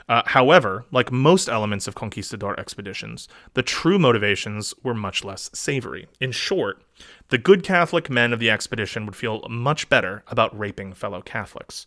Uh, 0.08 0.22
however, 0.24 0.86
like 0.90 1.12
most 1.12 1.48
elements 1.48 1.86
of 1.86 1.94
conquistador 1.94 2.58
expeditions, 2.58 3.28
the 3.54 3.62
true 3.62 3.98
motivations 3.98 4.72
were 4.82 4.94
much 4.94 5.22
less 5.22 5.50
savory. 5.52 6.08
In 6.18 6.32
short, 6.32 6.82
the 7.28 7.36
good 7.38 7.62
Catholic 7.62 8.08
men 8.08 8.32
of 8.32 8.40
the 8.40 8.50
expedition 8.50 9.04
would 9.04 9.16
feel 9.16 9.46
much 9.50 9.88
better 9.88 10.24
about 10.28 10.58
raping 10.58 10.94
fellow 10.94 11.20
Catholics. 11.20 11.86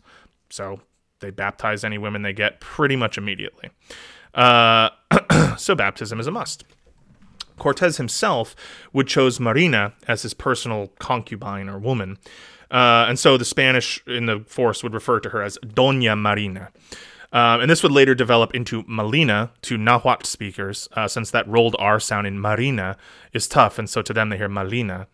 So 0.49 0.81
they 1.19 1.31
baptize 1.31 1.83
any 1.83 1.97
women 1.97 2.21
they 2.21 2.33
get 2.33 2.59
pretty 2.59 2.95
much 2.95 3.17
immediately. 3.17 3.71
Uh, 4.35 4.89
so 5.57 5.73
baptism 5.73 6.19
is 6.19 6.27
a 6.27 6.31
must. 6.31 6.63
Cortez 7.57 7.97
himself 7.97 8.55
would 8.93 9.07
chose 9.07 9.39
Marina 9.39 9.93
as 10.07 10.23
his 10.23 10.33
personal 10.33 10.87
concubine 10.99 11.69
or 11.69 11.77
woman, 11.77 12.17
uh, 12.71 13.05
and 13.07 13.19
so 13.19 13.37
the 13.37 13.45
Spanish 13.45 14.01
in 14.07 14.25
the 14.25 14.39
force 14.47 14.81
would 14.81 14.93
refer 14.93 15.19
to 15.19 15.29
her 15.29 15.43
as 15.43 15.57
Doña 15.65 16.17
Marina. 16.17 16.71
Um, 17.33 17.61
and 17.61 17.69
this 17.69 17.81
would 17.81 17.91
later 17.91 18.13
develop 18.13 18.53
into 18.53 18.83
Malina 18.83 19.51
to 19.63 19.77
Nahuatl 19.77 20.25
speakers, 20.25 20.89
uh, 20.93 21.07
since 21.07 21.31
that 21.31 21.47
rolled 21.47 21.75
R 21.79 21.99
sound 21.99 22.27
in 22.27 22.39
Marina 22.39 22.97
is 23.31 23.47
tough, 23.47 23.79
and 23.79 23.89
so 23.89 24.01
to 24.01 24.13
them 24.13 24.29
they 24.29 24.37
hear 24.37 24.49
Malina. 24.49 25.07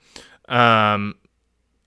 Um, 0.49 1.15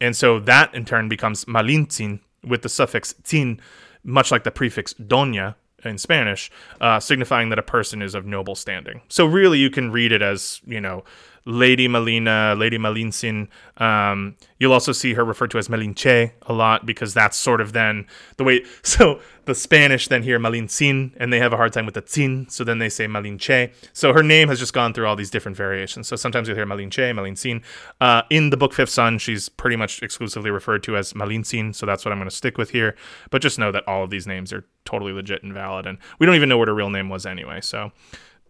and 0.00 0.16
so 0.16 0.38
that 0.40 0.74
in 0.74 0.84
turn 0.84 1.08
becomes 1.08 1.44
Malintzin 1.46 2.20
with 2.44 2.62
the 2.62 2.68
suffix 2.68 3.14
tin, 3.24 3.60
much 4.04 4.30
like 4.30 4.44
the 4.44 4.50
prefix 4.50 4.94
doña 4.94 5.56
in 5.84 5.98
Spanish, 5.98 6.50
uh, 6.80 7.00
signifying 7.00 7.48
that 7.48 7.58
a 7.58 7.62
person 7.62 8.02
is 8.02 8.14
of 8.14 8.26
noble 8.26 8.54
standing. 8.54 9.00
So 9.08 9.26
really, 9.26 9.58
you 9.58 9.70
can 9.70 9.90
read 9.90 10.12
it 10.12 10.22
as 10.22 10.60
you 10.64 10.80
know 10.80 11.04
Lady 11.44 11.88
Malina, 11.88 12.58
Lady 12.58 12.78
Malintzin. 12.78 13.48
Um, 13.78 14.36
you'll 14.58 14.72
also 14.72 14.92
see 14.92 15.14
her 15.14 15.24
referred 15.24 15.50
to 15.52 15.58
as 15.58 15.68
Malinche 15.68 16.32
a 16.42 16.52
lot 16.52 16.86
because 16.86 17.14
that's 17.14 17.36
sort 17.36 17.60
of 17.60 17.72
then 17.72 18.06
the 18.36 18.44
way. 18.44 18.64
So 18.82 19.20
the 19.44 19.54
Spanish 19.54 20.08
then 20.08 20.22
hear 20.22 20.38
Malintzin 20.38 21.12
and 21.16 21.32
they 21.32 21.38
have 21.38 21.52
a 21.52 21.56
hard 21.56 21.72
time 21.72 21.86
with 21.86 21.94
the 21.94 22.02
tzin, 22.02 22.50
so 22.50 22.64
then 22.64 22.78
they 22.78 22.88
say 22.88 23.06
Malinche. 23.06 23.72
So 23.92 24.12
her 24.12 24.22
name 24.22 24.48
has 24.48 24.58
just 24.58 24.72
gone 24.72 24.92
through 24.92 25.06
all 25.06 25.16
these 25.16 25.30
different 25.30 25.56
variations. 25.56 26.08
So 26.08 26.16
sometimes 26.16 26.48
you'll 26.48 26.56
hear 26.56 26.66
Malinche, 26.66 27.12
Malintzin. 27.12 27.62
Uh, 28.00 28.22
in 28.30 28.50
the 28.50 28.56
book 28.56 28.72
Fifth 28.72 28.90
Sun, 28.90 29.18
she's 29.18 29.48
pretty 29.48 29.76
much 29.76 30.02
exclusively 30.02 30.50
referred 30.50 30.82
to 30.84 30.96
as 30.96 31.12
Malintzin, 31.12 31.74
so 31.74 31.86
that's 31.86 32.04
what 32.04 32.12
I'm 32.12 32.18
going 32.18 32.28
to 32.28 32.34
stick 32.34 32.58
with 32.58 32.70
here. 32.70 32.96
But 33.30 33.42
just 33.42 33.58
know 33.58 33.72
that 33.72 33.86
all 33.88 34.04
of 34.04 34.10
these 34.10 34.26
names 34.26 34.52
are 34.52 34.64
totally 34.84 35.12
legit 35.12 35.42
and 35.42 35.52
valid, 35.52 35.86
and 35.86 35.98
we 36.18 36.26
don't 36.26 36.36
even 36.36 36.48
know 36.48 36.58
what 36.58 36.68
her 36.68 36.74
real 36.74 36.90
name 36.90 37.08
was 37.08 37.26
anyway. 37.26 37.60
So 37.60 37.92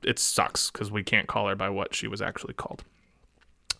it 0.05 0.19
sucks 0.19 0.71
because 0.71 0.91
we 0.91 1.03
can't 1.03 1.27
call 1.27 1.49
her 1.49 1.57
by 1.57 1.69
what 1.69 1.95
she 1.95 2.07
was 2.07 2.23
actually 2.23 2.55
called. 2.55 2.85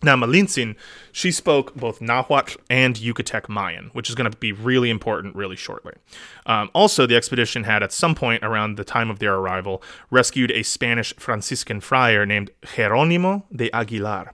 Now, 0.03 0.15
Malintzin, 0.15 0.75
she 1.11 1.31
spoke 1.31 1.75
both 1.75 2.01
Nahuatl 2.01 2.59
and 2.71 2.95
Yucatec 2.95 3.47
Mayan, 3.47 3.91
which 3.93 4.09
is 4.09 4.15
going 4.15 4.29
to 4.29 4.35
be 4.35 4.51
really 4.51 4.89
important 4.89 5.35
really 5.35 5.55
shortly. 5.55 5.93
Um, 6.47 6.71
also, 6.73 7.05
the 7.05 7.15
expedition 7.15 7.65
had, 7.65 7.83
at 7.83 7.91
some 7.91 8.15
point 8.15 8.43
around 8.43 8.77
the 8.77 8.83
time 8.83 9.11
of 9.11 9.19
their 9.19 9.35
arrival, 9.35 9.83
rescued 10.09 10.49
a 10.51 10.63
Spanish 10.63 11.13
Franciscan 11.17 11.81
friar 11.81 12.25
named 12.25 12.49
Jeronimo 12.63 13.43
de 13.55 13.69
Aguilar, 13.75 14.33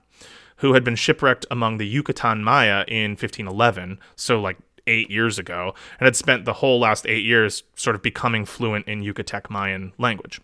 who 0.57 0.73
had 0.73 0.85
been 0.85 0.95
shipwrecked 0.95 1.45
among 1.51 1.79
the 1.79 1.87
Yucatan 1.87 2.45
Maya 2.45 2.85
in 2.87 3.11
1511, 3.11 3.99
so 4.15 4.39
like 4.39 4.57
eight 4.87 5.11
years 5.11 5.37
ago, 5.37 5.73
and 5.99 6.05
had 6.05 6.15
spent 6.15 6.45
the 6.45 6.53
whole 6.53 6.79
last 6.79 7.05
eight 7.05 7.25
years 7.25 7.63
sort 7.75 7.93
of 7.93 8.01
becoming 8.01 8.45
fluent 8.45 8.87
in 8.87 9.03
Yucatec 9.03 9.49
Mayan 9.49 9.91
language. 9.97 10.39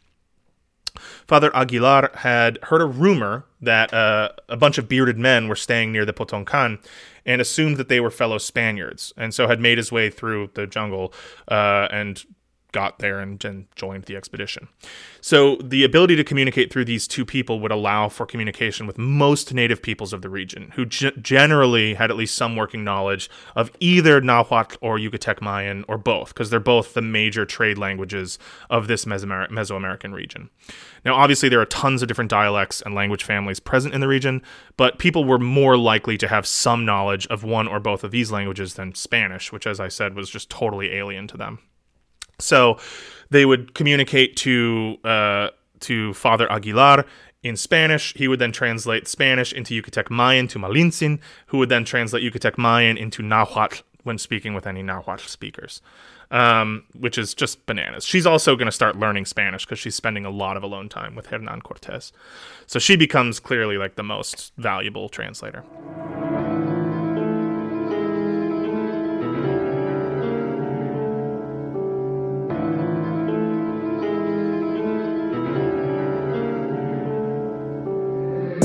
Father 1.27 1.55
Aguilar 1.55 2.11
had 2.15 2.59
heard 2.63 2.81
a 2.81 2.85
rumor 2.85 3.45
that 3.61 3.93
uh, 3.93 4.29
a 4.49 4.57
bunch 4.57 4.77
of 4.77 4.87
bearded 4.87 5.17
men 5.17 5.47
were 5.47 5.55
staying 5.55 5.91
near 5.91 6.05
the 6.05 6.13
Potonchan 6.13 6.79
and 7.25 7.41
assumed 7.41 7.77
that 7.77 7.89
they 7.89 7.99
were 7.99 8.11
fellow 8.11 8.37
Spaniards, 8.37 9.13
and 9.17 9.33
so 9.33 9.47
had 9.47 9.59
made 9.59 9.77
his 9.77 9.91
way 9.91 10.09
through 10.09 10.49
the 10.53 10.67
jungle 10.67 11.13
uh, 11.49 11.87
and 11.91 12.25
got 12.73 12.99
there 12.99 13.19
and, 13.19 13.43
and, 13.45 13.67
joined 13.75 14.03
the 14.05 14.15
expedition. 14.17 14.67
So 15.21 15.55
the 15.57 15.83
ability 15.83 16.17
to 16.17 16.23
communicate 16.23 16.71
through 16.71 16.85
these 16.85 17.07
two 17.07 17.25
people 17.25 17.59
would 17.61 17.71
allow 17.71 18.09
for 18.09 18.25
communication 18.25 18.85
with 18.85 18.97
most 18.97 19.53
native 19.53 19.81
peoples 19.81 20.11
of 20.11 20.21
the 20.21 20.29
region, 20.29 20.71
who 20.75 20.85
g- 20.85 21.11
generally 21.21 21.93
had 21.93 22.11
at 22.11 22.17
least 22.17 22.35
some 22.35 22.55
working 22.55 22.83
knowledge 22.83 23.29
of 23.55 23.71
either 23.79 24.19
Nahuatl 24.19 24.77
or 24.81 24.97
Yucatec 24.97 25.41
Mayan 25.41 25.85
or 25.87 25.97
both, 25.97 26.29
because 26.29 26.49
they're 26.49 26.59
both 26.59 26.93
the 26.93 27.01
major 27.01 27.45
trade 27.45 27.77
languages 27.77 28.37
of 28.69 28.87
this 28.87 29.05
Mesoamer- 29.05 29.49
Mesoamerican 29.49 30.13
region. 30.13 30.49
Now, 31.05 31.15
obviously, 31.15 31.49
there 31.49 31.61
are 31.61 31.65
tons 31.65 32.01
of 32.01 32.07
different 32.07 32.31
dialects 32.31 32.81
and 32.81 32.95
language 32.95 33.23
families 33.23 33.59
present 33.59 33.93
in 33.93 34.01
the 34.01 34.07
region, 34.07 34.41
but 34.77 34.99
people 34.99 35.23
were 35.23 35.39
more 35.39 35.77
likely 35.77 36.17
to 36.17 36.27
have 36.27 36.47
some 36.47 36.85
knowledge 36.85 37.27
of 37.27 37.43
one 37.43 37.67
or 37.67 37.79
both 37.79 38.03
of 38.03 38.11
these 38.11 38.31
languages 38.31 38.73
than 38.73 38.95
Spanish, 38.95 39.51
which, 39.51 39.67
as 39.67 39.79
I 39.79 39.87
said, 39.89 40.15
was 40.15 40.29
just 40.29 40.49
totally 40.49 40.91
alien 40.91 41.27
to 41.27 41.37
them. 41.37 41.59
So 42.43 42.77
they 43.29 43.45
would 43.45 43.73
communicate 43.73 44.35
to 44.37 44.97
uh, 45.03 45.49
to 45.81 46.13
Father 46.13 46.51
Aguilar 46.51 47.05
in 47.41 47.57
Spanish. 47.57 48.13
He 48.15 48.27
would 48.27 48.39
then 48.39 48.51
translate 48.51 49.07
Spanish 49.07 49.53
into 49.53 49.79
Yucatec 49.79 50.09
Mayan 50.09 50.47
to 50.47 50.59
Malintzin, 50.59 51.19
who 51.47 51.57
would 51.57 51.69
then 51.69 51.83
translate 51.83 52.23
Yucatec 52.23 52.57
Mayan 52.57 52.97
into 52.97 53.21
Nahuatl 53.21 53.81
when 54.03 54.17
speaking 54.17 54.53
with 54.53 54.67
any 54.67 54.81
Nahuatl 54.81 55.27
speakers, 55.27 55.81
um, 56.31 56.83
which 56.97 57.17
is 57.17 57.33
just 57.33 57.65
bananas. 57.65 58.05
She's 58.05 58.25
also 58.25 58.55
going 58.55 58.65
to 58.65 58.71
start 58.71 58.97
learning 58.97 59.25
Spanish 59.25 59.65
because 59.65 59.79
she's 59.79 59.95
spending 59.95 60.25
a 60.25 60.29
lot 60.29 60.57
of 60.57 60.63
alone 60.63 60.89
time 60.89 61.15
with 61.15 61.27
Hernan 61.27 61.61
Cortez. 61.61 62.11
So 62.65 62.79
she 62.79 62.95
becomes 62.95 63.39
clearly 63.39 63.77
like 63.77 63.95
the 63.95 64.03
most 64.03 64.51
valuable 64.57 65.09
translator. 65.09 65.63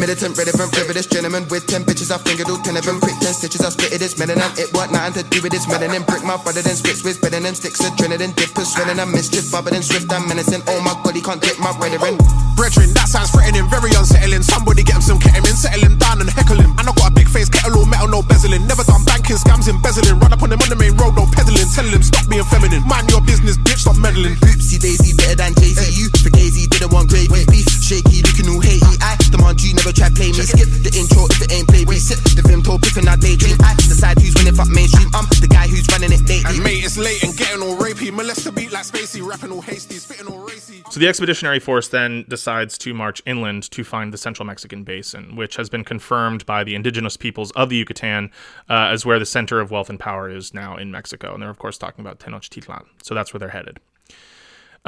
Militant, 0.08 0.40
relevant, 0.40 0.72
privileged 0.72 1.12
gentleman 1.12 1.44
with 1.52 1.68
ten 1.68 1.84
bitches. 1.84 2.08
I 2.08 2.16
fingered 2.16 2.48
all 2.48 2.56
ten 2.64 2.72
of 2.80 2.84
them. 2.88 2.96
Quick 2.96 3.20
ten 3.20 3.36
stitches. 3.36 3.60
I 3.60 3.68
split 3.68 3.92
it. 3.92 4.00
It's 4.00 4.16
melanin. 4.16 4.40
It 4.56 4.72
what 4.72 4.88
nothing 4.88 5.20
to 5.20 5.22
do 5.28 5.44
with 5.44 5.52
this 5.52 5.68
melanin. 5.68 6.00
Brick 6.08 6.24
my 6.24 6.40
brother 6.40 6.64
than 6.64 6.80
spits 6.80 7.04
with 7.04 7.20
better 7.20 7.36
than 7.36 7.52
sticks. 7.52 7.76
Adrenaline, 7.84 8.32
dippers, 8.32 8.72
swelling. 8.72 8.96
I'm 8.96 9.12
mischief, 9.12 9.52
bubble 9.52 9.76
and 9.76 9.84
swift. 9.84 10.08
I'm 10.08 10.24
menacing. 10.24 10.64
Oh 10.64 10.80
my 10.80 10.96
god, 11.04 11.12
he 11.12 11.20
can't 11.20 11.36
dip 11.44 11.60
my 11.60 11.76
brethren. 11.76 12.16
Brethren, 12.56 12.88
that 12.96 13.04
sounds 13.12 13.36
threatening, 13.36 13.68
very 13.68 13.92
unsettling. 13.92 14.40
Somebody 14.40 14.80
get 14.80 14.96
him 14.96 15.04
some 15.04 15.20
ketamine, 15.20 15.52
settle 15.52 15.84
him 15.84 16.00
down 16.00 16.24
and 16.24 16.32
heckle 16.32 16.56
him. 16.56 16.72
And 16.80 16.88
I 16.88 16.92
got 16.96 17.12
a 17.12 17.14
big 17.14 17.28
face, 17.28 17.52
kettle 17.52 17.76
all 17.76 17.84
metal, 17.84 18.08
no 18.08 18.24
bezeling. 18.24 18.64
Never 18.64 18.88
done 18.88 19.04
banking, 19.04 19.36
scams, 19.36 19.68
embezzling. 19.68 20.16
Run 20.24 20.32
up 20.32 20.40
on 20.40 20.56
him 20.56 20.64
on 20.64 20.72
the 20.72 20.78
main 20.80 20.96
road, 20.96 21.20
no 21.20 21.28
peddling. 21.36 21.68
Telling 21.76 21.92
him 21.92 22.00
stop 22.00 22.24
being 22.32 22.48
feminine. 22.48 22.80
Mind 22.88 23.12
your 23.12 23.20
business, 23.20 23.60
bitch, 23.60 23.84
stop 23.84 24.00
meddling. 24.00 24.40
Oopsie 24.40 24.80
daisy, 24.80 25.12
better 25.20 25.36
than 25.36 25.52
Jay 25.60 25.76
Skip 30.48 30.68
the 30.80 30.92
intro 30.96 31.28
if 31.28 31.42
it 31.44 31.52
ain't 31.52 31.68
play. 31.68 31.84
We 31.84 32.00
sit 32.00 32.16
the 32.32 32.40
film 32.40 32.62
told 32.62 32.80
pick 32.80 32.96
and 32.96 33.06
I 33.06 33.16
daydream. 33.16 33.60
I 33.60 33.74
decide 33.76 34.16
who's 34.16 34.32
winning 34.34 34.54
fuck 34.54 34.68
mainstream. 34.72 35.12
I'm 35.12 35.28
the 35.44 35.46
guy 35.46 35.68
who's 35.68 35.84
running 35.92 36.08
it 36.08 36.24
lately. 36.24 36.48
And 36.48 36.64
mate, 36.64 36.84
it's 36.84 36.96
late 36.96 37.22
and 37.22 37.36
getting 37.36 37.60
all 37.60 37.76
rapey. 37.76 38.10
Molest 38.10 38.44
the 38.44 38.52
beat 38.52 38.72
like 38.72 38.84
Spacey, 38.84 39.20
rapping 39.20 39.52
all 39.52 39.60
hasty, 39.60 39.96
spitting 39.96 40.26
all 40.26 40.38
racy. 40.38 40.82
So 40.90 41.00
the 41.00 41.06
expeditionary 41.06 41.60
force 41.60 41.88
then 41.88 42.24
decides 42.28 42.78
to 42.78 42.94
march 42.94 43.20
inland 43.26 43.70
to 43.72 43.84
find 43.84 44.10
the 44.10 44.16
central 44.16 44.46
Mexican 44.46 44.84
basin, 44.84 45.36
which 45.36 45.56
has 45.56 45.68
been 45.68 45.84
confirmed 45.84 46.46
by 46.46 46.64
the 46.64 46.74
indigenous 46.74 47.18
peoples 47.18 47.50
of 47.52 47.68
the 47.68 47.76
Yucatan 47.76 48.30
uh, 48.70 48.88
as 48.88 49.04
where 49.04 49.18
the 49.18 49.26
center 49.26 49.60
of 49.60 49.70
wealth 49.70 49.90
and 49.90 50.00
power 50.00 50.30
is 50.30 50.54
now 50.54 50.78
in 50.78 50.90
Mexico. 50.90 51.34
And 51.34 51.42
they're, 51.42 51.50
of 51.50 51.58
course, 51.58 51.76
talking 51.76 52.02
about 52.02 52.20
Tenochtitlan. 52.20 52.86
So 53.02 53.14
that's 53.14 53.34
where 53.34 53.38
they're 53.38 53.50
headed. 53.50 53.80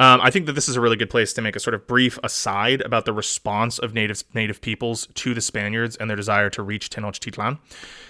Um, 0.01 0.19
I 0.19 0.31
think 0.31 0.47
that 0.47 0.53
this 0.53 0.67
is 0.67 0.75
a 0.75 0.81
really 0.81 0.97
good 0.97 1.11
place 1.11 1.31
to 1.33 1.43
make 1.43 1.55
a 1.55 1.59
sort 1.59 1.75
of 1.75 1.85
brief 1.85 2.17
aside 2.23 2.81
about 2.81 3.05
the 3.05 3.13
response 3.13 3.77
of 3.77 3.93
native 3.93 4.23
native 4.33 4.59
peoples 4.59 5.07
to 5.13 5.35
the 5.35 5.41
Spaniards 5.41 5.95
and 5.95 6.09
their 6.09 6.17
desire 6.17 6.49
to 6.49 6.63
reach 6.63 6.89
Tenochtitlan. 6.89 7.59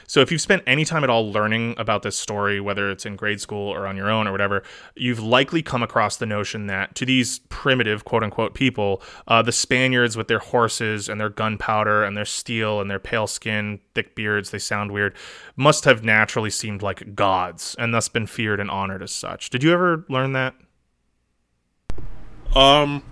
So 0.08 0.22
if 0.22 0.32
you've 0.32 0.40
spent 0.40 0.64
any 0.66 0.86
time 0.86 1.04
at 1.04 1.10
all 1.10 1.30
learning 1.30 1.76
about 1.78 2.04
this 2.04 2.18
story, 2.18 2.62
whether 2.62 2.90
it's 2.90 3.06
in 3.06 3.18
grade 3.18 3.42
school 3.42 3.68
or 3.68 3.88
on 3.88 3.98
your 3.98 4.10
own 4.10 4.26
or 4.26 4.32
whatever, 4.32 4.64
you've 4.96 5.20
likely 5.20 5.62
come 5.62 5.84
across 5.84 6.16
the 6.16 6.26
notion 6.26 6.68
that 6.68 6.96
to 6.96 7.06
these 7.06 7.40
primitive 7.50 8.06
quote 8.06 8.24
unquote 8.24 8.54
people, 8.54 9.02
uh, 9.28 9.42
the 9.42 9.52
Spaniards 9.52 10.16
with 10.16 10.30
their 10.30 10.40
horses 10.40 11.10
and 11.10 11.20
their 11.20 11.30
gunpowder 11.30 12.06
and 12.06 12.16
their 12.16 12.24
steel 12.24 12.80
and 12.80 12.90
their 12.90 13.00
pale 13.00 13.28
skin, 13.28 13.82
thick 13.96 14.16
beards, 14.16 14.52
they 14.52 14.60
sound 14.60 14.94
weird, 14.94 15.14
must 15.58 15.84
have 15.84 16.06
naturally 16.06 16.52
seemed 16.52 16.82
like 16.82 17.16
gods 17.16 17.76
and 17.78 17.94
thus 17.94 18.08
been 18.08 18.28
feared 18.28 18.62
and 18.62 18.72
honored 18.72 19.04
as 19.04 19.12
such. 19.12 19.50
Did 19.50 19.62
you 19.62 19.74
ever 19.74 20.06
learn 20.08 20.32
that? 20.32 20.56
Um, 22.56 23.04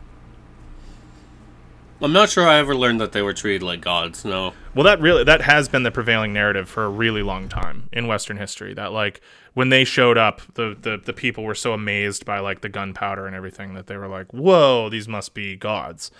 I'm 2.01 2.13
not 2.13 2.29
sure 2.29 2.47
I 2.47 2.57
ever 2.57 2.75
learned 2.75 3.01
that 3.01 3.11
they 3.11 3.21
were 3.21 3.33
treated 3.33 3.63
like 3.63 3.81
gods. 3.81 4.23
No. 4.23 4.53
Well, 4.73 4.83
that 4.85 5.01
really 5.01 5.23
that 5.25 5.41
has 5.41 5.67
been 5.67 5.83
the 5.83 5.91
prevailing 5.91 6.31
narrative 6.31 6.69
for 6.69 6.85
a 6.85 6.89
really 6.89 7.23
long 7.23 7.49
time 7.49 7.89
in 7.91 8.07
Western 8.07 8.37
history. 8.37 8.73
That 8.73 8.91
like 8.93 9.21
when 9.53 9.69
they 9.69 9.83
showed 9.83 10.17
up, 10.17 10.41
the 10.53 10.77
the, 10.79 10.97
the 10.97 11.13
people 11.13 11.43
were 11.43 11.55
so 11.55 11.73
amazed 11.73 12.25
by 12.25 12.39
like 12.39 12.61
the 12.61 12.69
gunpowder 12.69 13.27
and 13.27 13.35
everything 13.35 13.73
that 13.73 13.87
they 13.87 13.97
were 13.97 14.07
like, 14.07 14.31
"Whoa, 14.31 14.89
these 14.89 15.07
must 15.07 15.33
be 15.33 15.55
gods." 15.55 16.11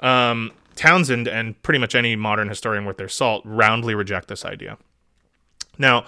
Um, 0.00 0.52
Townsend 0.76 1.26
and 1.26 1.60
pretty 1.62 1.78
much 1.78 1.94
any 1.94 2.14
modern 2.16 2.48
historian 2.48 2.84
worth 2.84 2.98
their 2.98 3.08
salt 3.08 3.42
roundly 3.44 3.94
reject 3.94 4.28
this 4.28 4.44
idea. 4.44 4.76
Now, 5.78 6.04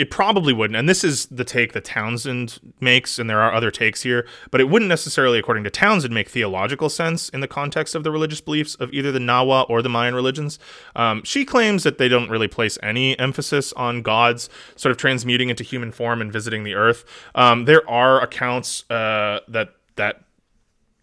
it 0.00 0.10
probably 0.10 0.54
wouldn't, 0.54 0.78
and 0.78 0.88
this 0.88 1.04
is 1.04 1.26
the 1.26 1.44
take 1.44 1.74
that 1.74 1.84
Townsend 1.84 2.58
makes, 2.80 3.18
and 3.18 3.28
there 3.28 3.42
are 3.42 3.52
other 3.52 3.70
takes 3.70 4.00
here, 4.00 4.26
but 4.50 4.58
it 4.58 4.70
wouldn't 4.70 4.88
necessarily, 4.88 5.38
according 5.38 5.62
to 5.64 5.70
Townsend, 5.70 6.14
make 6.14 6.30
theological 6.30 6.88
sense 6.88 7.28
in 7.28 7.40
the 7.40 7.46
context 7.46 7.94
of 7.94 8.02
the 8.02 8.10
religious 8.10 8.40
beliefs 8.40 8.74
of 8.76 8.90
either 8.94 9.12
the 9.12 9.18
Nahua 9.18 9.68
or 9.68 9.82
the 9.82 9.90
Mayan 9.90 10.14
religions. 10.14 10.58
Um, 10.96 11.22
she 11.22 11.44
claims 11.44 11.82
that 11.82 11.98
they 11.98 12.08
don't 12.08 12.30
really 12.30 12.48
place 12.48 12.78
any 12.82 13.18
emphasis 13.18 13.74
on 13.74 14.00
gods 14.00 14.48
sort 14.74 14.90
of 14.90 14.96
transmuting 14.96 15.50
into 15.50 15.64
human 15.64 15.92
form 15.92 16.22
and 16.22 16.32
visiting 16.32 16.64
the 16.64 16.74
earth. 16.74 17.04
Um, 17.34 17.66
there 17.66 17.88
are 17.88 18.22
accounts 18.22 18.90
uh, 18.90 19.40
that 19.48 19.74
that 19.96 20.24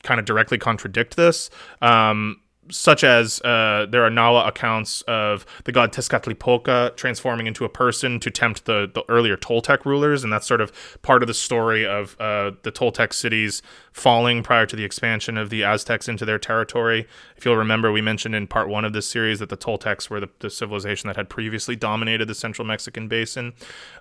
kind 0.02 0.20
of 0.20 0.26
directly 0.26 0.58
contradict 0.58 1.16
this. 1.18 1.52
Um, 1.84 2.41
such 2.70 3.03
as 3.03 3.41
uh, 3.41 3.86
there 3.89 4.03
are 4.03 4.09
Nahua 4.09 4.47
accounts 4.47 5.01
of 5.03 5.45
the 5.63 5.72
god 5.72 5.91
Tezcatlipoca 5.91 6.95
transforming 6.95 7.47
into 7.47 7.65
a 7.65 7.70
person 7.70 8.20
to 8.20 8.30
tempt 8.30 8.65
the, 8.65 8.89
the 8.93 9.03
earlier 9.09 9.38
Toltec 9.38 9.86
rulers, 9.86 10.24
and 10.24 10.32
that's 10.32 10.47
sort 10.47 10.61
of 10.61 10.72
part 11.01 11.24
of 11.24 11.28
the 11.28 11.34
story 11.34 11.86
of 11.86 12.15
uh, 12.20 12.51
the 12.63 12.72
Toltec 12.72 13.13
cities 13.13 13.61
falling 13.91 14.43
prior 14.43 14.65
to 14.65 14.76
the 14.76 14.84
expansion 14.84 15.38
of 15.38 15.49
the 15.49 15.63
Aztecs 15.63 16.07
into 16.07 16.26
their 16.26 16.39
territory. 16.39 17.07
If 17.36 17.45
you'll 17.45 17.57
remember, 17.57 17.91
we 17.91 18.01
mentioned 18.01 18.36
in 18.36 18.47
part 18.47 18.70
one 18.70 18.86
of 18.86 18.93
this 18.93 19.07
series 19.07 19.39
that 19.39 19.49
the 19.49 19.57
Toltecs 19.57 20.09
were 20.09 20.20
the, 20.20 20.30
the 20.39 20.49
civilization 20.49 21.07
that 21.07 21.15
had 21.15 21.30
previously 21.30 21.76
dominated 21.76 22.28
the 22.28 22.36
central 22.36 22.65
Mexican 22.65 23.07
basin. 23.07 23.53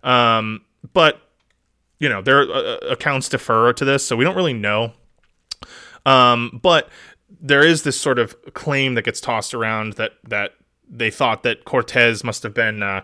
Um, 0.02 0.64
but, 0.92 1.20
you 1.98 2.08
know, 2.08 2.22
their 2.22 2.42
uh, 2.42 2.76
accounts 2.90 3.28
defer 3.28 3.72
to 3.72 3.84
this, 3.84 4.06
so 4.06 4.16
we 4.16 4.24
don't 4.24 4.36
really 4.36 4.52
know. 4.52 4.92
Um, 6.04 6.60
but 6.62 6.88
there 7.46 7.64
is 7.64 7.82
this 7.82 8.00
sort 8.00 8.18
of 8.18 8.36
claim 8.54 8.94
that 8.94 9.04
gets 9.04 9.20
tossed 9.20 9.54
around 9.54 9.94
that 9.94 10.12
that 10.24 10.52
they 10.88 11.10
thought 11.10 11.42
that 11.42 11.64
Cortez 11.64 12.24
must 12.24 12.42
have 12.42 12.54
been 12.54 12.82
uh, 12.82 13.02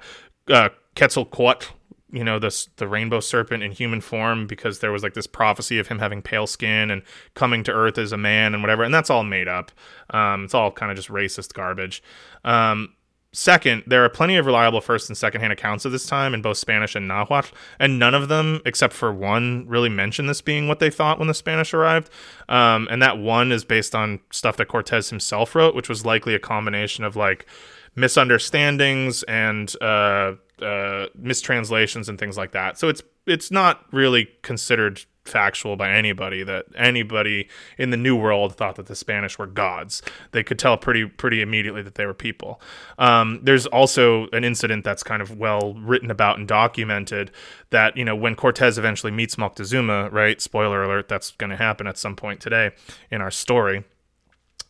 uh, 0.48 0.68
Quetzalcoatl, 0.94 1.66
you 2.12 2.24
know, 2.24 2.38
this 2.38 2.68
the 2.76 2.88
rainbow 2.88 3.20
serpent 3.20 3.62
in 3.62 3.72
human 3.72 4.00
form, 4.00 4.46
because 4.46 4.80
there 4.80 4.92
was 4.92 5.02
like 5.02 5.14
this 5.14 5.26
prophecy 5.26 5.78
of 5.78 5.88
him 5.88 5.98
having 5.98 6.22
pale 6.22 6.46
skin 6.46 6.90
and 6.90 7.02
coming 7.34 7.64
to 7.64 7.72
Earth 7.72 7.98
as 7.98 8.12
a 8.12 8.16
man 8.16 8.54
and 8.54 8.62
whatever, 8.62 8.82
and 8.82 8.94
that's 8.94 9.10
all 9.10 9.24
made 9.24 9.48
up. 9.48 9.70
Um, 10.10 10.44
it's 10.44 10.54
all 10.54 10.70
kind 10.70 10.90
of 10.90 10.96
just 10.96 11.08
racist 11.08 11.54
garbage. 11.54 12.02
Um, 12.44 12.94
Second, 13.34 13.82
there 13.86 14.04
are 14.04 14.10
plenty 14.10 14.36
of 14.36 14.44
reliable 14.44 14.82
first 14.82 15.08
and 15.08 15.16
second 15.16 15.40
hand 15.40 15.54
accounts 15.54 15.86
of 15.86 15.92
this 15.92 16.04
time 16.04 16.34
in 16.34 16.42
both 16.42 16.58
Spanish 16.58 16.94
and 16.94 17.08
Nahuatl, 17.08 17.54
and 17.78 17.98
none 17.98 18.14
of 18.14 18.28
them, 18.28 18.60
except 18.66 18.92
for 18.92 19.10
one, 19.10 19.66
really 19.66 19.88
mention 19.88 20.26
this 20.26 20.42
being 20.42 20.68
what 20.68 20.80
they 20.80 20.90
thought 20.90 21.18
when 21.18 21.28
the 21.28 21.34
Spanish 21.34 21.72
arrived. 21.72 22.10
Um, 22.50 22.88
and 22.90 23.00
that 23.00 23.16
one 23.16 23.50
is 23.50 23.64
based 23.64 23.94
on 23.94 24.20
stuff 24.30 24.58
that 24.58 24.68
Cortez 24.68 25.08
himself 25.08 25.54
wrote, 25.54 25.74
which 25.74 25.88
was 25.88 26.04
likely 26.04 26.34
a 26.34 26.38
combination 26.38 27.04
of 27.04 27.16
like 27.16 27.46
misunderstandings 27.94 29.22
and 29.22 29.74
uh, 29.80 30.34
uh, 30.60 31.06
mistranslations 31.14 32.10
and 32.10 32.18
things 32.18 32.36
like 32.36 32.52
that. 32.52 32.78
So 32.78 32.90
it's 32.90 33.02
it's 33.26 33.50
not 33.50 33.84
really 33.92 34.28
considered 34.42 35.04
factual 35.24 35.76
by 35.76 35.90
anybody 35.90 36.42
that 36.42 36.66
anybody 36.76 37.48
in 37.78 37.90
the 37.90 37.96
new 37.96 38.16
world 38.16 38.56
thought 38.56 38.76
that 38.76 38.86
the 38.86 38.96
Spanish 38.96 39.38
were 39.38 39.46
gods. 39.46 40.02
They 40.32 40.42
could 40.42 40.58
tell 40.58 40.76
pretty 40.76 41.06
pretty 41.06 41.42
immediately 41.42 41.82
that 41.82 41.94
they 41.94 42.06
were 42.06 42.14
people. 42.14 42.60
Um, 42.98 43.40
there's 43.42 43.66
also 43.66 44.28
an 44.32 44.44
incident 44.44 44.84
that's 44.84 45.02
kind 45.02 45.22
of 45.22 45.38
well 45.38 45.74
written 45.74 46.10
about 46.10 46.38
and 46.38 46.48
documented 46.48 47.30
that 47.70 47.96
you 47.96 48.04
know 48.04 48.16
when 48.16 48.34
Cortez 48.34 48.78
eventually 48.78 49.12
meets 49.12 49.36
Moctezuma, 49.36 50.10
right? 50.12 50.40
Spoiler 50.40 50.82
alert, 50.82 51.08
that's 51.08 51.32
going 51.32 51.50
to 51.50 51.56
happen 51.56 51.86
at 51.86 51.98
some 51.98 52.16
point 52.16 52.40
today 52.40 52.72
in 53.10 53.20
our 53.20 53.30
story. 53.30 53.84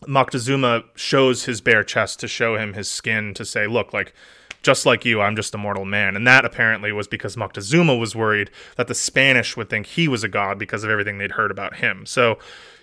Moctezuma 0.07 0.85
shows 0.97 1.45
his 1.45 1.61
bare 1.61 1.85
chest 1.85 2.21
to 2.21 2.29
show 2.29 2.57
him 2.57 2.75
his 2.75 2.91
skin 2.91 3.35
to 3.35 3.45
say, 3.45 3.67
look, 3.67 3.93
like 3.93 4.13
just 4.63 4.87
like 4.87 5.05
you, 5.05 5.21
I'm 5.21 5.37
just 5.37 5.55
a 5.55 5.59
mortal 5.59 5.85
man. 5.85 6.17
And 6.17 6.27
that 6.27 6.45
apparently 6.45 6.93
was 6.93 7.09
because 7.09 7.37
Moctezuma 7.37 7.99
was 7.99 8.15
worried 8.17 8.51
that 8.77 8.87
the 8.89 8.95
Spanish 8.95 9.57
would 9.57 9.69
think 9.69 9.87
he 9.87 10.09
was 10.09 10.23
a 10.25 10.29
god 10.29 10.59
because 10.59 10.85
of 10.85 10.91
everything 10.91 11.19
they'd 11.19 11.33
heard 11.33 11.51
about 11.51 11.77
him. 11.77 12.07
So, 12.07 12.39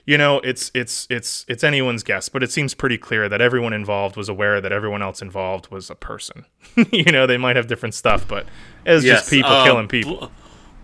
you 0.06 0.18
know, 0.18 0.40
it's 0.40 0.72
it's 0.74 1.06
it's 1.10 1.46
it's 1.48 1.64
anyone's 1.64 2.04
guess, 2.04 2.30
but 2.30 2.42
it 2.44 2.52
seems 2.52 2.74
pretty 2.74 2.98
clear 2.98 3.30
that 3.30 3.42
everyone 3.42 3.74
involved 3.74 4.18
was 4.18 4.28
aware 4.28 4.60
that 4.60 4.72
everyone 4.72 5.02
else 5.02 5.22
involved 5.22 5.70
was 5.72 5.90
a 5.90 5.96
person. 5.96 6.46
you 6.92 7.12
know, 7.12 7.28
they 7.28 7.38
might 7.38 7.56
have 7.56 7.68
different 7.68 7.94
stuff, 7.96 8.28
but 8.28 8.46
it's 8.86 9.06
Yes, 9.06 9.20
just 9.22 9.30
people 9.30 9.52
uh, 9.52 9.64
killing 9.64 9.88
people. 9.88 10.18
bl- 10.18 10.26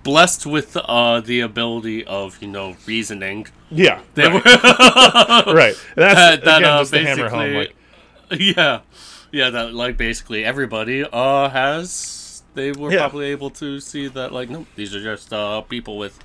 blessed 0.03 0.45
with 0.45 0.77
uh, 0.77 1.19
the 1.21 1.39
ability 1.39 2.05
of 2.05 2.39
you 2.41 2.47
know 2.47 2.75
reasoning. 2.85 3.47
yeah, 3.71 4.01
They 4.13 4.27
right. 4.27 4.33
were 4.33 4.41
right. 5.53 5.75
That's 5.95 6.15
that, 6.15 6.43
that 6.45 6.57
again, 6.59 6.63
uh, 6.71 6.79
just 6.81 6.91
basically, 6.91 7.23
hammer 7.23 7.29
home. 7.29 7.53
Like, 7.55 7.75
yeah, 8.39 8.81
yeah. 9.35 9.49
That 9.49 9.73
like 9.73 9.97
basically 9.97 10.43
everybody 10.45 11.03
uh 11.03 11.49
has 11.49 12.43
they 12.55 12.71
were 12.71 12.91
Yeah. 12.91 12.99
probably 12.99 13.27
able 13.27 13.49
to 13.51 13.79
see 13.79 14.07
that 14.07 14.31
like 14.31 14.49
no, 14.49 14.65
these 14.75 14.95
are 14.95 15.01
just 15.01 15.31
uh 15.33 15.61
people 15.61 15.97
with 15.97 16.17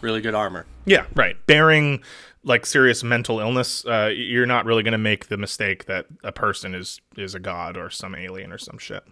really 0.00 0.20
good 0.20 0.34
armor. 0.34 0.66
Yeah, 0.84 1.06
right. 1.14 1.36
Bearing 1.46 2.02
like 2.44 2.64
serious 2.66 3.02
mental 3.02 3.40
illness, 3.40 3.84
uh, 3.84 4.10
you're 4.14 4.46
not 4.46 4.64
really 4.64 4.82
going 4.82 4.92
to 4.92 4.98
make 4.98 5.26
the 5.26 5.36
mistake 5.36 5.86
that 5.86 6.06
a 6.22 6.32
person 6.32 6.74
is 6.74 7.00
is 7.16 7.34
a 7.34 7.40
god 7.40 7.76
or 7.76 7.90
some 7.90 8.14
alien 8.14 8.52
or 8.52 8.58
some 8.58 8.78
shit. 8.78 9.02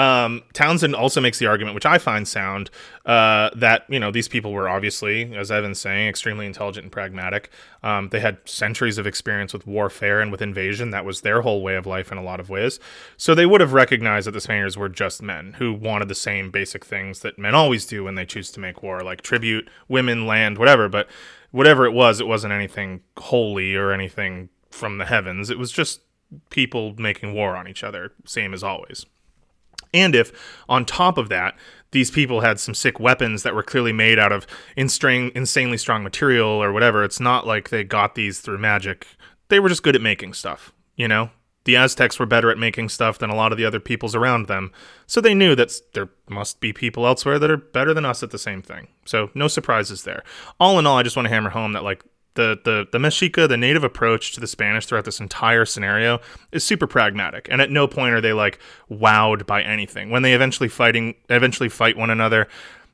Um, 0.00 0.44
Townsend 0.54 0.94
also 0.94 1.20
makes 1.20 1.38
the 1.38 1.46
argument, 1.46 1.74
which 1.74 1.84
I 1.84 1.98
find 1.98 2.26
sound, 2.26 2.70
uh, 3.04 3.50
that 3.54 3.84
you 3.90 4.00
know 4.00 4.10
these 4.10 4.28
people 4.28 4.50
were 4.50 4.66
obviously, 4.66 5.36
as 5.36 5.50
Evan's 5.50 5.78
saying, 5.78 6.08
extremely 6.08 6.46
intelligent 6.46 6.84
and 6.84 6.92
pragmatic. 6.92 7.50
Um, 7.82 8.08
they 8.08 8.20
had 8.20 8.38
centuries 8.48 8.96
of 8.96 9.06
experience 9.06 9.52
with 9.52 9.66
warfare 9.66 10.22
and 10.22 10.32
with 10.32 10.40
invasion. 10.40 10.90
That 10.90 11.04
was 11.04 11.20
their 11.20 11.42
whole 11.42 11.62
way 11.62 11.76
of 11.76 11.84
life 11.84 12.10
in 12.10 12.16
a 12.16 12.22
lot 12.22 12.40
of 12.40 12.48
ways. 12.48 12.80
So 13.18 13.34
they 13.34 13.44
would 13.44 13.60
have 13.60 13.74
recognized 13.74 14.26
that 14.26 14.32
the 14.32 14.40
Spaniards 14.40 14.78
were 14.78 14.88
just 14.88 15.20
men 15.20 15.56
who 15.58 15.74
wanted 15.74 16.08
the 16.08 16.14
same 16.14 16.50
basic 16.50 16.82
things 16.82 17.20
that 17.20 17.38
men 17.38 17.54
always 17.54 17.84
do 17.84 18.04
when 18.04 18.14
they 18.14 18.24
choose 18.24 18.50
to 18.52 18.60
make 18.60 18.82
war, 18.82 19.02
like 19.02 19.20
tribute, 19.20 19.68
women, 19.86 20.26
land, 20.26 20.56
whatever. 20.56 20.88
But 20.88 21.08
whatever 21.50 21.84
it 21.84 21.92
was, 21.92 22.20
it 22.20 22.26
wasn't 22.26 22.54
anything 22.54 23.02
holy 23.18 23.74
or 23.74 23.92
anything 23.92 24.48
from 24.70 24.96
the 24.96 25.04
heavens. 25.04 25.50
It 25.50 25.58
was 25.58 25.70
just 25.70 26.00
people 26.48 26.94
making 26.96 27.34
war 27.34 27.54
on 27.54 27.68
each 27.68 27.84
other, 27.84 28.14
same 28.24 28.54
as 28.54 28.62
always. 28.62 29.04
And 29.92 30.14
if, 30.14 30.32
on 30.68 30.84
top 30.84 31.18
of 31.18 31.28
that, 31.28 31.56
these 31.92 32.10
people 32.10 32.40
had 32.40 32.60
some 32.60 32.74
sick 32.74 33.00
weapons 33.00 33.42
that 33.42 33.54
were 33.54 33.62
clearly 33.62 33.92
made 33.92 34.18
out 34.18 34.32
of 34.32 34.46
insanely 34.76 35.76
strong 35.76 36.02
material 36.02 36.48
or 36.48 36.72
whatever, 36.72 37.02
it's 37.04 37.20
not 37.20 37.46
like 37.46 37.70
they 37.70 37.84
got 37.84 38.14
these 38.14 38.40
through 38.40 38.58
magic. 38.58 39.06
They 39.48 39.58
were 39.58 39.68
just 39.68 39.82
good 39.82 39.96
at 39.96 40.02
making 40.02 40.34
stuff, 40.34 40.72
you 40.96 41.08
know? 41.08 41.30
The 41.64 41.76
Aztecs 41.76 42.18
were 42.18 42.26
better 42.26 42.50
at 42.50 42.58
making 42.58 42.88
stuff 42.88 43.18
than 43.18 43.28
a 43.28 43.34
lot 43.34 43.52
of 43.52 43.58
the 43.58 43.66
other 43.66 43.80
peoples 43.80 44.14
around 44.14 44.46
them, 44.46 44.72
so 45.06 45.20
they 45.20 45.34
knew 45.34 45.54
that 45.56 45.72
there 45.92 46.08
must 46.28 46.58
be 46.60 46.72
people 46.72 47.06
elsewhere 47.06 47.38
that 47.38 47.50
are 47.50 47.58
better 47.58 47.92
than 47.92 48.06
us 48.06 48.22
at 48.22 48.30
the 48.30 48.38
same 48.38 48.62
thing. 48.62 48.88
So, 49.04 49.30
no 49.34 49.46
surprises 49.46 50.04
there. 50.04 50.22
All 50.58 50.78
in 50.78 50.86
all, 50.86 50.96
I 50.96 51.02
just 51.02 51.16
want 51.16 51.26
to 51.26 51.34
hammer 51.34 51.50
home 51.50 51.74
that, 51.74 51.84
like, 51.84 52.02
the, 52.34 52.58
the 52.64 52.86
the 52.92 52.98
Mexica, 52.98 53.48
the 53.48 53.56
native 53.56 53.84
approach 53.84 54.32
to 54.32 54.40
the 54.40 54.46
Spanish 54.46 54.86
throughout 54.86 55.04
this 55.04 55.20
entire 55.20 55.64
scenario 55.64 56.20
is 56.52 56.64
super 56.64 56.86
pragmatic, 56.86 57.48
and 57.50 57.60
at 57.60 57.70
no 57.70 57.86
point 57.86 58.14
are 58.14 58.20
they 58.20 58.32
like 58.32 58.58
wowed 58.90 59.46
by 59.46 59.62
anything. 59.62 60.10
When 60.10 60.22
they 60.22 60.34
eventually 60.34 60.68
fighting 60.68 61.14
eventually 61.28 61.68
fight 61.68 61.96
one 61.96 62.10
another, 62.10 62.48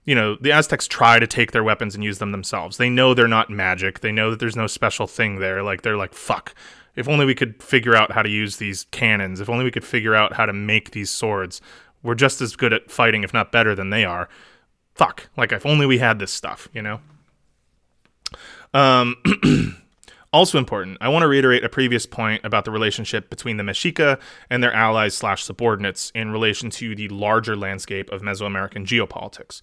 you 0.05 0.15
know 0.15 0.37
the 0.41 0.53
Aztecs 0.53 0.89
try 0.89 1.19
to 1.19 1.27
take 1.27 1.53
their 1.53 1.65
weapons 1.65 1.95
and 1.95 2.03
use 2.03 2.19
them 2.19 2.33
themselves. 2.33 2.77
They 2.77 2.91
know 2.91 3.13
they're 3.13 3.29
not 3.29 3.51
magic. 3.51 4.01
They 4.01 4.13
know 4.13 4.31
that 4.31 4.41
there's 4.41 4.57
no 4.57 4.67
special 4.67 5.07
thing 5.07 5.39
there. 5.39 5.63
Like 5.63 5.83
they're 5.83 5.97
like 5.97 6.15
fuck. 6.15 6.55
If 6.95 7.09
only 7.09 7.27
we 7.27 7.35
could 7.35 7.63
figure 7.63 7.95
out 7.95 8.13
how 8.13 8.23
to 8.23 8.31
use 8.31 8.57
these 8.57 8.87
cannons. 8.91 9.41
If 9.41 9.51
only 9.51 9.65
we 9.65 9.71
could 9.71 9.85
figure 9.85 10.15
out 10.15 10.33
how 10.33 10.47
to 10.47 10.55
make 10.55 10.93
these 10.93 11.11
swords. 11.11 11.61
We're 12.03 12.15
just 12.15 12.41
as 12.41 12.57
good 12.57 12.73
at 12.73 12.91
fighting, 12.91 13.23
if 13.23 13.35
not 13.35 13.53
better, 13.53 13.75
than 13.75 13.91
they 13.91 14.05
are. 14.05 14.29
Fuck. 14.95 15.29
Like 15.37 15.53
if 15.53 15.67
only 15.67 15.85
we 15.85 15.99
had 15.99 16.19
this 16.19 16.33
stuff, 16.33 16.69
you 16.73 16.81
know. 16.81 17.01
Um, 18.77 19.17
also 20.35 20.59
important, 20.59 20.99
I 21.01 21.09
want 21.09 21.23
to 21.23 21.29
reiterate 21.29 21.65
a 21.65 21.69
previous 21.71 22.05
point 22.05 22.45
about 22.45 22.67
the 22.67 22.71
relationship 22.71 23.31
between 23.31 23.57
the 23.57 23.63
Mexica 23.63 24.21
and 24.51 24.63
their 24.63 24.73
allies 24.73 25.17
slash 25.17 25.43
subordinates 25.45 26.13
in 26.15 26.31
relation 26.31 26.69
to 26.71 26.95
the 26.95 27.09
larger 27.09 27.57
landscape 27.57 28.11
of 28.13 28.21
Mesoamerican 28.21 28.85
geopolitics. 28.85 29.63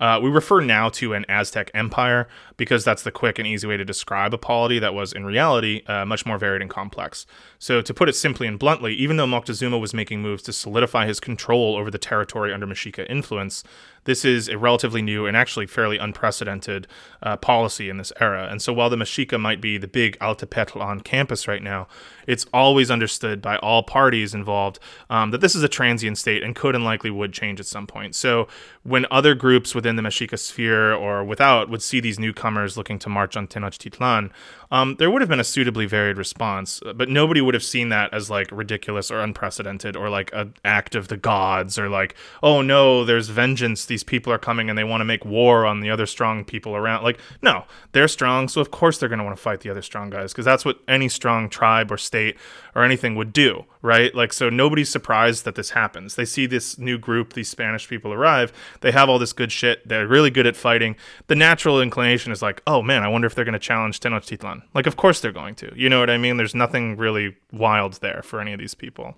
Uh, 0.00 0.20
we 0.22 0.30
refer 0.30 0.60
now 0.60 0.88
to 0.88 1.14
an 1.14 1.24
Aztec 1.28 1.70
empire 1.74 2.28
because 2.56 2.84
that's 2.84 3.02
the 3.02 3.10
quick 3.10 3.38
and 3.38 3.46
easy 3.46 3.66
way 3.66 3.76
to 3.76 3.84
describe 3.84 4.34
a 4.34 4.38
polity 4.38 4.78
that 4.78 4.94
was, 4.94 5.12
in 5.12 5.24
reality, 5.24 5.82
uh, 5.86 6.04
much 6.04 6.26
more 6.26 6.38
varied 6.38 6.62
and 6.62 6.70
complex. 6.70 7.26
So, 7.58 7.80
to 7.80 7.94
put 7.94 8.08
it 8.08 8.14
simply 8.14 8.46
and 8.46 8.58
bluntly, 8.58 8.94
even 8.94 9.16
though 9.16 9.26
Moctezuma 9.26 9.80
was 9.80 9.94
making 9.94 10.22
moves 10.22 10.42
to 10.44 10.52
solidify 10.52 11.06
his 11.06 11.20
control 11.20 11.76
over 11.76 11.90
the 11.90 11.98
territory 11.98 12.52
under 12.52 12.66
Mexica 12.66 13.08
influence, 13.08 13.64
this 14.04 14.24
is 14.24 14.48
a 14.48 14.58
relatively 14.58 15.00
new 15.00 15.26
and 15.26 15.36
actually 15.36 15.66
fairly 15.66 15.96
unprecedented 15.96 16.88
uh, 17.22 17.36
policy 17.36 17.88
in 17.88 17.98
this 17.98 18.12
era. 18.20 18.48
And 18.50 18.60
so, 18.60 18.72
while 18.72 18.90
the 18.90 18.96
Mexica 18.96 19.40
might 19.40 19.60
be 19.60 19.78
the 19.78 19.86
big 19.86 20.18
Altepetl 20.18 20.80
on 20.80 21.00
campus 21.00 21.46
right 21.46 21.62
now, 21.62 21.86
it's 22.26 22.46
always 22.52 22.90
understood 22.90 23.40
by 23.40 23.56
all 23.58 23.82
parties 23.82 24.34
involved 24.34 24.78
um, 25.08 25.30
that 25.30 25.40
this 25.40 25.54
is 25.54 25.62
a 25.62 25.68
transient 25.68 26.18
state 26.18 26.42
and 26.42 26.56
could 26.56 26.74
and 26.74 26.84
likely 26.84 27.10
would 27.10 27.32
change 27.32 27.60
at 27.60 27.66
some 27.66 27.86
point. 27.86 28.14
So, 28.14 28.48
when 28.82 29.06
other 29.10 29.34
groups 29.34 29.74
within 29.82 29.96
the 29.96 30.02
Mexica 30.02 30.38
sphere 30.38 30.94
or 30.94 31.24
without 31.24 31.68
would 31.68 31.82
see 31.82 31.98
these 31.98 32.16
newcomers 32.16 32.76
looking 32.76 33.00
to 33.00 33.08
march 33.08 33.36
on 33.36 33.48
Tenochtitlan, 33.48 34.30
um, 34.70 34.94
there 35.00 35.10
would 35.10 35.20
have 35.20 35.28
been 35.28 35.40
a 35.40 35.44
suitably 35.44 35.86
varied 35.86 36.16
response, 36.16 36.80
but 36.94 37.08
nobody 37.08 37.40
would 37.40 37.54
have 37.54 37.64
seen 37.64 37.88
that 37.88 38.14
as 38.14 38.30
like 38.30 38.48
ridiculous 38.52 39.10
or 39.10 39.18
unprecedented 39.20 39.96
or 39.96 40.08
like 40.08 40.30
an 40.32 40.54
act 40.64 40.94
of 40.94 41.08
the 41.08 41.16
gods 41.16 41.80
or 41.80 41.88
like, 41.88 42.14
oh 42.44 42.62
no, 42.62 43.04
there's 43.04 43.28
vengeance. 43.28 43.84
These 43.86 44.04
people 44.04 44.32
are 44.32 44.38
coming 44.38 44.70
and 44.70 44.78
they 44.78 44.84
want 44.84 45.00
to 45.00 45.04
make 45.04 45.24
war 45.24 45.66
on 45.66 45.80
the 45.80 45.90
other 45.90 46.06
strong 46.06 46.44
people 46.44 46.76
around. 46.76 47.02
Like, 47.02 47.18
no, 47.42 47.64
they're 47.90 48.06
strong, 48.06 48.46
so 48.46 48.60
of 48.60 48.70
course 48.70 48.98
they're 48.98 49.08
going 49.08 49.18
to 49.18 49.24
want 49.24 49.36
to 49.36 49.42
fight 49.42 49.62
the 49.62 49.70
other 49.70 49.82
strong 49.82 50.10
guys 50.10 50.32
because 50.32 50.44
that's 50.44 50.64
what 50.64 50.78
any 50.86 51.08
strong 51.08 51.48
tribe 51.48 51.90
or 51.90 51.96
state 51.96 52.36
or 52.74 52.84
anything 52.84 53.14
would 53.14 53.32
do, 53.32 53.64
right? 53.82 54.14
Like, 54.14 54.32
so 54.32 54.48
nobody's 54.48 54.88
surprised 54.88 55.44
that 55.44 55.54
this 55.54 55.70
happens. 55.70 56.14
They 56.14 56.24
see 56.24 56.46
this 56.46 56.78
new 56.78 56.98
group, 56.98 57.34
these 57.34 57.48
Spanish 57.48 57.88
people 57.88 58.12
arrive, 58.12 58.52
they 58.80 58.92
have 58.92 59.08
all 59.08 59.18
this 59.18 59.32
good 59.32 59.52
shit, 59.52 59.86
they're 59.86 60.06
really 60.06 60.30
good 60.30 60.46
at 60.46 60.56
fighting. 60.56 60.96
The 61.26 61.34
natural 61.34 61.80
inclination 61.80 62.32
is 62.32 62.42
like, 62.42 62.62
oh 62.66 62.82
man, 62.82 63.02
I 63.02 63.08
wonder 63.08 63.26
if 63.26 63.34
they're 63.34 63.44
going 63.44 63.52
to 63.52 63.58
challenge 63.58 64.00
Tenochtitlan. 64.00 64.62
Like, 64.74 64.86
of 64.86 64.96
course 64.96 65.20
they're 65.20 65.32
going 65.32 65.54
to. 65.56 65.72
You 65.76 65.88
know 65.88 66.00
what 66.00 66.10
I 66.10 66.16
mean? 66.16 66.36
There's 66.36 66.54
nothing 66.54 66.96
really 66.96 67.36
wild 67.52 67.94
there 67.94 68.22
for 68.22 68.40
any 68.40 68.52
of 68.52 68.58
these 68.58 68.74
people. 68.74 69.16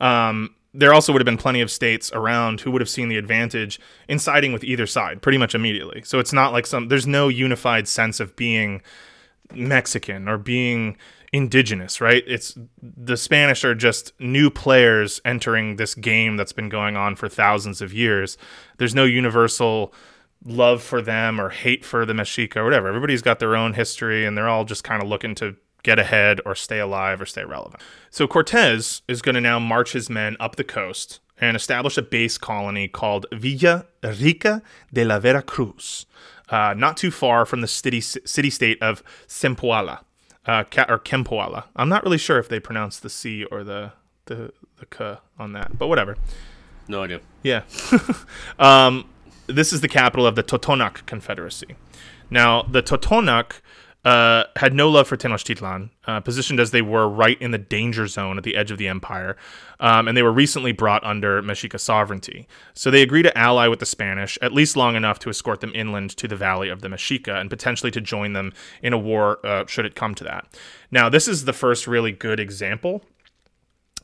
Um, 0.00 0.54
there 0.74 0.92
also 0.92 1.12
would 1.12 1.20
have 1.20 1.26
been 1.26 1.38
plenty 1.38 1.60
of 1.60 1.70
states 1.70 2.12
around 2.12 2.60
who 2.60 2.70
would 2.70 2.80
have 2.80 2.88
seen 2.88 3.08
the 3.08 3.16
advantage 3.16 3.80
in 4.08 4.18
siding 4.18 4.52
with 4.52 4.62
either 4.64 4.86
side 4.86 5.22
pretty 5.22 5.38
much 5.38 5.54
immediately. 5.54 6.02
So 6.04 6.18
it's 6.18 6.32
not 6.32 6.52
like 6.52 6.66
some, 6.66 6.88
there's 6.88 7.06
no 7.06 7.28
unified 7.28 7.88
sense 7.88 8.20
of 8.20 8.36
being 8.36 8.82
Mexican 9.54 10.28
or 10.28 10.36
being 10.36 10.96
indigenous, 11.32 12.00
right? 12.00 12.24
It's 12.26 12.56
the 12.82 13.16
Spanish 13.16 13.64
are 13.64 13.74
just 13.74 14.12
new 14.18 14.50
players 14.50 15.20
entering 15.24 15.76
this 15.76 15.94
game 15.94 16.36
that's 16.36 16.52
been 16.52 16.68
going 16.68 16.96
on 16.96 17.16
for 17.16 17.28
thousands 17.28 17.80
of 17.80 17.92
years. 17.92 18.38
There's 18.78 18.94
no 18.94 19.04
universal 19.04 19.92
love 20.44 20.82
for 20.82 21.02
them 21.02 21.40
or 21.40 21.50
hate 21.50 21.84
for 21.84 22.06
the 22.06 22.12
Mexica 22.12 22.56
or 22.56 22.64
whatever. 22.64 22.88
Everybody's 22.88 23.22
got 23.22 23.38
their 23.38 23.56
own 23.56 23.74
history 23.74 24.24
and 24.24 24.36
they're 24.36 24.48
all 24.48 24.64
just 24.64 24.84
kind 24.84 25.02
of 25.02 25.08
looking 25.08 25.34
to 25.36 25.56
get 25.82 25.98
ahead 25.98 26.40
or 26.44 26.54
stay 26.54 26.78
alive 26.78 27.20
or 27.20 27.26
stay 27.26 27.44
relevant. 27.44 27.82
So 28.10 28.26
Cortez 28.26 29.02
is 29.08 29.22
going 29.22 29.34
to 29.34 29.40
now 29.40 29.58
march 29.58 29.92
his 29.92 30.08
men 30.10 30.36
up 30.40 30.56
the 30.56 30.64
coast 30.64 31.20
and 31.40 31.56
establish 31.56 31.96
a 31.96 32.02
base 32.02 32.38
colony 32.38 32.88
called 32.88 33.26
Villa 33.32 33.86
Rica 34.02 34.62
de 34.92 35.04
la 35.04 35.18
Vera 35.18 35.42
Cruz, 35.42 36.06
uh, 36.48 36.74
not 36.76 36.96
too 36.96 37.10
far 37.10 37.46
from 37.46 37.60
the 37.60 37.68
city 37.68 38.00
city 38.00 38.50
state 38.50 38.82
of 38.82 39.02
Cempoala, 39.28 40.00
uh, 40.48 40.64
or 40.88 40.98
Kempoala. 40.98 41.64
I'm 41.76 41.88
not 41.88 42.02
really 42.02 42.18
sure 42.18 42.38
if 42.38 42.48
they 42.48 42.58
pronounce 42.58 42.98
the 42.98 43.10
C 43.10 43.44
or 43.44 43.62
the 43.62 43.92
the 44.24 44.52
the 44.78 44.86
K 44.86 45.18
on 45.38 45.52
that, 45.52 45.78
but 45.78 45.86
whatever. 45.86 46.16
No 46.88 47.02
idea. 47.02 47.20
Yeah. 47.42 47.62
um, 48.58 49.08
this 49.46 49.72
is 49.72 49.82
the 49.82 49.88
capital 49.88 50.26
of 50.26 50.34
the 50.34 50.42
Totonac 50.42 51.04
Confederacy. 51.06 51.76
Now, 52.30 52.62
the 52.62 52.82
Totonac 52.82 53.60
uh, 54.08 54.44
had 54.56 54.72
no 54.72 54.88
love 54.88 55.06
for 55.06 55.18
Tenochtitlan, 55.18 55.90
uh, 56.06 56.18
positioned 56.20 56.58
as 56.58 56.70
they 56.70 56.80
were 56.80 57.06
right 57.06 57.38
in 57.42 57.50
the 57.50 57.58
danger 57.58 58.06
zone 58.06 58.38
at 58.38 58.42
the 58.42 58.56
edge 58.56 58.70
of 58.70 58.78
the 58.78 58.88
empire, 58.88 59.36
um, 59.80 60.08
and 60.08 60.16
they 60.16 60.22
were 60.22 60.32
recently 60.32 60.72
brought 60.72 61.04
under 61.04 61.42
Mexica 61.42 61.78
sovereignty. 61.78 62.48
So 62.72 62.90
they 62.90 63.02
agreed 63.02 63.24
to 63.24 63.36
ally 63.36 63.68
with 63.68 63.80
the 63.80 63.86
Spanish, 63.86 64.38
at 64.40 64.54
least 64.54 64.78
long 64.78 64.96
enough 64.96 65.18
to 65.18 65.28
escort 65.28 65.60
them 65.60 65.72
inland 65.74 66.16
to 66.16 66.26
the 66.26 66.36
valley 66.36 66.70
of 66.70 66.80
the 66.80 66.88
Mexica 66.88 67.38
and 67.38 67.50
potentially 67.50 67.90
to 67.90 68.00
join 68.00 68.32
them 68.32 68.54
in 68.82 68.94
a 68.94 68.98
war 68.98 69.44
uh, 69.44 69.66
should 69.66 69.84
it 69.84 69.94
come 69.94 70.14
to 70.14 70.24
that. 70.24 70.46
Now, 70.90 71.10
this 71.10 71.28
is 71.28 71.44
the 71.44 71.52
first 71.52 71.86
really 71.86 72.12
good 72.12 72.40
example 72.40 73.02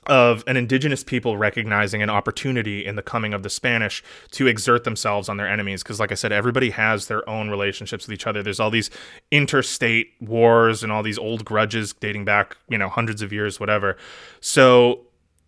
of 0.06 0.44
an 0.46 0.56
indigenous 0.56 1.04
people 1.04 1.36
recognizing 1.36 2.02
an 2.02 2.10
opportunity 2.10 2.84
in 2.84 2.96
the 2.96 3.02
coming 3.02 3.34
of 3.34 3.42
the 3.42 3.50
Spanish 3.50 4.02
to 4.32 4.46
exert 4.46 4.84
themselves 4.84 5.28
on 5.28 5.36
their 5.36 5.48
enemies. 5.48 5.82
Because, 5.82 6.00
like 6.00 6.12
I 6.12 6.14
said, 6.14 6.32
everybody 6.32 6.70
has 6.70 7.06
their 7.06 7.28
own 7.28 7.50
relationships 7.50 8.06
with 8.06 8.14
each 8.14 8.26
other. 8.26 8.42
There's 8.42 8.60
all 8.60 8.70
these 8.70 8.90
interstate 9.30 10.12
wars 10.20 10.82
and 10.82 10.92
all 10.92 11.02
these 11.02 11.18
old 11.18 11.44
grudges 11.44 11.92
dating 11.92 12.24
back, 12.24 12.56
you 12.68 12.78
know, 12.78 12.88
hundreds 12.88 13.22
of 13.22 13.32
years, 13.32 13.58
whatever. 13.58 13.96
So 14.40 15.00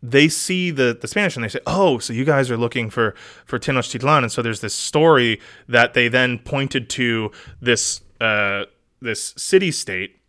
they 0.03 0.29
see 0.29 0.71
the, 0.71 0.97
the 1.01 1.09
Spanish 1.09 1.37
and 1.37 1.45
they 1.45 1.49
say, 1.49 1.61
"Oh, 1.67 1.99
so 1.99 2.13
you 2.13 2.25
guys 2.25 2.51
are 2.51 2.57
looking 2.57 2.91
for 2.91 3.15
for 3.45 3.59
Tenochtitlan," 3.59 4.23
and 4.23 4.33
so 4.33 4.43
there's 4.43 4.61
this 4.61 4.75
story 4.75 5.41
that 5.69 5.95
they 5.95 6.09
then 6.09 6.39
pointed 6.39 6.89
to 6.91 7.31
this 7.61 8.03
uh, 8.21 8.65
this 9.01 9.35
city 9.37 9.71
state 9.71 10.17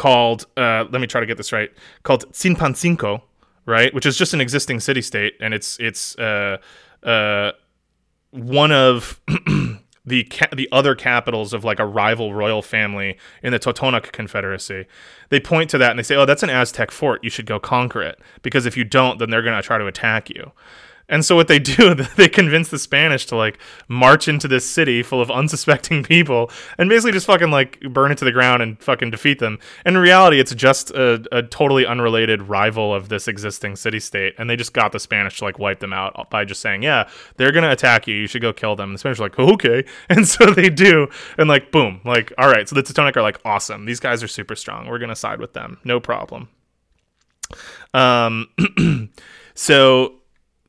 called 0.00 0.46
uh, 0.56 0.86
let 0.90 0.98
me 0.98 1.06
try 1.06 1.20
to 1.20 1.26
get 1.26 1.36
this 1.36 1.52
right 1.52 1.70
called 2.04 2.24
Zinpancinco, 2.32 3.20
right, 3.66 3.92
which 3.92 4.06
is 4.06 4.16
just 4.16 4.32
an 4.32 4.40
existing 4.40 4.80
city 4.80 5.02
state, 5.02 5.34
and 5.40 5.52
it's 5.52 5.78
it's 5.78 6.18
uh, 6.18 6.56
uh, 7.02 7.52
one 8.30 8.72
of 8.72 9.20
the 10.06 10.24
ca- 10.24 10.48
the 10.56 10.70
other 10.72 10.94
capitals 10.94 11.52
of 11.52 11.64
like 11.64 11.78
a 11.78 11.84
rival 11.84 12.32
royal 12.32 12.62
family 12.62 13.18
in 13.42 13.52
the 13.52 13.58
Totonac 13.58 14.10
Confederacy. 14.12 14.86
They 15.28 15.38
point 15.38 15.68
to 15.70 15.76
that 15.76 15.90
and 15.90 15.98
they 15.98 16.02
say, 16.02 16.16
"Oh, 16.16 16.24
that's 16.24 16.42
an 16.42 16.48
Aztec 16.48 16.90
fort. 16.90 17.22
You 17.22 17.28
should 17.28 17.44
go 17.44 17.60
conquer 17.60 18.00
it 18.00 18.18
because 18.40 18.64
if 18.64 18.78
you 18.78 18.84
don't, 18.84 19.18
then 19.18 19.28
they're 19.28 19.42
going 19.42 19.60
to 19.60 19.62
try 19.62 19.76
to 19.76 19.86
attack 19.86 20.30
you." 20.30 20.52
And 21.10 21.24
so 21.24 21.36
what 21.36 21.48
they 21.48 21.58
do, 21.58 21.94
they 22.16 22.28
convince 22.28 22.70
the 22.70 22.78
Spanish 22.78 23.26
to 23.26 23.36
like 23.36 23.58
march 23.88 24.28
into 24.28 24.48
this 24.48 24.66
city 24.66 25.02
full 25.02 25.20
of 25.20 25.30
unsuspecting 25.30 26.02
people 26.14 26.50
and 26.78 26.88
basically 26.88 27.12
just 27.12 27.26
fucking 27.26 27.50
like 27.50 27.80
burn 27.80 28.12
it 28.12 28.18
to 28.18 28.24
the 28.24 28.32
ground 28.32 28.62
and 28.62 28.80
fucking 28.82 29.10
defeat 29.10 29.40
them. 29.40 29.58
And 29.84 29.96
in 29.96 30.02
reality, 30.02 30.40
it's 30.40 30.54
just 30.54 30.90
a, 30.92 31.22
a 31.32 31.42
totally 31.42 31.84
unrelated 31.84 32.42
rival 32.42 32.94
of 32.94 33.10
this 33.10 33.28
existing 33.28 33.76
city 33.76 34.00
state. 34.00 34.34
And 34.38 34.48
they 34.48 34.56
just 34.56 34.72
got 34.72 34.92
the 34.92 35.00
Spanish 35.00 35.38
to 35.38 35.44
like 35.44 35.58
wipe 35.58 35.80
them 35.80 35.92
out 35.92 36.30
by 36.30 36.44
just 36.44 36.60
saying, 36.62 36.82
yeah, 36.82 37.08
they're 37.36 37.52
going 37.52 37.64
to 37.64 37.72
attack 37.72 38.06
you. 38.06 38.14
You 38.14 38.26
should 38.26 38.42
go 38.42 38.52
kill 38.52 38.76
them. 38.76 38.90
And 38.90 38.94
the 38.94 38.98
Spanish 38.98 39.18
are 39.18 39.24
like, 39.24 39.38
okay. 39.38 39.84
And 40.08 40.26
so 40.26 40.46
they 40.46 40.70
do. 40.70 41.08
And 41.38 41.48
like, 41.48 41.70
boom, 41.70 42.00
like, 42.04 42.32
all 42.38 42.48
right. 42.48 42.68
So 42.68 42.74
the 42.74 42.82
Totonac 42.82 43.16
are 43.16 43.22
like, 43.22 43.40
awesome. 43.44 43.84
These 43.84 44.00
guys 44.00 44.22
are 44.22 44.28
super 44.28 44.56
strong. 44.56 44.88
We're 44.88 44.98
going 44.98 45.10
to 45.10 45.16
side 45.16 45.40
with 45.40 45.52
them. 45.52 45.78
No 45.84 46.00
problem. 46.00 46.48
Um, 47.94 48.48
so 49.54 50.19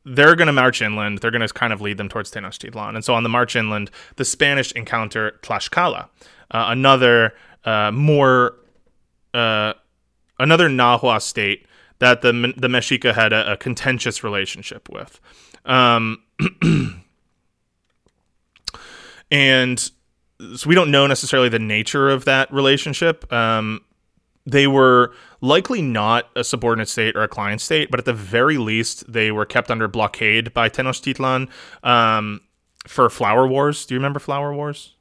they're 0.06 0.36
going 0.36 0.48
to 0.48 0.54
march 0.54 0.82
inland. 0.82 1.20
They're 1.20 1.32
going 1.32 1.48
to 1.48 1.54
kind 1.54 1.72
of 1.74 1.82
lead 1.82 1.98
them 1.98 2.10
towards 2.10 2.32
Tenochtitlan. 2.32 2.96
And 2.96 3.06
so 3.06 3.14
on 3.14 3.24
the 3.24 3.30
march 3.30 3.56
inland, 3.56 3.92
the 4.16 4.26
Spanish 4.26 4.72
encounter 4.72 5.40
Tlaxcala, 5.44 6.10
uh, 6.52 6.66
another 6.70 7.34
uh, 7.66 7.92
more 7.92 8.56
uh, 9.34 9.74
another 10.40 10.68
Nahua 10.70 11.22
state 11.22 11.66
that 12.00 12.22
the 12.22 12.32
the 12.58 12.68
Mexica 12.68 13.14
had 13.14 13.32
a, 13.32 13.54
a 13.54 13.58
contentious 13.58 14.24
relationship 14.24 14.90
with. 14.90 15.20
Um, 15.66 16.24
and 19.32 19.80
so 19.80 20.68
we 20.68 20.74
don't 20.74 20.90
know 20.90 21.06
necessarily 21.06 21.50
the 21.50 21.60
nature 21.60 22.10
of 22.10 22.26
that 22.26 22.52
relationship. 22.52 23.32
Um, 23.32 23.82
they 24.46 24.68
were 24.68 25.14
likely 25.40 25.82
not 25.82 26.30
a 26.36 26.44
subordinate 26.44 26.90
state 26.90 27.16
or 27.16 27.24
a 27.24 27.28
client 27.28 27.62
state, 27.62 27.92
but 27.92 28.00
at 28.00 28.06
the 28.06 28.14
very 28.14 28.58
least, 28.58 29.12
they 29.12 29.32
were 29.32 29.46
kept 29.46 29.70
under 29.70 29.88
blockade 29.88 30.54
by 30.54 30.70
Tenochtitlan 30.70 31.50
um, 31.84 32.42
for 32.88 33.10
flower 33.10 33.48
wars. 33.48 33.86
Do 33.86 33.94
you 33.94 34.00
remember 34.00 34.20
flower 34.20 34.54
wars? 34.54 34.96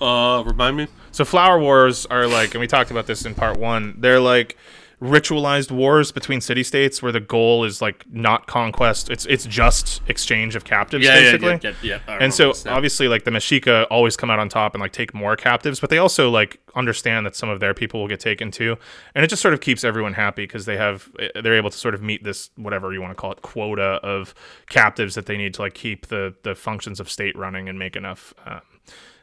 Uh, 0.00 0.42
remind 0.44 0.76
me. 0.76 0.88
So 1.12 1.24
flower 1.24 1.58
wars 1.58 2.06
are 2.06 2.26
like, 2.26 2.54
and 2.54 2.60
we 2.60 2.66
talked 2.66 2.90
about 2.90 3.06
this 3.06 3.24
in 3.24 3.34
part 3.34 3.58
one. 3.58 3.94
They're 3.98 4.20
like 4.20 4.56
ritualized 5.04 5.70
wars 5.70 6.10
between 6.10 6.40
city 6.40 6.62
states 6.62 7.02
where 7.02 7.12
the 7.12 7.20
goal 7.20 7.64
is 7.64 7.82
like 7.82 8.04
not 8.10 8.46
conquest. 8.46 9.10
It's 9.10 9.26
it's 9.26 9.44
just 9.44 10.00
exchange 10.08 10.56
of 10.56 10.64
captives 10.64 11.04
Yeah, 11.04 11.20
basically. 11.20 11.60
yeah, 11.62 11.74
yeah, 11.82 11.98
yeah, 12.08 12.18
and 12.20 12.32
so 12.32 12.54
obviously 12.66 13.06
like 13.06 13.24
the 13.24 13.30
Mexica 13.30 13.86
always 13.90 14.16
come 14.16 14.30
out 14.30 14.38
on 14.38 14.48
top 14.48 14.74
and 14.74 14.80
like 14.80 14.92
take 14.92 15.12
more 15.12 15.36
captives 15.36 15.78
but 15.78 15.90
they 15.90 15.98
also 15.98 16.30
like 16.30 16.58
understand 16.74 17.26
that 17.26 17.36
some 17.36 17.48
of 17.48 17.60
their 17.60 17.74
people 17.74 18.00
will 18.00 18.08
get 18.08 18.20
taken 18.20 18.50
too. 18.50 18.76
And 19.14 19.24
it 19.24 19.28
just 19.28 19.42
sort 19.42 19.54
of 19.54 19.60
keeps 19.60 19.84
everyone 19.84 20.14
happy 20.14 20.44
because 20.44 20.64
they 20.64 20.76
have 20.76 21.08
eh, 21.18 21.28
they're 21.42 21.54
able 21.54 21.70
to 21.70 21.78
sort 21.78 21.94
of 21.94 22.02
meet 22.02 22.24
this 22.24 22.50
whatever 22.56 22.92
you 22.92 23.00
want 23.02 23.10
to 23.12 23.20
call 23.20 23.32
it 23.32 23.42
quota 23.42 24.00
of 24.02 24.34
captives 24.70 25.14
that 25.16 25.26
they 25.26 25.36
need 25.36 25.52
to 25.54 25.62
like 25.62 25.74
keep 25.74 26.06
the 26.06 26.34
the 26.44 26.54
functions 26.54 26.98
of 26.98 27.10
state 27.10 27.36
running 27.36 27.68
and 27.68 27.78
make 27.78 27.94
enough 27.94 28.32
um, 28.46 28.60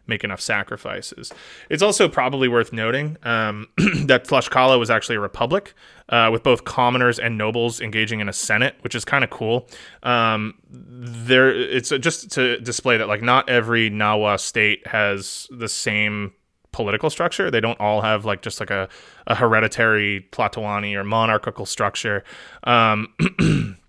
make 0.08 0.24
enough 0.24 0.42
sacrifices. 0.42 1.32
It's 1.70 1.84
also 1.84 2.08
probably 2.10 2.48
worth 2.48 2.74
noting 2.74 3.18
um, 3.24 3.68
that 4.06 4.26
Tlaxcala 4.26 4.80
was 4.80 4.90
actually 4.90 5.16
a 5.16 5.20
republic 5.20 5.74
uh, 6.10 6.30
with 6.32 6.44
both 6.44 6.66
commoners 6.66 7.20
and 7.20 7.38
nobles 7.38 7.80
engaging 7.80 8.20
in 8.20 8.28
a 8.28 8.34
senate, 8.34 8.76
which 8.82 8.96
is 8.96 9.06
kind 9.06 9.24
of 9.24 9.30
cool. 9.30 9.68
Um, 10.04 10.56
there, 10.70 11.50
it's 11.50 11.90
just 11.90 12.32
to 12.32 12.60
display 12.60 12.98
that 12.98 13.08
like 13.08 13.22
not 13.22 13.50
every 13.50 13.90
Nahua 13.90 14.40
state 14.40 14.86
has 14.88 15.48
the 15.52 15.70
same 15.70 16.34
political 16.72 17.10
structure. 17.10 17.52
They 17.52 17.62
don't 17.62 17.80
all 17.80 18.02
have 18.02 18.26
like 18.26 18.42
just 18.42 18.60
like 18.60 18.72
a, 18.72 18.90
a 19.28 19.36
hereditary 19.36 20.28
Tlatoani 20.32 20.96
or 20.96 21.04
monarchical 21.04 21.66
structure. 21.66 22.24
Um, 22.64 23.14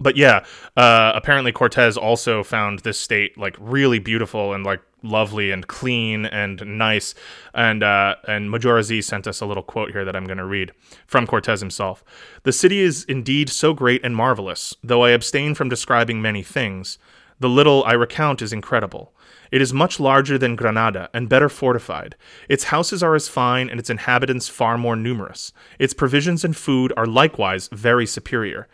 but 0.00 0.16
yeah, 0.16 0.44
uh, 0.76 1.12
apparently 1.14 1.52
Cortez 1.52 1.96
also 1.96 2.42
found 2.42 2.80
this 2.80 2.98
state 2.98 3.36
like 3.36 3.56
really 3.58 3.98
beautiful 3.98 4.54
and 4.54 4.64
like 4.64 4.80
lovely 5.02 5.50
and 5.50 5.66
clean 5.66 6.26
and 6.26 6.62
nice. 6.78 7.14
And 7.54 7.82
uh, 7.82 8.16
and 8.26 8.50
Majora 8.50 8.82
Z 8.82 9.02
sent 9.02 9.26
us 9.26 9.40
a 9.40 9.46
little 9.46 9.62
quote 9.62 9.92
here 9.92 10.04
that 10.04 10.16
I'm 10.16 10.26
going 10.26 10.38
to 10.38 10.44
read 10.44 10.72
from 11.06 11.26
Cortez 11.26 11.60
himself. 11.60 12.02
The 12.44 12.52
city 12.52 12.80
is 12.80 13.04
indeed 13.04 13.50
so 13.50 13.74
great 13.74 14.04
and 14.04 14.16
marvelous, 14.16 14.74
though 14.82 15.04
I 15.04 15.10
abstain 15.10 15.54
from 15.54 15.68
describing 15.68 16.22
many 16.22 16.42
things. 16.42 16.98
The 17.38 17.48
little 17.48 17.84
I 17.84 17.92
recount 17.92 18.42
is 18.42 18.52
incredible. 18.52 19.14
It 19.50 19.60
is 19.60 19.72
much 19.72 19.98
larger 19.98 20.38
than 20.38 20.54
Granada 20.54 21.08
and 21.12 21.28
better 21.28 21.48
fortified. 21.48 22.14
Its 22.48 22.64
houses 22.64 23.02
are 23.02 23.14
as 23.14 23.28
fine 23.28 23.68
and 23.68 23.80
its 23.80 23.90
inhabitants 23.90 24.48
far 24.48 24.78
more 24.78 24.94
numerous. 24.94 25.52
Its 25.78 25.94
provisions 25.94 26.44
and 26.44 26.56
food 26.56 26.92
are 26.96 27.06
likewise 27.06 27.68
very 27.72 28.06
superior. 28.06 28.68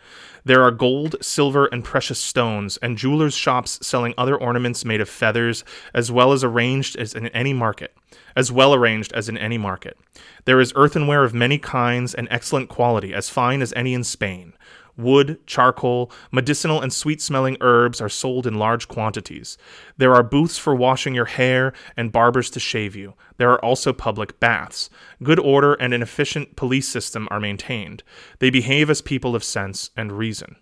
There 0.47 0.63
are 0.63 0.71
gold, 0.71 1.17
silver, 1.19 1.65
and 1.65 1.83
precious 1.83 2.17
stones, 2.17 2.77
and 2.77 2.97
jewelers' 2.97 3.35
shops 3.35 3.85
selling 3.85 4.13
other 4.17 4.37
ornaments 4.37 4.85
made 4.85 5.01
of 5.01 5.09
feathers, 5.09 5.65
as 5.93 6.09
well 6.09 6.31
as 6.31 6.41
arranged 6.41 6.95
as 6.95 7.13
in 7.13 7.27
any 7.27 7.51
market, 7.51 7.93
as 8.33 8.49
well 8.49 8.73
arranged 8.73 9.11
as 9.11 9.27
in 9.27 9.37
any 9.37 9.57
market. 9.57 9.97
There 10.45 10.61
is 10.61 10.71
earthenware 10.77 11.25
of 11.25 11.33
many 11.33 11.57
kinds 11.57 12.15
and 12.15 12.29
excellent 12.31 12.69
quality, 12.69 13.13
as 13.13 13.29
fine 13.29 13.61
as 13.61 13.73
any 13.75 13.93
in 13.93 14.05
Spain. 14.05 14.53
Wood, 14.97 15.39
charcoal, 15.45 16.11
medicinal 16.31 16.81
and 16.81 16.91
sweet 16.91 17.21
smelling 17.21 17.57
herbs 17.61 18.01
are 18.01 18.09
sold 18.09 18.47
in 18.47 18.55
large 18.55 18.87
quantities. 18.87 19.57
There 19.97 20.13
are 20.15 20.23
booths 20.23 20.57
for 20.57 20.75
washing 20.75 21.13
your 21.13 21.25
hair 21.25 21.73
and 21.95 22.11
barbers 22.11 22.49
to 22.51 22.59
shave 22.59 22.95
you. 22.95 23.13
There 23.37 23.51
are 23.51 23.63
also 23.63 23.93
public 23.93 24.39
baths. 24.39 24.89
Good 25.21 25.39
order 25.39 25.75
and 25.75 25.93
an 25.93 26.01
efficient 26.01 26.55
police 26.55 26.87
system 26.87 27.27
are 27.29 27.39
maintained. 27.39 28.03
They 28.39 28.49
behave 28.49 28.89
as 28.89 29.01
people 29.01 29.35
of 29.35 29.43
sense 29.43 29.91
and 29.95 30.11
reason. 30.11 30.55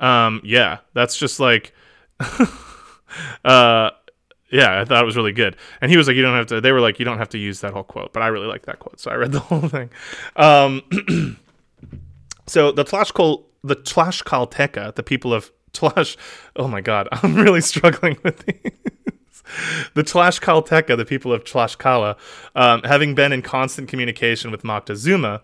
Um, 0.00 0.40
yeah, 0.42 0.78
that's 0.94 1.16
just 1.16 1.38
like, 1.38 1.72
uh, 3.44 3.90
yeah, 4.50 4.80
I 4.80 4.84
thought 4.84 5.02
it 5.02 5.06
was 5.06 5.16
really 5.16 5.32
good. 5.32 5.56
And 5.80 5.90
he 5.90 5.96
was 5.96 6.08
like, 6.08 6.16
you 6.16 6.22
don't 6.22 6.36
have 6.36 6.46
to, 6.46 6.60
they 6.60 6.72
were 6.72 6.80
like, 6.80 6.98
you 6.98 7.04
don't 7.04 7.18
have 7.18 7.28
to 7.30 7.38
use 7.38 7.60
that 7.60 7.72
whole 7.72 7.84
quote, 7.84 8.12
but 8.12 8.22
I 8.22 8.28
really 8.28 8.46
like 8.46 8.66
that 8.66 8.80
quote. 8.80 8.98
So 8.98 9.10
I 9.10 9.14
read 9.14 9.32
the 9.32 9.40
whole 9.40 9.68
thing. 9.68 9.90
Um, 10.36 10.82
so 12.46 12.72
the 12.72 12.84
Tlaxcal, 12.84 13.44
the 13.62 13.76
Tlaxcalteca, 13.76 14.94
the 14.94 15.02
people 15.02 15.34
of 15.34 15.50
Tlax, 15.72 16.16
oh 16.56 16.68
my 16.68 16.80
God, 16.80 17.08
I'm 17.12 17.34
really 17.34 17.60
struggling 17.60 18.16
with 18.22 18.44
these. 18.46 19.42
the 19.94 20.02
Tlaxcalteca, 20.02 20.96
the 20.96 21.04
people 21.04 21.32
of 21.32 21.44
Tlaxcala, 21.44 22.16
um, 22.54 22.82
having 22.84 23.14
been 23.14 23.32
in 23.32 23.42
constant 23.42 23.88
communication 23.88 24.50
with 24.50 24.62
Moctezuma, 24.62 25.40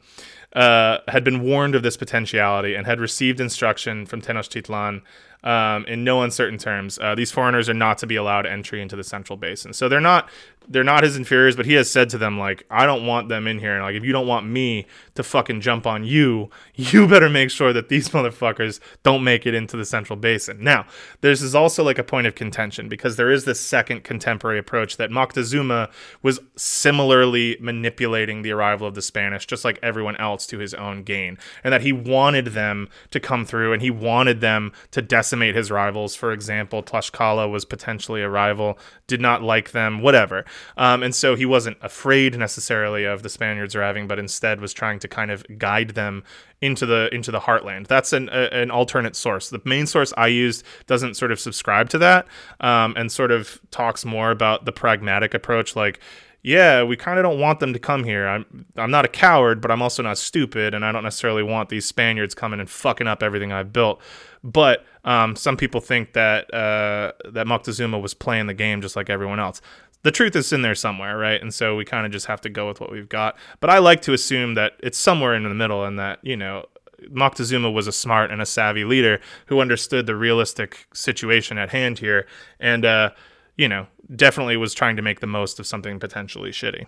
uh, 0.52 0.98
had 1.08 1.22
been 1.22 1.42
warned 1.42 1.74
of 1.74 1.82
this 1.82 1.96
potentiality 1.96 2.74
and 2.74 2.86
had 2.86 2.98
received 2.98 3.40
instruction 3.40 4.06
from 4.06 4.22
Tenochtitlan 4.22 5.02
um, 5.46 5.84
in 5.86 6.02
no 6.02 6.22
uncertain 6.22 6.58
terms. 6.58 6.98
Uh, 6.98 7.14
these 7.14 7.30
foreigners 7.30 7.68
are 7.68 7.74
not 7.74 7.98
to 7.98 8.06
be 8.06 8.16
allowed 8.16 8.46
entry 8.46 8.82
into 8.82 8.96
the 8.96 9.04
central 9.04 9.36
basin. 9.36 9.72
So 9.72 9.88
they're 9.88 10.00
not 10.00 10.28
they're 10.68 10.84
not 10.84 11.04
his 11.04 11.16
inferiors, 11.16 11.56
but 11.56 11.66
he 11.66 11.74
has 11.74 11.90
said 11.90 12.10
to 12.10 12.18
them 12.18 12.38
like, 12.38 12.64
I 12.70 12.86
don't 12.86 13.06
want 13.06 13.28
them 13.28 13.46
in 13.46 13.58
here. 13.58 13.74
And 13.74 13.82
like, 13.82 13.94
if 13.94 14.04
you 14.04 14.12
don't 14.12 14.26
want 14.26 14.46
me 14.46 14.86
to 15.14 15.22
fucking 15.22 15.60
jump 15.60 15.86
on 15.86 16.04
you, 16.04 16.50
you 16.74 17.06
better 17.08 17.28
make 17.28 17.50
sure 17.50 17.72
that 17.72 17.88
these 17.88 18.08
motherfuckers 18.10 18.80
don't 19.02 19.24
make 19.24 19.46
it 19.46 19.54
into 19.54 19.76
the 19.76 19.84
central 19.84 20.16
basin. 20.16 20.62
Now, 20.62 20.86
this 21.20 21.40
is 21.40 21.54
also 21.54 21.84
like 21.84 21.98
a 21.98 22.04
point 22.04 22.26
of 22.26 22.34
contention 22.34 22.88
because 22.88 23.16
there 23.16 23.30
is 23.30 23.44
this 23.44 23.60
second 23.60 24.04
contemporary 24.04 24.58
approach 24.58 24.96
that 24.96 25.10
Moctezuma 25.10 25.90
was 26.22 26.40
similarly 26.56 27.56
manipulating 27.60 28.42
the 28.42 28.52
arrival 28.52 28.86
of 28.86 28.94
the 28.94 29.02
Spanish, 29.02 29.46
just 29.46 29.64
like 29.64 29.78
everyone 29.82 30.16
else, 30.16 30.46
to 30.46 30.58
his 30.58 30.74
own 30.74 31.02
gain, 31.02 31.38
and 31.62 31.72
that 31.72 31.82
he 31.82 31.92
wanted 31.92 32.46
them 32.46 32.88
to 33.10 33.20
come 33.20 33.44
through 33.44 33.72
and 33.72 33.82
he 33.82 33.90
wanted 33.90 34.40
them 34.40 34.72
to 34.90 35.00
decimate 35.00 35.35
his 35.40 35.70
rivals. 35.70 36.14
For 36.14 36.32
example, 36.32 36.82
Tlaxcala 36.82 37.50
was 37.50 37.64
potentially 37.64 38.22
a 38.22 38.28
rival, 38.28 38.78
did 39.06 39.20
not 39.20 39.42
like 39.42 39.72
them, 39.72 40.00
whatever. 40.00 40.44
Um, 40.76 41.02
and 41.02 41.14
so 41.14 41.34
he 41.34 41.44
wasn't 41.44 41.76
afraid 41.82 42.38
necessarily 42.38 43.04
of 43.04 43.22
the 43.22 43.28
Spaniards 43.28 43.74
arriving, 43.74 44.06
but 44.08 44.18
instead 44.18 44.60
was 44.60 44.72
trying 44.72 44.98
to 45.00 45.08
kind 45.08 45.30
of 45.30 45.44
guide 45.58 45.90
them 45.90 46.24
into 46.62 46.86
the 46.86 47.14
into 47.14 47.30
the 47.30 47.40
heartland. 47.40 47.86
That's 47.86 48.12
an 48.12 48.28
a, 48.30 48.48
an 48.52 48.70
alternate 48.70 49.14
source. 49.14 49.50
The 49.50 49.60
main 49.64 49.86
source 49.86 50.12
I 50.16 50.28
used 50.28 50.64
doesn't 50.86 51.14
sort 51.14 51.30
of 51.30 51.38
subscribe 51.38 51.90
to 51.90 51.98
that, 51.98 52.26
um, 52.60 52.94
and 52.96 53.12
sort 53.12 53.30
of 53.30 53.60
talks 53.70 54.04
more 54.04 54.30
about 54.30 54.64
the 54.64 54.72
pragmatic 54.72 55.34
approach, 55.34 55.76
like. 55.76 56.00
Yeah, 56.46 56.84
we 56.84 56.96
kind 56.96 57.18
of 57.18 57.24
don't 57.24 57.40
want 57.40 57.58
them 57.58 57.72
to 57.72 57.80
come 57.80 58.04
here. 58.04 58.28
I'm 58.28 58.66
I'm 58.76 58.92
not 58.92 59.04
a 59.04 59.08
coward, 59.08 59.60
but 59.60 59.72
I'm 59.72 59.82
also 59.82 60.00
not 60.00 60.16
stupid, 60.16 60.74
and 60.74 60.84
I 60.84 60.92
don't 60.92 61.02
necessarily 61.02 61.42
want 61.42 61.70
these 61.70 61.86
Spaniards 61.86 62.36
coming 62.36 62.60
and 62.60 62.70
fucking 62.70 63.08
up 63.08 63.20
everything 63.20 63.50
I've 63.52 63.72
built. 63.72 64.00
But 64.44 64.86
um, 65.04 65.34
some 65.34 65.56
people 65.56 65.80
think 65.80 66.12
that 66.12 66.54
uh, 66.54 67.14
that 67.32 67.48
Moctezuma 67.48 68.00
was 68.00 68.14
playing 68.14 68.46
the 68.46 68.54
game 68.54 68.80
just 68.80 68.94
like 68.94 69.10
everyone 69.10 69.40
else 69.40 69.60
the 70.04 70.12
truth 70.12 70.36
is 70.36 70.52
in 70.52 70.62
there 70.62 70.76
somewhere, 70.76 71.18
right? 71.18 71.42
And 71.42 71.52
so 71.52 71.74
we 71.74 71.84
kind 71.84 72.06
of 72.06 72.12
just 72.12 72.26
have 72.26 72.40
to 72.42 72.48
go 72.48 72.68
with 72.68 72.80
what 72.80 72.92
we've 72.92 73.08
got. 73.08 73.36
But 73.58 73.70
I 73.70 73.78
like 73.78 74.02
to 74.02 74.12
assume 74.12 74.54
that 74.54 74.74
it's 74.78 74.98
somewhere 74.98 75.34
in 75.34 75.42
the 75.42 75.52
middle 75.52 75.84
and 75.84 75.98
that, 75.98 76.20
you 76.22 76.36
know, 76.36 76.66
Moctezuma 77.10 77.72
was 77.72 77.88
a 77.88 77.92
smart 77.92 78.30
and 78.30 78.40
a 78.40 78.46
savvy 78.46 78.84
leader 78.84 79.20
who 79.46 79.58
understood 79.58 80.06
the 80.06 80.14
realistic 80.14 80.86
situation 80.94 81.58
at 81.58 81.70
hand 81.70 81.98
here 81.98 82.24
and, 82.60 82.84
uh, 82.84 83.10
you 83.56 83.68
know, 83.68 83.88
definitely 84.14 84.56
was 84.56 84.74
trying 84.74 84.96
to 84.96 85.02
make 85.02 85.20
the 85.20 85.26
most 85.26 85.58
of 85.58 85.66
something 85.66 85.98
potentially 85.98 86.50
shitty. 86.50 86.86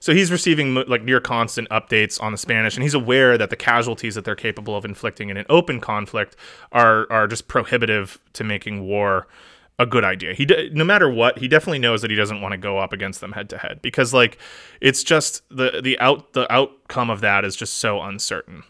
So 0.00 0.14
he's 0.14 0.32
receiving 0.32 0.74
like 0.74 1.04
near 1.04 1.20
constant 1.20 1.68
updates 1.68 2.20
on 2.22 2.32
the 2.32 2.38
Spanish, 2.38 2.76
and 2.76 2.82
he's 2.82 2.94
aware 2.94 3.38
that 3.38 3.50
the 3.50 3.56
casualties 3.56 4.14
that 4.14 4.24
they're 4.24 4.34
capable 4.34 4.76
of 4.76 4.84
inflicting 4.84 5.28
in 5.28 5.36
an 5.36 5.46
open 5.48 5.80
conflict 5.80 6.36
are 6.72 7.06
are 7.10 7.26
just 7.26 7.48
prohibitive 7.48 8.18
to 8.34 8.44
making 8.44 8.82
war 8.82 9.26
a 9.78 9.86
good 9.86 10.04
idea. 10.04 10.34
He 10.34 10.46
no 10.72 10.84
matter 10.84 11.08
what, 11.08 11.38
he 11.38 11.48
definitely 11.48 11.78
knows 11.78 12.02
that 12.02 12.10
he 12.10 12.16
doesn't 12.16 12.40
want 12.40 12.52
to 12.52 12.58
go 12.58 12.78
up 12.78 12.92
against 12.92 13.20
them 13.20 13.32
head 13.32 13.48
to 13.50 13.58
head 13.58 13.80
because 13.82 14.12
like 14.12 14.38
it's 14.80 15.02
just 15.02 15.42
the 15.48 15.80
the 15.82 15.98
out 15.98 16.32
the 16.34 16.50
outcome 16.52 17.10
of 17.10 17.20
that 17.22 17.44
is 17.44 17.56
just 17.56 17.74
so 17.74 18.00
uncertain. 18.02 18.62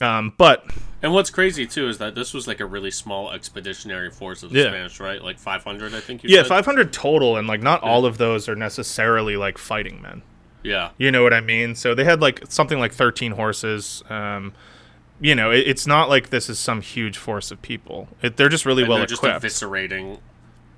Um, 0.00 0.34
but 0.36 0.64
and 1.02 1.12
what's 1.12 1.30
crazy 1.30 1.66
too 1.66 1.88
is 1.88 1.98
that 1.98 2.14
this 2.14 2.34
was 2.34 2.48
like 2.48 2.60
a 2.60 2.66
really 2.66 2.90
small 2.90 3.30
expeditionary 3.30 4.10
force 4.10 4.42
of 4.42 4.50
the 4.50 4.58
Yeah. 4.58 4.68
Spanish, 4.68 4.98
right? 4.98 5.22
Like 5.22 5.38
500, 5.38 5.94
I 5.94 6.00
think 6.00 6.24
you 6.24 6.30
yeah, 6.30 6.42
said. 6.42 6.48
500 6.48 6.92
total, 6.92 7.36
and 7.36 7.46
like 7.46 7.62
not 7.62 7.82
all 7.82 8.04
of 8.04 8.18
those 8.18 8.48
are 8.48 8.56
necessarily 8.56 9.36
like 9.36 9.56
fighting 9.58 10.02
men. 10.02 10.22
Yeah, 10.62 10.90
You 10.96 11.12
know 11.12 11.22
what 11.22 11.34
I 11.34 11.40
mean? 11.42 11.74
So 11.74 11.94
they 11.94 12.04
had 12.04 12.22
like 12.22 12.42
something 12.48 12.78
like 12.78 12.92
13 12.92 13.32
horses. 13.32 14.02
Um, 14.08 14.54
you 15.20 15.34
know, 15.34 15.50
it, 15.50 15.58
it's 15.66 15.86
not 15.86 16.08
like 16.08 16.30
this 16.30 16.48
is 16.48 16.58
some 16.58 16.80
huge 16.80 17.18
force 17.18 17.50
of 17.50 17.60
people. 17.60 18.08
It, 18.22 18.38
they're 18.38 18.48
just 18.48 18.64
really 18.64 18.82
and 18.82 18.88
well 18.88 18.98
they're 18.98 19.06
just 19.06 19.22
eviscerating 19.22 20.20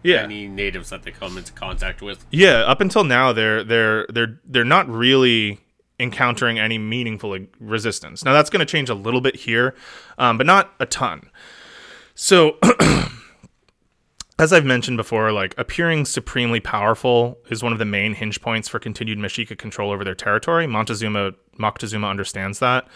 yeah. 0.02 0.22
any 0.22 0.48
natives 0.48 0.90
that 0.90 1.05
they 1.05 1.12
come 1.12 1.38
into 1.38 1.52
contact 1.52 2.02
with. 2.02 2.26
Yeah, 2.30 2.62
up 2.64 2.80
until 2.80 3.05
now, 3.05 3.32
they're 3.32 3.62
they're 3.62 4.06
they're 4.09 4.40
they're 4.44 4.64
not 4.64 4.88
really 4.88 5.60
encountering 5.98 6.59
any 6.59 6.78
meaningful 6.78 7.36
resistance. 7.59 8.24
Now 8.24 8.32
that's 8.32 8.51
going 8.51 8.60
to 8.60 8.66
change 8.66 8.89
a 8.90 8.94
little 8.94 9.20
bit 9.20 9.36
here, 9.36 9.74
um, 10.18 10.39
but 10.39 10.47
not 10.47 10.74
a 10.78 10.86
ton. 10.86 11.31
So, 12.14 12.59
as 14.39 14.52
I've 14.52 14.64
mentioned 14.64 14.97
before, 14.97 15.32
like 15.32 15.55
appearing 15.56 16.05
supremely 16.05 16.60
powerful 16.60 17.39
is 17.51 17.62
one 17.62 17.73
of 17.73 17.78
the 17.78 17.85
main 17.85 18.14
hinge 18.14 18.40
points 18.40 18.68
for 18.68 18.78
continued 18.78 19.18
Mexica 19.18 19.56
control 19.56 19.90
over 19.90 20.05
their 20.05 20.14
territory. 20.14 20.66
Montezuma 20.66 21.32
Moctezuma 21.59 22.09
understands 22.09 22.59
that. 22.59 22.86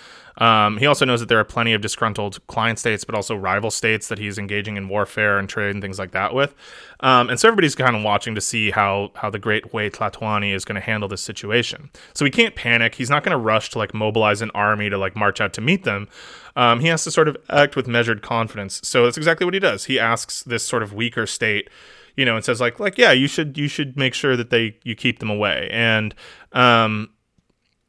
Um, 0.41 0.79
he 0.79 0.87
also 0.87 1.05
knows 1.05 1.21
that 1.21 1.29
there 1.29 1.39
are 1.39 1.45
plenty 1.45 1.75
of 1.75 1.83
disgruntled 1.83 2.45
client 2.47 2.79
states, 2.79 3.05
but 3.05 3.15
also 3.15 3.37
rival 3.37 3.71
states 3.71 4.09
that 4.09 4.19
he's 4.19 4.39
engaging 4.39 4.77
in 4.77 4.89
warfare 4.89 5.39
and 5.39 5.49
trade 5.49 5.71
and 5.71 5.83
things 5.83 5.99
like 5.99 6.13
that 6.13 6.35
with. 6.35 6.55
Um, 7.01 7.29
and 7.29 7.39
so 7.39 7.49
everybody's 7.49 7.75
kind 7.75 7.95
of 7.95 8.03
watching 8.03 8.35
to 8.35 8.41
see 8.41 8.71
how 8.71 9.13
how 9.15 9.31
the 9.31 9.39
Great 9.39 9.71
Huey 9.71 9.91
Tlatoani 9.91 10.55
is 10.55 10.65
going 10.65 10.77
to 10.77 10.81
handle 10.81 11.09
this 11.09 11.23
situation. 11.23 11.91
So 12.15 12.25
he 12.25 12.31
can't 12.31 12.57
panic. 12.57 12.95
He's 12.95 13.11
not 13.11 13.23
going 13.23 13.33
to 13.33 13.39
rush 13.39 13.71
to 13.71 13.79
like 13.79 13.95
mobilize 13.95 14.43
an 14.43 14.51
army 14.55 14.91
to 14.91 14.99
like 14.99 15.15
march 15.15 15.41
out 15.41 15.53
to 15.55 15.61
meet 15.61 15.85
them. 15.85 16.09
Um, 16.57 16.81
he 16.81 16.89
has 16.89 17.05
to 17.05 17.11
sort 17.11 17.29
of 17.29 17.37
act 17.51 17.77
with 17.77 17.87
measured 17.87 18.23
confidence. 18.23 18.81
So 18.83 19.05
that's 19.05 19.17
exactly 19.17 19.45
what 19.45 19.55
he 19.55 19.61
does. 19.61 19.85
He 19.85 20.01
asks 20.01 20.43
this 20.43 20.65
sort 20.65 20.83
of 20.83 20.93
weaker 20.93 21.27
state 21.27 21.69
you 22.17 22.25
know, 22.25 22.37
and 22.37 22.45
says 22.45 22.61
like 22.61 22.79
like 22.81 22.99
yeah, 22.99 23.13
you 23.13 23.27
should 23.27 23.57
you 23.57 23.69
should 23.69 23.97
make 23.97 24.15
sure 24.15 24.37
that 24.37 24.51
they 24.51 24.77
you 24.85 24.95
keep 24.95 25.21
them 25.21 25.31
away. 25.31 25.69
And 25.73 26.15
um, 26.53 27.11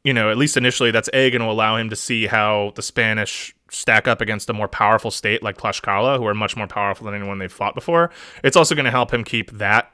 you 0.04 0.12
know, 0.12 0.30
at 0.30 0.36
least 0.36 0.56
initially, 0.56 0.90
that's 0.90 1.08
A 1.12 1.30
going 1.30 1.42
to 1.42 1.48
allow 1.48 1.76
him 1.76 1.90
to 1.90 1.96
see 1.96 2.26
how 2.26 2.72
the 2.74 2.82
Spanish 2.82 3.54
stack 3.70 4.06
up 4.08 4.20
against 4.20 4.50
a 4.50 4.52
more 4.52 4.68
powerful 4.68 5.10
state 5.10 5.42
like 5.42 5.56
Tlaxcala, 5.56 6.18
who 6.18 6.26
are 6.26 6.34
much 6.34 6.56
more 6.56 6.66
powerful 6.66 7.06
than 7.06 7.14
anyone 7.14 7.38
they've 7.38 7.52
fought 7.52 7.74
before. 7.74 8.10
It's 8.42 8.56
also 8.56 8.74
going 8.74 8.84
to 8.84 8.90
help 8.90 9.12
him 9.12 9.24
keep 9.24 9.50
that 9.52 9.92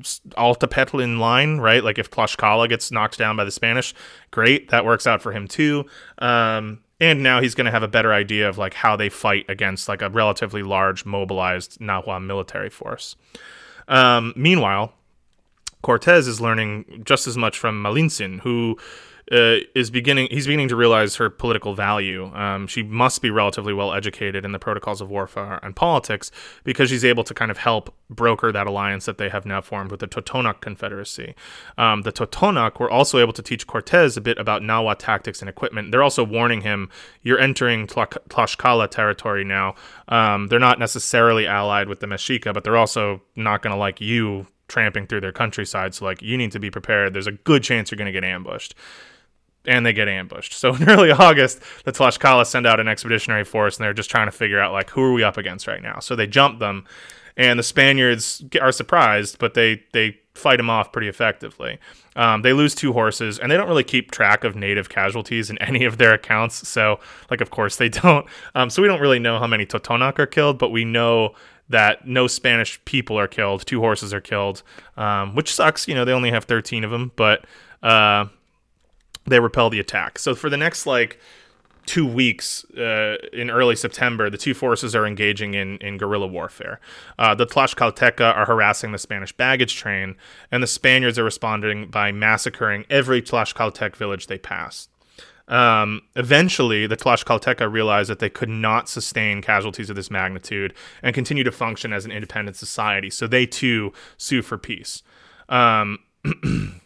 s- 0.00 0.20
Altepetl 0.30 1.02
in 1.02 1.18
line, 1.18 1.58
right? 1.58 1.84
Like 1.84 1.98
if 1.98 2.10
Tlaxcala 2.10 2.68
gets 2.68 2.90
knocked 2.90 3.18
down 3.18 3.36
by 3.36 3.44
the 3.44 3.50
Spanish, 3.50 3.94
great, 4.30 4.70
that 4.70 4.84
works 4.84 5.06
out 5.06 5.22
for 5.22 5.32
him 5.32 5.46
too. 5.46 5.84
Um, 6.18 6.80
and 6.98 7.22
now 7.22 7.40
he's 7.40 7.54
going 7.54 7.64
to 7.66 7.70
have 7.70 7.82
a 7.82 7.88
better 7.88 8.12
idea 8.12 8.48
of 8.48 8.58
like 8.58 8.74
how 8.74 8.96
they 8.96 9.08
fight 9.08 9.44
against 9.48 9.88
like 9.88 10.02
a 10.02 10.08
relatively 10.08 10.62
large 10.62 11.04
mobilized 11.04 11.78
Nahua 11.78 12.24
military 12.24 12.70
force. 12.70 13.16
Um, 13.86 14.32
meanwhile, 14.36 14.94
Cortez 15.82 16.26
is 16.26 16.40
learning 16.40 17.02
just 17.04 17.26
as 17.26 17.36
much 17.36 17.58
from 17.58 17.82
Malintzin, 17.82 18.40
who 18.40 18.78
uh, 19.30 19.56
is 19.74 19.90
beginning. 19.90 20.28
He's 20.30 20.46
beginning 20.46 20.68
to 20.68 20.76
realize 20.76 21.16
her 21.16 21.30
political 21.30 21.74
value. 21.74 22.34
Um, 22.34 22.66
she 22.66 22.82
must 22.82 23.22
be 23.22 23.30
relatively 23.30 23.72
well 23.72 23.92
educated 23.92 24.44
in 24.44 24.52
the 24.52 24.58
protocols 24.58 25.00
of 25.00 25.10
warfare 25.10 25.60
and 25.62 25.76
politics 25.76 26.30
because 26.64 26.90
she's 26.90 27.04
able 27.04 27.24
to 27.24 27.34
kind 27.34 27.50
of 27.50 27.58
help 27.58 27.94
broker 28.10 28.50
that 28.52 28.66
alliance 28.66 29.06
that 29.06 29.18
they 29.18 29.28
have 29.28 29.46
now 29.46 29.60
formed 29.60 29.90
with 29.90 30.00
the 30.00 30.08
Totonac 30.08 30.60
Confederacy. 30.60 31.34
Um, 31.78 32.02
the 32.02 32.12
Totonac 32.12 32.80
were 32.80 32.90
also 32.90 33.18
able 33.18 33.32
to 33.32 33.42
teach 33.42 33.66
Cortez 33.66 34.16
a 34.16 34.20
bit 34.20 34.38
about 34.38 34.62
Nahua 34.62 34.96
tactics 34.98 35.40
and 35.40 35.48
equipment. 35.48 35.92
They're 35.92 36.02
also 36.02 36.24
warning 36.24 36.62
him, 36.62 36.90
"You're 37.22 37.38
entering 37.38 37.86
Tla- 37.86 38.08
Tlaxcala 38.28 38.90
territory 38.90 39.44
now. 39.44 39.74
Um, 40.08 40.48
they're 40.48 40.58
not 40.58 40.78
necessarily 40.78 41.46
allied 41.46 41.88
with 41.88 42.00
the 42.00 42.06
Mexica, 42.06 42.52
but 42.52 42.64
they're 42.64 42.76
also 42.76 43.22
not 43.36 43.62
going 43.62 43.72
to 43.72 43.78
like 43.78 44.00
you." 44.00 44.46
tramping 44.68 45.06
through 45.06 45.20
their 45.20 45.32
countryside 45.32 45.92
so 45.94 46.02
like 46.02 46.22
you 46.22 46.38
need 46.38 46.50
to 46.50 46.58
be 46.58 46.70
prepared 46.70 47.12
there's 47.12 47.26
a 47.26 47.32
good 47.32 47.62
chance 47.62 47.90
you're 47.90 47.98
going 47.98 48.06
to 48.06 48.12
get 48.12 48.24
ambushed 48.24 48.74
and 49.66 49.86
they 49.86 49.92
get 49.92 50.08
ambushed. 50.08 50.52
So 50.54 50.74
in 50.74 50.88
early 50.88 51.10
August, 51.10 51.60
the 51.84 51.92
Tlaxcala 51.92 52.46
send 52.46 52.66
out 52.66 52.80
an 52.80 52.88
expeditionary 52.88 53.44
force, 53.44 53.76
and 53.76 53.84
they're 53.84 53.92
just 53.92 54.10
trying 54.10 54.26
to 54.26 54.32
figure 54.32 54.60
out 54.60 54.72
like 54.72 54.90
who 54.90 55.02
are 55.02 55.12
we 55.12 55.22
up 55.22 55.36
against 55.36 55.66
right 55.66 55.82
now. 55.82 55.98
So 56.00 56.16
they 56.16 56.26
jump 56.26 56.58
them, 56.58 56.84
and 57.36 57.58
the 57.58 57.62
Spaniards 57.62 58.44
are 58.60 58.72
surprised, 58.72 59.38
but 59.38 59.54
they 59.54 59.82
they 59.92 60.18
fight 60.34 60.56
them 60.56 60.70
off 60.70 60.92
pretty 60.92 61.08
effectively. 61.08 61.78
Um, 62.16 62.42
they 62.42 62.52
lose 62.52 62.74
two 62.74 62.92
horses, 62.92 63.38
and 63.38 63.50
they 63.50 63.56
don't 63.56 63.68
really 63.68 63.84
keep 63.84 64.10
track 64.10 64.44
of 64.44 64.56
native 64.56 64.88
casualties 64.88 65.50
in 65.50 65.58
any 65.62 65.84
of 65.84 65.98
their 65.98 66.14
accounts. 66.14 66.66
So 66.68 67.00
like 67.30 67.40
of 67.40 67.50
course 67.50 67.76
they 67.76 67.88
don't. 68.02 68.26
Um, 68.54 68.70
so 68.70 68.82
we 68.82 68.88
don't 68.88 69.00
really 69.00 69.18
know 69.18 69.38
how 69.38 69.46
many 69.46 69.66
Totonac 69.66 70.18
are 70.18 70.26
killed, 70.26 70.58
but 70.58 70.70
we 70.70 70.84
know 70.84 71.34
that 71.68 72.06
no 72.06 72.26
Spanish 72.26 72.84
people 72.84 73.18
are 73.18 73.28
killed. 73.28 73.64
Two 73.64 73.80
horses 73.80 74.12
are 74.12 74.20
killed, 74.20 74.62
um, 74.96 75.34
which 75.34 75.54
sucks. 75.54 75.88
You 75.88 75.94
know 75.94 76.04
they 76.04 76.12
only 76.12 76.30
have 76.30 76.44
thirteen 76.44 76.84
of 76.84 76.90
them, 76.90 77.12
but. 77.16 77.44
Uh, 77.82 78.26
they 79.26 79.40
repel 79.40 79.70
the 79.70 79.80
attack. 79.80 80.18
So 80.18 80.34
for 80.34 80.50
the 80.50 80.56
next 80.56 80.86
like 80.86 81.18
two 81.86 82.06
weeks 82.06 82.64
uh, 82.76 83.16
in 83.32 83.50
early 83.50 83.76
September, 83.76 84.30
the 84.30 84.38
two 84.38 84.54
forces 84.54 84.94
are 84.94 85.06
engaging 85.06 85.54
in, 85.54 85.78
in 85.78 85.98
guerrilla 85.98 86.26
warfare. 86.26 86.80
Uh, 87.18 87.34
the 87.34 87.46
Tlaxcalteca 87.46 88.36
are 88.36 88.46
harassing 88.46 88.92
the 88.92 88.98
Spanish 88.98 89.32
baggage 89.32 89.76
train, 89.76 90.16
and 90.50 90.62
the 90.62 90.66
Spaniards 90.66 91.18
are 91.18 91.24
responding 91.24 91.88
by 91.90 92.12
massacring 92.12 92.84
every 92.88 93.20
Tlaxcaltec 93.20 93.96
village 93.96 94.26
they 94.26 94.38
pass. 94.38 94.88
Um, 95.48 96.02
eventually, 96.14 96.86
the 96.86 96.96
Tlaxcalteca 96.96 97.70
realized 97.70 98.08
that 98.10 98.20
they 98.20 98.30
could 98.30 98.48
not 98.48 98.88
sustain 98.88 99.42
casualties 99.42 99.90
of 99.90 99.96
this 99.96 100.10
magnitude 100.10 100.72
and 101.02 101.14
continue 101.14 101.44
to 101.44 101.52
function 101.52 101.92
as 101.92 102.04
an 102.04 102.12
independent 102.12 102.56
society. 102.56 103.10
So 103.10 103.26
they 103.26 103.46
too 103.46 103.92
sue 104.16 104.42
for 104.42 104.56
peace. 104.56 105.02
Um, 105.48 105.98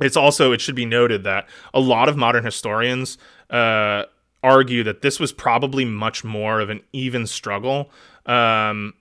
it's 0.00 0.16
also 0.16 0.52
it 0.52 0.60
should 0.60 0.74
be 0.74 0.86
noted 0.86 1.24
that 1.24 1.48
a 1.72 1.80
lot 1.80 2.08
of 2.08 2.16
modern 2.16 2.44
historians 2.44 3.18
uh, 3.50 4.04
argue 4.42 4.82
that 4.84 5.02
this 5.02 5.18
was 5.18 5.32
probably 5.32 5.84
much 5.84 6.24
more 6.24 6.60
of 6.60 6.70
an 6.70 6.80
even 6.92 7.26
struggle 7.26 7.90
um, 8.26 8.94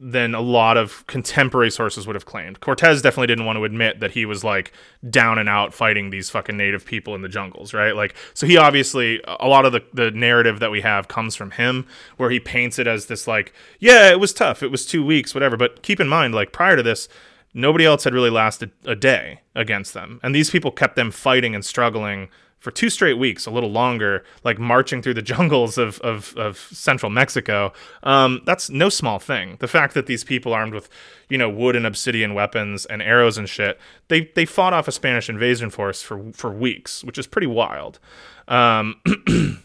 than 0.00 0.32
a 0.32 0.40
lot 0.40 0.76
of 0.76 1.04
contemporary 1.08 1.70
sources 1.70 2.06
would 2.06 2.14
have 2.14 2.24
claimed. 2.24 2.60
Cortez 2.60 3.02
definitely 3.02 3.26
didn't 3.26 3.46
want 3.46 3.56
to 3.56 3.64
admit 3.64 3.98
that 3.98 4.12
he 4.12 4.24
was 4.24 4.44
like 4.44 4.72
down 5.10 5.38
and 5.38 5.48
out 5.48 5.74
fighting 5.74 6.10
these 6.10 6.30
fucking 6.30 6.56
native 6.56 6.86
people 6.86 7.16
in 7.16 7.22
the 7.22 7.28
jungles, 7.28 7.74
right? 7.74 7.96
Like, 7.96 8.14
so 8.32 8.46
he 8.46 8.56
obviously 8.56 9.20
a 9.26 9.48
lot 9.48 9.64
of 9.64 9.72
the 9.72 9.82
the 9.92 10.12
narrative 10.12 10.60
that 10.60 10.70
we 10.70 10.80
have 10.82 11.08
comes 11.08 11.34
from 11.34 11.50
him, 11.50 11.86
where 12.16 12.30
he 12.30 12.38
paints 12.38 12.78
it 12.78 12.86
as 12.86 13.06
this 13.06 13.26
like, 13.26 13.52
yeah, 13.80 14.08
it 14.10 14.20
was 14.20 14.32
tough, 14.32 14.62
it 14.62 14.70
was 14.70 14.86
two 14.86 15.04
weeks, 15.04 15.34
whatever. 15.34 15.56
But 15.56 15.82
keep 15.82 15.98
in 15.98 16.08
mind, 16.08 16.32
like 16.32 16.52
prior 16.52 16.76
to 16.76 16.82
this, 16.82 17.08
nobody 17.54 17.84
else 17.84 18.04
had 18.04 18.14
really 18.14 18.30
lasted 18.30 18.70
a 18.84 18.94
day 18.94 19.40
against 19.54 19.94
them, 19.94 20.20
and 20.22 20.34
these 20.34 20.50
people 20.50 20.70
kept 20.70 20.96
them 20.96 21.10
fighting 21.10 21.54
and 21.54 21.64
struggling 21.64 22.28
for 22.58 22.70
two 22.72 22.90
straight 22.90 23.18
weeks, 23.18 23.46
a 23.46 23.50
little 23.50 23.70
longer, 23.70 24.24
like 24.42 24.58
marching 24.58 25.00
through 25.00 25.14
the 25.14 25.22
jungles 25.34 25.78
of, 25.78 26.00
of, 26.00 26.36
of 26.36 26.58
central 26.58 27.10
Mexico. 27.10 27.72
Um, 28.02 28.42
that's 28.44 28.68
no 28.68 28.88
small 28.88 29.18
thing. 29.18 29.56
The 29.60 29.68
fact 29.68 29.94
that 29.94 30.06
these 30.06 30.24
people 30.24 30.52
armed 30.52 30.74
with, 30.74 30.88
you 31.28 31.38
know, 31.38 31.48
wood 31.48 31.76
and 31.76 31.86
obsidian 31.86 32.34
weapons 32.34 32.84
and 32.86 33.00
arrows 33.00 33.38
and 33.38 33.48
shit, 33.48 33.78
they, 34.08 34.30
they 34.34 34.44
fought 34.44 34.72
off 34.72 34.88
a 34.88 34.92
Spanish 34.92 35.28
invasion 35.28 35.70
force 35.70 36.02
for, 36.02 36.32
for 36.32 36.50
weeks, 36.50 37.04
which 37.04 37.18
is 37.18 37.26
pretty 37.26 37.46
wild. 37.46 38.00
Um, 38.48 39.00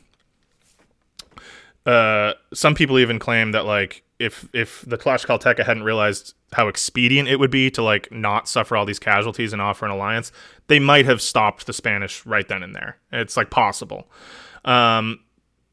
uh, 1.86 2.34
some 2.54 2.76
people 2.76 3.00
even 3.00 3.18
claim 3.18 3.54
that 3.54 3.66
like 3.66 4.03
if 4.20 4.48
if 4.54 4.82
the 4.88 4.98
Tlaxcalteca 4.98 5.66
hadn't 5.66 5.84
realized 5.84 6.34
how 6.54 6.68
expedient 6.68 7.28
it 7.28 7.40
would 7.40 7.52
be 7.52 7.70
to 7.72 7.82
like 7.82 8.12
not 8.12 8.48
suffer 8.48 8.78
all 8.78 8.86
these 8.86 9.00
casualties 9.00 9.54
and 9.54 9.62
offer 9.62 9.86
an 9.86 9.92
alliance, 9.92 10.32
they 10.68 10.80
might 10.80 11.06
have 11.06 11.22
stopped 11.22 11.66
the 11.66 11.74
Spanish 11.74 12.26
right 12.26 12.48
then 12.48 12.64
and 12.64 12.76
there. 12.76 12.98
It's 13.12 13.36
like 13.36 13.50
possible. 13.50 14.10
Um, 14.66 15.20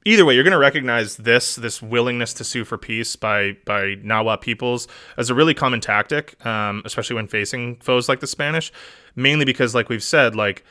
either 0.04 0.24
way, 0.24 0.34
you're 0.34 0.44
going 0.44 0.52
to 0.52 0.58
recognize 0.58 1.16
this 1.16 1.56
this 1.56 1.82
willingness 1.82 2.34
to 2.34 2.44
sue 2.44 2.64
for 2.64 2.78
peace 2.78 3.16
by 3.16 3.56
by 3.64 3.96
Nahua 3.96 4.40
peoples 4.40 4.88
as 5.16 5.30
a 5.30 5.34
really 5.34 5.54
common 5.54 5.80
tactic, 5.80 6.44
um, 6.44 6.82
especially 6.84 7.16
when 7.16 7.28
facing 7.28 7.76
foes 7.76 8.08
like 8.08 8.20
the 8.20 8.26
Spanish. 8.26 8.72
Mainly 9.16 9.44
because, 9.44 9.74
like 9.74 9.88
we've 9.88 10.02
said, 10.02 10.34
like 10.34 10.64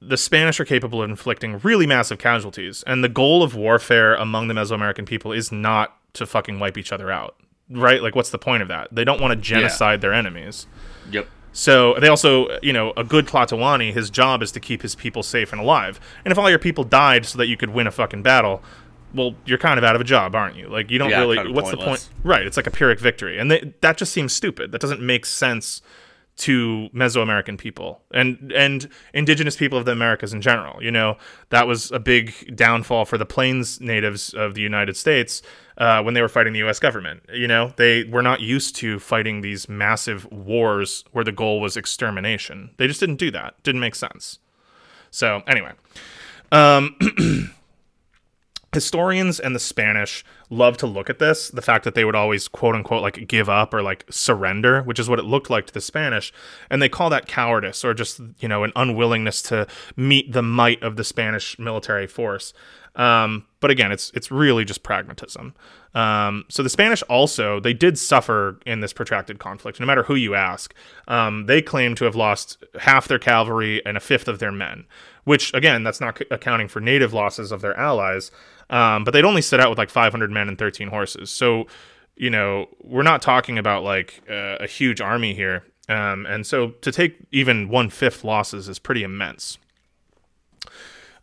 the 0.00 0.16
Spanish 0.16 0.58
are 0.60 0.64
capable 0.64 1.02
of 1.02 1.10
inflicting 1.10 1.58
really 1.58 1.86
massive 1.86 2.18
casualties, 2.18 2.82
and 2.86 3.04
the 3.04 3.08
goal 3.08 3.42
of 3.42 3.54
warfare 3.54 4.14
among 4.14 4.48
the 4.48 4.54
Mesoamerican 4.54 5.04
people 5.04 5.32
is 5.32 5.52
not 5.52 5.99
to 6.14 6.26
fucking 6.26 6.58
wipe 6.58 6.76
each 6.78 6.92
other 6.92 7.10
out, 7.10 7.36
right? 7.70 8.02
Like, 8.02 8.14
what's 8.14 8.30
the 8.30 8.38
point 8.38 8.62
of 8.62 8.68
that? 8.68 8.88
They 8.92 9.04
don't 9.04 9.20
want 9.20 9.32
to 9.32 9.36
genocide 9.36 10.00
their 10.00 10.12
enemies. 10.12 10.66
Yep. 11.10 11.28
So 11.52 11.94
they 12.00 12.08
also, 12.08 12.58
you 12.62 12.72
know, 12.72 12.92
a 12.96 13.02
good 13.02 13.26
Tlatoani, 13.26 13.92
his 13.92 14.08
job 14.10 14.42
is 14.42 14.52
to 14.52 14.60
keep 14.60 14.82
his 14.82 14.94
people 14.94 15.22
safe 15.22 15.52
and 15.52 15.60
alive. 15.60 15.98
And 16.24 16.30
if 16.30 16.38
all 16.38 16.48
your 16.48 16.60
people 16.60 16.84
died 16.84 17.26
so 17.26 17.38
that 17.38 17.46
you 17.48 17.56
could 17.56 17.70
win 17.70 17.86
a 17.86 17.90
fucking 17.90 18.22
battle, 18.22 18.62
well, 19.12 19.34
you're 19.44 19.58
kind 19.58 19.76
of 19.76 19.82
out 19.84 19.96
of 19.96 20.00
a 20.00 20.04
job, 20.04 20.36
aren't 20.36 20.54
you? 20.56 20.68
Like, 20.68 20.90
you 20.90 20.98
don't 20.98 21.10
Yeah, 21.10 21.20
really. 21.20 21.36
kind 21.36 21.48
of 21.48 21.54
what's 21.56 21.70
pointless. 21.70 22.04
the 22.04 22.10
point? 22.14 22.24
Right. 22.24 22.46
It's 22.46 22.56
like 22.56 22.68
a 22.68 22.70
Pyrrhic 22.70 23.00
victory, 23.00 23.38
and 23.38 23.50
they, 23.50 23.74
that 23.80 23.96
just 23.96 24.12
seems 24.12 24.32
stupid. 24.32 24.70
That 24.70 24.80
doesn't 24.80 25.00
make 25.00 25.26
sense 25.26 25.82
to 26.36 26.88
Mesoamerican 26.94 27.58
people 27.58 28.00
and 28.14 28.50
and 28.56 28.88
indigenous 29.12 29.56
people 29.56 29.78
of 29.78 29.84
the 29.84 29.92
Americas 29.92 30.32
in 30.32 30.40
general. 30.40 30.82
You 30.82 30.90
know, 30.90 31.18
that 31.50 31.66
was 31.66 31.90
a 31.90 31.98
big 31.98 32.56
downfall 32.56 33.04
for 33.04 33.18
the 33.18 33.26
Plains 33.26 33.78
natives 33.80 34.32
of 34.32 34.54
the 34.54 34.62
United 34.62 34.96
States 34.96 35.42
uh, 35.80 36.02
when 36.02 36.12
they 36.12 36.20
were 36.20 36.28
fighting 36.28 36.52
the 36.52 36.58
U.S. 36.60 36.78
government. 36.78 37.22
You 37.32 37.48
know, 37.48 37.72
they 37.76 38.04
were 38.04 38.22
not 38.22 38.40
used 38.40 38.76
to 38.76 39.00
fighting 39.00 39.40
these 39.40 39.68
massive 39.68 40.30
wars 40.30 41.04
where 41.12 41.24
the 41.24 41.32
goal 41.32 41.60
was 41.60 41.76
extermination. 41.76 42.70
They 42.76 42.86
just 42.86 43.00
didn't 43.00 43.16
do 43.16 43.30
that. 43.32 43.60
Didn't 43.62 43.80
make 43.80 43.94
sense. 43.94 44.38
So 45.10 45.42
anyway, 45.48 45.72
um, 46.52 46.96
historians 48.72 49.40
and 49.40 49.54
the 49.54 49.60
Spanish 49.60 50.24
love 50.50 50.76
to 50.76 50.86
look 50.86 51.10
at 51.10 51.18
this 51.18 51.48
the 51.48 51.62
fact 51.62 51.84
that 51.84 51.94
they 51.94 52.04
would 52.04 52.14
always 52.14 52.46
quote 52.46 52.74
unquote 52.74 53.02
like 53.02 53.26
give 53.26 53.48
up 53.48 53.72
or 53.72 53.82
like 53.82 54.04
surrender, 54.10 54.82
which 54.82 54.98
is 54.98 55.08
what 55.08 55.18
it 55.18 55.24
looked 55.24 55.48
like 55.48 55.66
to 55.66 55.72
the 55.72 55.80
Spanish. 55.80 56.32
And 56.68 56.82
they 56.82 56.88
call 56.88 57.08
that 57.10 57.26
cowardice 57.26 57.84
or 57.84 57.94
just, 57.94 58.20
you 58.38 58.48
know, 58.48 58.64
an 58.64 58.72
unwillingness 58.76 59.40
to 59.42 59.66
meet 59.96 60.32
the 60.32 60.42
might 60.42 60.82
of 60.82 60.96
the 60.96 61.04
Spanish 61.04 61.58
military 61.58 62.06
force. 62.06 62.52
Um, 62.96 63.46
but 63.60 63.70
again, 63.70 63.92
it's 63.92 64.10
it's 64.14 64.30
really 64.30 64.64
just 64.64 64.82
pragmatism. 64.82 65.54
Um, 65.94 66.44
so 66.48 66.62
the 66.62 66.68
Spanish 66.68 67.02
also 67.02 67.60
they 67.60 67.72
did 67.74 67.98
suffer 67.98 68.58
in 68.66 68.80
this 68.80 68.92
protracted 68.92 69.38
conflict. 69.38 69.80
No 69.80 69.86
matter 69.86 70.02
who 70.02 70.14
you 70.14 70.34
ask, 70.34 70.74
um, 71.08 71.46
they 71.46 71.62
claim 71.62 71.94
to 71.96 72.04
have 72.04 72.16
lost 72.16 72.62
half 72.80 73.08
their 73.08 73.18
cavalry 73.18 73.84
and 73.84 73.96
a 73.96 74.00
fifth 74.00 74.28
of 74.28 74.38
their 74.38 74.52
men. 74.52 74.86
Which 75.24 75.52
again, 75.54 75.82
that's 75.82 76.00
not 76.00 76.18
c- 76.18 76.24
accounting 76.30 76.68
for 76.68 76.80
native 76.80 77.12
losses 77.12 77.52
of 77.52 77.60
their 77.60 77.76
allies. 77.78 78.30
Um, 78.70 79.04
but 79.04 79.12
they'd 79.12 79.24
only 79.24 79.42
set 79.42 79.60
out 79.60 79.68
with 79.68 79.78
like 79.78 79.90
500 79.90 80.30
men 80.30 80.48
and 80.48 80.58
13 80.58 80.88
horses. 80.88 81.30
So 81.30 81.66
you 82.16 82.30
know 82.30 82.68
we're 82.82 83.02
not 83.02 83.22
talking 83.22 83.58
about 83.58 83.82
like 83.82 84.22
uh, 84.28 84.56
a 84.60 84.66
huge 84.66 85.00
army 85.00 85.34
here. 85.34 85.64
Um, 85.88 86.24
and 86.26 86.46
so 86.46 86.70
to 86.82 86.92
take 86.92 87.16
even 87.32 87.68
one 87.68 87.90
fifth 87.90 88.22
losses 88.24 88.68
is 88.68 88.78
pretty 88.78 89.02
immense 89.02 89.58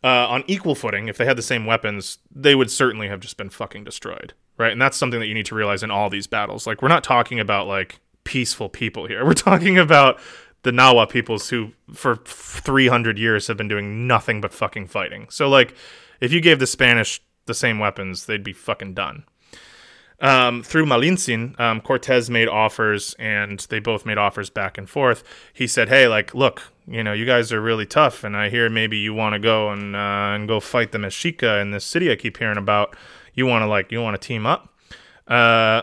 uh, 0.03 0.27
on 0.27 0.43
equal 0.47 0.75
footing, 0.75 1.07
if 1.07 1.17
they 1.17 1.25
had 1.25 1.37
the 1.37 1.41
same 1.41 1.65
weapons, 1.65 2.19
they 2.33 2.55
would 2.55 2.69
certainly 2.71 3.07
have 3.07 3.19
just 3.19 3.37
been 3.37 3.49
fucking 3.49 3.83
destroyed, 3.83 4.33
right? 4.57 4.71
And 4.71 4.81
that's 4.81 4.97
something 4.97 5.19
that 5.19 5.27
you 5.27 5.33
need 5.33 5.47
to 5.47 5.55
realize 5.55 5.83
in 5.83 5.91
all 5.91 6.09
these 6.09 6.27
battles. 6.27 6.67
Like, 6.67 6.81
we're 6.81 6.87
not 6.87 7.03
talking 7.03 7.39
about 7.39 7.67
like 7.67 7.99
peaceful 8.23 8.69
people 8.69 9.07
here. 9.07 9.25
We're 9.25 9.33
talking 9.33 9.77
about 9.77 10.19
the 10.63 10.71
Nahua 10.71 11.09
peoples 11.09 11.49
who, 11.49 11.71
for 11.93 12.17
300 12.17 13.17
years, 13.17 13.47
have 13.47 13.55
been 13.57 13.67
doing 13.69 14.05
nothing 14.07 14.41
but 14.41 14.53
fucking 14.53 14.87
fighting. 14.87 15.27
So, 15.29 15.47
like, 15.47 15.73
if 16.19 16.33
you 16.33 16.41
gave 16.41 16.59
the 16.59 16.67
Spanish 16.67 17.21
the 17.45 17.53
same 17.53 17.79
weapons, 17.79 18.25
they'd 18.25 18.43
be 18.43 18.53
fucking 18.53 18.93
done. 18.93 19.23
um, 20.19 20.63
through 20.63 20.85
Malintzin, 20.85 21.59
um, 21.59 21.79
Cortez 21.79 22.29
made 22.29 22.47
offers, 22.47 23.15
and 23.19 23.59
they 23.69 23.79
both 23.79 24.05
made 24.05 24.17
offers 24.17 24.49
back 24.49 24.77
and 24.77 24.89
forth. 24.89 25.23
He 25.53 25.67
said, 25.67 25.89
"Hey, 25.89 26.07
like, 26.07 26.33
look, 26.33 26.63
you 26.87 27.03
know, 27.03 27.11
you 27.11 27.25
guys 27.25 27.51
are 27.51 27.61
really 27.61 27.85
tough, 27.85 28.23
and 28.23 28.35
I 28.35 28.49
hear 28.49 28.69
maybe 28.69 28.97
you 28.97 29.13
want 29.13 29.33
to 29.33 29.39
go 29.39 29.71
and 29.71 29.95
uh, 29.95 30.33
and 30.33 30.47
go 30.47 30.59
fight 30.59 30.93
the 30.93 30.97
Mexica 30.97 31.61
in 31.61 31.71
this 31.71 31.83
city 31.83 32.11
I 32.11 32.15
keep 32.15 32.37
hearing 32.37 32.57
about. 32.57 32.95
You 33.33 33.45
want 33.45 33.63
to 33.63 33.67
like, 33.67 33.91
you 33.91 34.01
want 34.01 34.19
to 34.19 34.25
team 34.25 34.45
up." 34.45 34.73
Uh, 35.27 35.81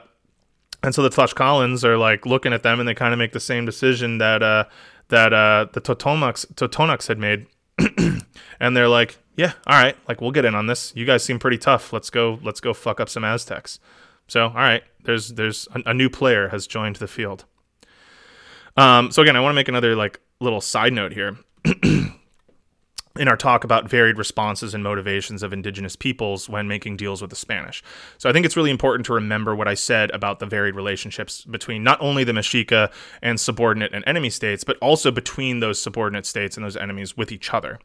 and 0.83 0.95
so 0.95 1.03
the 1.03 1.11
Tlaxcalans 1.11 1.85
are 1.85 1.99
like 1.99 2.25
looking 2.25 2.53
at 2.53 2.63
them, 2.63 2.81
and 2.81 2.89
they 2.89 2.95
kind 2.95 3.13
of 3.13 3.19
make 3.19 3.33
the 3.33 3.41
same 3.41 3.67
decision 3.67 4.19
that 4.19 4.43
uh, 4.43 4.65
that 5.09 5.33
uh, 5.33 5.67
the 5.73 5.81
Totonacs 5.81 6.47
Totonacs 6.55 7.09
had 7.09 7.19
made, 7.19 7.47
and 8.59 8.77
they're 8.77 8.89
like, 8.89 9.19
"Yeah, 9.37 9.53
all 9.67 9.81
right, 9.81 9.97
like 10.09 10.23
we'll 10.23 10.31
get 10.33 10.47
in 10.47 10.55
on 10.55 10.69
this. 10.69 10.93
You 10.97 11.05
guys 11.05 11.23
seem 11.23 11.39
pretty 11.39 11.59
tough. 11.59 11.93
Let's 11.93 12.09
go. 12.09 12.39
Let's 12.43 12.61
go 12.61 12.73
fuck 12.73 12.99
up 12.99 13.11
some 13.11 13.25
Aztecs." 13.25 13.79
So, 14.27 14.47
all 14.47 14.55
right, 14.55 14.83
there's 15.05 15.31
there's 15.31 15.69
a, 15.75 15.91
a 15.91 15.95
new 15.95 16.09
player 16.09 16.49
has 16.49 16.67
joined 16.67 16.97
the 16.97 17.09
field. 17.09 17.45
Um, 18.77 19.11
so 19.11 19.23
again, 19.23 19.37
I 19.37 19.41
want 19.41 19.53
to 19.53 19.57
make 19.57 19.69
another 19.69 19.95
like 19.95 20.21
little 20.41 20.61
side 20.61 20.93
note 20.93 21.13
here. 21.13 21.37
in 23.17 23.29
our 23.29 23.37
talk 23.37 23.63
about 23.63 23.89
varied 23.89 24.19
responses 24.19 24.75
and 24.75 24.83
motivations 24.83 25.45
of 25.45 25.53
indigenous 25.53 25.95
peoples 25.95 26.49
when 26.49 26.67
making 26.67 26.97
deals 26.97 27.21
with 27.21 27.31
the 27.31 27.37
Spanish. 27.37 27.81
So 28.19 28.29
I 28.29 28.33
think 28.33 28.45
it's 28.45 28.57
really 28.57 28.73
important 28.73 29.07
to 29.07 29.13
remember 29.13 29.55
what 29.55 29.69
I 29.69 29.75
said 29.75 30.11
about 30.11 30.41
the 30.41 30.47
varied 30.47 30.75
relationships 30.75 31.45
between 31.45 31.85
not 31.85 32.01
only 32.01 32.25
the 32.25 32.33
Mexica 32.33 32.91
and 33.23 33.39
subordinate 33.39 33.95
and 33.95 34.03
enemy 34.05 34.31
states, 34.31 34.65
but 34.65 34.79
also 34.79 35.13
between 35.13 35.61
those 35.61 35.81
subordinate 35.81 36.27
states 36.27 36.57
and 36.57 36.67
those 36.67 36.77
enemies 36.77 37.17
with 37.17 37.31
each 37.31 37.55
other. 37.55 37.79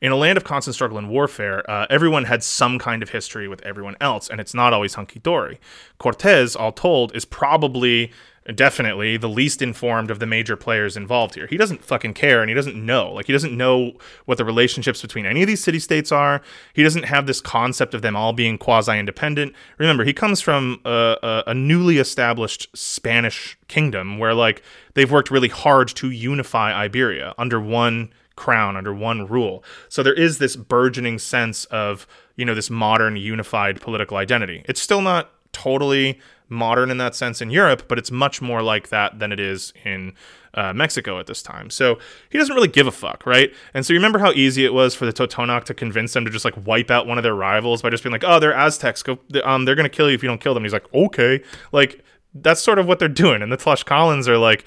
In 0.00 0.12
a 0.12 0.16
land 0.16 0.36
of 0.36 0.44
constant 0.44 0.76
struggle 0.76 0.96
and 0.96 1.08
warfare, 1.08 1.68
uh, 1.68 1.88
everyone 1.90 2.24
had 2.24 2.44
some 2.44 2.78
kind 2.78 3.02
of 3.02 3.08
history 3.08 3.48
with 3.48 3.60
everyone 3.62 3.96
else, 4.00 4.28
and 4.28 4.40
it's 4.40 4.54
not 4.54 4.72
always 4.72 4.94
hunky 4.94 5.18
dory. 5.18 5.58
Cortez, 5.98 6.54
all 6.54 6.70
told, 6.70 7.16
is 7.16 7.24
probably 7.24 8.12
definitely 8.54 9.16
the 9.16 9.28
least 9.28 9.60
informed 9.60 10.10
of 10.10 10.18
the 10.18 10.26
major 10.26 10.56
players 10.56 10.96
involved 10.96 11.34
here. 11.34 11.46
He 11.46 11.56
doesn't 11.56 11.84
fucking 11.84 12.14
care 12.14 12.40
and 12.40 12.48
he 12.48 12.54
doesn't 12.54 12.74
know. 12.74 13.12
Like 13.12 13.26
he 13.26 13.32
doesn't 13.32 13.56
know 13.56 13.92
what 14.24 14.38
the 14.38 14.44
relationships 14.44 15.02
between 15.02 15.26
any 15.26 15.42
of 15.42 15.46
these 15.46 15.62
city 15.62 15.78
states 15.78 16.10
are. 16.10 16.40
He 16.72 16.82
doesn't 16.82 17.04
have 17.04 17.26
this 17.26 17.40
concept 17.40 17.94
of 17.94 18.02
them 18.02 18.16
all 18.16 18.32
being 18.32 18.56
quasi-independent. 18.56 19.54
Remember, 19.78 20.04
he 20.04 20.12
comes 20.12 20.40
from 20.40 20.80
a, 20.84 21.16
a, 21.22 21.42
a 21.48 21.54
newly 21.54 21.98
established 21.98 22.68
Spanish 22.74 23.58
kingdom 23.68 24.18
where 24.18 24.34
like 24.34 24.62
they've 24.94 25.10
worked 25.10 25.30
really 25.30 25.48
hard 25.48 25.88
to 25.88 26.10
unify 26.10 26.72
Iberia 26.72 27.34
under 27.36 27.60
one 27.60 28.12
crown 28.38 28.76
under 28.76 28.94
one 28.94 29.26
rule. 29.26 29.64
So 29.88 30.02
there 30.04 30.14
is 30.14 30.38
this 30.38 30.54
burgeoning 30.54 31.18
sense 31.18 31.64
of, 31.66 32.06
you 32.36 32.44
know, 32.44 32.54
this 32.54 32.70
modern 32.70 33.16
unified 33.16 33.80
political 33.80 34.16
identity. 34.16 34.64
It's 34.66 34.80
still 34.80 35.02
not 35.02 35.32
totally 35.52 36.20
modern 36.48 36.90
in 36.90 36.98
that 36.98 37.14
sense 37.14 37.40
in 37.40 37.50
Europe, 37.50 37.84
but 37.88 37.98
it's 37.98 38.10
much 38.10 38.40
more 38.40 38.62
like 38.62 38.88
that 38.88 39.18
than 39.18 39.32
it 39.32 39.40
is 39.40 39.72
in 39.84 40.14
uh, 40.54 40.72
Mexico 40.72 41.18
at 41.18 41.26
this 41.26 41.42
time. 41.42 41.70
So 41.70 41.98
he 42.30 42.38
doesn't 42.38 42.54
really 42.54 42.68
give 42.68 42.86
a 42.86 42.92
fuck, 42.92 43.26
right? 43.26 43.52
And 43.74 43.84
so 43.84 43.92
you 43.92 43.98
remember 43.98 44.18
how 44.18 44.32
easy 44.32 44.64
it 44.64 44.72
was 44.72 44.94
for 44.94 45.06
the 45.06 45.12
Totonac 45.12 45.64
to 45.64 45.74
convince 45.74 46.12
them 46.14 46.24
to 46.24 46.30
just 46.30 46.44
like 46.44 46.54
wipe 46.66 46.90
out 46.90 47.06
one 47.06 47.18
of 47.18 47.22
their 47.22 47.34
rivals 47.34 47.82
by 47.82 47.90
just 47.90 48.02
being 48.02 48.12
like, 48.12 48.24
"Oh, 48.24 48.38
they're 48.38 48.54
Aztecs. 48.54 49.02
Go, 49.02 49.18
um, 49.44 49.64
they're 49.64 49.74
gonna 49.74 49.88
kill 49.88 50.08
you 50.08 50.14
if 50.14 50.22
you 50.22 50.28
don't 50.28 50.40
kill 50.40 50.54
them." 50.54 50.62
And 50.62 50.66
he's 50.66 50.72
like, 50.72 50.92
"Okay," 50.94 51.42
like 51.72 52.02
that's 52.34 52.60
sort 52.60 52.78
of 52.78 52.86
what 52.86 52.98
they're 52.98 53.08
doing. 53.08 53.42
And 53.42 53.52
the 53.52 53.56
Tlaxcalans 53.56 54.28
are 54.28 54.38
like, 54.38 54.64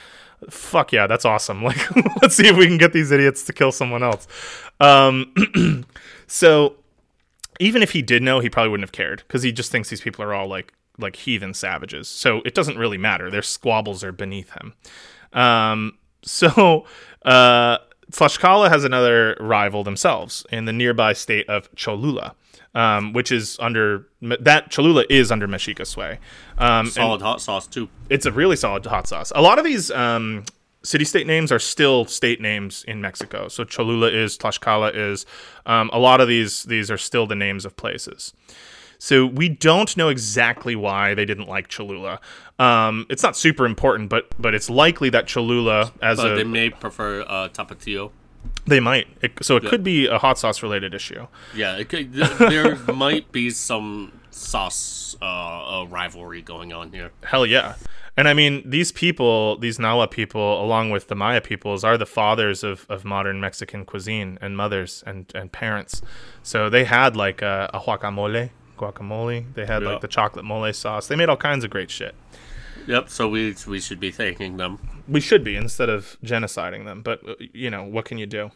fuck 0.50 0.92
yeah, 0.92 1.08
that's 1.08 1.26
awesome. 1.26 1.64
Like, 1.72 1.96
let's 2.22 2.36
see 2.36 2.48
if 2.48 2.58
we 2.58 2.68
can 2.68 2.78
get 2.78 2.94
these 2.94 3.12
idiots 3.12 3.44
to 3.46 3.54
kill 3.54 3.72
someone 3.72 4.04
else. 4.04 4.28
Um, 4.80 5.86
so 6.28 6.76
even 7.60 7.84
if 7.84 7.92
he 7.92 8.02
did 8.02 8.24
know, 8.24 8.40
he 8.40 8.50
probably 8.50 8.70
wouldn't 8.70 8.88
have 8.88 8.92
cared 8.92 9.24
because 9.28 9.44
he 9.44 9.52
just 9.52 9.72
thinks 9.72 9.90
these 9.90 10.02
people 10.02 10.24
are 10.26 10.34
all 10.34 10.48
like 10.48 10.74
like 11.02 11.16
heathen 11.16 11.54
savages. 11.54 12.08
So 12.08 12.42
it 12.46 12.54
doesn't 12.54 12.78
really 12.78 12.98
matter. 12.98 13.30
Their 13.30 13.42
squabbles 13.42 14.04
are 14.04 14.12
beneath 14.12 14.52
him. 14.52 14.74
Um, 15.34 15.98
so 16.24 16.86
uh, 17.24 17.78
Tlaxcala 18.12 18.70
has 18.70 18.84
another 18.84 19.36
rival 19.40 19.84
themselves 19.84 20.46
in 20.52 20.66
the 20.66 20.74
nearby 20.74 21.14
state 21.14 21.48
of 21.50 21.74
Cholula. 21.76 22.36
Um, 22.74 23.12
which 23.12 23.34
is 23.34 23.58
under 23.60 24.08
that 24.22 24.70
Cholula 24.72 25.04
is 25.10 25.30
under 25.30 25.46
Mexica 25.46 25.86
sway. 25.86 26.20
Um, 26.58 26.88
Solid 26.88 27.22
hot 27.22 27.42
sauce 27.42 27.68
too. 27.68 27.90
it's 28.10 28.26
a 28.26 28.32
really 28.32 28.56
solid 28.56 28.86
hot 28.86 29.08
sauce. 29.08 29.34
A 29.36 29.42
lot 29.42 29.60
of 29.60 29.66
these 29.66 29.92
um, 29.92 30.46
city 30.82 31.04
state 31.04 31.28
names 31.28 31.52
are 31.52 31.60
still 31.60 32.06
state 32.06 32.40
names 32.40 32.86
in 32.88 33.02
Mexico. 33.02 33.50
So 33.50 33.66
Cholula 33.66 34.08
is, 34.08 34.38
Tlaxcala 34.38 34.96
is. 34.96 35.26
Um, 35.66 35.90
a 35.92 36.00
lot 36.00 36.22
of 36.22 36.30
these 36.30 36.64
these 36.64 36.90
are 36.90 36.98
still 36.98 37.28
the 37.28 37.36
names 37.36 37.66
of 37.66 37.76
places. 37.76 38.34
So 39.04 39.26
we 39.26 39.50
don't 39.50 39.98
know 39.98 40.10
exactly 40.10 40.76
why 40.76 41.16
they 41.16 41.26
didn't 41.26 41.50
like 41.50 41.70
Cholula. 41.70 42.20
Um, 42.60 43.08
it's 43.10 43.24
not 43.24 43.36
super 43.36 43.66
important, 43.66 44.10
but 44.12 44.28
but 44.38 44.54
it's 44.54 44.70
likely 44.70 45.10
that 45.10 45.26
Cholula 45.26 45.92
as 46.04 46.18
But 46.20 46.34
a 46.34 46.36
they 46.36 46.44
may 46.44 46.70
prefer 46.70 47.22
uh, 47.22 47.50
tapatio. 47.50 48.12
they 48.68 48.80
might. 48.80 49.08
It, 49.24 49.32
so 49.42 49.56
it 49.56 49.66
could 49.66 49.84
be 49.84 50.06
a 50.06 50.20
hot 50.20 50.38
sauce 50.38 50.62
related 50.62 50.94
issue. 50.94 51.26
Yeah, 51.56 51.78
it 51.78 51.90
could, 51.90 52.14
there 52.14 52.76
might 52.94 53.32
be 53.32 53.50
some 53.50 54.12
sauce 54.30 55.16
uh, 55.20 55.26
uh, 55.82 55.86
rivalry 55.86 56.44
going 56.44 56.72
on 56.72 56.92
here. 56.92 57.10
Hell 57.24 57.48
yeah. 57.48 57.78
And 58.16 58.28
I 58.28 58.36
mean, 58.36 58.62
these 58.70 58.92
people, 58.92 59.58
these 59.58 59.80
Nahua 59.80 60.12
people, 60.12 60.64
along 60.64 60.92
with 60.92 61.08
the 61.08 61.16
Maya 61.16 61.42
peoples, 61.42 61.84
are 61.84 61.98
the 61.98 62.06
fathers 62.06 62.64
of, 62.64 62.86
of 62.88 63.04
modern 63.04 63.40
Mexican 63.42 63.84
cuisine 63.84 64.38
and 64.42 64.56
mothers 64.56 65.04
and, 65.08 65.32
and 65.34 65.52
parents. 65.52 66.04
So 66.44 66.70
they 66.70 66.84
had 66.84 67.16
like 67.16 67.42
a, 67.42 67.68
a 67.74 67.80
guacamole, 67.80 68.52
guacamole. 68.82 69.46
They 69.54 69.66
had 69.66 69.82
Yeah. 69.84 69.90
like 69.92 70.02
the 70.02 70.08
chocolate 70.08 70.44
mole 70.46 70.74
sauce. 70.74 71.08
They 71.08 71.16
made 71.16 71.30
all 71.30 71.38
kinds 71.38 71.64
of 71.64 71.70
great 71.70 71.90
shit. 71.92 72.16
Yep. 72.88 73.10
So 73.10 73.28
we 73.30 73.56
we 73.68 73.80
should 73.80 74.00
be 74.00 74.12
thanking 74.12 74.58
them. 74.58 74.80
We 75.08 75.22
should 75.22 75.44
be 75.44 75.56
instead 75.56 75.90
of 75.90 76.18
genociding 76.24 76.86
them. 76.86 77.02
But 77.04 77.18
uh, 77.30 77.36
you 77.54 77.70
know, 77.70 77.84
what 77.84 78.06
can 78.06 78.18
you 78.18 78.26
do? 78.26 78.52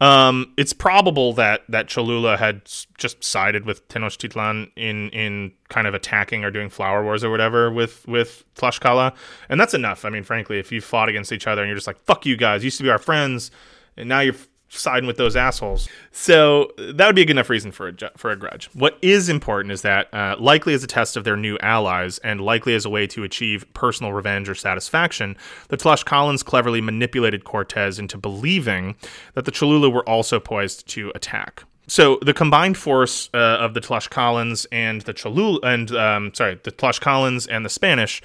Um, 0.00 0.52
it's 0.56 0.72
probable 0.72 1.32
that 1.34 1.62
that 1.68 1.86
Cholula 1.86 2.36
had 2.36 2.62
just 2.98 3.22
sided 3.22 3.64
with 3.66 3.86
Tenochtitlan 3.88 4.70
in 4.74 5.10
in 5.10 5.52
kind 5.68 5.86
of 5.86 5.94
attacking 5.94 6.44
or 6.44 6.50
doing 6.50 6.70
flower 6.70 7.04
wars 7.04 7.22
or 7.22 7.30
whatever 7.30 7.70
with 7.70 8.06
with 8.08 8.42
Tlaxcala, 8.56 9.14
and 9.48 9.60
that's 9.60 9.74
enough. 9.74 10.04
I 10.04 10.10
mean, 10.10 10.24
frankly, 10.24 10.58
if 10.58 10.72
you 10.72 10.80
fought 10.80 11.08
against 11.08 11.30
each 11.30 11.46
other 11.46 11.62
and 11.62 11.68
you're 11.68 11.76
just 11.76 11.86
like 11.86 12.00
"fuck 12.00 12.26
you 12.26 12.36
guys," 12.36 12.64
used 12.64 12.78
to 12.78 12.82
be 12.82 12.90
our 12.90 12.98
friends, 12.98 13.50
and 13.96 14.08
now 14.08 14.20
you're 14.20 14.34
siding 14.74 15.06
with 15.06 15.18
those 15.18 15.36
assholes. 15.36 15.88
So 16.10 16.72
that 16.78 17.06
would 17.06 17.14
be 17.14 17.22
a 17.22 17.24
good 17.24 17.32
enough 17.32 17.50
reason 17.50 17.72
for 17.72 17.88
a 17.88 17.94
for 18.16 18.30
a 18.30 18.36
grudge. 18.36 18.70
What 18.72 18.98
is 19.02 19.28
important 19.28 19.72
is 19.72 19.82
that, 19.82 20.12
uh, 20.14 20.36
likely 20.38 20.74
as 20.74 20.82
a 20.82 20.86
test 20.86 21.16
of 21.16 21.24
their 21.24 21.36
new 21.36 21.58
allies, 21.60 22.18
and 22.18 22.40
likely 22.40 22.74
as 22.74 22.84
a 22.84 22.90
way 22.90 23.06
to 23.08 23.22
achieve 23.22 23.66
personal 23.74 24.12
revenge 24.12 24.48
or 24.48 24.54
satisfaction, 24.54 25.36
the 25.68 25.76
Tlaxcalans 25.76 26.44
cleverly 26.44 26.80
manipulated 26.80 27.44
Cortez 27.44 27.98
into 27.98 28.16
believing 28.16 28.96
that 29.34 29.44
the 29.44 29.52
Cholula 29.52 29.90
were 29.90 30.08
also 30.08 30.40
poised 30.40 30.88
to 30.88 31.12
attack. 31.14 31.64
So 31.88 32.18
the 32.22 32.32
combined 32.32 32.78
force 32.78 33.28
uh, 33.34 33.36
of 33.36 33.74
the 33.74 33.80
Tlaxcalans 33.80 34.66
and 34.72 35.02
the 35.02 35.12
Cholula, 35.12 35.58
and 35.62 35.90
um, 35.94 36.32
sorry, 36.32 36.58
the 36.62 36.72
Tlaxcalans 36.72 37.46
and 37.50 37.64
the 37.64 37.68
Spanish 37.68 38.22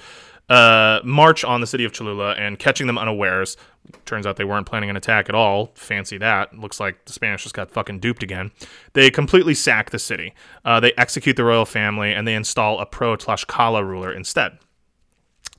uh, 0.48 1.00
march 1.04 1.44
on 1.44 1.60
the 1.60 1.66
city 1.66 1.84
of 1.84 1.92
Cholula 1.92 2.32
and 2.32 2.58
catching 2.58 2.86
them 2.86 2.98
unawares. 2.98 3.56
Turns 4.04 4.26
out 4.26 4.36
they 4.36 4.44
weren't 4.44 4.66
planning 4.66 4.90
an 4.90 4.96
attack 4.96 5.28
at 5.28 5.34
all. 5.34 5.72
Fancy 5.74 6.18
that. 6.18 6.58
Looks 6.58 6.80
like 6.80 7.04
the 7.04 7.12
Spanish 7.12 7.42
just 7.42 7.54
got 7.54 7.70
fucking 7.70 8.00
duped 8.00 8.22
again. 8.22 8.50
They 8.92 9.10
completely 9.10 9.54
sack 9.54 9.90
the 9.90 9.98
city. 9.98 10.34
Uh, 10.64 10.80
they 10.80 10.92
execute 10.96 11.36
the 11.36 11.44
royal 11.44 11.64
family 11.64 12.12
and 12.12 12.26
they 12.26 12.34
install 12.34 12.78
a 12.80 12.86
pro 12.86 13.16
Tlaxcala 13.16 13.86
ruler 13.86 14.12
instead. 14.12 14.58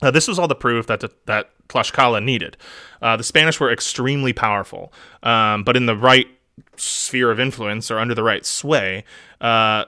Uh, 0.02 0.10
this 0.10 0.28
was 0.28 0.38
all 0.38 0.48
the 0.48 0.54
proof 0.54 0.86
that 0.86 1.04
that 1.26 1.50
Tlaxcala 1.68 2.22
needed. 2.22 2.56
Uh, 3.02 3.16
the 3.16 3.24
Spanish 3.24 3.60
were 3.60 3.72
extremely 3.72 4.32
powerful, 4.32 4.92
um, 5.22 5.62
but 5.62 5.76
in 5.76 5.86
the 5.86 5.96
right 5.96 6.26
sphere 6.76 7.30
of 7.30 7.38
influence 7.38 7.90
or 7.90 7.98
under 7.98 8.14
the 8.14 8.22
right 8.22 8.44
sway, 8.44 9.04
uh, 9.40 9.84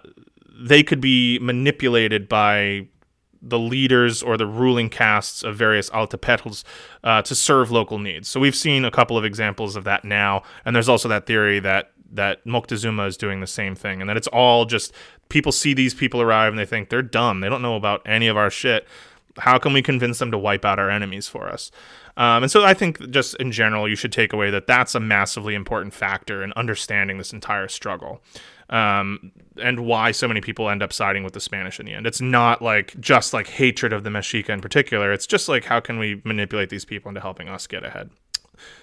they 0.55 0.83
could 0.83 1.01
be 1.01 1.39
manipulated 1.41 2.29
by 2.29 2.87
the 3.43 3.59
leaders 3.59 4.23
or 4.23 4.37
the 4.37 4.47
ruling 4.47 4.89
castes 4.89 5.43
of 5.43 5.57
various 5.57 5.91
altepetls 5.91 6.63
uh, 7.03 7.21
to 7.23 7.35
serve 7.35 7.71
local 7.71 7.99
needs. 7.99 8.29
So 8.29 8.39
we've 8.39 8.55
seen 8.55 8.85
a 8.85 8.91
couple 8.91 9.19
of 9.19 9.25
examples 9.25 9.75
of 9.75 9.85
that 9.85 10.05
now, 10.05 10.43
and 10.65 10.75
there's 10.75 10.89
also 10.89 11.09
that 11.09 11.27
theory 11.27 11.59
that 11.61 11.91
that 12.15 12.45
Moctezuma 12.45 13.09
is 13.09 13.17
doing 13.17 13.41
the 13.41 13.47
same 13.47 13.75
thing, 13.75 14.01
and 14.01 14.09
that 14.09 14.17
it's 14.17 14.29
all 14.29 14.65
just 14.65 14.93
people 15.29 15.51
see 15.51 15.75
these 15.75 15.95
people 15.95 16.21
arrive 16.21 16.53
and 16.53 16.59
they 16.59 16.67
think 16.67 16.91
they're 16.91 17.03
dumb, 17.03 17.41
they 17.41 17.49
don't 17.49 17.63
know 17.63 17.77
about 17.77 18.03
any 18.07 18.29
of 18.29 18.37
our 18.37 18.51
shit. 18.51 18.87
How 19.39 19.59
can 19.59 19.73
we 19.73 19.81
convince 19.81 20.19
them 20.19 20.31
to 20.31 20.37
wipe 20.37 20.63
out 20.63 20.79
our 20.79 20.91
enemies 20.91 21.27
for 21.27 21.49
us? 21.49 21.71
Um, 22.19 22.43
and 22.43 22.53
so 22.53 22.65
I 22.65 22.75
think 22.75 23.11
just 23.11 23.35
in 23.37 23.51
general, 23.51 23.89
you 23.89 23.97
should 23.97 24.13
take 24.13 24.35
away 24.35 24.51
that 24.51 24.67
that's 24.67 24.95
a 24.95 25.01
massively 25.01 25.55
important 25.55 25.95
factor 25.95 26.43
in 26.43 26.53
understanding 26.53 27.17
this 27.17 27.33
entire 27.33 27.69
struggle 27.69 28.21
um, 28.73 29.31
and 29.59 29.81
why 29.81 30.11
so 30.11 30.27
many 30.27 30.41
people 30.41 30.71
end 30.71 30.83
up 30.83 30.93
siding 30.93 31.23
with 31.23 31.35
the 31.35 31.41
Spanish 31.41 31.79
in 31.79 31.85
the 31.85 31.93
end. 31.93 32.07
It's 32.07 32.23
not 32.23 32.63
like 32.63 32.99
just 32.99 33.35
like 33.35 33.47
hatred 33.47 33.93
of 33.93 34.03
the 34.03 34.11
Mexica 34.11 34.49
in 34.49 34.63
particular. 34.63 35.13
It's 35.13 35.27
just 35.27 35.49
like 35.49 35.67
how 35.67 35.79
can 35.79 35.99
we 35.99 36.23
manipulate 36.25 36.71
these 36.71 36.87
people 36.87 37.11
into 37.11 37.21
helping 37.21 37.49
us 37.49 37.67
get 37.67 37.85
ahead. 37.85 38.11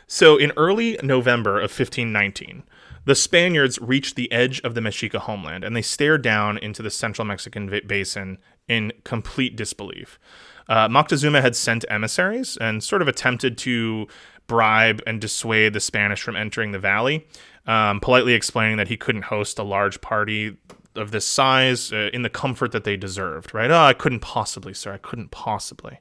So 0.06 0.38
in 0.38 0.54
early 0.56 1.00
November 1.02 1.58
of 1.58 1.72
1519, 1.72 2.64
the 3.06 3.16
Spaniards 3.16 3.80
reached 3.80 4.16
the 4.16 4.32
edge 4.32 4.62
of 4.62 4.76
the 4.76 4.82
Mexica 4.82 5.18
homeland 5.18 5.64
and 5.64 5.76
they 5.76 5.82
stared 5.82 6.22
down 6.22 6.60
into 6.60 6.84
the 6.84 6.92
central 6.92 7.26
Mexican 7.26 7.68
va- 7.68 7.82
basin 7.88 8.38
in 8.68 8.94
complete 9.04 9.56
disbelief. 9.56 10.20
Uh, 10.68 10.88
Moctezuma 10.88 11.42
had 11.42 11.56
sent 11.56 11.84
emissaries 11.90 12.58
and 12.58 12.84
sort 12.84 13.02
of 13.02 13.08
attempted 13.08 13.58
to 13.58 14.08
bribe 14.46 15.02
and 15.08 15.20
dissuade 15.20 15.74
the 15.74 15.80
Spanish 15.80 16.22
from 16.22 16.36
entering 16.36 16.74
the 16.74 16.80
valley, 16.80 17.26
um, 17.70 18.00
politely 18.00 18.34
explaining 18.34 18.78
that 18.78 18.88
he 18.88 18.98
couldn't 18.98 19.26
host 19.26 19.60
a 19.60 19.64
large 19.64 20.02
party 20.02 20.58
of 20.96 21.12
this 21.12 21.26
size 21.26 21.94
uh, 21.94 22.10
in 22.12 22.24
the 22.24 22.30
comfort 22.30 22.72
that 22.72 22.84
they 22.84 22.98
deserved, 22.98 23.54
right? 23.54 23.70
Oh, 23.72 23.78
I 23.84 23.94
couldn't 23.94 24.22
possibly, 24.22 24.74
sir. 24.74 24.92
I 24.94 24.98
couldn't 24.98 25.30
possibly. 25.32 26.00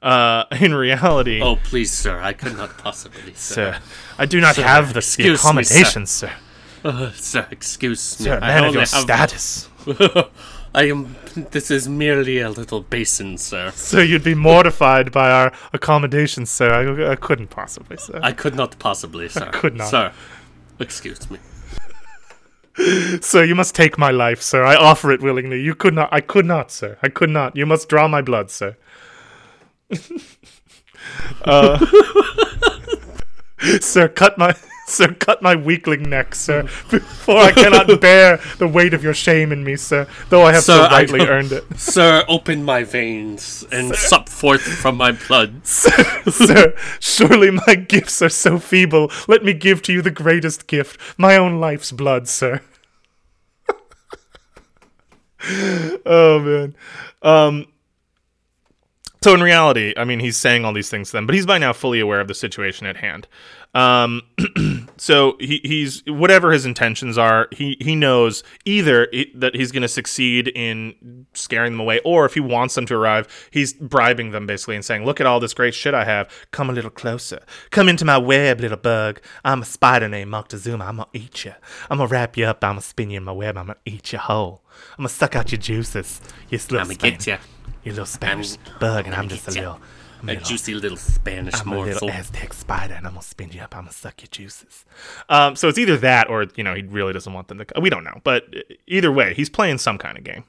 Uh, 0.00 0.44
in 0.60 0.74
reality, 0.74 1.40
Oh, 1.42 1.56
please, 1.56 1.92
sir, 1.92 2.18
I 2.20 2.32
could 2.32 2.56
not 2.56 2.76
possibly, 2.78 3.34
sir. 3.34 3.74
sir, 3.74 3.78
I 4.18 4.26
do 4.26 4.40
not 4.40 4.54
Sir, 4.56 4.62
have 4.62 4.88
the, 4.88 4.94
the 4.94 4.98
excuse 4.98 5.28
me, 5.28 5.36
sir. 5.36 5.40
accommodations, 5.48 6.10
sir. 6.10 6.32
Uh, 6.84 7.10
sir, 7.14 7.46
excuse 7.50 8.18
me. 8.18 8.24
Sir, 8.24 8.38
I 8.42 8.48
man 8.48 8.64
of 8.64 8.74
your 8.74 8.86
status. 8.86 9.68
I 10.74 10.84
am. 10.88 11.14
This 11.50 11.70
is 11.70 11.86
merely 11.86 12.40
a 12.40 12.48
little 12.48 12.80
basin, 12.80 13.36
sir. 13.36 13.70
Sir, 13.72 14.02
you'd 14.02 14.24
be 14.24 14.34
mortified 14.34 15.12
by 15.12 15.30
our 15.30 15.52
accommodations, 15.74 16.48
sir. 16.50 16.70
I, 16.72 17.12
I 17.12 17.16
couldn't 17.16 17.48
possibly, 17.50 17.98
sir. 17.98 18.18
I 18.22 18.32
could 18.32 18.54
not 18.54 18.78
possibly, 18.78 19.28
sir. 19.28 19.44
I 19.44 19.50
could 19.50 19.76
not. 19.76 19.88
Sir, 19.90 20.12
excuse 20.88 21.30
me. 21.30 21.38
Sir, 23.20 23.44
you 23.44 23.54
must 23.54 23.74
take 23.74 23.98
my 23.98 24.10
life, 24.10 24.40
sir. 24.40 24.64
I 24.64 24.74
offer 24.76 25.12
it 25.12 25.20
willingly. 25.20 25.60
You 25.60 25.74
could 25.74 25.94
not. 25.94 26.08
I 26.10 26.20
could 26.20 26.46
not, 26.46 26.70
sir. 26.70 26.98
I 27.02 27.08
could 27.08 27.30
not. 27.30 27.54
You 27.54 27.66
must 27.66 27.88
draw 27.88 28.08
my 28.08 28.22
blood, 28.22 28.50
sir. 28.50 28.76
uh, 31.42 31.84
sir, 33.80 34.08
cut 34.08 34.38
my. 34.38 34.54
Sir, 34.86 35.14
cut 35.14 35.40
my 35.42 35.54
weakling 35.54 36.10
neck, 36.10 36.34
sir, 36.34 36.64
before 36.90 37.38
I 37.38 37.52
cannot 37.52 38.00
bear 38.00 38.40
the 38.58 38.66
weight 38.66 38.92
of 38.94 39.04
your 39.04 39.14
shame 39.14 39.52
in 39.52 39.62
me, 39.62 39.76
sir. 39.76 40.08
Though 40.28 40.42
I 40.42 40.52
have 40.52 40.64
Sir, 40.64 40.84
so 40.84 40.90
rightly 40.90 41.20
earned 41.20 41.52
it, 41.52 41.64
Sir, 41.78 42.24
open 42.28 42.64
my 42.64 42.82
veins 42.82 43.64
and 43.70 43.94
sup 43.94 44.28
forth 44.28 44.60
from 44.60 44.96
my 44.96 45.12
blood. 45.12 45.64
sir. 45.66 46.74
Surely 46.98 47.52
my 47.52 47.76
gifts 47.76 48.20
are 48.22 48.28
so 48.28 48.58
feeble. 48.58 49.10
Let 49.28 49.44
me 49.44 49.52
give 49.52 49.82
to 49.82 49.92
you 49.92 50.02
the 50.02 50.10
greatest 50.10 50.66
gift, 50.66 50.98
my 51.16 51.36
own 51.36 51.60
life's 51.60 51.92
blood, 51.92 52.28
sir. 52.28 52.60
oh 56.06 56.40
man. 56.40 56.74
Um 57.22 57.66
so 59.22 59.34
in 59.34 59.42
reality, 59.42 59.94
I 59.96 60.04
mean 60.04 60.20
he's 60.20 60.36
saying 60.36 60.64
all 60.64 60.72
these 60.72 60.90
things 60.90 61.10
to 61.10 61.16
them, 61.16 61.26
but 61.26 61.34
he's 61.34 61.46
by 61.46 61.58
now 61.58 61.72
fully 61.72 62.00
aware 62.00 62.20
of 62.20 62.28
the 62.28 62.34
situation 62.34 62.86
at 62.86 62.96
hand. 62.96 63.28
Um 63.74 64.22
so 64.96 65.36
he, 65.40 65.60
he's 65.64 66.02
whatever 66.06 66.52
his 66.52 66.66
intentions 66.66 67.16
are, 67.16 67.48
he 67.52 67.76
he 67.80 67.94
knows 67.94 68.42
either 68.64 69.08
it, 69.12 69.38
that 69.38 69.54
he's 69.54 69.72
going 69.72 69.82
to 69.82 69.88
succeed 69.88 70.48
in 70.48 71.26
scaring 71.34 71.72
them 71.72 71.80
away 71.80 72.00
or 72.04 72.24
if 72.24 72.34
he 72.34 72.40
wants 72.40 72.74
them 72.74 72.84
to 72.86 72.94
arrive, 72.94 73.48
he's 73.50 73.72
bribing 73.72 74.32
them 74.32 74.46
basically 74.46 74.74
and 74.74 74.84
saying, 74.84 75.04
"Look 75.04 75.20
at 75.20 75.26
all 75.26 75.40
this 75.40 75.54
great 75.54 75.74
shit 75.74 75.94
I 75.94 76.04
have. 76.04 76.28
Come 76.50 76.68
a 76.68 76.72
little 76.72 76.90
closer. 76.90 77.42
Come 77.70 77.88
into 77.88 78.04
my 78.04 78.18
web, 78.18 78.60
little 78.60 78.76
bug. 78.76 79.20
I'm 79.44 79.62
a 79.62 79.64
spider 79.64 80.08
named 80.08 80.30
Moctezuma. 80.30 80.86
I'm 80.86 80.96
to 80.98 81.06
eat 81.12 81.44
you. 81.44 81.54
I'm 81.88 81.98
to 81.98 82.06
wrap 82.06 82.36
you 82.36 82.46
up. 82.46 82.62
I'm 82.64 82.76
to 82.76 82.82
spin 82.82 83.10
you 83.10 83.18
in 83.18 83.24
my 83.24 83.32
web. 83.32 83.56
I'm 83.56 83.68
to 83.68 83.76
eat 83.84 84.12
you 84.12 84.18
whole. 84.18 84.62
I'm 84.98 85.04
to 85.04 85.08
suck 85.08 85.36
out 85.36 85.52
your 85.52 85.60
juices. 85.60 86.20
You 86.50 86.58
little 86.58 86.80
I'ma 86.80 86.94
get 86.94 87.26
ya. 87.84 87.88
You 87.88 87.92
little 87.92 88.06
Spanish 88.06 88.52
I'm- 88.66 88.78
bug 88.80 89.06
and 89.06 89.14
I'ma 89.14 89.28
just 89.28 89.48
a 89.48 89.50
little 89.52 89.80
A 90.22 90.26
little- 90.26 90.44
juicy 90.44 90.74
little 90.74 90.96
Spanish 90.96 91.54
I'm 91.60 91.72
a 91.72 91.80
little. 91.80 92.08
Aztec 92.10 92.52
spider, 92.52 92.94
and 92.94 93.06
I'm 93.06 93.14
gonna 93.14 93.22
spin 93.24 93.50
you 93.52 93.60
up. 93.60 93.74
I'm 93.76 93.82
gonna 93.82 93.92
suck 93.92 94.20
your 94.22 94.28
juices. 94.30 94.84
Um, 95.28 95.56
so 95.56 95.68
it's 95.68 95.78
either 95.78 95.96
that, 95.98 96.28
or 96.30 96.46
you 96.54 96.62
know, 96.62 96.74
he 96.74 96.82
really 96.82 97.12
doesn't 97.12 97.32
want 97.32 97.48
them 97.48 97.58
to. 97.58 97.66
We 97.80 97.90
don't 97.90 98.04
know, 98.04 98.20
but 98.22 98.44
either 98.86 99.10
way, 99.10 99.34
he's 99.34 99.50
playing 99.50 99.78
some 99.78 99.98
kind 99.98 100.16
of 100.16 100.22
game. 100.24 100.44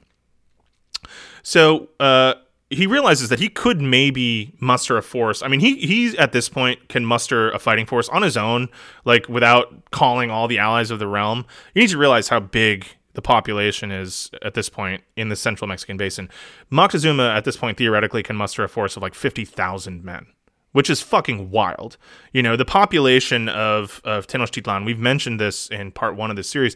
So 1.42 1.88
uh, 2.00 2.34
he 2.70 2.86
realizes 2.86 3.28
that 3.28 3.38
he 3.38 3.48
could 3.48 3.80
maybe 3.80 4.54
muster 4.60 4.96
a 4.96 5.02
force. 5.02 5.42
I 5.42 5.48
mean, 5.48 5.60
he 5.60 5.76
he 5.76 6.16
at 6.18 6.32
this 6.32 6.48
point 6.48 6.88
can 6.88 7.04
muster 7.04 7.50
a 7.50 7.58
fighting 7.58 7.86
force 7.86 8.08
on 8.08 8.22
his 8.22 8.36
own, 8.36 8.68
like 9.04 9.28
without 9.28 9.90
calling 9.90 10.30
all 10.30 10.48
the 10.48 10.58
allies 10.58 10.90
of 10.90 10.98
the 10.98 11.06
realm. 11.08 11.44
You 11.74 11.82
need 11.82 11.90
to 11.90 11.98
realize 11.98 12.28
how 12.28 12.40
big 12.40 12.86
the 13.14 13.22
population 13.22 13.90
is 13.90 14.30
at 14.42 14.54
this 14.54 14.68
point 14.68 15.02
in 15.16 15.28
the 15.28 15.36
central 15.36 15.68
Mexican 15.68 15.96
basin. 15.96 16.28
Moctezuma 16.70 17.34
at 17.34 17.44
this 17.44 17.56
point 17.56 17.78
theoretically 17.78 18.22
can 18.22 18.36
muster 18.36 18.62
a 18.62 18.68
force 18.68 18.96
of 18.96 19.02
like 19.02 19.14
fifty 19.14 19.44
thousand 19.44 20.04
men 20.04 20.26
which 20.72 20.90
is 20.90 21.00
fucking 21.00 21.52
wild. 21.52 21.96
You 22.32 22.42
know, 22.42 22.56
the 22.56 22.64
population 22.64 23.48
of 23.48 24.00
of 24.04 24.26
Tenochtitlan, 24.26 24.84
we've 24.84 24.98
mentioned 24.98 25.38
this 25.38 25.68
in 25.68 25.92
part 25.92 26.16
1 26.16 26.30
of 26.30 26.36
this 26.36 26.50
series, 26.50 26.74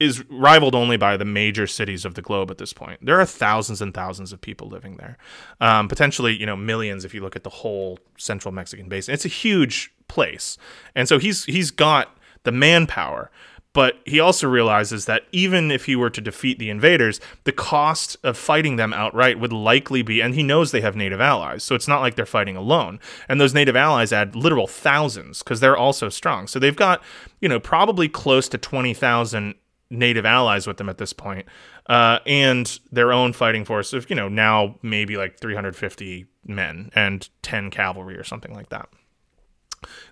is 0.00 0.28
rivaled 0.28 0.74
only 0.74 0.96
by 0.96 1.16
the 1.16 1.24
major 1.24 1.66
cities 1.66 2.04
of 2.04 2.14
the 2.14 2.22
globe 2.22 2.50
at 2.50 2.58
this 2.58 2.72
point. 2.72 3.04
There 3.04 3.20
are 3.20 3.26
thousands 3.26 3.80
and 3.80 3.92
thousands 3.92 4.32
of 4.32 4.40
people 4.40 4.68
living 4.68 4.96
there. 4.96 5.18
Um, 5.60 5.88
potentially, 5.88 6.36
you 6.36 6.46
know, 6.46 6.56
millions 6.56 7.04
if 7.04 7.14
you 7.14 7.20
look 7.20 7.36
at 7.36 7.44
the 7.44 7.50
whole 7.50 7.98
central 8.16 8.52
Mexican 8.52 8.88
basin. 8.88 9.14
It's 9.14 9.24
a 9.24 9.28
huge 9.28 9.92
place. 10.06 10.56
And 10.94 11.08
so 11.08 11.18
he's 11.18 11.44
he's 11.44 11.70
got 11.70 12.16
the 12.44 12.52
manpower 12.52 13.30
but 13.78 14.00
he 14.04 14.18
also 14.18 14.48
realizes 14.48 15.04
that 15.04 15.22
even 15.30 15.70
if 15.70 15.84
he 15.84 15.94
were 15.94 16.10
to 16.10 16.20
defeat 16.20 16.58
the 16.58 16.68
invaders, 16.68 17.20
the 17.44 17.52
cost 17.52 18.16
of 18.24 18.36
fighting 18.36 18.74
them 18.74 18.92
outright 18.92 19.38
would 19.38 19.52
likely 19.52 20.02
be, 20.02 20.20
and 20.20 20.34
he 20.34 20.42
knows 20.42 20.72
they 20.72 20.80
have 20.80 20.96
native 20.96 21.20
allies, 21.20 21.62
so 21.62 21.76
it's 21.76 21.86
not 21.86 22.00
like 22.00 22.16
they're 22.16 22.26
fighting 22.26 22.56
alone. 22.56 22.98
And 23.28 23.40
those 23.40 23.54
native 23.54 23.76
allies 23.76 24.12
add 24.12 24.34
literal 24.34 24.66
thousands 24.66 25.44
because 25.44 25.60
they're 25.60 25.76
also 25.76 26.08
strong. 26.08 26.48
So 26.48 26.58
they've 26.58 26.74
got, 26.74 27.04
you 27.40 27.48
know, 27.48 27.60
probably 27.60 28.08
close 28.08 28.48
to 28.48 28.58
20,000 28.58 29.54
native 29.90 30.26
allies 30.26 30.66
with 30.66 30.78
them 30.78 30.88
at 30.88 30.98
this 30.98 31.12
point, 31.12 31.46
uh, 31.86 32.18
and 32.26 32.80
their 32.90 33.12
own 33.12 33.32
fighting 33.32 33.64
force 33.64 33.92
of, 33.92 34.10
you 34.10 34.16
know, 34.16 34.28
now 34.28 34.74
maybe 34.82 35.16
like 35.16 35.38
350 35.38 36.26
men 36.44 36.90
and 36.96 37.28
10 37.42 37.70
cavalry 37.70 38.16
or 38.16 38.24
something 38.24 38.52
like 38.52 38.70
that. 38.70 38.88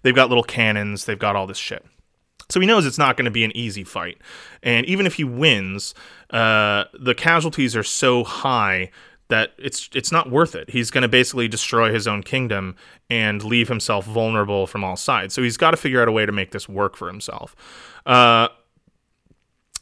They've 0.02 0.14
got 0.14 0.28
little 0.28 0.44
cannons, 0.44 1.06
they've 1.06 1.18
got 1.18 1.34
all 1.34 1.48
this 1.48 1.58
shit. 1.58 1.84
So 2.48 2.60
he 2.60 2.66
knows 2.66 2.86
it's 2.86 2.98
not 2.98 3.16
going 3.16 3.24
to 3.24 3.30
be 3.30 3.44
an 3.44 3.56
easy 3.56 3.84
fight. 3.84 4.18
And 4.62 4.86
even 4.86 5.06
if 5.06 5.14
he 5.14 5.24
wins, 5.24 5.94
uh, 6.30 6.84
the 6.98 7.14
casualties 7.14 7.74
are 7.74 7.82
so 7.82 8.24
high 8.24 8.90
that 9.28 9.52
it's 9.58 9.90
it's 9.92 10.12
not 10.12 10.30
worth 10.30 10.54
it. 10.54 10.70
He's 10.70 10.90
going 10.90 11.02
to 11.02 11.08
basically 11.08 11.48
destroy 11.48 11.92
his 11.92 12.06
own 12.06 12.22
kingdom 12.22 12.76
and 13.10 13.42
leave 13.42 13.68
himself 13.68 14.06
vulnerable 14.06 14.66
from 14.66 14.84
all 14.84 14.96
sides. 14.96 15.34
So 15.34 15.42
he's 15.42 15.56
got 15.56 15.72
to 15.72 15.76
figure 15.76 16.00
out 16.00 16.08
a 16.08 16.12
way 16.12 16.26
to 16.26 16.32
make 16.32 16.52
this 16.52 16.68
work 16.68 16.96
for 16.96 17.08
himself. 17.08 17.56
Uh, 18.04 18.48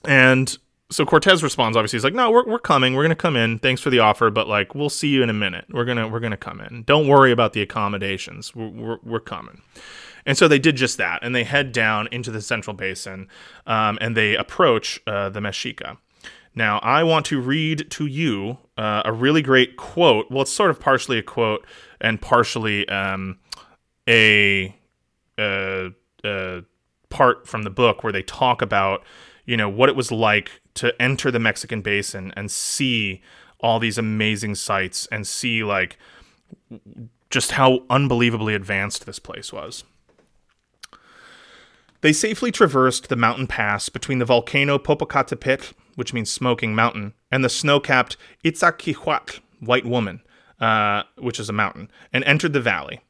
and 0.07 0.57
so 0.91 1.05
Cortez 1.05 1.43
responds. 1.43 1.77
Obviously, 1.77 1.99
he's 1.99 2.05
like, 2.05 2.15
"No, 2.15 2.31
we're, 2.31 2.47
we're 2.47 2.59
coming. 2.59 2.95
We're 2.95 3.03
gonna 3.03 3.15
come 3.15 3.36
in. 3.36 3.59
Thanks 3.59 3.81
for 3.81 3.91
the 3.91 3.99
offer, 3.99 4.31
but 4.31 4.49
like, 4.49 4.74
we'll 4.74 4.91
see 4.91 5.09
you 5.09 5.23
in 5.23 5.31
a 5.31 5.35
minute. 5.35 5.66
We're 5.70 5.85
gonna 5.85 6.09
we're 6.09 6.20
gonna 6.20 6.36
come 6.36 6.61
in. 6.61 6.85
Don't 6.85 7.07
worry 7.07 7.32
about 7.32 7.53
the 7.53 7.62
accommodations. 7.62 8.55
We're 8.55 8.69
we're, 8.69 8.99
we're 9.03 9.20
coming." 9.20 9.61
And 10.26 10.38
so 10.38 10.48
they 10.48 10.59
did 10.59 10.76
just 10.76 10.96
that, 10.98 11.20
and 11.22 11.34
they 11.34 11.44
head 11.44 11.72
down 11.72 12.09
into 12.10 12.30
the 12.30 12.40
central 12.40 12.74
basin, 12.74 13.28
um, 13.66 13.98
and 14.01 14.16
they 14.16 14.36
approach 14.36 15.01
uh, 15.06 15.28
the 15.28 15.40
Mexica. 15.40 15.98
Now, 16.55 16.78
I 16.78 17.02
want 17.02 17.26
to 17.26 17.40
read 17.40 17.90
to 17.90 18.06
you 18.06 18.59
uh, 18.78 19.02
a 19.05 19.12
really 19.12 19.42
great 19.42 19.76
quote. 19.76 20.30
Well, 20.30 20.42
it's 20.42 20.52
sort 20.52 20.70
of 20.70 20.80
partially 20.80 21.18
a 21.18 21.22
quote 21.22 21.66
and 22.01 22.20
partially 22.20 22.88
um, 22.88 23.38
a, 24.09 24.74
uh 25.36 25.88
uh 26.22 26.60
part 27.10 27.46
from 27.46 27.62
the 27.62 27.70
book 27.70 28.02
where 28.02 28.12
they 28.12 28.22
talk 28.22 28.60
about, 28.60 29.05
you 29.46 29.56
know, 29.56 29.68
what 29.68 29.88
it 29.88 29.96
was 29.96 30.10
like 30.10 30.60
to 30.74 31.01
enter 31.01 31.30
the 31.30 31.38
Mexican 31.38 31.80
basin 31.80 32.32
and 32.36 32.51
see 32.51 33.22
all 33.60 33.78
these 33.78 33.98
amazing 33.98 34.55
sights 34.55 35.06
and 35.12 35.26
see 35.26 35.62
like 35.62 35.96
just 37.30 37.52
how 37.52 37.84
unbelievably 37.88 38.55
advanced 38.55 39.06
this 39.06 39.18
place 39.18 39.52
was. 39.52 39.84
They 42.05 42.12
safely 42.12 42.52
traversed 42.52 43.09
the 43.09 43.16
mountain 43.16 43.47
pass 43.47 43.89
between 43.89 44.18
the 44.18 44.26
volcano 44.26 44.76
Popocatépetl, 44.76 45.72
which 45.94 46.12
means 46.12 46.31
smoking 46.31 46.74
mountain, 46.74 47.14
and 47.32 47.43
the 47.43 47.48
snow-capped 47.48 48.18
Iztaccíhuatl, 48.44 49.40
white 49.60 49.86
woman, 49.86 50.20
uh, 50.60 51.05
which 51.16 51.40
is 51.40 51.48
a 51.48 51.55
mountain, 51.55 51.90
and 52.12 52.22
entered 52.24 52.52
the 52.52 52.60
valley. 52.60 53.01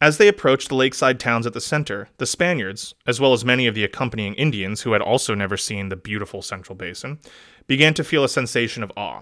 As 0.00 0.16
they 0.16 0.26
approached 0.26 0.70
the 0.70 0.74
lakeside 0.74 1.20
towns 1.20 1.46
at 1.46 1.52
the 1.52 1.60
center, 1.60 2.08
the 2.16 2.24
Spaniards, 2.24 2.94
as 3.06 3.20
well 3.20 3.34
as 3.34 3.44
many 3.44 3.66
of 3.66 3.74
the 3.74 3.84
accompanying 3.84 4.32
Indians 4.36 4.80
who 4.80 4.92
had 4.92 5.02
also 5.02 5.34
never 5.34 5.58
seen 5.58 5.90
the 5.90 5.94
beautiful 5.94 6.40
central 6.40 6.76
basin, 6.76 7.18
began 7.66 7.92
to 7.92 8.02
feel 8.02 8.24
a 8.24 8.28
sensation 8.30 8.82
of 8.82 8.90
awe. 8.96 9.20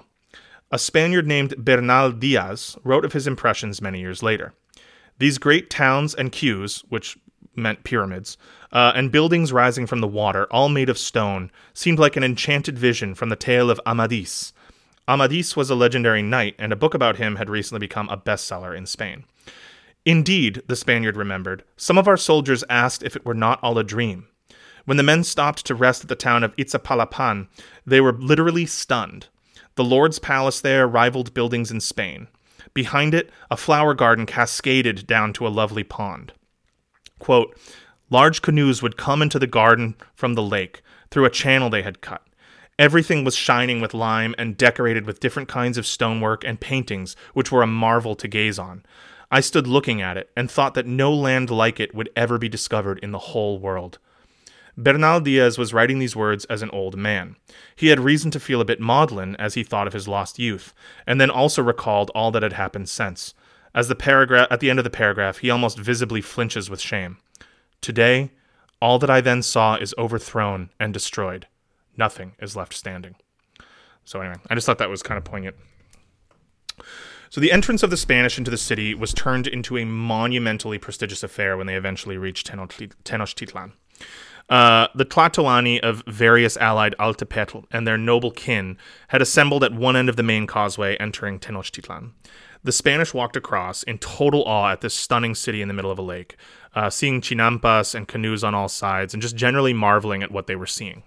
A 0.70 0.78
Spaniard 0.78 1.26
named 1.26 1.56
Bernal 1.58 2.12
Diaz 2.12 2.76
wrote 2.84 3.04
of 3.04 3.14
his 3.14 3.26
impressions 3.26 3.82
many 3.82 3.98
years 3.98 4.22
later. 4.22 4.54
These 5.18 5.38
great 5.38 5.70
towns 5.70 6.14
and 6.14 6.30
cues, 6.30 6.84
which 6.88 7.16
meant 7.56 7.84
pyramids, 7.84 8.36
uh, 8.72 8.92
and 8.94 9.12
buildings 9.12 9.52
rising 9.52 9.86
from 9.86 10.00
the 10.00 10.08
water, 10.08 10.46
all 10.50 10.68
made 10.68 10.88
of 10.88 10.98
stone, 10.98 11.50
seemed 11.74 11.98
like 11.98 12.16
an 12.16 12.24
enchanted 12.24 12.78
vision 12.78 13.14
from 13.14 13.28
the 13.28 13.36
tale 13.36 13.70
of 13.70 13.80
Amadis. 13.86 14.52
Amadis 15.08 15.56
was 15.56 15.70
a 15.70 15.74
legendary 15.74 16.22
knight, 16.22 16.54
and 16.58 16.72
a 16.72 16.76
book 16.76 16.94
about 16.94 17.16
him 17.16 17.36
had 17.36 17.48
recently 17.48 17.78
become 17.78 18.08
a 18.08 18.16
bestseller 18.16 18.76
in 18.76 18.86
Spain. 18.86 19.24
Indeed, 20.04 20.62
the 20.66 20.76
Spaniard 20.76 21.16
remembered, 21.16 21.64
some 21.76 21.98
of 21.98 22.06
our 22.06 22.16
soldiers 22.16 22.64
asked 22.68 23.02
if 23.02 23.16
it 23.16 23.24
were 23.24 23.34
not 23.34 23.58
all 23.62 23.78
a 23.78 23.84
dream. 23.84 24.28
When 24.84 24.96
the 24.96 25.02
men 25.02 25.24
stopped 25.24 25.66
to 25.66 25.74
rest 25.74 26.02
at 26.02 26.08
the 26.08 26.14
town 26.14 26.44
of 26.44 26.54
Iztapalapan, 26.56 27.48
they 27.84 28.00
were 28.00 28.12
literally 28.12 28.66
stunned. 28.66 29.26
The 29.74 29.84
Lord's 29.84 30.20
palace 30.20 30.60
there 30.60 30.86
rivaled 30.86 31.34
buildings 31.34 31.70
in 31.70 31.80
Spain. 31.80 32.28
Behind 32.72 33.14
it, 33.14 33.30
a 33.50 33.56
flower 33.56 33.94
garden 33.94 34.26
cascaded 34.26 35.06
down 35.06 35.32
to 35.34 35.46
a 35.46 35.48
lovely 35.48 35.82
pond. 35.82 36.32
Quote, 37.18 37.56
Large 38.09 38.43
canoes 38.43 38.82
would 38.82 38.97
come 38.97 39.20
into 39.20 39.38
the 39.38 39.47
garden 39.47 39.97
from 40.14 40.34
the 40.34 40.43
lake 40.43 40.82
through 41.10 41.24
a 41.24 41.30
channel 41.30 41.70
they 41.70 41.82
had 41.82 42.01
cut. 42.01 42.22
Everything 42.78 43.24
was 43.24 43.34
shining 43.34 43.80
with 43.80 43.94
lime 43.94 44.34
and 44.36 44.56
decorated 44.56 45.06
with 45.06 45.20
different 45.20 45.48
kinds 45.48 45.78
of 45.78 45.86
stonework 45.86 46.44
and 46.44 46.60
paintings, 46.60 47.16
which 47.32 47.51
were 47.51 47.62
a 47.62 47.66
marvel 47.66 48.14
to 48.14 48.28
gaze 48.28 48.59
on. 48.59 48.84
I 49.30 49.40
stood 49.40 49.66
looking 49.66 50.01
at 50.01 50.16
it 50.16 50.30
and 50.36 50.51
thought 50.51 50.74
that 50.74 50.86
no 50.86 51.12
land 51.12 51.51
like 51.51 51.80
it 51.80 51.94
would 51.94 52.10
ever 52.14 52.38
be 52.38 52.48
discovered 52.48 52.98
in 53.01 53.12
the 53.12 53.18
whole 53.18 53.59
world. 53.59 53.98
Bernal 54.76 55.20
Diaz 55.20 55.56
was 55.56 55.72
writing 55.72 55.98
these 55.98 56.14
words 56.14 56.44
as 56.47 56.60
an 56.60 56.70
old 56.70 56.97
man. 56.97 57.36
He 57.74 57.88
had 57.88 57.98
reason 57.98 58.30
to 58.32 58.40
feel 58.40 58.60
a 58.60 58.64
bit 58.66 58.78
maudlin 58.78 59.34
as 59.36 59.55
he 59.55 59.64
thought 59.64 59.86
of 59.86 59.94
his 59.94 60.06
lost 60.06 60.38
youth, 60.38 60.74
and 61.06 61.18
then 61.18 61.30
also 61.30 61.62
recalled 61.62 62.10
all 62.14 62.30
that 62.32 62.43
had 62.43 62.52
happened 62.52 62.90
since. 62.90 63.32
As 63.76 63.88
the 63.88 63.94
paragraph 63.94 64.48
at 64.50 64.60
the 64.60 64.70
end 64.70 64.80
of 64.80 64.84
the 64.84 64.90
paragraph, 64.90 65.38
he 65.38 65.50
almost 65.50 65.78
visibly 65.78 66.22
flinches 66.22 66.70
with 66.70 66.80
shame. 66.80 67.18
Today, 67.82 68.30
all 68.80 68.98
that 68.98 69.10
I 69.10 69.20
then 69.20 69.42
saw 69.42 69.76
is 69.76 69.94
overthrown 69.98 70.70
and 70.80 70.94
destroyed. 70.94 71.46
Nothing 71.94 72.32
is 72.40 72.56
left 72.56 72.72
standing. 72.72 73.16
So 74.02 74.22
anyway, 74.22 74.36
I 74.48 74.54
just 74.54 74.66
thought 74.66 74.78
that 74.78 74.88
was 74.88 75.02
kind 75.02 75.18
of 75.18 75.24
poignant. 75.24 75.56
So 77.28 77.38
the 77.38 77.52
entrance 77.52 77.82
of 77.82 77.90
the 77.90 77.98
Spanish 77.98 78.38
into 78.38 78.50
the 78.50 78.56
city 78.56 78.94
was 78.94 79.12
turned 79.12 79.46
into 79.46 79.76
a 79.76 79.84
monumentally 79.84 80.78
prestigious 80.78 81.22
affair 81.22 81.58
when 81.58 81.66
they 81.66 81.74
eventually 81.74 82.16
reached 82.16 82.50
Tenochtitlan. 82.50 83.72
Uh, 84.48 84.86
the 84.94 85.04
Tlatoani 85.04 85.80
of 85.80 86.02
various 86.06 86.56
allied 86.56 86.94
Altepetl 86.98 87.64
and 87.70 87.86
their 87.86 87.98
noble 87.98 88.30
kin 88.30 88.78
had 89.08 89.20
assembled 89.20 89.64
at 89.64 89.74
one 89.74 89.96
end 89.96 90.08
of 90.08 90.16
the 90.16 90.22
main 90.22 90.46
causeway 90.46 90.96
entering 90.96 91.38
Tenochtitlan. 91.38 92.12
The 92.64 92.72
Spanish 92.72 93.14
walked 93.14 93.36
across 93.36 93.82
in 93.82 93.98
total 93.98 94.42
awe 94.44 94.70
at 94.70 94.80
this 94.80 94.94
stunning 94.94 95.34
city 95.34 95.62
in 95.62 95.68
the 95.68 95.74
middle 95.74 95.90
of 95.90 95.98
a 95.98 96.02
lake, 96.02 96.36
uh, 96.74 96.90
seeing 96.90 97.20
chinampas 97.20 97.94
and 97.94 98.08
canoes 98.08 98.42
on 98.42 98.54
all 98.54 98.68
sides, 98.68 99.14
and 99.14 99.22
just 99.22 99.36
generally 99.36 99.72
marveling 99.72 100.22
at 100.22 100.32
what 100.32 100.46
they 100.46 100.56
were 100.56 100.66
seeing. 100.66 101.02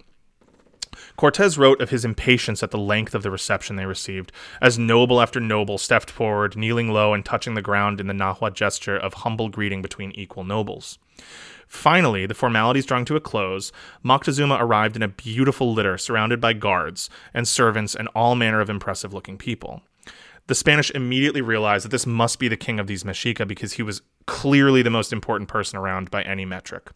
Cortez 1.16 1.58
wrote 1.58 1.80
of 1.80 1.90
his 1.90 2.04
impatience 2.04 2.62
at 2.62 2.70
the 2.70 2.78
length 2.78 3.14
of 3.14 3.22
the 3.22 3.30
reception 3.30 3.76
they 3.76 3.86
received, 3.86 4.32
as 4.60 4.78
noble 4.78 5.20
after 5.20 5.38
noble 5.38 5.76
stepped 5.78 6.10
forward, 6.10 6.56
kneeling 6.56 6.90
low 6.90 7.12
and 7.12 7.24
touching 7.24 7.54
the 7.54 7.62
ground 7.62 8.00
in 8.00 8.06
the 8.06 8.14
Nahua 8.14 8.52
gesture 8.52 8.96
of 8.96 9.14
humble 9.14 9.48
greeting 9.48 9.82
between 9.82 10.12
equal 10.12 10.44
nobles. 10.44 10.98
Finally, 11.66 12.26
the 12.26 12.34
formalities 12.34 12.86
drawing 12.86 13.04
to 13.04 13.16
a 13.16 13.20
close, 13.20 13.70
Moctezuma 14.04 14.58
arrived 14.60 14.96
in 14.96 15.02
a 15.02 15.08
beautiful 15.08 15.72
litter 15.72 15.96
surrounded 15.96 16.40
by 16.40 16.52
guards 16.52 17.08
and 17.32 17.46
servants 17.46 17.94
and 17.94 18.08
all 18.14 18.34
manner 18.34 18.60
of 18.60 18.70
impressive 18.70 19.14
looking 19.14 19.38
people. 19.38 19.82
The 20.50 20.56
Spanish 20.56 20.90
immediately 20.90 21.42
realized 21.42 21.84
that 21.84 21.90
this 21.90 22.06
must 22.06 22.40
be 22.40 22.48
the 22.48 22.56
king 22.56 22.80
of 22.80 22.88
these 22.88 23.04
Mexica 23.04 23.46
because 23.46 23.74
he 23.74 23.84
was 23.84 24.02
clearly 24.26 24.82
the 24.82 24.90
most 24.90 25.12
important 25.12 25.48
person 25.48 25.78
around 25.78 26.10
by 26.10 26.22
any 26.22 26.44
metric. 26.44 26.90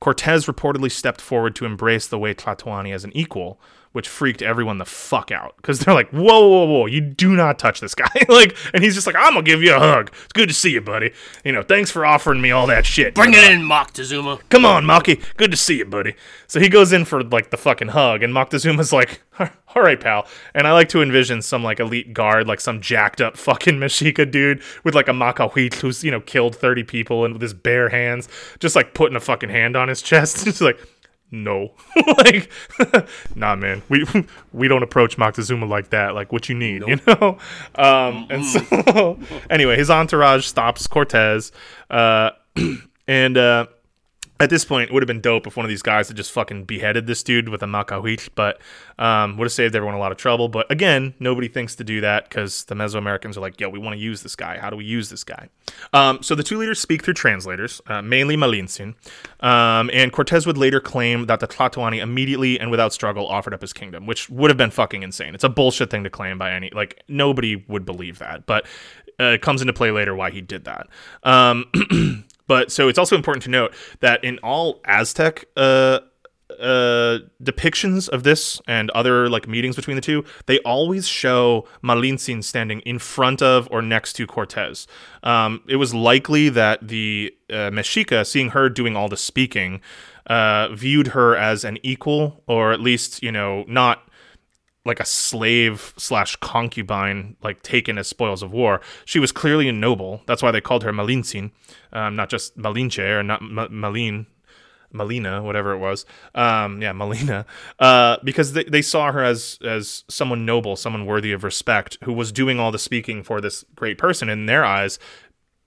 Cortez 0.00 0.46
reportedly 0.46 0.90
stepped 0.90 1.20
forward 1.20 1.54
to 1.54 1.66
embrace 1.66 2.08
the 2.08 2.18
Huey 2.18 2.34
Tlatoani 2.34 2.92
as 2.92 3.04
an 3.04 3.16
equal, 3.16 3.60
which 3.92 4.08
freaked 4.08 4.40
everyone 4.40 4.78
the 4.78 4.84
fuck 4.84 5.32
out 5.32 5.56
because 5.56 5.80
they're 5.80 5.94
like, 5.94 6.10
"Whoa, 6.10 6.46
whoa, 6.46 6.64
whoa! 6.64 6.86
You 6.86 7.00
do 7.00 7.34
not 7.34 7.58
touch 7.58 7.80
this 7.80 7.94
guy!" 7.94 8.08
like, 8.28 8.56
and 8.72 8.84
he's 8.84 8.94
just 8.94 9.06
like, 9.06 9.16
"I'm 9.16 9.34
gonna 9.34 9.42
give 9.42 9.62
you 9.62 9.74
a 9.74 9.78
hug. 9.78 10.12
It's 10.24 10.32
good 10.32 10.48
to 10.48 10.54
see 10.54 10.70
you, 10.70 10.80
buddy. 10.80 11.12
You 11.44 11.52
know, 11.52 11.62
thanks 11.62 11.90
for 11.90 12.06
offering 12.06 12.40
me 12.40 12.52
all 12.52 12.66
that 12.68 12.86
shit. 12.86 13.14
Bring 13.14 13.34
it 13.34 13.50
in, 13.50 13.62
Moctezuma. 13.62 14.40
Come 14.48 14.64
on, 14.64 14.84
Maki. 14.84 15.22
Good 15.36 15.50
to 15.50 15.56
see 15.56 15.78
you, 15.78 15.84
buddy." 15.84 16.14
So 16.46 16.60
he 16.60 16.68
goes 16.68 16.92
in 16.92 17.04
for 17.04 17.22
like 17.22 17.50
the 17.50 17.56
fucking 17.56 17.88
hug, 17.88 18.22
and 18.22 18.32
Moctezuma's 18.32 18.92
like, 18.92 19.22
"All 19.38 19.82
right, 19.82 19.98
pal." 19.98 20.26
And 20.54 20.68
I 20.68 20.72
like 20.72 20.88
to 20.90 21.02
envision 21.02 21.42
some 21.42 21.64
like 21.64 21.80
elite 21.80 22.14
guard, 22.14 22.46
like 22.46 22.60
some 22.60 22.80
jacked 22.80 23.20
up 23.20 23.36
fucking 23.36 23.74
Mexica 23.74 24.30
dude 24.30 24.62
with 24.84 24.94
like 24.94 25.08
a 25.08 25.12
macahuitl 25.12 25.74
who's 25.74 26.04
you 26.04 26.12
know 26.12 26.20
killed 26.20 26.54
thirty 26.54 26.84
people 26.84 27.24
and 27.24 27.34
with 27.34 27.42
his 27.42 27.54
bare 27.54 27.88
hands, 27.88 28.28
just 28.60 28.76
like 28.76 28.94
putting 28.94 29.16
a 29.16 29.20
fucking 29.20 29.50
hand 29.50 29.76
on 29.76 29.88
his 29.88 30.00
chest, 30.00 30.44
just 30.44 30.60
like 30.60 30.78
no. 31.30 31.72
Like 32.18 32.50
nah 33.34 33.56
man. 33.56 33.82
We 33.88 34.04
we 34.52 34.68
don't 34.68 34.82
approach 34.82 35.16
Moctezuma 35.16 35.68
like 35.68 35.90
that. 35.90 36.14
Like 36.14 36.32
what 36.32 36.48
you 36.48 36.54
need 36.54 36.82
you 36.86 36.98
know? 37.06 37.38
Um 37.74 38.26
and 38.30 38.44
so 38.44 39.18
anyway 39.48 39.76
his 39.76 39.90
entourage 39.90 40.46
stops 40.46 40.86
cortez 40.86 41.52
uh 41.90 42.30
and 43.06 43.38
uh 43.38 43.66
at 44.40 44.48
this 44.48 44.64
point, 44.64 44.88
it 44.88 44.92
would 44.94 45.02
have 45.02 45.06
been 45.06 45.20
dope 45.20 45.46
if 45.46 45.54
one 45.54 45.66
of 45.66 45.68
these 45.68 45.82
guys 45.82 46.08
had 46.08 46.16
just 46.16 46.32
fucking 46.32 46.64
beheaded 46.64 47.06
this 47.06 47.22
dude 47.22 47.50
with 47.50 47.62
a 47.62 47.66
macahuitl, 47.66 48.30
but 48.34 48.58
um, 48.98 49.36
would 49.36 49.44
have 49.44 49.52
saved 49.52 49.76
everyone 49.76 49.94
a 49.94 49.98
lot 49.98 50.12
of 50.12 50.18
trouble. 50.18 50.48
But 50.48 50.70
again, 50.72 51.12
nobody 51.20 51.46
thinks 51.46 51.76
to 51.76 51.84
do 51.84 52.00
that 52.00 52.28
because 52.28 52.64
the 52.64 52.74
Mesoamericans 52.74 53.36
are 53.36 53.40
like, 53.40 53.60
yo, 53.60 53.68
we 53.68 53.78
want 53.78 53.94
to 53.94 54.00
use 54.00 54.22
this 54.22 54.34
guy. 54.34 54.56
How 54.58 54.70
do 54.70 54.76
we 54.76 54.86
use 54.86 55.10
this 55.10 55.24
guy? 55.24 55.50
Um, 55.92 56.22
so 56.22 56.34
the 56.34 56.42
two 56.42 56.56
leaders 56.56 56.80
speak 56.80 57.04
through 57.04 57.14
translators, 57.14 57.82
uh, 57.86 58.00
mainly 58.00 58.34
Malintzin, 58.34 58.94
um, 59.40 59.90
and 59.92 60.10
Cortez 60.10 60.46
would 60.46 60.56
later 60.56 60.80
claim 60.80 61.26
that 61.26 61.40
the 61.40 61.46
Tlatoani 61.46 62.00
immediately 62.00 62.58
and 62.58 62.70
without 62.70 62.94
struggle 62.94 63.26
offered 63.28 63.52
up 63.52 63.60
his 63.60 63.74
kingdom, 63.74 64.06
which 64.06 64.30
would 64.30 64.50
have 64.50 64.58
been 64.58 64.70
fucking 64.70 65.02
insane. 65.02 65.34
It's 65.34 65.44
a 65.44 65.50
bullshit 65.50 65.90
thing 65.90 66.04
to 66.04 66.10
claim 66.10 66.38
by 66.38 66.52
any, 66.52 66.70
like, 66.74 67.02
nobody 67.08 67.56
would 67.68 67.84
believe 67.84 68.18
that, 68.20 68.46
but 68.46 68.64
uh, 69.20 69.24
it 69.24 69.42
comes 69.42 69.60
into 69.60 69.74
play 69.74 69.90
later 69.90 70.14
why 70.14 70.30
he 70.30 70.40
did 70.40 70.64
that. 70.64 70.88
But 72.50 72.72
so 72.72 72.88
it's 72.88 72.98
also 72.98 73.14
important 73.14 73.44
to 73.44 73.50
note 73.50 73.72
that 74.00 74.24
in 74.24 74.40
all 74.42 74.80
Aztec 74.84 75.44
uh, 75.56 76.00
uh, 76.58 77.18
depictions 77.40 78.08
of 78.08 78.24
this 78.24 78.60
and 78.66 78.90
other 78.90 79.28
like 79.28 79.46
meetings 79.46 79.76
between 79.76 79.94
the 79.94 80.00
two, 80.00 80.24
they 80.46 80.58
always 80.64 81.06
show 81.06 81.68
Malintzin 81.84 82.42
standing 82.42 82.80
in 82.80 82.98
front 82.98 83.40
of 83.40 83.68
or 83.70 83.82
next 83.82 84.14
to 84.14 84.26
Cortez. 84.26 84.88
Um, 85.22 85.62
it 85.68 85.76
was 85.76 85.94
likely 85.94 86.48
that 86.48 86.88
the 86.88 87.32
uh, 87.50 87.70
Mexica, 87.70 88.26
seeing 88.26 88.48
her 88.48 88.68
doing 88.68 88.96
all 88.96 89.08
the 89.08 89.16
speaking, 89.16 89.80
uh, 90.26 90.74
viewed 90.74 91.06
her 91.08 91.36
as 91.36 91.62
an 91.62 91.78
equal, 91.84 92.42
or 92.48 92.72
at 92.72 92.80
least 92.80 93.22
you 93.22 93.30
know 93.30 93.64
not 93.68 94.09
like 94.84 95.00
a 95.00 95.04
slave 95.04 95.92
slash 95.96 96.36
concubine, 96.36 97.36
like 97.42 97.62
taken 97.62 97.98
as 97.98 98.08
spoils 98.08 98.42
of 98.42 98.52
war. 98.52 98.80
She 99.04 99.18
was 99.18 99.32
clearly 99.32 99.68
a 99.68 99.72
noble. 99.72 100.22
That's 100.26 100.42
why 100.42 100.50
they 100.50 100.60
called 100.60 100.84
her 100.84 100.92
Malintzin, 100.92 101.50
um, 101.92 102.16
not 102.16 102.30
just 102.30 102.56
Malinche 102.56 102.98
or 102.98 103.22
not 103.22 103.42
Ma- 103.42 103.68
Malin, 103.68 104.26
Malina, 104.92 105.42
whatever 105.42 105.72
it 105.72 105.78
was. 105.78 106.04
Um, 106.34 106.82
yeah, 106.82 106.92
Malina, 106.92 107.44
uh, 107.78 108.16
because 108.24 108.54
they, 108.54 108.64
they 108.64 108.82
saw 108.82 109.12
her 109.12 109.22
as 109.22 109.58
as 109.64 110.04
someone 110.08 110.44
noble, 110.44 110.76
someone 110.76 111.06
worthy 111.06 111.32
of 111.32 111.44
respect, 111.44 111.98
who 112.04 112.12
was 112.12 112.32
doing 112.32 112.58
all 112.58 112.72
the 112.72 112.78
speaking 112.78 113.22
for 113.22 113.40
this 113.40 113.64
great 113.74 113.98
person. 113.98 114.28
In 114.28 114.46
their 114.46 114.64
eyes, 114.64 114.98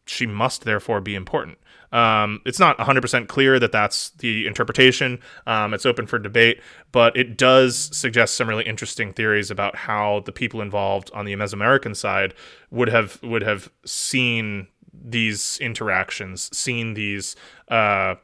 she 0.06 0.26
must 0.26 0.66
therefore 0.66 1.02
be 1.02 1.16
important. 1.16 1.58
Um, 1.94 2.42
it's 2.44 2.60
not 2.60 2.78
100% 2.80 3.28
clear 3.28 3.60
that 3.60 3.72
that's 3.72 4.10
the 4.10 4.48
interpretation. 4.48 5.20
Um, 5.46 5.74
it's 5.76 5.86
open 5.86 6.08
for 6.08 6.18
debate, 6.18 6.60
but 6.92 7.16
it 7.16 7.38
does 7.38 7.96
suggest 7.96 8.34
some 8.34 8.50
really 8.50 8.66
interesting 8.66 9.14
theories 9.14 9.52
about 9.52 9.76
how 9.76 10.22
the 10.26 10.32
people 10.32 10.60
involved 10.60 11.12
on 11.14 11.26
the 11.26 11.36
Mesoamerican 11.36 11.96
side 11.96 12.34
would 12.72 12.90
have 12.90 13.22
would 13.22 13.44
have 13.44 13.70
seen 13.86 14.68
these 14.92 15.60
interactions, 15.62 16.56
seen 16.58 16.96
these 16.96 17.36
uh, 17.70 18.16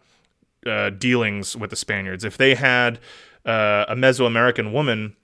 uh, 0.65 0.89
dealings 0.89 1.55
with 1.55 1.69
the 1.69 1.75
Spaniards. 1.75 2.23
If 2.23 2.37
they 2.37 2.55
had 2.55 2.99
uh, 3.45 3.85
a 3.87 3.95
Mesoamerican 3.95 4.71
woman 4.71 5.15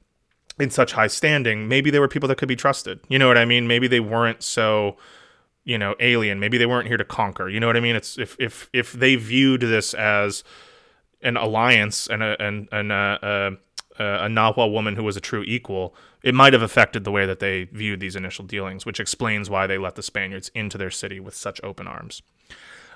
in 0.60 0.70
such 0.70 0.94
high 0.94 1.08
standing, 1.08 1.68
maybe 1.68 1.90
they 1.90 2.00
were 2.00 2.08
people 2.08 2.30
that 2.30 2.38
could 2.38 2.48
be 2.48 2.56
trusted. 2.56 3.00
You 3.10 3.18
know 3.18 3.28
what 3.28 3.40
I 3.40 3.46
mean? 3.46 3.68
Maybe 3.68 3.88
they 3.88 4.00
weren't 4.00 4.44
so 4.44 4.98
you 5.66 5.78
know 5.78 5.96
alien. 6.00 6.40
Maybe 6.40 6.58
they 6.58 6.66
weren't 6.66 6.88
here 6.88 6.98
to 6.98 7.04
conquer. 7.04 7.50
You 7.50 7.60
know 7.60 7.68
what 7.68 7.76
i 7.76 7.82
mean? 7.82 7.96
It's 7.96 8.18
if 8.18 8.38
if 8.40 8.70
if 8.72 8.94
they 8.94 9.16
viewed 9.16 9.62
this 9.62 9.94
as 9.94 10.44
an 11.22 11.36
alliance 11.36 12.08
and 12.08 12.24
a 12.24 12.42
and, 12.42 12.70
and 12.72 12.92
a, 12.92 13.58
a, 14.00 14.04
a 14.04 14.28
Nahua 14.28 14.72
woman 14.72 14.96
who 14.96 15.04
was 15.04 15.18
a 15.18 15.22
true 15.22 15.44
equal, 15.46 15.96
it 16.24 16.34
might 16.34 16.54
have 16.54 16.62
affected 16.62 17.04
the 17.04 17.12
way 17.12 17.26
that 17.26 17.40
they 17.40 17.66
viewed 17.66 18.00
these 18.00 18.16
initial 18.16 18.46
dealings, 18.46 18.86
which 18.86 19.00
explains 19.00 19.50
why 19.50 19.68
they 19.68 19.78
let 19.78 19.96
the 19.96 20.04
Spaniards 20.04 20.50
into 20.54 20.78
their 20.78 20.92
city 20.92 21.20
with 21.20 21.36
such 21.36 21.60
open 21.64 21.88
arms. 21.88 22.22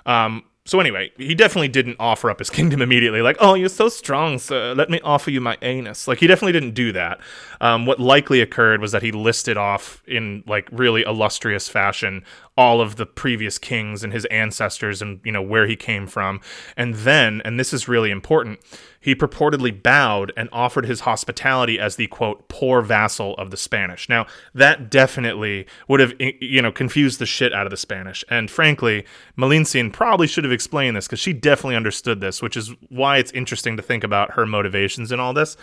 Um, 0.06 0.44
so 0.70 0.78
anyway, 0.78 1.10
he 1.16 1.34
definitely 1.34 1.66
didn't 1.66 1.96
offer 1.98 2.30
up 2.30 2.38
his 2.38 2.48
kingdom 2.58 2.80
immediately. 2.80 3.22
Like, 3.22 3.36
oh, 3.40 3.54
you're 3.54 3.68
so 3.68 3.88
strong, 3.88 4.38
sir. 4.38 4.72
Let 4.72 4.88
me 4.88 5.00
offer 5.00 5.32
you 5.32 5.40
my 5.40 5.58
anus. 5.62 6.06
Like, 6.06 6.18
he 6.18 6.28
definitely 6.28 6.52
didn't 6.52 6.74
do 6.74 6.92
that. 6.92 7.18
Um, 7.60 7.86
what 7.86 7.98
likely 7.98 8.40
occurred 8.40 8.80
was 8.80 8.92
that 8.92 9.02
he 9.02 9.10
listed 9.10 9.56
off 9.56 10.00
in 10.06 10.44
like 10.46 10.68
really 10.70 11.02
illustrious 11.02 11.68
fashion 11.68 12.24
all 12.60 12.82
of 12.82 12.96
the 12.96 13.06
previous 13.06 13.56
kings 13.56 14.04
and 14.04 14.12
his 14.12 14.26
ancestors 14.26 15.00
and 15.00 15.18
you 15.24 15.32
know 15.32 15.40
where 15.40 15.66
he 15.66 15.76
came 15.76 16.06
from, 16.06 16.42
and 16.76 16.94
then, 16.94 17.40
and 17.42 17.58
this 17.58 17.72
is 17.72 17.88
really 17.88 18.10
important, 18.10 18.60
he 19.00 19.14
purportedly 19.14 19.82
bowed 19.82 20.30
and 20.36 20.46
offered 20.52 20.84
his 20.84 21.00
hospitality 21.00 21.80
as 21.80 21.96
the 21.96 22.06
quote 22.08 22.48
poor 22.48 22.82
vassal 22.82 23.34
of 23.36 23.50
the 23.50 23.56
Spanish. 23.56 24.10
Now 24.10 24.26
that 24.54 24.90
definitely 24.90 25.66
would 25.88 26.00
have 26.00 26.12
you 26.18 26.60
know 26.60 26.70
confused 26.70 27.18
the 27.18 27.24
shit 27.24 27.54
out 27.54 27.66
of 27.66 27.70
the 27.70 27.78
Spanish, 27.78 28.22
and 28.28 28.50
frankly, 28.50 29.06
Malintzin 29.38 29.90
probably 29.90 30.26
should 30.26 30.44
have 30.44 30.52
explain 30.60 30.92
this 30.92 31.06
because 31.06 31.18
she 31.18 31.32
definitely 31.32 31.76
understood 31.76 32.20
this, 32.20 32.42
which 32.42 32.54
is 32.54 32.74
why 32.90 33.16
it's 33.16 33.32
interesting 33.32 33.78
to 33.78 33.82
think 33.82 34.04
about 34.04 34.32
her 34.32 34.44
motivations 34.44 35.10
in 35.10 35.18
all 35.18 35.32
this. 35.32 35.56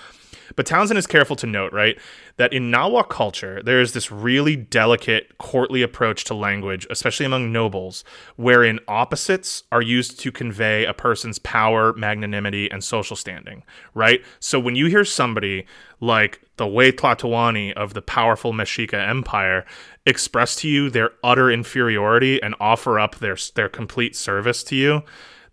But 0.56 0.65
Townsend 0.65 0.98
is 0.98 1.06
careful 1.06 1.36
to 1.36 1.45
note, 1.45 1.72
right, 1.72 1.99
that 2.38 2.52
in 2.52 2.72
Nahua 2.72 3.07
culture, 3.07 3.61
there 3.64 3.80
is 3.80 3.94
this 3.94 4.11
really 4.11 4.56
delicate, 4.56 5.38
courtly 5.38 5.84
approach 5.84 6.24
to 6.26 6.34
language, 6.34 6.88
especially 6.90 7.28
among 7.28 7.52
nobles, 7.52 8.03
wherein 8.38 8.80
opposites 8.88 9.64
are 9.72 9.82
used 9.82 10.19
to 10.22 10.32
convey 10.32 10.86
a 10.86 10.94
person's 10.94 11.38
power, 11.40 11.94
magnanimity, 11.94 12.72
and 12.72 12.84
social 12.84 13.15
standing, 13.15 13.64
right? 13.94 14.22
So 14.40 14.60
when 14.60 14.76
you 14.76 14.88
hear 14.88 15.06
somebody 15.06 15.68
like 15.99 16.41
the 16.57 16.68
Huey 16.68 16.91
Tlatoani 16.91 17.74
of 17.74 17.94
the 17.94 18.02
powerful 18.02 18.53
Mexica 18.53 19.07
Empire 19.07 19.65
express 20.08 20.56
to 20.56 20.68
you 20.68 20.90
their 20.90 21.12
utter 21.24 21.52
inferiority 21.52 22.42
and 22.42 22.56
offer 22.60 23.00
up 23.00 23.18
their 23.18 23.38
their 23.54 23.70
complete 23.70 24.16
service 24.16 24.64
to 24.64 24.76
you, 24.76 25.04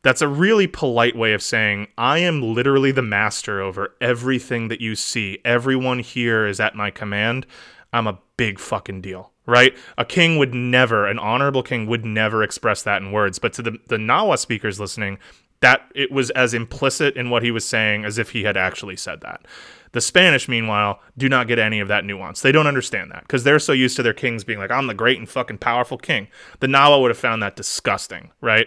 that's 0.03 0.23
a 0.23 0.29
really 0.29 0.67
polite 0.67 1.17
way 1.17 1.33
of 1.33 1.43
saying, 1.43 1.89
I 1.99 2.19
am 2.19 2.41
literally 2.41 2.93
the 2.93 3.03
master 3.03 3.61
over 3.61 3.95
everything 4.01 4.69
that 4.69 4.81
you 4.81 4.95
see. 4.95 5.39
Everyone 5.45 5.99
here 5.99 6.47
is 6.47 6.61
at 6.61 6.77
my 6.77 6.91
command. 6.91 7.47
I'm 7.93 8.07
a 8.07 8.21
big 8.37 8.59
fucking 8.59 9.01
deal, 9.01 9.33
right? 9.47 9.77
A 9.97 10.05
king 10.05 10.39
would 10.39 10.55
never, 10.55 11.07
an 11.07 11.19
honorable 11.19 11.63
king 11.63 11.87
would 11.87 12.05
never 12.05 12.43
express 12.43 12.83
that 12.83 13.03
in 13.03 13.13
words. 13.13 13.39
But 13.39 13.55
to 13.55 13.63
the, 13.63 13.79
the 13.89 13.97
Nahua 13.97 14.39
speakers 14.39 14.79
listening, 14.79 15.19
that 15.61 15.91
it 15.95 16.13
was 16.13 16.29
as 16.31 16.53
implicit 16.53 17.17
in 17.17 17.31
what 17.31 17.43
he 17.43 17.51
was 17.51 17.65
saying 17.65 18.05
as 18.05 18.19
if 18.19 18.31
he 18.31 18.45
had 18.45 18.57
actually 18.57 18.97
said 18.97 19.23
that. 19.23 19.47
The 19.95 20.01
Spanish, 20.01 20.49
meanwhile, 20.49 21.01
do 21.16 21.29
not 21.29 21.47
get 21.47 21.61
any 21.61 21.79
of 21.79 21.87
that 21.87 22.05
nuance. 22.05 22.43
They 22.43 22.51
don't 22.51 22.66
understand 22.66 23.12
that 23.12 23.23
because 23.23 23.45
they're 23.45 23.61
so 23.61 23.71
used 23.71 23.95
to 23.95 24.03
their 24.03 24.12
kings 24.12 24.43
being 24.43 24.59
like, 24.59 24.73
I'm 24.73 24.89
the 24.89 24.93
great 24.93 25.21
and 25.21 25.29
fucking 25.29 25.59
powerful 25.59 25.99
king. 25.99 26.27
The 26.59 26.66
Nahua 26.66 27.01
would 27.01 27.12
have 27.12 27.19
found 27.19 27.45
that 27.45 27.55
disgusting, 27.55 28.33
right? 28.41 28.66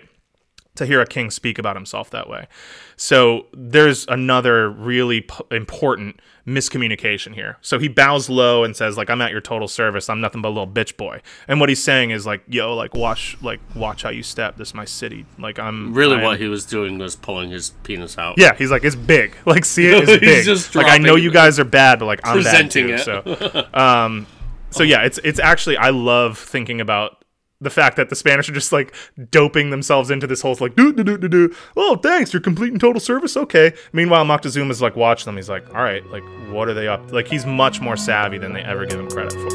To 0.78 0.86
hear 0.86 1.02
a 1.02 1.06
king 1.06 1.30
speak 1.32 1.60
about 1.60 1.76
himself 1.76 2.10
that 2.12 2.30
way. 2.30 2.48
So 2.96 3.48
there's 3.54 4.06
another 4.08 4.70
really 4.70 5.22
p- 5.22 5.36
important 5.52 6.20
miscommunication 6.48 7.34
here. 7.36 7.58
So 7.62 7.78
he 7.78 7.88
bows 7.88 8.30
low 8.30 8.64
and 8.64 8.76
says 8.76 8.98
like 8.98 9.10
I'm 9.10 9.22
at 9.22 9.32
your 9.32 9.42
total 9.42 9.68
service. 9.68 10.10
I'm 10.10 10.22
nothing 10.22 10.42
but 10.42 10.48
a 10.50 10.56
little 10.56 10.68
bitch 10.68 10.98
boy. 10.98 11.22
And 11.48 11.60
what 11.60 11.70
he's 11.70 11.84
saying 11.84 12.12
is 12.12 12.26
like 12.26 12.42
yo 12.48 12.74
like 12.76 12.94
watch 12.96 13.38
like 13.42 13.60
watch 13.76 14.04
how 14.04 14.10
you 14.10 14.24
step. 14.24 14.58
This 14.58 14.70
is 14.70 14.74
my 14.74 14.86
city. 14.86 15.26
Like 15.38 15.60
I'm 15.60 15.94
Really, 15.94 16.16
I 16.16 16.20
am- 16.20 16.24
what 16.24 16.40
he 16.40 16.48
was 16.48 16.66
doing 16.66 16.98
was 16.98 17.16
pulling 17.16 17.52
his 17.52 17.72
penis 17.84 18.18
out. 18.18 18.36
yeah, 18.38 18.56
he's 18.56 18.72
like 18.72 18.84
it's 18.84 18.96
big. 18.96 19.36
Like 19.46 19.66
see 19.66 19.88
it, 19.88 20.00
He's 20.08 20.10
it's 20.10 20.20
big. 20.22 20.46
just 20.46 20.76
like 20.76 20.88
I 20.88 20.98
know 20.98 21.16
you 21.16 21.32
guys 21.32 21.60
are 21.60 21.64
bad, 21.66 22.00
but 22.00 22.06
like 22.06 22.22
I'm 22.24 22.38
bad 22.44 22.44
Presenting 22.44 22.88
too. 22.88 22.94
it. 22.96 23.00
So, 23.00 23.68
um, 23.80 24.28
so 24.72 24.84
yeah, 24.84 25.04
it's 25.04 25.18
it's 25.24 25.40
actually 25.40 25.78
I 25.78 25.90
love 25.92 26.38
thinking 26.38 26.82
about 26.82 27.17
the 27.60 27.70
fact 27.70 27.98
that 27.98 28.10
the 28.10 28.16
Spanish 28.16 28.50
are 28.50 28.54
just 28.54 28.72
like 28.72 28.94
doping 29.32 29.72
themselves 29.72 30.12
into 30.12 30.28
this 30.28 30.42
whole 30.42 30.56
like 30.60 30.76
do 30.76 30.94
do 30.94 31.04
do 31.04 31.18
do 31.18 31.28
do. 31.28 31.56
Oh, 31.76 31.96
thanks, 31.96 32.34
you're 32.34 32.42
complete 32.42 32.72
and 32.72 32.80
total 32.80 33.00
service. 33.00 33.36
Okay. 33.36 33.74
Meanwhile, 33.94 34.26
Moctezuma 34.26 34.72
is 34.72 34.82
like 34.82 34.96
watching 34.96 35.26
them. 35.26 35.36
He's 35.36 35.50
like, 35.50 35.68
all 35.74 35.82
right, 35.84 36.06
like 36.08 36.24
what 36.52 36.68
are 36.68 36.74
they 36.74 36.88
up? 36.88 37.12
Like 37.12 37.28
he's 37.28 37.46
much 37.46 37.82
more 37.82 37.98
savvy 37.98 38.38
than 38.38 38.54
they 38.54 38.62
ever 38.62 38.86
give 38.86 39.00
him 39.00 39.10
credit 39.10 39.34
for. 39.34 39.48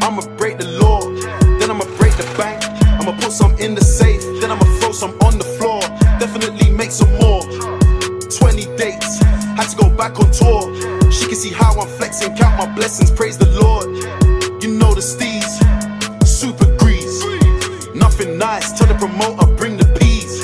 I'ma 0.00 0.22
break 0.36 0.58
the 0.58 0.78
law, 0.80 1.00
then 1.58 1.70
I'ma 1.70 1.84
break 1.96 2.16
the 2.16 2.34
bank. 2.36 2.62
I'ma 3.00 3.12
put 3.20 3.32
some 3.32 3.56
in 3.58 3.74
the 3.74 3.84
safe, 3.84 4.22
then 4.40 4.50
I'ma 4.50 4.64
throw 4.80 4.92
some 4.92 5.12
on 5.20 5.38
the 5.38 5.44
floor. 5.44 5.80
Definitely 6.18 6.70
make 6.70 6.90
some 6.90 7.12
more. 7.18 7.42
20 8.28 8.76
dates, 8.76 9.20
to 9.70 9.76
go 9.76 9.90
back 9.90 10.18
on 10.18 10.30
tour. 10.30 10.62
She 11.10 11.26
can 11.26 11.36
see 11.36 11.52
how 11.52 11.72
I'm 11.78 11.88
flexing, 11.88 12.36
count 12.36 12.58
my 12.58 12.74
blessings, 12.74 13.10
praise 13.10 13.36
the 13.36 13.48
Lord. 13.60 13.86
You 14.62 14.74
know 14.78 14.94
the 14.94 15.00
steez, 15.00 15.48
super 16.26 16.66
grease. 16.76 17.18
Nothing 17.94 18.38
nice, 18.38 18.78
tell 18.78 18.88
the 18.88 18.94
promoter, 18.94 19.46
bring 19.56 19.76
the 19.76 19.86
peas. 19.98 20.42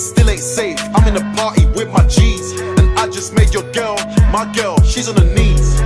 Still 0.00 0.30
ain't 0.30 0.40
safe, 0.40 0.78
I'm 0.94 1.06
in 1.08 1.16
a 1.16 1.34
party 1.34 1.66
with 1.66 1.90
my 1.90 2.06
G's. 2.06 2.52
And 2.60 2.98
I 2.98 3.06
just 3.08 3.34
made 3.34 3.52
your 3.52 3.70
girl, 3.72 3.96
my 4.32 4.50
girl, 4.54 4.80
she's 4.82 5.08
on 5.08 5.16
her 5.16 5.34
knees. 5.34 5.80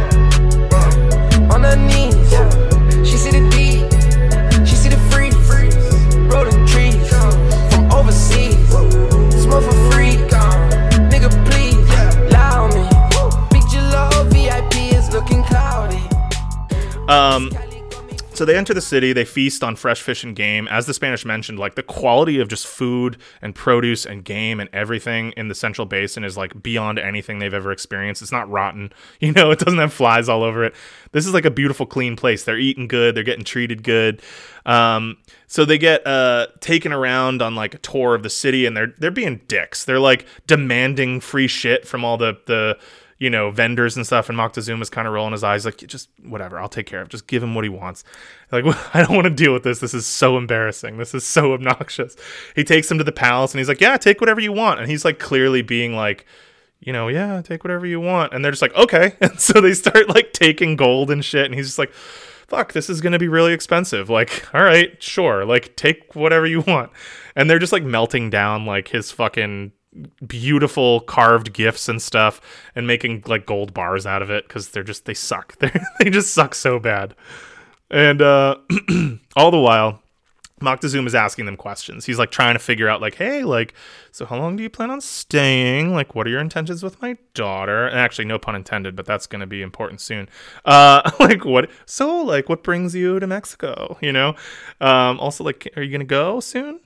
on 1.52 1.62
her 1.64 1.76
knees. 1.76 2.27
Um, 17.09 17.51
so 18.39 18.44
they 18.44 18.56
enter 18.56 18.72
the 18.72 18.80
city, 18.80 19.12
they 19.12 19.24
feast 19.24 19.64
on 19.64 19.74
fresh 19.74 20.01
fish 20.01 20.22
and 20.22 20.36
game. 20.36 20.68
As 20.68 20.86
the 20.86 20.94
Spanish 20.94 21.24
mentioned, 21.24 21.59
like 21.59 21.74
the 21.74 21.82
quality 21.82 22.39
of 22.39 22.47
just 22.47 22.68
food 22.68 23.16
and 23.43 23.52
produce 23.52 24.06
and 24.06 24.24
game 24.24 24.60
and 24.60 24.70
everything 24.72 25.32
in 25.36 25.48
the 25.48 25.56
Central 25.56 25.86
Basin 25.86 26.22
is 26.22 26.36
like 26.36 26.62
beyond 26.62 27.01
anything 27.01 27.40
they've 27.40 27.52
ever 27.52 27.72
experienced. 27.72 28.22
It's 28.22 28.30
not 28.30 28.48
rotten, 28.48 28.93
you 29.20 29.32
know, 29.32 29.51
it 29.51 29.59
doesn't 29.59 29.80
have 29.80 29.93
flies 29.93 30.28
all 30.28 30.44
over 30.44 30.62
it. 30.62 30.74
This 31.10 31.26
is 31.26 31.35
like 31.35 31.47
a 31.47 31.51
beautiful, 31.51 31.85
clean 31.85 32.14
place. 32.14 32.44
They're 32.44 32.59
eating 32.59 32.86
good, 32.86 33.16
they're 33.16 33.24
getting 33.24 33.44
treated 33.44 33.82
good. 33.82 34.22
Um, 34.64 35.16
so 35.48 35.64
they 35.64 35.78
get 35.78 36.06
uh, 36.06 36.47
taken 36.60 36.93
around 36.93 37.43
on 37.43 37.56
like 37.56 37.74
a 37.74 37.78
tour 37.78 38.14
of 38.14 38.22
the 38.22 38.30
city, 38.30 38.66
and 38.66 38.76
they're 38.76 38.94
they're 38.98 39.10
being 39.10 39.40
dicks. 39.48 39.85
They're 39.85 39.98
like 39.98 40.26
demanding 40.47 41.20
free 41.20 41.48
shit 41.48 41.89
from 41.89 42.05
all 42.05 42.18
the 42.18 42.39
the 42.47 42.78
you 43.19 43.31
know, 43.31 43.51
vendors 43.51 43.97
and 43.97 44.07
stuff. 44.07 44.28
And 44.28 44.39
Moctezuma's 44.39 44.90
kind 44.90 45.09
of 45.09 45.15
rolling 45.15 45.32
his 45.32 45.43
eyes, 45.43 45.65
like, 45.65 45.78
just 45.78 46.09
whatever, 46.23 46.59
I'll 46.59 46.69
take 46.69 46.86
care 46.86 47.03
of. 47.03 47.09
Just 47.09 47.27
give 47.27 47.43
him 47.43 47.55
what 47.55 47.65
he 47.65 47.69
wants. 47.69 48.05
Like, 48.53 48.65
I 48.95 49.03
don't 49.03 49.15
want 49.15 49.24
to 49.24 49.31
deal 49.31 49.53
with 49.53 49.65
this. 49.65 49.81
This 49.81 49.95
is 49.95 50.07
so 50.07 50.36
embarrassing. 50.36 50.99
This 50.99 51.15
is 51.15 51.24
so 51.24 51.53
obnoxious. 51.55 52.16
He 52.55 52.65
takes 52.65 52.90
him 52.90 52.99
to 52.99 53.05
the 53.05 53.12
palace, 53.12 53.53
and 53.53 53.59
he's 53.59 53.69
like, 53.69 53.81
yeah, 53.81 53.97
take 53.97 54.20
whatever 54.20 54.40
you 54.40 54.53
want. 54.53 54.81
And 54.81 54.90
he's 54.90 55.05
like, 55.05 55.19
clearly 55.19 55.62
being 55.62 55.95
like, 55.95 56.27
you 56.81 56.93
know, 56.93 57.09
yeah, 57.09 57.43
take 57.43 57.65
whatever 57.65 57.86
you 57.86 58.01
want. 58.01 58.32
And 58.32 58.45
they're 58.45 58.53
just 58.53 58.62
like, 58.62 58.74
okay. 58.74 59.16
And 59.20 59.40
so 59.40 59.61
they 59.61 59.74
start 59.74 60.09
like 60.09 60.32
taking 60.32 60.77
gold 60.77 61.11
and 61.11 61.24
shit. 61.24 61.47
And 61.47 61.55
he's 61.55 61.66
just 61.66 61.78
like, 61.78 61.93
fuck, 61.93 62.73
this 62.73 62.89
is 62.89 63.01
going 63.01 63.12
to 63.12 63.19
be 63.19 63.28
really 63.28 63.53
expensive. 63.53 64.09
Like, 64.09 64.47
all 64.55 64.62
right, 64.62 65.01
sure. 65.03 65.45
Like, 65.45 65.77
take 65.77 66.15
whatever 66.15 66.47
you 66.47 66.61
want. 66.61 66.90
And 67.35 67.51
they're 67.51 67.59
just 67.59 67.73
like 67.73 67.82
melting 67.82 68.31
down 68.31 68.65
like 68.65 68.89
his 68.89 69.11
fucking 69.11 69.73
beautiful 70.27 71.01
carved 71.01 71.53
gifts 71.53 71.89
and 71.89 72.01
stuff 72.01 72.41
and 72.75 72.87
making 72.87 73.25
like 73.27 73.47
gold 73.47 73.75
bars 73.75 74.07
out 74.07 74.23
of 74.23 74.31
it 74.31 74.47
because 74.49 74.69
they're 74.70 74.83
just, 74.83 75.05
they 75.05 75.15
suck. 75.15 75.57
they 75.59 75.73
they 76.01 76.11
just 76.11 76.35
suck 76.35 76.55
so 76.55 76.79
bad. 76.79 77.15
And 77.91 78.20
uh, 78.20 78.57
all 79.37 79.51
the 79.51 79.59
while, 79.59 80.03
Moctezuma 80.61 81.07
is 81.07 81.15
asking 81.15 81.47
them 81.47 81.57
questions. 81.57 82.05
He's 82.05 82.19
like 82.19 82.31
trying 82.31 82.55
to 82.55 82.59
figure 82.59 82.89
out, 82.89 83.01
like, 83.01 83.15
hey, 83.15 83.45
like, 83.45 83.75
so 84.11 84.27
how 84.27 84.37
long 84.37 84.57
do 84.57 84.62
you 84.62 84.70
plan 84.70 84.91
on 84.91 85.01
staying? 85.01 85.95
Like, 85.95 86.15
what 86.15 86.27
are 86.27 86.31
your 86.31 86.41
intentions 86.41 86.83
with 86.83 87.01
my 87.01 87.16
daughter? 87.35 87.87
And 87.87 87.99
actually, 87.99 88.25
no 88.25 88.39
pun 88.39 88.57
intended, 88.57 88.97
but 88.97 89.07
that's 89.07 89.27
going 89.27 89.41
to 89.41 89.47
be 89.47 89.62
important 89.62 90.01
soon. 90.01 90.29
Uh, 90.65 91.11
like, 91.20 91.45
what? 91.45 91.70
So, 91.87 92.23
like, 92.23 92.49
what 92.49 92.62
brings 92.62 92.95
you 92.95 93.20
to 93.20 93.27
Mexico? 93.27 93.97
You 94.01 94.12
know. 94.12 94.35
Um, 94.81 95.20
also, 95.20 95.45
like, 95.45 95.69
are 95.77 95.83
you 95.83 95.91
going 95.91 96.01
to 96.01 96.07
go 96.07 96.41
soon? 96.41 96.81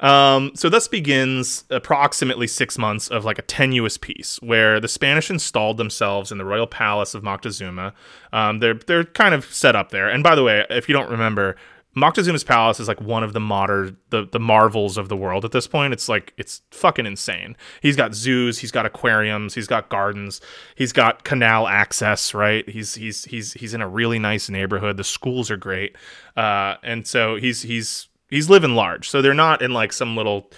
Um, 0.00 0.52
so 0.54 0.68
thus 0.68 0.88
begins 0.88 1.64
approximately 1.70 2.46
six 2.46 2.76
months 2.76 3.08
of 3.08 3.24
like 3.24 3.38
a 3.38 3.42
tenuous 3.42 3.96
peace, 3.96 4.38
where 4.42 4.80
the 4.80 4.88
Spanish 4.88 5.30
installed 5.30 5.76
themselves 5.76 6.32
in 6.32 6.38
the 6.38 6.44
royal 6.44 6.66
palace 6.66 7.14
of 7.14 7.22
Moctezuma. 7.22 7.92
Um, 8.32 8.58
they're 8.58 8.74
they're 8.74 9.04
kind 9.04 9.34
of 9.34 9.44
set 9.44 9.76
up 9.76 9.90
there. 9.90 10.08
And 10.08 10.22
by 10.22 10.34
the 10.34 10.42
way, 10.42 10.66
if 10.68 10.88
you 10.88 10.92
don't 10.92 11.10
remember, 11.10 11.56
Moctezuma's 11.96 12.42
palace 12.42 12.80
is 12.80 12.88
like 12.88 13.00
one 13.00 13.22
of 13.22 13.32
the 13.32 13.40
modern 13.40 13.96
the 14.10 14.26
the 14.26 14.40
marvels 14.40 14.98
of 14.98 15.08
the 15.08 15.16
world 15.16 15.44
at 15.44 15.52
this 15.52 15.68
point. 15.68 15.92
It's 15.92 16.08
like 16.08 16.32
it's 16.36 16.62
fucking 16.72 17.06
insane. 17.06 17.56
He's 17.80 17.94
got 17.94 18.14
zoos, 18.14 18.58
he's 18.58 18.72
got 18.72 18.84
aquariums, 18.84 19.54
he's 19.54 19.68
got 19.68 19.88
gardens, 19.90 20.40
he's 20.74 20.92
got 20.92 21.22
canal 21.22 21.68
access, 21.68 22.34
right? 22.34 22.68
He's 22.68 22.96
he's 22.96 23.26
he's 23.26 23.52
he's 23.52 23.74
in 23.74 23.80
a 23.80 23.88
really 23.88 24.18
nice 24.18 24.50
neighborhood. 24.50 24.96
The 24.96 25.04
schools 25.04 25.50
are 25.52 25.56
great. 25.56 25.96
Uh, 26.36 26.76
and 26.82 27.06
so 27.06 27.36
he's 27.36 27.62
he's 27.62 28.08
he's 28.34 28.50
living 28.50 28.74
large. 28.74 29.08
So 29.08 29.22
they're 29.22 29.34
not 29.34 29.62
in 29.62 29.72
like 29.72 29.92
some 29.92 30.16
little 30.16 30.50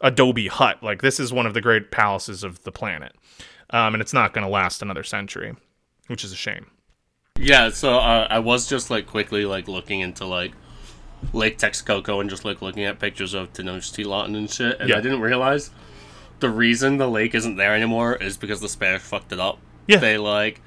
adobe 0.00 0.48
hut. 0.48 0.82
Like 0.82 1.00
this 1.02 1.18
is 1.18 1.32
one 1.32 1.46
of 1.46 1.54
the 1.54 1.60
great 1.60 1.90
palaces 1.90 2.44
of 2.44 2.62
the 2.64 2.72
planet. 2.72 3.12
Um, 3.70 3.94
and 3.94 4.02
it's 4.02 4.12
not 4.12 4.34
going 4.34 4.44
to 4.44 4.50
last 4.50 4.82
another 4.82 5.02
century, 5.02 5.54
which 6.08 6.24
is 6.24 6.32
a 6.32 6.36
shame. 6.36 6.66
Yeah, 7.38 7.70
so 7.70 7.98
uh, 7.98 8.26
I 8.28 8.38
was 8.40 8.68
just 8.68 8.90
like 8.90 9.06
quickly 9.06 9.46
like 9.46 9.66
looking 9.66 10.00
into 10.00 10.26
like 10.26 10.52
Lake 11.32 11.56
Texcoco 11.58 12.20
and 12.20 12.28
just 12.28 12.44
like 12.44 12.60
looking 12.60 12.84
at 12.84 12.98
pictures 12.98 13.32
of 13.32 13.52
Tenochtitlan 13.52 14.36
and 14.36 14.50
shit, 14.50 14.78
and 14.80 14.90
Yeah. 14.90 14.98
I 14.98 15.00
didn't 15.00 15.20
realize 15.20 15.70
the 16.40 16.50
reason 16.50 16.98
the 16.98 17.08
lake 17.08 17.34
isn't 17.34 17.56
there 17.56 17.74
anymore 17.74 18.16
is 18.16 18.36
because 18.36 18.60
the 18.60 18.68
Spanish 18.68 19.02
fucked 19.02 19.32
it 19.32 19.40
up. 19.40 19.58
Yeah. 19.86 19.98
they 19.98 20.18
like 20.18 20.60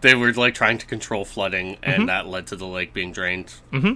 they 0.00 0.14
were 0.14 0.32
like 0.32 0.54
trying 0.54 0.78
to 0.78 0.86
control 0.86 1.24
flooding, 1.24 1.76
and 1.82 2.08
that 2.08 2.26
led 2.26 2.46
to 2.48 2.56
the 2.56 2.66
lake 2.66 2.94
being 2.94 3.12
drained. 3.12 3.52
Mm-hmm. 3.72 3.94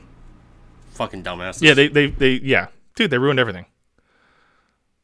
Fucking 1.01 1.24
dumbasses. 1.24 1.62
Yeah, 1.62 1.72
they 1.72 1.89
they 1.89 2.09
they 2.09 2.32
yeah, 2.43 2.66
dude, 2.94 3.10
they 3.10 3.16
ruined 3.16 3.40
everything. 3.40 3.64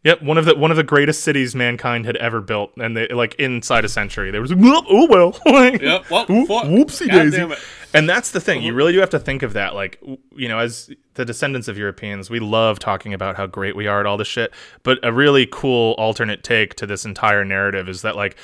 Yep, 0.05 0.20
one 0.20 0.36
of 0.36 0.44
the 0.44 0.55
one 0.55 0.70
of 0.70 0.77
the 0.77 0.85
greatest 0.85 1.23
cities 1.23 1.55
mankind 1.55 2.05
had 2.05 2.16
ever 2.18 2.43
built, 2.43 2.73
and 2.77 2.94
they 2.94 3.09
like 3.09 3.35
inside 3.36 3.82
a 3.86 3.89
century, 3.89 4.31
there 4.31 4.43
was 4.43 4.52
like, 4.52 4.60
oh 4.62 5.06
well, 5.09 5.40
Like, 5.47 5.81
Yep, 5.81 6.10
well, 6.10 6.27
whoop- 6.27 6.48
whoopsie 6.48 7.09
God 7.09 7.23
daisy. 7.23 7.39
damn 7.39 7.52
it. 7.52 7.59
And 7.94 8.06
that's 8.06 8.31
the 8.32 8.40
thing. 8.40 8.60
You 8.62 8.73
uh-huh. 8.73 8.77
really 8.77 8.93
do 8.93 8.98
have 8.98 9.09
to 9.09 9.18
think 9.18 9.43
of 9.43 9.55
that. 9.55 9.74
Like, 9.74 9.98
you 10.36 10.48
know, 10.48 10.59
as 10.59 10.90
the 11.14 11.24
descendants 11.24 11.66
of 11.66 11.78
Europeans, 11.78 12.28
we 12.28 12.40
love 12.40 12.78
talking 12.78 13.14
about 13.14 13.36
how 13.36 13.47
great 13.47 13.74
we 13.74 13.86
are 13.86 13.98
at 13.98 14.05
all 14.05 14.18
this 14.18 14.28
shit. 14.28 14.52
But 14.82 14.98
a 15.02 15.14
really 15.14 15.48
cool 15.51 15.94
alternate 15.94 16.44
take 16.44 16.74
to 16.74 16.86
this 16.86 17.06
entire 17.06 17.43
narrative 17.43 17.89
is 17.89 18.02
that, 18.02 18.16
like, 18.16 18.36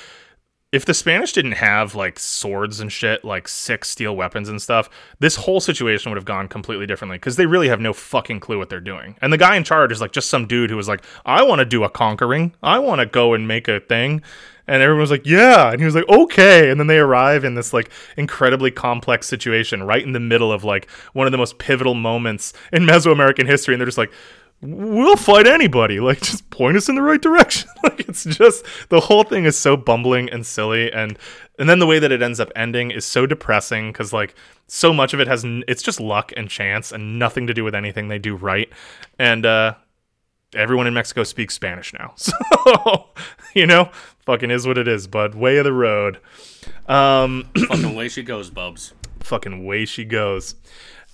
if 0.73 0.87
the 0.87 0.95
Spanish 0.95 1.35
didn't 1.35 1.53
have 1.53 1.95
like 1.95 2.19
swords 2.19 2.81
and 2.81 2.91
shit, 2.91 3.25
like 3.25 3.47
sick 3.47 3.85
steel 3.85 4.17
weapons 4.17 4.49
and 4.49 4.61
stuff, 4.61 4.89
this 5.19 5.37
whole 5.37 5.61
situation 5.61 6.11
would 6.11 6.17
have 6.17 6.25
gone 6.25 6.49
completely 6.49 6.87
differently 6.87 7.19
because 7.19 7.37
they 7.37 7.45
really 7.45 7.69
have 7.69 7.81
no 7.81 7.93
fucking 7.93 8.41
clue 8.41 8.57
what 8.57 8.71
they're 8.71 8.81
doing. 8.81 9.15
And 9.21 9.31
the 9.31 9.39
guy 9.39 9.55
in 9.55 9.65
charge 9.65 9.93
is 9.93 10.01
like 10.01 10.13
just 10.13 10.31
some 10.31 10.47
dude 10.47 10.71
who 10.71 10.77
was 10.77 10.89
like, 10.89 11.05
I 11.27 11.43
want 11.43 11.59
to 11.59 11.67
do 11.67 11.85
a 11.85 11.91
conquering. 11.91 12.55
I 12.63 12.79
want 12.79 13.01
to 13.01 13.07
go 13.07 13.35
and 13.35 13.47
make 13.47 13.69
a 13.69 13.81
thing. 13.81 14.23
And 14.67 14.81
everyone 14.81 15.03
was 15.03 15.11
like, 15.11 15.27
yeah. 15.27 15.73
And 15.73 15.81
he 15.81 15.85
was 15.85 15.95
like, 15.95 16.09
okay. 16.09 16.71
And 16.71 16.81
then 16.81 16.87
they 16.87 16.99
arrive 16.99 17.45
in 17.45 17.55
this 17.55 17.75
like 17.75 17.91
incredibly 18.17 18.71
complex 18.71 19.27
situation 19.27 19.83
right 19.83 20.03
in 20.03 20.13
the 20.13 20.21
middle 20.21 20.53
of 20.53 20.65
like 20.65 20.89
one 21.13 21.27
of 21.27 21.33
the 21.33 21.39
most 21.39 21.59
pivotal 21.59 21.95
moments 21.95 22.55
in 22.73 22.85
Mesoamerican 22.85 23.47
history. 23.47 23.75
And 23.75 23.81
they're 23.81 23.87
just 23.87 23.99
like, 23.99 24.13
we'll 24.63 25.17
fight 25.17 25.47
anybody. 25.47 26.01
Like, 26.01 26.21
just 26.23 26.49
point 26.51 26.77
us 26.77 26.89
in 26.89 26.95
the 26.95 27.03
right 27.03 27.21
direction. 27.21 27.69
like, 27.83 28.01
it's 28.09 28.25
just 28.25 28.65
the 28.89 29.01
whole 29.01 29.25
thing 29.25 29.45
is 29.45 29.59
so 29.59 29.77
bumbling 29.77 30.31
and 30.31 30.47
silly, 30.47 30.91
and 30.93 31.19
and 31.59 31.69
then 31.69 31.79
the 31.79 31.87
way 31.87 31.99
that 31.99 32.13
it 32.13 32.23
ends 32.23 32.41
up 32.41 32.51
ending 32.57 32.91
is 32.91 33.05
so 33.05 33.27
depressing 33.27 33.93
because 33.93 34.13
like 34.13 34.35
so 34.67 34.93
much 34.93 35.13
of 35.13 35.21
it 35.21 35.27
has 35.29 35.45
n- 35.45 35.65
it's 35.69 35.83
just 35.83 36.01
luck 36.01 36.33
and 36.37 36.49
chance 36.49 36.93
and 36.93 37.19
nothing 37.19 37.47
to 37.47 37.55
do 37.55 37.65
with 37.65 37.75
anything 37.75 38.09
they 38.09 38.19
do 38.19 38.35
right, 38.37 38.71
and 39.19 39.45
uh, 39.45 39.75
everyone 40.55 40.87
in 40.87 40.95
Mexico 40.95 41.25
speaks 41.25 41.55
Spanish 41.55 41.93
now, 41.93 42.13
so 42.17 42.33
you 43.55 43.67
know, 43.67 43.91
fucking 44.25 44.51
is 44.51 44.67
what 44.67 44.79
it 44.79 44.89
is. 44.89 45.07
But 45.07 45.35
way 45.35 45.59
of 45.59 45.65
the 45.65 45.73
road. 45.73 46.19
Um, 46.87 47.49
Fucking 47.69 47.95
way 47.95 48.09
she 48.09 48.23
goes, 48.23 48.51
Bubs. 48.51 48.93
fucking 49.21 49.65
way 49.65 49.85
she 49.85 50.05
goes. 50.05 50.55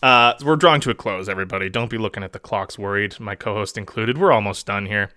Uh, 0.02 0.34
we're 0.44 0.56
drawing 0.56 0.80
to 0.82 0.90
a 0.90 0.94
close, 0.94 1.28
everybody. 1.28 1.68
Don't 1.68 1.90
be 1.90 1.98
looking 1.98 2.22
at 2.22 2.32
the 2.32 2.38
clocks 2.38 2.78
worried, 2.78 3.18
my 3.18 3.34
co 3.34 3.54
host 3.54 3.76
included. 3.76 4.18
We're 4.18 4.32
almost 4.32 4.66
done 4.66 4.86
here. 4.86 5.10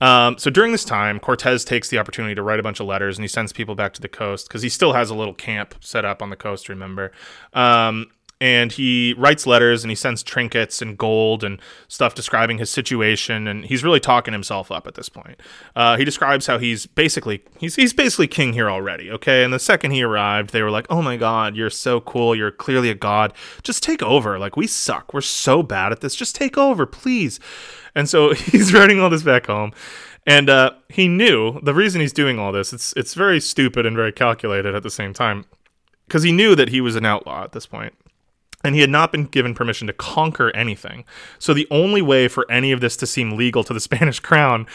Um, 0.00 0.38
so 0.38 0.50
during 0.50 0.72
this 0.72 0.84
time, 0.84 1.20
Cortez 1.20 1.64
takes 1.64 1.88
the 1.88 1.98
opportunity 1.98 2.34
to 2.34 2.42
write 2.42 2.58
a 2.58 2.62
bunch 2.62 2.80
of 2.80 2.86
letters 2.86 3.16
and 3.16 3.24
he 3.24 3.28
sends 3.28 3.52
people 3.52 3.74
back 3.74 3.92
to 3.94 4.00
the 4.00 4.08
coast 4.08 4.48
because 4.48 4.62
he 4.62 4.68
still 4.68 4.92
has 4.92 5.08
a 5.08 5.14
little 5.14 5.34
camp 5.34 5.76
set 5.80 6.04
up 6.04 6.20
on 6.20 6.30
the 6.30 6.36
coast, 6.36 6.68
remember? 6.68 7.12
Um, 7.52 8.06
and 8.40 8.72
he 8.72 9.14
writes 9.16 9.46
letters 9.46 9.84
and 9.84 9.90
he 9.90 9.94
sends 9.94 10.22
trinkets 10.22 10.82
and 10.82 10.98
gold 10.98 11.44
and 11.44 11.60
stuff 11.88 12.14
describing 12.14 12.58
his 12.58 12.70
situation 12.70 13.46
and 13.46 13.64
he's 13.66 13.84
really 13.84 14.00
talking 14.00 14.32
himself 14.32 14.70
up 14.70 14.86
at 14.86 14.94
this 14.94 15.08
point. 15.08 15.40
Uh, 15.76 15.96
he 15.96 16.04
describes 16.04 16.46
how 16.46 16.58
he's 16.58 16.86
basically 16.86 17.42
he's, 17.58 17.76
he's 17.76 17.92
basically 17.92 18.26
king 18.26 18.52
here 18.52 18.68
already 18.68 19.10
okay? 19.10 19.44
And 19.44 19.52
the 19.52 19.58
second 19.58 19.92
he 19.92 20.02
arrived 20.02 20.50
they 20.50 20.62
were 20.62 20.70
like 20.70 20.86
oh 20.90 21.00
my 21.00 21.16
god 21.16 21.56
you're 21.56 21.70
so 21.70 22.00
cool. 22.00 22.34
You're 22.34 22.50
clearly 22.50 22.90
a 22.90 22.94
god. 22.94 23.32
Just 23.62 23.82
take 23.82 24.02
over. 24.02 24.38
Like 24.38 24.56
we 24.56 24.66
suck. 24.66 25.14
We're 25.14 25.20
so 25.20 25.62
bad 25.62 25.92
at 25.92 26.00
this. 26.00 26.14
Just 26.14 26.34
take 26.34 26.58
over 26.58 26.86
please. 26.86 27.38
And 27.94 28.08
so 28.08 28.34
he's 28.34 28.74
writing 28.74 29.00
all 29.00 29.10
this 29.10 29.22
back 29.22 29.46
home. 29.46 29.72
And 30.26 30.48
uh, 30.48 30.72
he 30.88 31.06
knew 31.06 31.60
the 31.60 31.74
reason 31.74 32.00
he's 32.00 32.12
doing 32.12 32.38
all 32.38 32.50
this 32.50 32.72
it's 32.72 32.92
it's 32.96 33.14
very 33.14 33.40
stupid 33.40 33.86
and 33.86 33.94
very 33.94 34.12
calculated 34.12 34.74
at 34.74 34.82
the 34.82 34.90
same 34.90 35.12
time 35.12 35.44
because 36.06 36.22
he 36.22 36.32
knew 36.32 36.54
that 36.54 36.70
he 36.70 36.80
was 36.80 36.96
an 36.96 37.04
outlaw 37.04 37.44
at 37.44 37.52
this 37.52 37.66
point 37.66 37.94
and 38.64 38.74
he 38.74 38.80
had 38.80 38.90
not 38.90 39.12
been 39.12 39.26
given 39.26 39.54
permission 39.54 39.86
to 39.86 39.92
conquer 39.92 40.50
anything. 40.56 41.04
So 41.38 41.52
the 41.52 41.68
only 41.70 42.02
way 42.02 42.28
for 42.28 42.50
any 42.50 42.72
of 42.72 42.80
this 42.80 42.96
to 42.96 43.06
seem 43.06 43.36
legal 43.36 43.62
to 43.64 43.74
the 43.74 43.80
Spanish 43.94 44.18
crown 44.18 44.66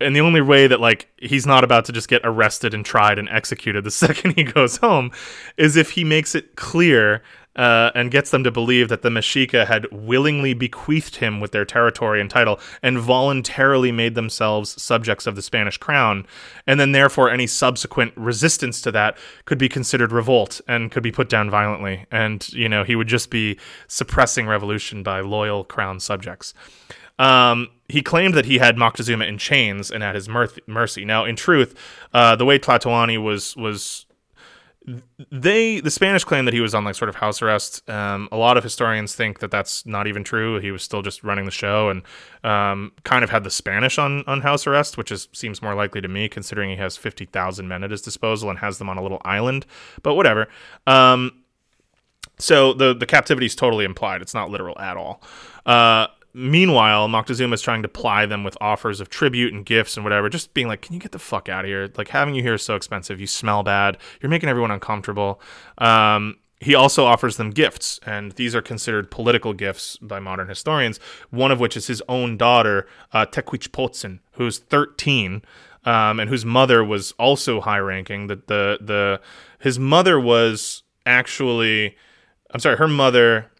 and 0.00 0.14
the 0.14 0.20
only 0.20 0.40
way 0.40 0.66
that 0.66 0.80
like 0.80 1.08
he's 1.18 1.46
not 1.46 1.64
about 1.64 1.84
to 1.86 1.92
just 1.92 2.08
get 2.08 2.20
arrested 2.24 2.74
and 2.74 2.84
tried 2.84 3.18
and 3.18 3.28
executed 3.28 3.84
the 3.84 3.90
second 3.90 4.32
he 4.32 4.44
goes 4.44 4.78
home 4.78 5.10
is 5.56 5.76
if 5.76 5.90
he 5.90 6.04
makes 6.04 6.34
it 6.34 6.56
clear 6.56 7.22
uh, 7.56 7.90
and 7.94 8.10
gets 8.10 8.30
them 8.30 8.44
to 8.44 8.50
believe 8.50 8.88
that 8.88 9.02
the 9.02 9.08
Mexica 9.08 9.66
had 9.66 9.86
willingly 9.90 10.54
bequeathed 10.54 11.16
him 11.16 11.40
with 11.40 11.52
their 11.52 11.64
territory 11.64 12.20
and 12.20 12.30
title 12.30 12.58
and 12.82 12.98
voluntarily 12.98 13.92
made 13.92 14.14
themselves 14.14 14.80
subjects 14.82 15.26
of 15.26 15.36
the 15.36 15.42
Spanish 15.42 15.78
crown, 15.78 16.26
and 16.66 16.80
then 16.80 16.92
therefore 16.92 17.30
any 17.30 17.46
subsequent 17.46 18.12
resistance 18.16 18.80
to 18.80 18.92
that 18.92 19.16
could 19.44 19.58
be 19.58 19.68
considered 19.68 20.12
revolt 20.12 20.60
and 20.66 20.90
could 20.90 21.02
be 21.02 21.12
put 21.12 21.28
down 21.28 21.50
violently, 21.50 22.06
and 22.10 22.52
you 22.52 22.68
know 22.68 22.84
he 22.84 22.96
would 22.96 23.08
just 23.08 23.30
be 23.30 23.58
suppressing 23.88 24.46
revolution 24.46 25.02
by 25.02 25.20
loyal 25.20 25.64
crown 25.64 26.00
subjects. 26.00 26.54
Um, 27.18 27.68
he 27.88 28.02
claimed 28.02 28.34
that 28.34 28.46
he 28.46 28.58
had 28.58 28.76
Moctezuma 28.76 29.28
in 29.28 29.38
chains 29.38 29.90
and 29.90 30.02
at 30.02 30.14
his 30.14 30.28
mercy. 30.28 31.04
Now, 31.04 31.24
in 31.24 31.36
truth, 31.36 31.74
uh, 32.12 32.34
the 32.34 32.44
Huey 32.44 32.58
Tlatoani 32.58 33.22
was 33.22 33.56
was 33.56 34.03
they 35.30 35.80
the 35.80 35.90
Spanish 35.90 36.24
claim 36.24 36.44
that 36.44 36.52
he 36.52 36.60
was 36.60 36.74
on 36.74 36.84
like 36.84 36.94
sort 36.94 37.08
of 37.08 37.16
house 37.16 37.40
arrest. 37.40 37.88
Um, 37.88 38.28
a 38.30 38.36
lot 38.36 38.58
of 38.58 38.62
historians 38.62 39.14
think 39.14 39.38
that 39.38 39.50
that's 39.50 39.86
not 39.86 40.06
even 40.06 40.24
true. 40.24 40.60
He 40.60 40.70
was 40.70 40.82
still 40.82 41.00
just 41.00 41.24
running 41.24 41.46
the 41.46 41.50
show 41.50 41.88
and 41.88 42.02
um, 42.42 42.92
kind 43.02 43.24
of 43.24 43.30
had 43.30 43.44
the 43.44 43.50
Spanish 43.50 43.98
on 43.98 44.24
on 44.26 44.42
house 44.42 44.66
arrest, 44.66 44.98
which 44.98 45.10
is 45.10 45.28
seems 45.32 45.62
more 45.62 45.74
likely 45.74 46.02
to 46.02 46.08
me 46.08 46.28
considering 46.28 46.70
he 46.70 46.76
has 46.76 46.96
fifty 46.98 47.24
thousand 47.24 47.66
men 47.66 47.82
at 47.82 47.90
his 47.90 48.02
disposal 48.02 48.50
and 48.50 48.58
has 48.58 48.78
them 48.78 48.90
on 48.90 48.98
a 48.98 49.02
little 49.02 49.22
island. 49.24 49.64
But 50.02 50.14
whatever. 50.16 50.48
Um, 50.86 51.42
so 52.38 52.74
the 52.74 52.94
the 52.94 53.06
captivity 53.06 53.46
is 53.46 53.54
totally 53.54 53.86
implied. 53.86 54.20
It's 54.20 54.34
not 54.34 54.50
literal 54.50 54.78
at 54.78 54.98
all. 54.98 55.22
Uh, 55.64 56.08
meanwhile, 56.34 57.08
Moctezuma 57.08 57.54
is 57.54 57.62
trying 57.62 57.82
to 57.82 57.88
ply 57.88 58.26
them 58.26 58.44
with 58.44 58.58
offers 58.60 59.00
of 59.00 59.08
tribute 59.08 59.54
and 59.54 59.64
gifts 59.64 59.96
and 59.96 60.04
whatever, 60.04 60.28
just 60.28 60.52
being 60.52 60.68
like, 60.68 60.82
"Can 60.82 60.94
you 60.94 61.00
get 61.00 61.12
the 61.12 61.18
fuck 61.18 61.48
out 61.48 61.64
of 61.64 61.68
here? 61.68 61.90
Like 61.96 62.08
having 62.08 62.34
you 62.34 62.42
here 62.42 62.54
is 62.54 62.62
so 62.62 62.74
expensive. 62.74 63.20
You 63.20 63.26
smell 63.26 63.62
bad. 63.62 63.96
You're 64.20 64.30
making 64.30 64.48
everyone 64.48 64.70
uncomfortable." 64.70 65.40
Um, 65.78 66.36
he 66.60 66.74
also 66.74 67.04
offers 67.04 67.36
them 67.36 67.50
gifts, 67.50 68.00
and 68.06 68.32
these 68.32 68.54
are 68.54 68.62
considered 68.62 69.10
political 69.10 69.52
gifts 69.52 69.96
by 69.98 70.18
modern 70.18 70.48
historians. 70.48 70.98
One 71.30 71.50
of 71.50 71.60
which 71.60 71.76
is 71.76 71.86
his 71.86 72.02
own 72.08 72.36
daughter, 72.36 72.86
uh, 73.12 73.26
Tecuichpotzin, 73.26 74.20
who's 74.32 74.58
13, 74.58 75.42
um, 75.84 76.18
and 76.18 76.30
whose 76.30 76.44
mother 76.44 76.82
was 76.82 77.12
also 77.12 77.60
high-ranking. 77.60 78.28
That 78.28 78.46
the 78.46 78.78
the 78.80 79.20
his 79.58 79.78
mother 79.78 80.18
was 80.18 80.82
actually, 81.04 81.96
I'm 82.50 82.60
sorry, 82.60 82.76
her 82.76 82.88
mother 82.88 83.50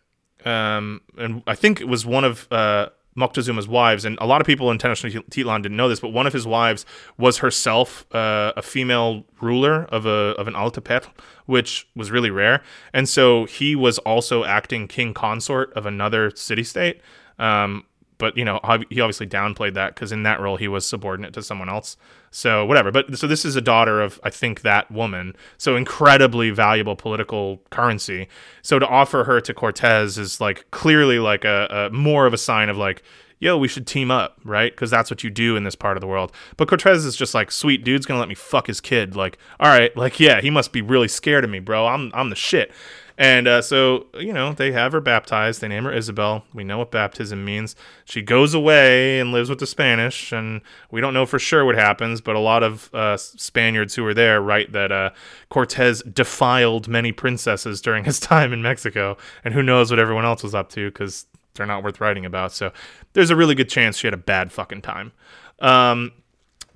um, 0.44 1.00
and 1.16 1.42
I 1.46 1.54
think 1.54 1.80
it 1.80 1.88
was 1.88 2.04
one 2.04 2.24
of 2.24 2.46
uh, 2.50 2.88
Moctezuma's 3.16 3.68
wives, 3.68 4.04
and 4.04 4.18
a 4.20 4.26
lot 4.26 4.40
of 4.40 4.46
people 4.46 4.70
in 4.70 4.78
Tenochtitlan 4.78 5.62
didn't 5.62 5.76
know 5.76 5.88
this, 5.88 6.00
but 6.00 6.08
one 6.08 6.26
of 6.26 6.32
his 6.32 6.46
wives 6.46 6.84
was 7.16 7.38
herself 7.38 8.06
uh, 8.14 8.52
a 8.56 8.62
female 8.62 9.24
ruler 9.40 9.84
of 9.84 10.06
a 10.06 10.34
of 10.38 10.48
an 10.48 10.54
altepetl, 10.54 11.08
which 11.46 11.88
was 11.94 12.10
really 12.10 12.30
rare, 12.30 12.62
and 12.92 13.08
so 13.08 13.44
he 13.44 13.76
was 13.76 13.98
also 13.98 14.44
acting 14.44 14.88
king 14.88 15.14
consort 15.14 15.72
of 15.74 15.86
another 15.86 16.30
city 16.34 16.64
state. 16.64 17.00
Um, 17.38 17.84
but 18.18 18.36
you 18.36 18.44
know, 18.44 18.60
he 18.90 19.00
obviously 19.00 19.26
downplayed 19.26 19.74
that 19.74 19.94
because 19.94 20.12
in 20.12 20.22
that 20.22 20.40
role 20.40 20.56
he 20.56 20.68
was 20.68 20.86
subordinate 20.86 21.32
to 21.34 21.42
someone 21.42 21.68
else. 21.68 21.96
So 22.30 22.64
whatever. 22.64 22.90
But 22.90 23.16
so 23.18 23.26
this 23.26 23.44
is 23.44 23.56
a 23.56 23.60
daughter 23.60 24.00
of 24.00 24.20
I 24.22 24.30
think 24.30 24.62
that 24.62 24.90
woman. 24.90 25.36
So 25.58 25.76
incredibly 25.76 26.50
valuable 26.50 26.96
political 26.96 27.62
currency. 27.70 28.28
So 28.62 28.78
to 28.78 28.86
offer 28.86 29.24
her 29.24 29.40
to 29.40 29.54
Cortez 29.54 30.18
is 30.18 30.40
like 30.40 30.70
clearly 30.70 31.18
like 31.18 31.44
a, 31.44 31.88
a 31.92 31.94
more 31.94 32.26
of 32.26 32.34
a 32.34 32.38
sign 32.38 32.68
of 32.68 32.76
like, 32.76 33.02
yo, 33.40 33.58
we 33.58 33.68
should 33.68 33.86
team 33.86 34.10
up, 34.10 34.40
right? 34.44 34.72
Because 34.72 34.90
that's 34.90 35.10
what 35.10 35.22
you 35.22 35.30
do 35.30 35.54
in 35.54 35.64
this 35.64 35.74
part 35.74 35.96
of 35.96 36.00
the 36.00 36.06
world. 36.06 36.32
But 36.56 36.68
Cortez 36.68 37.04
is 37.04 37.14
just 37.14 37.34
like, 37.34 37.50
sweet 37.50 37.84
dude's 37.84 38.06
gonna 38.06 38.20
let 38.20 38.28
me 38.28 38.34
fuck 38.34 38.66
his 38.66 38.80
kid. 38.80 39.16
Like, 39.16 39.38
all 39.60 39.68
right, 39.68 39.96
like 39.96 40.18
yeah, 40.18 40.40
he 40.40 40.50
must 40.50 40.72
be 40.72 40.82
really 40.82 41.08
scared 41.08 41.44
of 41.44 41.50
me, 41.50 41.58
bro. 41.58 41.86
I'm 41.86 42.10
I'm 42.14 42.30
the 42.30 42.36
shit. 42.36 42.72
And 43.16 43.46
uh, 43.46 43.62
so, 43.62 44.06
you 44.14 44.32
know, 44.32 44.52
they 44.52 44.72
have 44.72 44.92
her 44.92 45.00
baptized. 45.00 45.60
They 45.60 45.68
name 45.68 45.84
her 45.84 45.92
Isabel. 45.92 46.44
We 46.52 46.64
know 46.64 46.78
what 46.78 46.90
baptism 46.90 47.44
means. 47.44 47.76
She 48.04 48.22
goes 48.22 48.54
away 48.54 49.20
and 49.20 49.30
lives 49.30 49.48
with 49.48 49.60
the 49.60 49.68
Spanish, 49.68 50.32
and 50.32 50.62
we 50.90 51.00
don't 51.00 51.14
know 51.14 51.24
for 51.24 51.38
sure 51.38 51.64
what 51.64 51.76
happens, 51.76 52.20
but 52.20 52.34
a 52.34 52.40
lot 52.40 52.64
of 52.64 52.92
uh, 52.92 53.16
Spaniards 53.16 53.94
who 53.94 54.02
were 54.02 54.14
there 54.14 54.40
write 54.40 54.72
that 54.72 54.90
uh, 54.90 55.10
Cortez 55.48 56.02
defiled 56.02 56.88
many 56.88 57.12
princesses 57.12 57.80
during 57.80 58.04
his 58.04 58.18
time 58.34 58.52
in 58.52 58.62
Mexico, 58.62 59.16
and 59.44 59.54
who 59.54 59.62
knows 59.62 59.90
what 59.90 60.00
everyone 60.00 60.24
else 60.24 60.42
was 60.42 60.54
up 60.54 60.68
to 60.70 60.90
because 60.90 61.26
they're 61.54 61.66
not 61.66 61.84
worth 61.84 62.00
writing 62.00 62.26
about. 62.26 62.52
So 62.52 62.72
there's 63.12 63.30
a 63.30 63.36
really 63.36 63.54
good 63.54 63.68
chance 63.68 63.96
she 63.96 64.08
had 64.08 64.14
a 64.14 64.18
bad 64.18 64.50
fucking 64.50 64.82
time. 64.82 65.12
Um, 65.60 66.10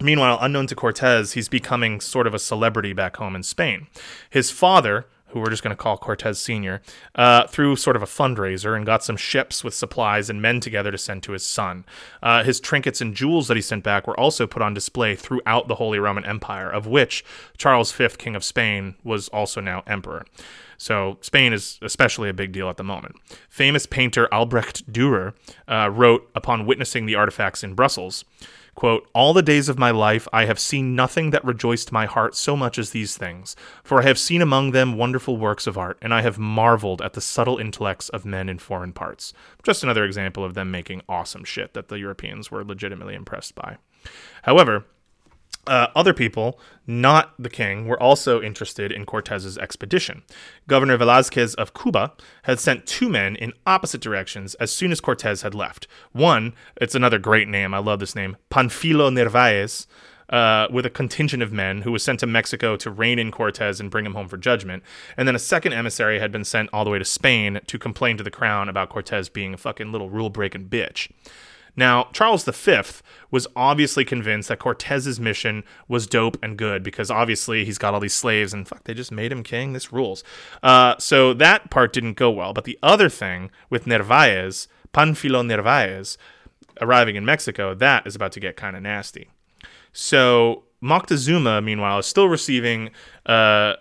Meanwhile, 0.00 0.38
unknown 0.40 0.68
to 0.68 0.76
Cortez, 0.76 1.32
he's 1.32 1.48
becoming 1.48 2.00
sort 2.00 2.28
of 2.28 2.34
a 2.34 2.38
celebrity 2.38 2.92
back 2.92 3.16
home 3.16 3.34
in 3.34 3.42
Spain. 3.42 3.88
His 4.30 4.50
father, 4.50 5.06
who 5.28 5.40
we're 5.40 5.50
just 5.50 5.62
going 5.62 5.74
to 5.74 5.82
call 5.82 5.96
Cortez 5.96 6.38
Sr., 6.38 6.80
uh, 7.14 7.46
threw 7.46 7.76
sort 7.76 7.96
of 7.96 8.02
a 8.02 8.06
fundraiser 8.06 8.76
and 8.76 8.86
got 8.86 9.04
some 9.04 9.16
ships 9.16 9.62
with 9.62 9.74
supplies 9.74 10.30
and 10.30 10.42
men 10.42 10.60
together 10.60 10.90
to 10.90 10.98
send 10.98 11.22
to 11.24 11.32
his 11.32 11.44
son. 11.44 11.84
Uh, 12.22 12.42
his 12.42 12.60
trinkets 12.60 13.00
and 13.00 13.14
jewels 13.14 13.48
that 13.48 13.56
he 13.56 13.62
sent 13.62 13.84
back 13.84 14.06
were 14.06 14.18
also 14.18 14.46
put 14.46 14.62
on 14.62 14.74
display 14.74 15.14
throughout 15.14 15.68
the 15.68 15.76
Holy 15.76 15.98
Roman 15.98 16.24
Empire, 16.24 16.70
of 16.70 16.86
which 16.86 17.24
Charles 17.56 17.92
V, 17.92 18.08
King 18.18 18.36
of 18.36 18.44
Spain, 18.44 18.94
was 19.04 19.28
also 19.28 19.60
now 19.60 19.82
emperor. 19.86 20.24
So 20.78 21.18
Spain 21.20 21.52
is 21.52 21.78
especially 21.82 22.28
a 22.28 22.34
big 22.34 22.52
deal 22.52 22.70
at 22.70 22.76
the 22.76 22.84
moment. 22.84 23.16
Famous 23.48 23.84
painter 23.84 24.32
Albrecht 24.32 24.90
Dürer 24.90 25.34
uh, 25.66 25.90
wrote 25.92 26.30
upon 26.34 26.66
witnessing 26.66 27.06
the 27.06 27.16
artifacts 27.16 27.64
in 27.64 27.74
Brussels. 27.74 28.24
Quote, 28.78 29.08
All 29.12 29.32
the 29.32 29.42
days 29.42 29.68
of 29.68 29.76
my 29.76 29.90
life 29.90 30.28
I 30.32 30.44
have 30.44 30.60
seen 30.60 30.94
nothing 30.94 31.30
that 31.30 31.44
rejoiced 31.44 31.90
my 31.90 32.06
heart 32.06 32.36
so 32.36 32.56
much 32.56 32.78
as 32.78 32.90
these 32.90 33.16
things, 33.16 33.56
for 33.82 33.98
I 33.98 34.04
have 34.04 34.20
seen 34.20 34.40
among 34.40 34.70
them 34.70 34.96
wonderful 34.96 35.36
works 35.36 35.66
of 35.66 35.76
art, 35.76 35.98
and 36.00 36.14
I 36.14 36.22
have 36.22 36.38
marveled 36.38 37.02
at 37.02 37.14
the 37.14 37.20
subtle 37.20 37.58
intellects 37.58 38.08
of 38.10 38.24
men 38.24 38.48
in 38.48 38.60
foreign 38.60 38.92
parts. 38.92 39.32
Just 39.64 39.82
another 39.82 40.04
example 40.04 40.44
of 40.44 40.54
them 40.54 40.70
making 40.70 41.02
awesome 41.08 41.42
shit 41.42 41.74
that 41.74 41.88
the 41.88 41.98
Europeans 41.98 42.52
were 42.52 42.62
legitimately 42.62 43.16
impressed 43.16 43.56
by. 43.56 43.78
However, 44.42 44.84
uh, 45.68 45.88
other 45.94 46.14
people, 46.14 46.58
not 46.86 47.34
the 47.38 47.50
king, 47.50 47.86
were 47.86 48.02
also 48.02 48.40
interested 48.40 48.90
in 48.90 49.04
Cortez's 49.04 49.58
expedition. 49.58 50.22
Governor 50.66 50.96
Velazquez 50.96 51.54
of 51.54 51.74
Cuba 51.74 52.12
had 52.42 52.58
sent 52.58 52.86
two 52.86 53.08
men 53.08 53.36
in 53.36 53.52
opposite 53.66 54.00
directions 54.00 54.54
as 54.56 54.72
soon 54.72 54.90
as 54.90 55.00
Cortez 55.00 55.42
had 55.42 55.54
left. 55.54 55.86
One, 56.12 56.54
it's 56.80 56.94
another 56.94 57.18
great 57.18 57.48
name, 57.48 57.74
I 57.74 57.78
love 57.78 58.00
this 58.00 58.14
name, 58.14 58.36
Panfilo 58.50 59.12
Narvaez, 59.12 59.86
uh, 60.30 60.66
with 60.70 60.84
a 60.84 60.90
contingent 60.90 61.42
of 61.42 61.52
men 61.52 61.82
who 61.82 61.92
was 61.92 62.02
sent 62.02 62.20
to 62.20 62.26
Mexico 62.26 62.76
to 62.76 62.90
rein 62.90 63.18
in 63.18 63.30
Cortez 63.30 63.80
and 63.80 63.90
bring 63.90 64.04
him 64.04 64.14
home 64.14 64.28
for 64.28 64.36
judgment. 64.36 64.82
And 65.16 65.26
then 65.26 65.34
a 65.34 65.38
second 65.38 65.72
emissary 65.72 66.18
had 66.18 66.32
been 66.32 66.44
sent 66.44 66.68
all 66.72 66.84
the 66.84 66.90
way 66.90 66.98
to 66.98 67.04
Spain 67.04 67.60
to 67.66 67.78
complain 67.78 68.16
to 68.18 68.24
the 68.24 68.30
crown 68.30 68.68
about 68.68 68.90
Cortez 68.90 69.28
being 69.28 69.54
a 69.54 69.58
fucking 69.58 69.90
little 69.90 70.10
rule 70.10 70.30
breaking 70.30 70.68
bitch. 70.68 71.10
Now, 71.76 72.08
Charles 72.12 72.44
V 72.44 72.82
was 73.30 73.46
obviously 73.54 74.04
convinced 74.04 74.48
that 74.48 74.58
Cortez's 74.58 75.20
mission 75.20 75.64
was 75.86 76.06
dope 76.06 76.36
and 76.42 76.56
good 76.56 76.82
because 76.82 77.10
obviously 77.10 77.64
he's 77.64 77.78
got 77.78 77.94
all 77.94 78.00
these 78.00 78.14
slaves 78.14 78.52
and 78.52 78.66
fuck, 78.66 78.84
they 78.84 78.94
just 78.94 79.12
made 79.12 79.32
him 79.32 79.42
king. 79.42 79.72
This 79.72 79.92
rules. 79.92 80.24
Uh, 80.62 80.96
so 80.98 81.34
that 81.34 81.70
part 81.70 81.92
didn't 81.92 82.14
go 82.14 82.30
well. 82.30 82.52
But 82.52 82.64
the 82.64 82.78
other 82.82 83.08
thing 83.08 83.50
with 83.70 83.86
Narvaez, 83.86 84.68
Panfilo 84.92 85.44
Narvaez, 85.44 86.18
arriving 86.80 87.16
in 87.16 87.24
Mexico, 87.24 87.74
that 87.74 88.06
is 88.06 88.16
about 88.16 88.32
to 88.32 88.40
get 88.40 88.56
kind 88.56 88.76
of 88.76 88.82
nasty. 88.82 89.28
So 89.92 90.64
Moctezuma, 90.82 91.62
meanwhile, 91.62 91.98
is 91.98 92.06
still 92.06 92.28
receiving 92.28 92.90
uh, 93.26 93.32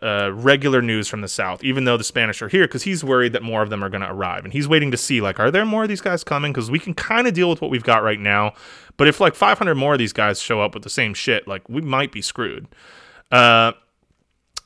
uh, 0.02 0.32
regular 0.34 0.82
news 0.82 1.07
from 1.07 1.22
the 1.22 1.28
south, 1.28 1.64
even 1.64 1.84
though 1.84 1.98
the 1.98 2.03
Spanish 2.03 2.41
are 2.41 2.48
here, 2.48 2.65
because 2.68 2.84
he's 2.84 3.03
worried 3.03 3.34
that 3.34 3.44
more 3.44 3.61
of 3.61 3.69
them 3.69 3.84
are 3.84 3.90
going 3.90 4.02
to 4.02 4.11
arrive, 4.11 4.44
and 4.44 4.53
he's 4.53 4.68
waiting 4.68 4.90
to 4.91 4.98
see 4.98 5.22
like, 5.22 5.40
are 5.40 5.52
there 5.52 5.65
more 5.65 5.84
of 5.84 5.90
these 5.90 6.02
guys 6.02 6.24
coming? 6.24 6.52
Because 6.52 6.72
we 6.72 6.80
can 6.80 6.94
kind 6.95 7.28
of 7.28 7.34
deal 7.34 7.49
with 7.49 7.61
what 7.61 7.69
we've 7.69 7.84
got 7.84 8.02
right 8.02 8.19
now, 8.19 8.53
but 8.98 9.07
if 9.07 9.19
like 9.19 9.36
500 9.36 9.76
more 9.76 9.94
of 9.94 9.99
these 9.99 10.14
guys 10.14 10.41
show 10.41 10.60
up 10.61 10.74
with 10.74 10.84
the 10.84 10.90
same 10.90 11.14
shit, 11.14 11.48
like 11.48 11.68
we 11.69 11.82
might 11.82 12.11
be 12.11 12.22
screwed. 12.22 12.68
Uh, 13.32 13.74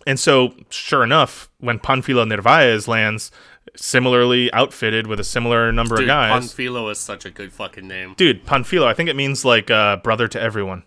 and 0.08 0.20
so, 0.20 0.56
sure 0.70 1.03
enough, 1.03 1.49
when 1.60 1.80
Panfilo 1.80 2.28
Narvaez 2.28 2.88
lands, 2.88 3.30
similarly 3.76 4.52
outfitted 4.53 5.06
with 5.06 5.20
a 5.20 5.24
similar 5.24 5.72
number 5.72 5.98
Dude, 5.98 6.06
of 6.06 6.08
guys, 6.08 6.53
Panfilo 6.53 6.91
is 6.91 6.98
such 6.98 7.26
a 7.26 7.30
good 7.30 7.53
fucking 7.53 7.88
name. 7.88 8.16
dude, 8.18 8.45
Panfilo, 8.45 8.86
I 8.86 8.94
think 8.94 9.10
it 9.10 9.16
means 9.16 9.45
like 9.45 9.70
uh, 9.70 9.98
brother 9.98 10.28
to 10.30 10.41
everyone, 10.41 10.84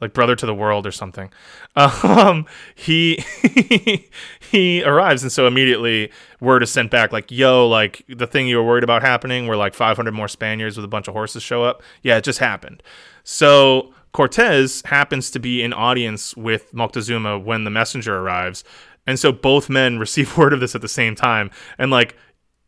like 0.00 0.12
brother 0.12 0.34
to 0.36 0.46
the 0.46 0.54
world 0.54 0.86
or 0.86 0.92
something. 0.92 1.30
Um, 1.76 2.46
he 2.74 3.24
he 4.40 4.82
arrives, 4.82 5.22
and 5.22 5.30
so 5.30 5.46
immediately 5.46 6.10
word 6.40 6.62
is 6.62 6.70
sent 6.70 6.90
back 6.90 7.12
like, 7.12 7.30
"Yo, 7.30 7.68
like 7.68 8.04
the 8.08 8.26
thing 8.26 8.48
you 8.48 8.56
were 8.56 8.64
worried 8.64 8.82
about 8.82 9.02
happening, 9.02 9.46
where 9.46 9.56
like 9.56 9.74
500 9.74 10.12
more 10.12 10.28
Spaniards 10.28 10.76
with 10.76 10.84
a 10.84 10.88
bunch 10.88 11.06
of 11.06 11.14
horses 11.14 11.42
show 11.42 11.62
up. 11.62 11.82
Yeah, 12.02 12.16
it 12.16 12.24
just 12.24 12.40
happened." 12.40 12.82
So 13.22 13.94
Cortez 14.12 14.82
happens 14.86 15.30
to 15.30 15.38
be 15.38 15.62
in 15.62 15.72
audience 15.72 16.36
with 16.36 16.72
Moctezuma 16.72 17.42
when 17.42 17.64
the 17.64 17.70
messenger 17.70 18.16
arrives. 18.18 18.64
And 19.06 19.18
so 19.18 19.32
both 19.32 19.68
men 19.68 19.98
receive 20.00 20.36
word 20.36 20.52
of 20.52 20.60
this 20.60 20.74
at 20.74 20.80
the 20.80 20.88
same 20.88 21.14
time. 21.14 21.50
And 21.78 21.90
like 21.90 22.16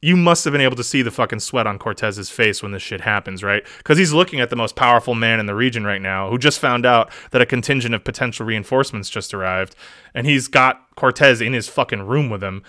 you 0.02 0.16
must 0.16 0.44
have 0.44 0.50
been 0.52 0.60
able 0.60 0.74
to 0.76 0.82
see 0.84 1.00
the 1.00 1.10
fucking 1.12 1.38
sweat 1.38 1.66
on 1.66 1.78
Cortez's 1.78 2.28
face 2.28 2.60
when 2.62 2.72
this 2.72 2.82
shit 2.82 3.00
happens, 3.02 3.42
right? 3.44 3.64
Because 3.78 3.96
he's 3.98 4.12
looking 4.12 4.40
at 4.40 4.50
the 4.50 4.56
most 4.56 4.74
powerful 4.74 5.14
man 5.14 5.38
in 5.40 5.46
the 5.46 5.54
region 5.54 5.84
right 5.84 6.02
now, 6.02 6.28
who 6.28 6.38
just 6.38 6.58
found 6.58 6.84
out 6.84 7.10
that 7.30 7.40
a 7.40 7.46
contingent 7.46 7.94
of 7.94 8.02
potential 8.02 8.44
reinforcements 8.44 9.08
just 9.08 9.32
arrived, 9.32 9.76
and 10.12 10.26
he's 10.26 10.48
got 10.48 10.84
Cortez 10.96 11.40
in 11.40 11.52
his 11.52 11.68
fucking 11.68 12.02
room 12.02 12.28
with 12.30 12.42
him. 12.42 12.62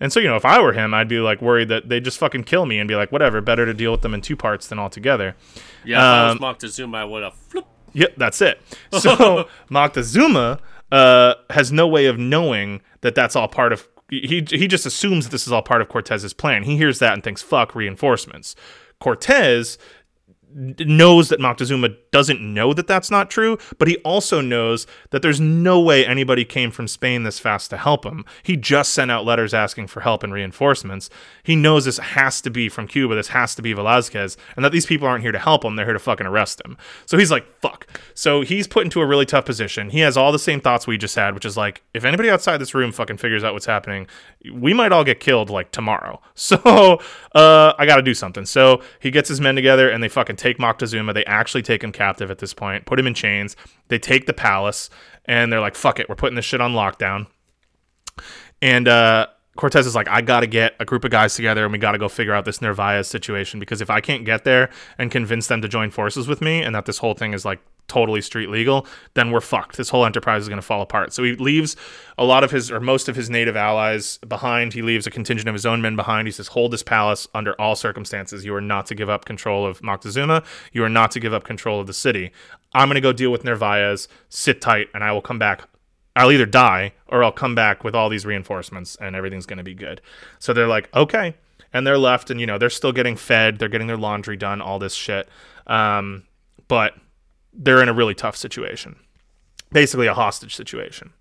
And 0.00 0.12
so, 0.12 0.18
you 0.18 0.26
know, 0.28 0.36
if 0.36 0.44
I 0.46 0.60
were 0.60 0.72
him, 0.72 0.92
I'd 0.94 1.08
be 1.08 1.18
like 1.20 1.40
worried 1.42 1.68
that 1.68 1.88
they'd 1.88 2.02
just 2.04 2.18
fucking 2.18 2.44
kill 2.44 2.66
me 2.66 2.78
and 2.78 2.88
be 2.88 2.96
like, 2.96 3.12
whatever, 3.12 3.40
better 3.40 3.66
to 3.66 3.74
deal 3.74 3.92
with 3.92 4.00
them 4.00 4.14
in 4.14 4.20
two 4.22 4.34
parts 4.36 4.66
than 4.66 4.78
all 4.78 4.88
together. 4.90 5.36
Yeah, 5.84 5.98
if 5.98 6.02
I 6.02 6.28
Um, 6.30 6.38
was 6.38 6.56
Moctezuma, 6.56 6.96
I 6.96 7.04
would 7.04 7.22
have 7.22 7.34
flip. 7.34 7.66
Yep, 7.92 8.14
that's 8.16 8.40
it. 8.40 8.60
So 8.98 9.46
Moctezuma 9.70 10.58
uh, 10.90 11.34
has 11.50 11.70
no 11.70 11.86
way 11.86 12.06
of 12.06 12.18
knowing 12.18 12.80
that 13.02 13.14
that's 13.14 13.36
all 13.36 13.48
part 13.48 13.72
of. 13.72 13.86
He 14.10 14.44
he 14.48 14.66
just 14.66 14.86
assumes 14.86 15.28
this 15.28 15.46
is 15.46 15.52
all 15.52 15.62
part 15.62 15.80
of 15.82 15.88
Cortez's 15.88 16.34
plan. 16.34 16.64
He 16.64 16.76
hears 16.76 16.98
that 16.98 17.14
and 17.14 17.22
thinks, 17.22 17.42
"Fuck 17.42 17.74
reinforcements." 17.74 18.56
Cortez 18.98 19.78
knows 20.54 21.28
that 21.28 21.38
Moctezuma 21.40 21.96
doesn't 22.10 22.40
know 22.40 22.72
that 22.72 22.86
that's 22.86 23.10
not 23.10 23.30
true, 23.30 23.58
but 23.78 23.88
he 23.88 23.96
also 23.98 24.40
knows 24.40 24.86
that 25.10 25.22
there's 25.22 25.40
no 25.40 25.80
way 25.80 26.04
anybody 26.04 26.44
came 26.44 26.70
from 26.70 26.88
Spain 26.88 27.22
this 27.22 27.38
fast 27.38 27.70
to 27.70 27.76
help 27.76 28.04
him. 28.04 28.24
He 28.42 28.56
just 28.56 28.92
sent 28.92 29.10
out 29.10 29.24
letters 29.24 29.54
asking 29.54 29.88
for 29.88 30.00
help 30.00 30.22
and 30.22 30.32
reinforcements. 30.32 31.10
He 31.42 31.56
knows 31.56 31.84
this 31.84 31.98
has 31.98 32.40
to 32.42 32.50
be 32.50 32.68
from 32.68 32.86
Cuba, 32.86 33.14
this 33.14 33.28
has 33.28 33.54
to 33.54 33.62
be 33.62 33.72
Velazquez, 33.72 34.36
and 34.56 34.64
that 34.64 34.72
these 34.72 34.86
people 34.86 35.06
aren't 35.06 35.22
here 35.22 35.32
to 35.32 35.38
help 35.38 35.64
him, 35.64 35.76
they're 35.76 35.86
here 35.86 35.92
to 35.92 35.98
fucking 35.98 36.26
arrest 36.26 36.60
him. 36.64 36.76
So 37.06 37.18
he's 37.18 37.30
like, 37.30 37.46
fuck. 37.60 37.86
So 38.14 38.42
he's 38.42 38.66
put 38.66 38.84
into 38.84 39.00
a 39.00 39.06
really 39.06 39.26
tough 39.26 39.44
position. 39.44 39.90
He 39.90 40.00
has 40.00 40.16
all 40.16 40.32
the 40.32 40.38
same 40.38 40.60
thoughts 40.60 40.86
we 40.86 40.98
just 40.98 41.14
had, 41.14 41.34
which 41.34 41.44
is 41.44 41.56
like, 41.56 41.82
if 41.94 42.04
anybody 42.04 42.30
outside 42.30 42.58
this 42.58 42.74
room 42.74 42.92
fucking 42.92 43.18
figures 43.18 43.44
out 43.44 43.52
what's 43.52 43.66
happening, 43.66 44.06
we 44.52 44.74
might 44.74 44.92
all 44.92 45.04
get 45.04 45.20
killed 45.20 45.50
like 45.50 45.70
tomorrow. 45.70 46.20
So 46.50 47.00
uh, 47.34 47.74
I 47.78 47.86
got 47.86 47.96
to 47.96 48.02
do 48.02 48.12
something. 48.12 48.44
So 48.44 48.82
he 48.98 49.12
gets 49.12 49.28
his 49.28 49.40
men 49.40 49.54
together 49.54 49.88
and 49.88 50.02
they 50.02 50.08
fucking 50.08 50.34
take 50.34 50.58
Moctezuma. 50.58 51.14
They 51.14 51.24
actually 51.26 51.62
take 51.62 51.84
him 51.84 51.92
captive 52.00 52.30
at 52.30 52.38
this 52.38 52.54
point, 52.54 52.86
put 52.86 52.98
him 52.98 53.06
in 53.06 53.12
chains. 53.12 53.56
They 53.88 53.98
take 53.98 54.24
the 54.24 54.32
palace 54.32 54.88
and 55.26 55.52
they're 55.52 55.60
like, 55.60 55.74
fuck 55.74 56.00
it, 56.00 56.08
we're 56.08 56.14
putting 56.14 56.34
this 56.34 56.46
shit 56.46 56.62
on 56.62 56.72
lockdown. 56.72 57.26
And 58.62 58.88
uh, 58.88 59.26
Cortez 59.56 59.86
is 59.86 59.94
like, 59.94 60.08
I 60.08 60.22
got 60.22 60.40
to 60.40 60.46
get 60.46 60.74
a 60.80 60.86
group 60.86 61.04
of 61.04 61.10
guys 61.10 61.34
together 61.34 61.64
and 61.64 61.72
we 61.72 61.78
got 61.78 61.92
to 61.92 61.98
go 61.98 62.08
figure 62.08 62.32
out 62.32 62.46
this 62.46 62.62
Narvaez 62.62 63.06
situation 63.06 63.60
because 63.60 63.82
if 63.82 63.90
I 63.90 64.00
can't 64.00 64.24
get 64.24 64.44
there 64.44 64.70
and 64.96 65.10
convince 65.10 65.48
them 65.48 65.60
to 65.60 65.68
join 65.68 65.90
forces 65.90 66.26
with 66.26 66.40
me 66.40 66.62
and 66.62 66.74
that 66.74 66.86
this 66.86 66.98
whole 66.98 67.12
thing 67.12 67.34
is 67.34 67.44
like 67.44 67.60
totally 67.88 68.20
street 68.20 68.50
legal, 68.50 68.86
then 69.14 69.30
we're 69.30 69.40
fucked. 69.40 69.76
This 69.76 69.88
whole 69.88 70.04
enterprise 70.04 70.42
is 70.42 70.48
going 70.48 70.60
to 70.60 70.66
fall 70.66 70.82
apart. 70.82 71.12
So 71.12 71.22
he 71.22 71.34
leaves 71.36 71.76
a 72.18 72.24
lot 72.24 72.44
of 72.44 72.50
his 72.50 72.70
or 72.70 72.80
most 72.80 73.08
of 73.08 73.16
his 73.16 73.30
native 73.30 73.56
allies 73.56 74.18
behind. 74.18 74.72
He 74.72 74.82
leaves 74.82 75.06
a 75.06 75.10
contingent 75.10 75.48
of 75.48 75.54
his 75.54 75.66
own 75.66 75.82
men 75.82 75.96
behind. 75.96 76.28
He 76.28 76.32
says, 76.32 76.48
Hold 76.48 76.72
this 76.72 76.82
palace 76.82 77.26
under 77.34 77.60
all 77.60 77.76
circumstances. 77.76 78.44
You 78.44 78.54
are 78.54 78.60
not 78.60 78.86
to 78.86 78.94
give 78.94 79.08
up 79.08 79.24
control 79.24 79.66
of 79.66 79.80
Moctezuma. 79.80 80.44
You 80.72 80.84
are 80.84 80.88
not 80.88 81.10
to 81.12 81.20
give 81.20 81.32
up 81.32 81.44
control 81.44 81.80
of 81.80 81.86
the 81.86 81.94
city. 81.94 82.32
I'm 82.72 82.88
going 82.88 82.94
to 82.94 83.00
go 83.00 83.12
deal 83.12 83.32
with 83.32 83.44
Narvaez. 83.44 84.08
Sit 84.28 84.60
tight 84.60 84.88
and 84.94 85.02
I 85.02 85.12
will 85.12 85.22
come 85.22 85.38
back 85.38 85.68
I'll 86.16 86.32
either 86.32 86.46
die 86.46 86.92
or 87.06 87.22
I'll 87.22 87.32
come 87.32 87.54
back 87.54 87.84
with 87.84 87.94
all 87.94 88.08
these 88.08 88.26
reinforcements 88.26 88.96
and 89.00 89.14
everything's 89.14 89.46
going 89.46 89.58
to 89.58 89.64
be 89.64 89.74
good. 89.74 90.00
So 90.38 90.52
they're 90.52 90.66
like, 90.66 90.94
okay. 90.94 91.34
And 91.72 91.86
they're 91.86 91.98
left 91.98 92.30
and, 92.30 92.40
you 92.40 92.46
know, 92.46 92.58
they're 92.58 92.68
still 92.68 92.92
getting 92.92 93.16
fed. 93.16 93.58
They're 93.58 93.68
getting 93.68 93.86
their 93.86 93.96
laundry 93.96 94.36
done, 94.36 94.60
all 94.60 94.78
this 94.78 94.94
shit. 94.94 95.28
Um, 95.66 96.24
but 96.66 96.94
they're 97.52 97.82
in 97.82 97.88
a 97.88 97.94
really 97.94 98.14
tough 98.14 98.36
situation. 98.36 98.96
Basically, 99.72 100.06
a 100.06 100.14
hostage 100.14 100.54
situation. 100.54 101.12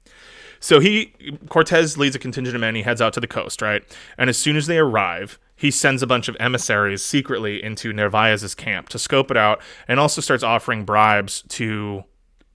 So 0.60 0.80
he, 0.80 1.14
Cortez 1.48 1.98
leads 1.98 2.16
a 2.16 2.20
contingent 2.20 2.56
of 2.56 2.62
men. 2.62 2.76
He 2.76 2.82
heads 2.82 3.02
out 3.02 3.14
to 3.14 3.20
the 3.20 3.28
coast, 3.28 3.62
right? 3.62 3.84
And 4.18 4.30
as 4.30 4.38
soon 4.38 4.58
as 4.58 4.68
they 4.68 4.78
arrive, 4.78 5.40
he 5.56 5.72
sends 5.72 6.02
a 6.02 6.08
bunch 6.08 6.28
of 6.28 6.38
emissaries 6.40 7.04
secretly 7.04 7.62
into 7.62 7.94
Narvaez's 7.94 8.56
camp 8.56 8.90
to 8.90 9.00
scope 9.00 9.30
it 9.30 9.38
out 9.38 9.62
and 9.88 10.00
also 10.00 10.22
starts 10.22 10.44
offering 10.44 10.86
bribes 10.86 11.44
to 11.50 12.04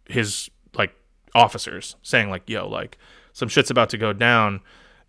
his 0.09 0.51
like 0.75 0.95
officers 1.35 1.97
saying 2.03 2.31
like 2.31 2.49
yo 2.49 2.69
like 2.69 2.99
some 3.33 3.49
shit's 3.49 3.71
about 3.71 3.89
to 3.91 3.99
go 3.99 4.13
down 4.13 4.61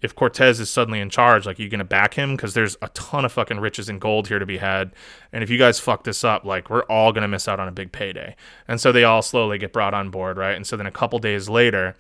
if 0.06 0.16
cortez 0.16 0.60
is 0.60 0.70
suddenly 0.70 1.00
in 1.00 1.10
charge 1.10 1.46
like 1.46 1.60
you 1.60 1.68
gonna 1.68 1.84
back 1.84 2.14
him 2.14 2.36
because 2.36 2.54
there's 2.54 2.78
a 2.82 2.88
ton 2.90 3.26
of 3.26 3.32
fucking 3.32 3.60
riches 3.60 3.90
and 3.90 4.00
gold 4.00 4.28
here 4.28 4.40
to 4.40 4.46
be 4.46 4.58
had 4.58 4.94
and 5.34 5.44
if 5.44 5.50
you 5.50 5.58
guys 5.58 5.80
fuck 5.80 6.04
this 6.04 6.24
up 6.24 6.46
like 6.46 6.70
we're 6.70 6.84
all 6.84 7.12
gonna 7.12 7.28
miss 7.28 7.48
out 7.48 7.60
on 7.60 7.68
a 7.68 7.72
big 7.72 7.92
payday 7.92 8.36
and 8.68 8.80
so 8.80 8.92
they 8.92 9.04
all 9.04 9.22
slowly 9.22 9.58
get 9.58 9.74
brought 9.74 9.94
on 9.94 10.10
board 10.10 10.38
right 10.38 10.56
and 10.56 10.66
so 10.66 10.78
then 10.78 10.86
a 10.86 10.92
couple 10.92 11.20
days 11.20 11.50
later 11.50 11.96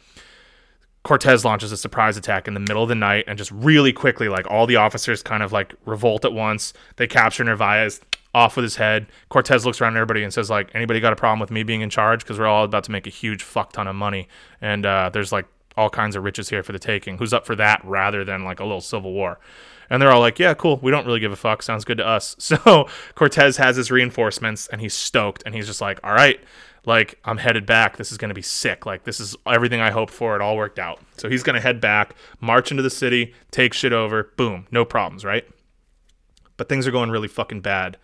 Cortez 1.03 1.45
launches 1.45 1.71
a 1.71 1.77
surprise 1.77 2.17
attack 2.17 2.47
in 2.47 2.55
the 2.55 2.59
middle 2.59 2.81
of 2.81 2.89
the 2.89 2.95
night 2.95 3.25
and 3.27 3.37
just 3.37 3.51
really 3.51 3.93
quickly, 3.93 4.27
like 4.27 4.49
all 4.49 4.65
the 4.65 4.77
officers 4.77 5.21
kind 5.21 5.43
of 5.43 5.51
like 5.51 5.75
revolt 5.85 6.25
at 6.25 6.33
once. 6.33 6.73
They 6.95 7.05
capture 7.05 7.43
Narvaez 7.43 8.01
off 8.33 8.55
with 8.55 8.63
his 8.63 8.75
head. 8.75 9.05
Cortez 9.29 9.67
looks 9.67 9.79
around 9.79 9.93
at 9.93 9.97
everybody 9.97 10.23
and 10.23 10.33
says, 10.33 10.49
like, 10.49 10.71
anybody 10.73 10.99
got 10.99 11.13
a 11.13 11.15
problem 11.15 11.39
with 11.39 11.51
me 11.51 11.61
being 11.61 11.81
in 11.81 11.91
charge? 11.91 12.21
Because 12.21 12.39
we're 12.39 12.47
all 12.47 12.65
about 12.65 12.83
to 12.85 12.91
make 12.91 13.05
a 13.05 13.11
huge 13.11 13.43
fuck 13.43 13.71
ton 13.71 13.87
of 13.87 13.95
money. 13.95 14.27
And 14.61 14.83
uh, 14.83 15.11
there's 15.13 15.31
like 15.31 15.45
all 15.77 15.89
kinds 15.89 16.15
of 16.15 16.23
riches 16.23 16.49
here 16.49 16.63
for 16.63 16.71
the 16.71 16.79
taking. 16.79 17.17
Who's 17.17 17.33
up 17.33 17.45
for 17.45 17.55
that 17.55 17.81
rather 17.83 18.23
than 18.23 18.43
like 18.43 18.59
a 18.59 18.63
little 18.63 18.81
civil 18.81 19.13
war? 19.13 19.39
And 19.89 20.01
they're 20.01 20.11
all 20.11 20.19
like, 20.19 20.39
yeah, 20.39 20.53
cool. 20.53 20.79
We 20.81 20.91
don't 20.91 21.05
really 21.05 21.19
give 21.19 21.31
a 21.31 21.35
fuck. 21.35 21.61
Sounds 21.61 21.85
good 21.85 21.97
to 21.97 22.07
us. 22.07 22.35
So 22.55 22.87
Cortez 23.15 23.57
has 23.57 23.75
his 23.75 23.91
reinforcements 23.91 24.67
and 24.67 24.81
he's 24.81 24.93
stoked 24.93 25.43
and 25.45 25.53
he's 25.53 25.67
just 25.67 25.81
like, 25.81 25.99
all 26.03 26.13
right, 26.13 26.39
like 26.85 27.19
I'm 27.25 27.37
headed 27.37 27.65
back. 27.65 27.97
This 27.97 28.11
is 28.11 28.17
going 28.17 28.29
to 28.29 28.35
be 28.35 28.41
sick. 28.41 28.85
Like 28.85 29.03
this 29.03 29.19
is 29.19 29.35
everything 29.45 29.81
I 29.81 29.91
hoped 29.91 30.13
for. 30.13 30.35
It 30.35 30.41
all 30.41 30.55
worked 30.55 30.79
out. 30.79 30.99
So 31.17 31.29
he's 31.29 31.43
going 31.43 31.55
to 31.55 31.61
head 31.61 31.81
back, 31.81 32.15
march 32.39 32.71
into 32.71 32.83
the 32.83 32.89
city, 32.89 33.33
take 33.51 33.73
shit 33.73 33.93
over. 33.93 34.31
Boom, 34.37 34.67
no 34.71 34.85
problems, 34.85 35.25
right? 35.25 35.47
But 36.57 36.69
things 36.69 36.87
are 36.87 36.91
going 36.91 37.11
really 37.11 37.27
fucking 37.27 37.61
bad 37.61 37.97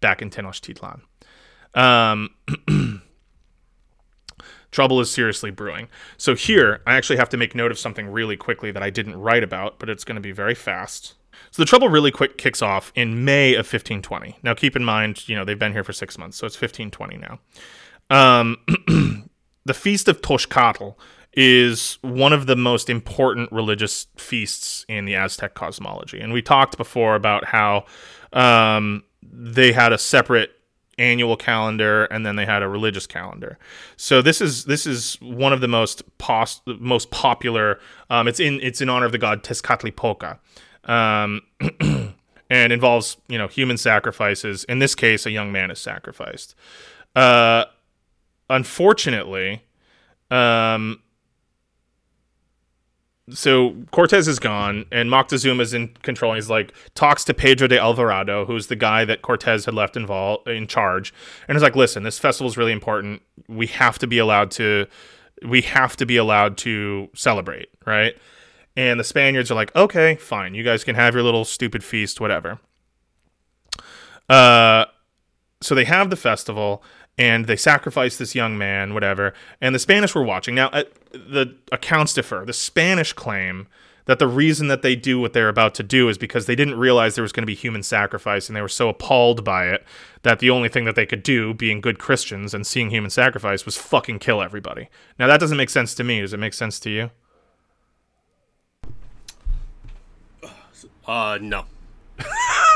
back 0.00 0.22
in 0.22 0.30
Tenochtitlan. 0.30 1.00
Um, 1.74 2.30
Trouble 4.78 5.00
is 5.00 5.10
seriously 5.10 5.50
brewing. 5.50 5.88
So 6.18 6.36
here, 6.36 6.82
I 6.86 6.94
actually 6.94 7.16
have 7.16 7.28
to 7.30 7.36
make 7.36 7.52
note 7.52 7.72
of 7.72 7.80
something 7.80 8.06
really 8.06 8.36
quickly 8.36 8.70
that 8.70 8.80
I 8.80 8.90
didn't 8.90 9.16
write 9.16 9.42
about, 9.42 9.80
but 9.80 9.90
it's 9.90 10.04
going 10.04 10.14
to 10.14 10.20
be 10.20 10.30
very 10.30 10.54
fast. 10.54 11.14
So 11.50 11.60
the 11.60 11.66
trouble 11.66 11.88
really 11.88 12.12
quick 12.12 12.38
kicks 12.38 12.62
off 12.62 12.92
in 12.94 13.24
May 13.24 13.54
of 13.54 13.66
1520. 13.66 14.38
Now 14.44 14.54
keep 14.54 14.76
in 14.76 14.84
mind, 14.84 15.28
you 15.28 15.34
know, 15.34 15.44
they've 15.44 15.58
been 15.58 15.72
here 15.72 15.82
for 15.82 15.92
six 15.92 16.16
months, 16.16 16.36
so 16.36 16.46
it's 16.46 16.54
1520 16.54 17.16
now. 17.16 17.40
Um, 18.08 19.26
the 19.64 19.74
Feast 19.74 20.06
of 20.06 20.22
Toxcatl 20.22 20.94
is 21.32 21.98
one 22.02 22.32
of 22.32 22.46
the 22.46 22.54
most 22.54 22.88
important 22.88 23.50
religious 23.50 24.06
feasts 24.16 24.86
in 24.88 25.06
the 25.06 25.16
Aztec 25.16 25.54
cosmology. 25.54 26.20
And 26.20 26.32
we 26.32 26.40
talked 26.40 26.76
before 26.76 27.16
about 27.16 27.46
how 27.46 27.84
um, 28.32 29.02
they 29.24 29.72
had 29.72 29.92
a 29.92 29.98
separate 29.98 30.52
annual 30.98 31.36
calendar 31.36 32.04
and 32.06 32.26
then 32.26 32.36
they 32.36 32.44
had 32.44 32.62
a 32.62 32.68
religious 32.68 33.06
calendar. 33.06 33.58
So 33.96 34.20
this 34.20 34.40
is 34.40 34.64
this 34.64 34.86
is 34.86 35.16
one 35.20 35.52
of 35.52 35.60
the 35.60 35.68
most 35.68 36.02
pos- 36.18 36.60
most 36.66 37.10
popular. 37.10 37.78
Um, 38.10 38.28
it's 38.28 38.40
in 38.40 38.60
it's 38.60 38.80
in 38.80 38.88
honor 38.88 39.06
of 39.06 39.12
the 39.12 39.18
god 39.18 39.42
Tezcatlipoca, 39.42 40.38
um, 40.84 41.42
and 42.50 42.72
involves 42.72 43.16
you 43.28 43.38
know 43.38 43.48
human 43.48 43.76
sacrifices. 43.76 44.64
In 44.64 44.78
this 44.78 44.94
case, 44.94 45.26
a 45.26 45.30
young 45.30 45.52
man 45.52 45.70
is 45.70 45.78
sacrificed. 45.78 46.54
Uh, 47.14 47.64
unfortunately, 48.50 49.62
um, 50.30 51.00
so 53.30 53.74
Cortez 53.90 54.28
is 54.28 54.38
gone, 54.38 54.86
and 54.90 55.10
Moctezuma's 55.10 55.74
in 55.74 55.88
control. 56.02 56.34
He's 56.34 56.50
like 56.50 56.74
talks 56.94 57.24
to 57.24 57.34
Pedro 57.34 57.68
de 57.68 57.78
Alvarado, 57.78 58.44
who's 58.44 58.68
the 58.68 58.76
guy 58.76 59.04
that 59.04 59.22
Cortez 59.22 59.64
had 59.64 59.74
left 59.74 59.96
involved 59.96 60.48
in 60.48 60.66
charge, 60.66 61.12
and 61.46 61.56
he's 61.56 61.62
like, 61.62 61.76
"Listen, 61.76 62.02
this 62.02 62.18
festival 62.18 62.48
is 62.48 62.56
really 62.56 62.72
important. 62.72 63.22
We 63.48 63.66
have 63.68 63.98
to 64.00 64.06
be 64.06 64.18
allowed 64.18 64.50
to, 64.52 64.86
we 65.46 65.62
have 65.62 65.96
to 65.96 66.06
be 66.06 66.16
allowed 66.16 66.56
to 66.58 67.08
celebrate, 67.14 67.68
right?" 67.86 68.16
And 68.76 68.98
the 69.00 69.04
Spaniards 69.04 69.50
are 69.50 69.54
like, 69.54 69.74
"Okay, 69.74 70.16
fine. 70.16 70.54
You 70.54 70.64
guys 70.64 70.84
can 70.84 70.94
have 70.94 71.14
your 71.14 71.22
little 71.22 71.44
stupid 71.44 71.84
feast, 71.84 72.20
whatever." 72.20 72.60
Uh, 74.28 74.84
so 75.60 75.74
they 75.74 75.84
have 75.84 76.10
the 76.10 76.16
festival 76.16 76.82
and 77.18 77.46
they 77.46 77.56
sacrifice 77.56 78.16
this 78.16 78.34
young 78.34 78.56
man, 78.56 78.94
whatever. 78.94 79.34
And 79.60 79.74
the 79.74 79.80
Spanish 79.80 80.14
were 80.14 80.22
watching. 80.22 80.54
Now, 80.54 80.68
uh, 80.68 80.84
the 81.10 81.56
accounts 81.72 82.14
differ. 82.14 82.44
The 82.46 82.52
Spanish 82.52 83.12
claim 83.12 83.66
that 84.04 84.18
the 84.18 84.28
reason 84.28 84.68
that 84.68 84.80
they 84.80 84.96
do 84.96 85.20
what 85.20 85.34
they're 85.34 85.50
about 85.50 85.74
to 85.74 85.82
do 85.82 86.08
is 86.08 86.16
because 86.16 86.46
they 86.46 86.56
didn't 86.56 86.78
realize 86.78 87.14
there 87.14 87.22
was 87.22 87.32
going 87.32 87.42
to 87.42 87.46
be 87.46 87.54
human 87.54 87.82
sacrifice 87.82 88.48
and 88.48 88.56
they 88.56 88.62
were 88.62 88.68
so 88.68 88.88
appalled 88.88 89.44
by 89.44 89.66
it 89.66 89.84
that 90.22 90.38
the 90.38 90.48
only 90.48 90.68
thing 90.68 90.84
that 90.84 90.94
they 90.94 91.04
could 91.04 91.22
do, 91.22 91.52
being 91.52 91.80
good 91.80 91.98
Christians 91.98 92.54
and 92.54 92.66
seeing 92.66 92.90
human 92.90 93.10
sacrifice, 93.10 93.66
was 93.66 93.76
fucking 93.76 94.20
kill 94.20 94.40
everybody. 94.40 94.88
Now, 95.18 95.26
that 95.26 95.40
doesn't 95.40 95.58
make 95.58 95.70
sense 95.70 95.94
to 95.96 96.04
me. 96.04 96.20
Does 96.20 96.32
it 96.32 96.38
make 96.38 96.54
sense 96.54 96.80
to 96.80 96.90
you? 96.90 97.10
Uh, 101.06 101.38
no. 101.40 101.64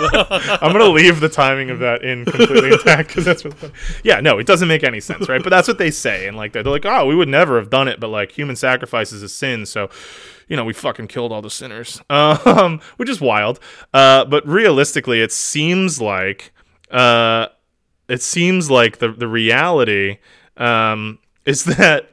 I'm 0.00 0.72
gonna 0.72 0.88
leave 0.88 1.20
the 1.20 1.28
timing 1.28 1.70
of 1.70 1.78
that 1.80 2.02
in 2.02 2.24
completely 2.24 2.72
intact 2.72 3.08
because 3.08 3.24
that's 3.24 3.44
what. 3.44 3.54
Yeah, 4.02 4.20
no, 4.20 4.38
it 4.38 4.46
doesn't 4.46 4.68
make 4.68 4.84
any 4.84 5.00
sense, 5.00 5.28
right? 5.28 5.42
But 5.42 5.50
that's 5.50 5.68
what 5.68 5.78
they 5.78 5.90
say, 5.90 6.26
and 6.26 6.36
like 6.36 6.52
they're, 6.52 6.62
like, 6.62 6.86
oh, 6.86 7.06
we 7.06 7.14
would 7.14 7.28
never 7.28 7.58
have 7.58 7.70
done 7.70 7.88
it, 7.88 8.00
but 8.00 8.08
like 8.08 8.32
human 8.32 8.56
sacrifice 8.56 9.12
is 9.12 9.22
a 9.22 9.28
sin, 9.28 9.66
so 9.66 9.90
you 10.48 10.56
know 10.56 10.64
we 10.64 10.72
fucking 10.72 11.08
killed 11.08 11.32
all 11.32 11.42
the 11.42 11.50
sinners, 11.50 12.00
um, 12.10 12.80
which 12.96 13.08
is 13.08 13.20
wild. 13.20 13.60
Uh, 13.92 14.24
but 14.24 14.46
realistically, 14.46 15.20
it 15.20 15.32
seems 15.32 16.00
like 16.00 16.52
uh, 16.90 17.48
it 18.08 18.22
seems 18.22 18.70
like 18.70 18.98
the 18.98 19.12
the 19.12 19.28
reality 19.28 20.18
um, 20.56 21.18
is 21.44 21.64
that 21.64 22.11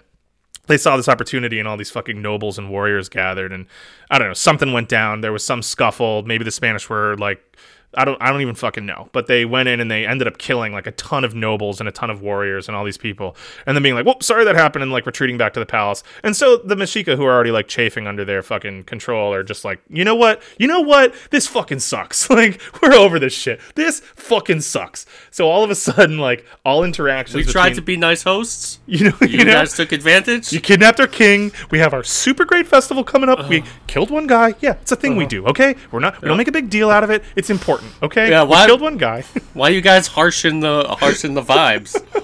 they 0.69 0.77
saw 0.77 0.95
this 0.95 1.09
opportunity 1.09 1.59
and 1.59 1.67
all 1.67 1.75
these 1.75 1.91
fucking 1.91 2.21
nobles 2.21 2.57
and 2.57 2.69
warriors 2.69 3.09
gathered 3.09 3.51
and 3.51 3.65
I 4.09 4.17
don't 4.17 4.29
know, 4.29 4.33
something 4.33 4.71
went 4.71 4.87
down. 4.87 5.21
There 5.21 5.33
was 5.33 5.43
some 5.43 5.61
scuffle. 5.61 6.23
Maybe 6.23 6.45
the 6.45 6.51
Spanish 6.51 6.87
were 6.89 7.17
like 7.17 7.57
I 7.95 8.05
don't 8.05 8.21
I 8.21 8.31
don't 8.31 8.41
even 8.41 8.53
fucking 8.55 8.85
know. 8.85 9.09
But 9.13 9.25
they 9.25 9.45
went 9.45 9.67
in 9.67 9.79
and 9.79 9.89
they 9.89 10.05
ended 10.05 10.27
up 10.27 10.37
killing 10.37 10.71
like 10.73 10.85
a 10.85 10.91
ton 10.91 11.23
of 11.23 11.33
nobles 11.33 11.79
and 11.79 11.89
a 11.89 11.91
ton 11.91 12.11
of 12.11 12.21
warriors 12.21 12.67
and 12.67 12.77
all 12.77 12.85
these 12.85 12.97
people. 12.99 13.35
And 13.65 13.75
then 13.75 13.81
being 13.81 13.95
like, 13.95 14.05
"Whoop, 14.05 14.21
sorry 14.21 14.45
that 14.45 14.55
happened," 14.55 14.83
and 14.83 14.91
like 14.91 15.07
retreating 15.07 15.37
back 15.39 15.53
to 15.53 15.59
the 15.59 15.65
palace. 15.65 16.03
And 16.23 16.35
so 16.35 16.57
the 16.57 16.75
Mexica 16.75 17.15
who 17.17 17.25
are 17.25 17.33
already 17.33 17.49
like 17.51 17.67
chafing 17.67 18.05
under 18.05 18.23
their 18.23 18.43
fucking 18.43 18.83
control 18.83 19.33
are 19.33 19.41
just 19.43 19.65
like, 19.65 19.81
"You 19.89 20.03
know 20.05 20.13
what? 20.15 20.41
You 20.59 20.67
know 20.67 20.81
what? 20.81 21.15
This 21.31 21.47
fucking 21.47 21.79
sucks. 21.79 22.29
like 22.39 22.61
we're 22.81 22.93
over 22.93 23.17
this 23.17 23.33
shit. 23.33 23.59
This 23.73 24.01
fucking 24.15 24.61
sucks." 24.61 25.07
So 25.31 25.47
all 25.49 25.63
of 25.63 25.71
a 25.71 25.75
sudden 25.75 26.19
like 26.19 26.45
all 26.63 26.83
interactions 26.83 27.35
We 27.47 27.51
tried 27.51 27.69
between- 27.69 27.75
to 27.77 27.81
be 27.81 27.97
nice 27.97 28.21
hosts. 28.21 28.79
you 28.85 29.09
know, 29.09 29.17
You, 29.21 29.27
you 29.29 29.45
know, 29.45 29.53
guys 29.53 29.73
took 29.73 29.91
advantage. 29.91 30.53
you 30.53 30.59
kidnapped 30.61 30.99
our 30.99 31.07
king. 31.07 31.51
We 31.71 31.79
have 31.79 31.93
our 31.95 32.03
super 32.03 32.45
great 32.45 32.67
festival 32.67 33.03
coming 33.03 33.29
up. 33.29 33.49
We 33.49 33.63
killed 33.87 34.11
one 34.11 34.27
guy. 34.27 34.53
Yeah, 34.61 34.73
it's 34.81 34.91
a 34.91 34.95
thing 34.95 35.15
we 35.15 35.25
do. 35.25 35.45
Okay, 35.47 35.75
we're 35.91 35.99
not. 35.99 36.21
We 36.21 36.27
don't 36.27 36.37
make 36.37 36.47
a 36.47 36.51
big 36.51 36.69
deal 36.69 36.91
out 36.91 37.03
of 37.03 37.09
it. 37.09 37.23
It's 37.35 37.49
important. 37.49 37.78
Okay. 38.03 38.29
Yeah, 38.29 38.43
we 38.43 38.49
why- 38.49 38.65
killed 38.65 38.81
one 38.81 38.97
guy. 38.97 39.23
Why 39.53 39.69
you 39.69 39.81
guys 39.81 40.07
harshing 40.07 40.59
the 40.61 40.85
harshing 40.99 41.33
the 41.33 41.41
vibes? 41.41 41.95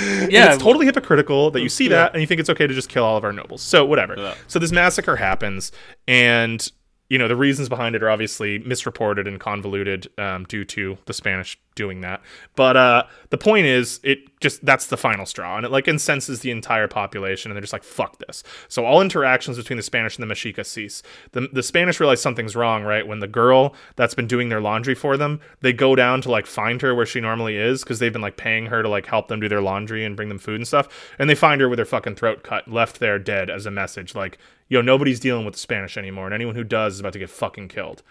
yeah, 0.00 0.26
yeah, 0.28 0.52
it's 0.54 0.62
totally 0.62 0.86
hypocritical 0.86 1.50
that 1.52 1.60
you 1.62 1.68
see 1.68 1.88
that 1.88 2.12
and 2.12 2.20
you 2.20 2.26
think 2.26 2.40
it's 2.40 2.50
okay 2.50 2.66
to 2.66 2.74
just 2.74 2.88
kill 2.88 3.04
all 3.04 3.16
of 3.16 3.24
our 3.24 3.32
nobles. 3.32 3.62
So 3.62 3.84
whatever. 3.84 4.14
Yeah. 4.16 4.34
So 4.46 4.58
this 4.58 4.70
massacre 4.72 5.16
happens, 5.16 5.72
and 6.06 6.70
you 7.08 7.18
know 7.18 7.28
the 7.28 7.36
reasons 7.36 7.68
behind 7.68 7.94
it 7.94 8.02
are 8.02 8.10
obviously 8.10 8.58
misreported 8.60 9.28
and 9.28 9.38
convoluted 9.38 10.08
um, 10.18 10.44
due 10.44 10.64
to 10.64 10.96
the 11.06 11.12
Spanish 11.12 11.58
doing 11.74 12.00
that. 12.02 12.22
But 12.54 12.76
uh, 12.76 13.04
the 13.30 13.38
point 13.38 13.66
is, 13.66 14.00
it 14.02 14.18
just 14.40 14.64
that's 14.64 14.86
the 14.86 14.96
final 14.96 15.26
straw, 15.26 15.56
and 15.56 15.66
it 15.66 15.72
like 15.72 15.86
incenses 15.86 16.40
the 16.40 16.50
entire 16.50 16.88
population, 16.88 17.50
and 17.50 17.56
they're 17.56 17.62
just 17.62 17.72
like 17.72 17.84
fuck 17.84 18.18
this. 18.18 18.42
So 18.68 18.84
all 18.84 19.00
interactions 19.00 19.56
between 19.56 19.76
the 19.76 19.82
Spanish 19.82 20.16
and 20.16 20.28
the 20.28 20.34
Mexica 20.34 20.64
cease. 20.64 21.02
The 21.32 21.48
the 21.52 21.62
Spanish 21.62 22.00
realize 22.00 22.22
something's 22.22 22.56
wrong, 22.56 22.84
right? 22.84 23.06
When 23.06 23.20
the 23.20 23.28
girl 23.28 23.74
that's 23.96 24.14
been 24.14 24.26
doing 24.26 24.48
their 24.48 24.60
laundry 24.60 24.94
for 24.94 25.16
them, 25.16 25.40
they 25.60 25.72
go 25.72 25.94
down 25.94 26.22
to 26.22 26.30
like 26.30 26.46
find 26.46 26.80
her 26.82 26.94
where 26.94 27.06
she 27.06 27.20
normally 27.20 27.56
is 27.56 27.82
because 27.82 27.98
they've 27.98 28.12
been 28.12 28.22
like 28.22 28.36
paying 28.36 28.66
her 28.66 28.82
to 28.82 28.88
like 28.88 29.06
help 29.06 29.28
them 29.28 29.40
do 29.40 29.48
their 29.48 29.62
laundry 29.62 30.04
and 30.04 30.16
bring 30.16 30.28
them 30.28 30.38
food 30.38 30.56
and 30.56 30.66
stuff, 30.66 30.88
and 31.18 31.28
they 31.28 31.34
find 31.34 31.60
her 31.60 31.68
with 31.68 31.78
her 31.78 31.84
fucking 31.84 32.14
throat 32.14 32.42
cut, 32.42 32.66
left 32.66 32.98
there 32.98 33.18
dead 33.18 33.50
as 33.50 33.66
a 33.66 33.70
message, 33.70 34.14
like 34.14 34.38
yo, 34.74 34.82
nobody's 34.82 35.20
dealing 35.20 35.44
with 35.44 35.54
the 35.54 35.60
Spanish 35.60 35.96
anymore, 35.96 36.26
and 36.26 36.34
anyone 36.34 36.56
who 36.56 36.64
does 36.64 36.94
is 36.94 37.00
about 37.00 37.12
to 37.12 37.18
get 37.20 37.30
fucking 37.30 37.68
killed. 37.68 38.02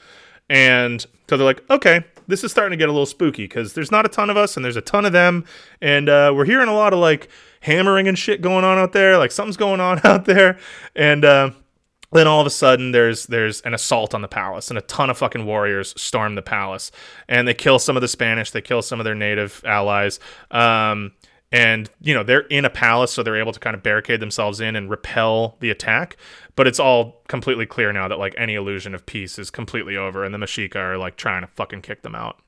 And 0.50 1.02
so 1.30 1.38
they're 1.38 1.46
like, 1.46 1.62
okay, 1.70 2.04
this 2.28 2.44
is 2.44 2.52
starting 2.52 2.72
to 2.72 2.82
get 2.82 2.90
a 2.90 2.92
little 2.92 3.06
spooky 3.06 3.44
because 3.44 3.74
there's 3.74 3.92
not 3.92 4.06
a 4.06 4.10
ton 4.10 4.30
of 4.30 4.38
us 4.38 4.56
and 4.56 4.64
there's 4.64 4.76
a 4.76 4.82
ton 4.82 5.06
of 5.06 5.12
them. 5.12 5.46
And 5.82 6.10
uh, 6.10 6.34
we're 6.36 6.46
hearing 6.46 6.70
a 6.70 6.74
lot 6.74 6.94
of 6.94 7.00
like 7.00 7.30
hammering 7.62 8.08
and 8.08 8.18
shit 8.18 8.42
going 8.42 8.66
on 8.66 8.78
out 8.78 8.94
there. 8.94 9.18
Like 9.18 9.32
something's 9.32 9.58
going 9.58 9.80
on 9.80 10.02
out 10.04 10.26
there. 10.26 10.58
And 10.96 11.24
uh, 11.24 11.52
then 12.12 12.28
all 12.28 12.42
of 12.42 12.48
a 12.48 12.52
sudden 12.52 12.92
there's 12.92 13.26
there's 13.28 13.62
an 13.62 13.74
assault 13.74 14.14
on 14.14 14.22
the 14.22 14.28
palace 14.28 14.70
and 14.70 14.78
a 14.78 14.82
ton 14.82 15.10
of 15.10 15.18
fucking 15.18 15.46
warriors 15.46 15.94
storm 16.00 16.36
the 16.36 16.42
palace 16.42 16.92
and 17.28 17.48
they 17.48 17.54
kill 17.54 17.80
some 17.80 17.96
of 17.98 18.02
the 18.02 18.08
Spanish, 18.08 18.52
they 18.52 18.62
kill 18.62 18.82
some 18.82 19.00
of 19.00 19.06
their 19.06 19.16
native 19.16 19.62
allies. 19.66 20.20
Um, 20.52 21.14
and 21.54 21.90
you 22.02 22.14
know 22.14 22.24
they're 22.24 22.42
in 22.42 22.66
a 22.66 22.70
palace 22.70 23.14
so 23.14 23.24
they're 23.24 23.40
able 23.40 23.54
to 23.54 23.60
kind 23.60 23.76
of 23.76 23.82
barricade 23.82 24.20
themselves 24.20 24.60
in 24.60 24.76
and 24.76 24.90
repel 24.90 25.56
the 25.62 25.70
attack 25.70 26.18
but 26.56 26.68
it's 26.68 26.80
all 26.80 27.22
completely 27.30 27.66
clear 27.66 27.94
now 27.94 28.08
that 28.10 28.20
like 28.20 28.34
any 28.38 28.56
illusion 28.56 28.94
of 28.94 29.06
peace 29.06 29.40
is 29.40 29.50
completely 29.50 29.96
over 29.96 30.26
and 30.26 30.34
the 30.34 30.40
Mexica 30.40 30.76
are 30.76 30.98
like 30.98 31.16
trying 31.16 31.42
to 31.42 31.48
fucking 31.48 31.82
kick 31.82 32.02
them 32.02 32.16
out 32.16 32.40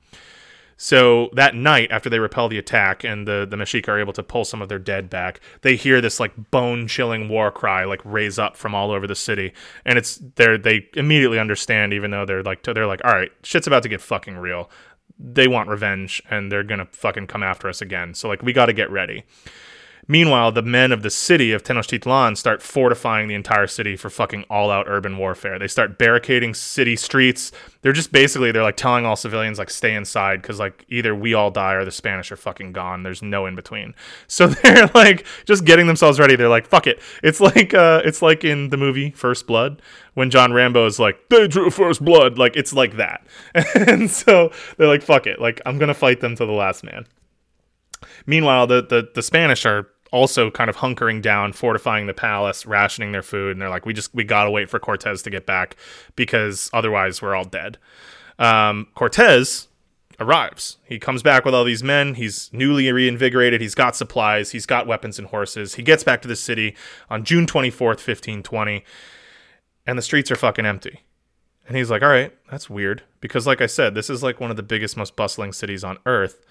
so 0.76 1.30
that 1.32 1.54
night, 1.54 1.90
after 1.90 2.10
they 2.10 2.18
repel 2.18 2.48
the 2.48 2.58
attack 2.58 3.02
and 3.02 3.26
the, 3.26 3.46
the 3.48 3.56
Mexica 3.56 3.88
are 3.88 3.98
able 3.98 4.12
to 4.12 4.22
pull 4.22 4.44
some 4.44 4.60
of 4.60 4.68
their 4.68 4.78
dead 4.78 5.08
back, 5.08 5.40
they 5.62 5.74
hear 5.74 6.00
this 6.00 6.20
like 6.20 6.50
bone 6.50 6.86
chilling 6.86 7.28
war 7.28 7.50
cry 7.50 7.84
like 7.84 8.00
raise 8.04 8.38
up 8.38 8.56
from 8.56 8.74
all 8.74 8.90
over 8.90 9.06
the 9.06 9.14
city. 9.14 9.54
And 9.86 9.98
it's 9.98 10.20
they're 10.34 10.58
they 10.58 10.88
immediately 10.94 11.38
understand, 11.38 11.94
even 11.94 12.10
though 12.10 12.26
they're 12.26 12.42
like 12.42 12.62
they're 12.62 12.86
like, 12.86 13.02
all 13.04 13.12
right, 13.12 13.32
shit's 13.42 13.66
about 13.66 13.82
to 13.84 13.88
get 13.88 14.02
fucking 14.02 14.36
real. 14.36 14.70
They 15.18 15.48
want 15.48 15.68
revenge 15.68 16.22
and 16.30 16.50
they're 16.50 16.62
gonna 16.62 16.88
fucking 16.92 17.26
come 17.26 17.42
after 17.42 17.68
us 17.68 17.80
again. 17.80 18.14
So 18.14 18.28
like 18.28 18.42
we 18.42 18.52
gotta 18.52 18.72
get 18.72 18.90
ready. 18.90 19.24
Meanwhile, 20.08 20.52
the 20.52 20.62
men 20.62 20.92
of 20.92 21.02
the 21.02 21.10
city 21.10 21.52
of 21.52 21.64
Tenochtitlan 21.64 22.36
start 22.36 22.62
fortifying 22.62 23.26
the 23.26 23.34
entire 23.34 23.66
city 23.66 23.96
for 23.96 24.08
fucking 24.08 24.44
all-out 24.48 24.86
urban 24.88 25.18
warfare. 25.18 25.58
They 25.58 25.66
start 25.66 25.98
barricading 25.98 26.54
city 26.54 26.94
streets. 26.94 27.50
They're 27.82 27.92
just 27.92 28.12
basically 28.12 28.52
they're 28.52 28.62
like 28.62 28.76
telling 28.76 29.04
all 29.04 29.16
civilians 29.16 29.58
like 29.58 29.70
stay 29.70 29.94
inside 29.94 30.42
because 30.42 30.60
like 30.60 30.84
either 30.88 31.14
we 31.14 31.34
all 31.34 31.50
die 31.50 31.74
or 31.74 31.84
the 31.84 31.90
Spanish 31.90 32.30
are 32.30 32.36
fucking 32.36 32.72
gone. 32.72 33.02
There's 33.02 33.22
no 33.22 33.46
in 33.46 33.54
between. 33.56 33.94
So 34.28 34.48
they're 34.48 34.90
like 34.94 35.24
just 35.46 35.64
getting 35.64 35.86
themselves 35.86 36.18
ready. 36.18 36.36
They're 36.36 36.48
like 36.48 36.66
fuck 36.66 36.86
it. 36.86 37.00
It's 37.22 37.40
like 37.40 37.72
uh, 37.74 38.02
it's 38.04 38.20
like 38.20 38.44
in 38.44 38.68
the 38.68 38.76
movie 38.76 39.10
First 39.10 39.46
Blood 39.46 39.80
when 40.14 40.30
John 40.30 40.52
Rambo 40.52 40.84
is 40.86 40.98
like 40.98 41.28
they 41.30 41.48
drew 41.48 41.70
first 41.70 42.04
blood. 42.04 42.36
Like 42.36 42.56
it's 42.56 42.72
like 42.72 42.96
that. 42.96 43.26
and 43.74 44.10
so 44.10 44.52
they're 44.76 44.88
like 44.88 45.02
fuck 45.02 45.26
it. 45.26 45.40
Like 45.40 45.60
I'm 45.64 45.78
gonna 45.78 45.94
fight 45.94 46.20
them 46.20 46.36
to 46.36 46.44
the 46.44 46.52
last 46.52 46.84
man. 46.84 47.06
Meanwhile, 48.26 48.66
the, 48.66 48.82
the, 48.82 49.08
the 49.14 49.22
Spanish 49.22 49.64
are 49.64 49.88
also 50.12 50.50
kind 50.50 50.70
of 50.70 50.76
hunkering 50.76 51.20
down, 51.20 51.52
fortifying 51.52 52.06
the 52.06 52.14
palace, 52.14 52.66
rationing 52.66 53.12
their 53.12 53.22
food, 53.22 53.52
and 53.52 53.60
they're 53.60 53.70
like, 53.70 53.86
we 53.86 53.92
just 53.92 54.14
we 54.14 54.24
gotta 54.24 54.50
wait 54.50 54.70
for 54.70 54.78
Cortez 54.78 55.22
to 55.22 55.30
get 55.30 55.46
back 55.46 55.76
because 56.14 56.70
otherwise 56.72 57.20
we're 57.20 57.34
all 57.34 57.44
dead. 57.44 57.78
Um, 58.38 58.88
Cortez, 58.94 59.68
arrives. 60.18 60.78
He 60.84 60.98
comes 60.98 61.22
back 61.22 61.44
with 61.44 61.54
all 61.54 61.64
these 61.64 61.82
men. 61.82 62.14
He's 62.14 62.50
newly 62.52 62.90
reinvigorated. 62.90 63.60
He's 63.60 63.74
got 63.74 63.96
supplies. 63.96 64.50
He's 64.50 64.66
got 64.66 64.86
weapons 64.86 65.18
and 65.18 65.28
horses. 65.28 65.74
He 65.74 65.82
gets 65.82 66.04
back 66.04 66.22
to 66.22 66.28
the 66.28 66.36
city 66.36 66.74
on 67.10 67.24
June 67.24 67.46
24th, 67.46 67.80
1520, 67.80 68.84
and 69.86 69.98
the 69.98 70.02
streets 70.02 70.30
are 70.30 70.36
fucking 70.36 70.66
empty. 70.66 71.02
And 71.68 71.76
he's 71.76 71.90
like, 71.90 72.02
all 72.02 72.08
right, 72.08 72.32
that's 72.50 72.70
weird. 72.70 73.02
Because, 73.20 73.46
like 73.46 73.60
I 73.60 73.66
said, 73.66 73.94
this 73.94 74.08
is 74.08 74.22
like 74.22 74.40
one 74.40 74.50
of 74.50 74.56
the 74.56 74.62
biggest, 74.62 74.96
most 74.96 75.16
bustling 75.16 75.52
cities 75.52 75.82
on 75.82 75.98
earth. 76.06 76.44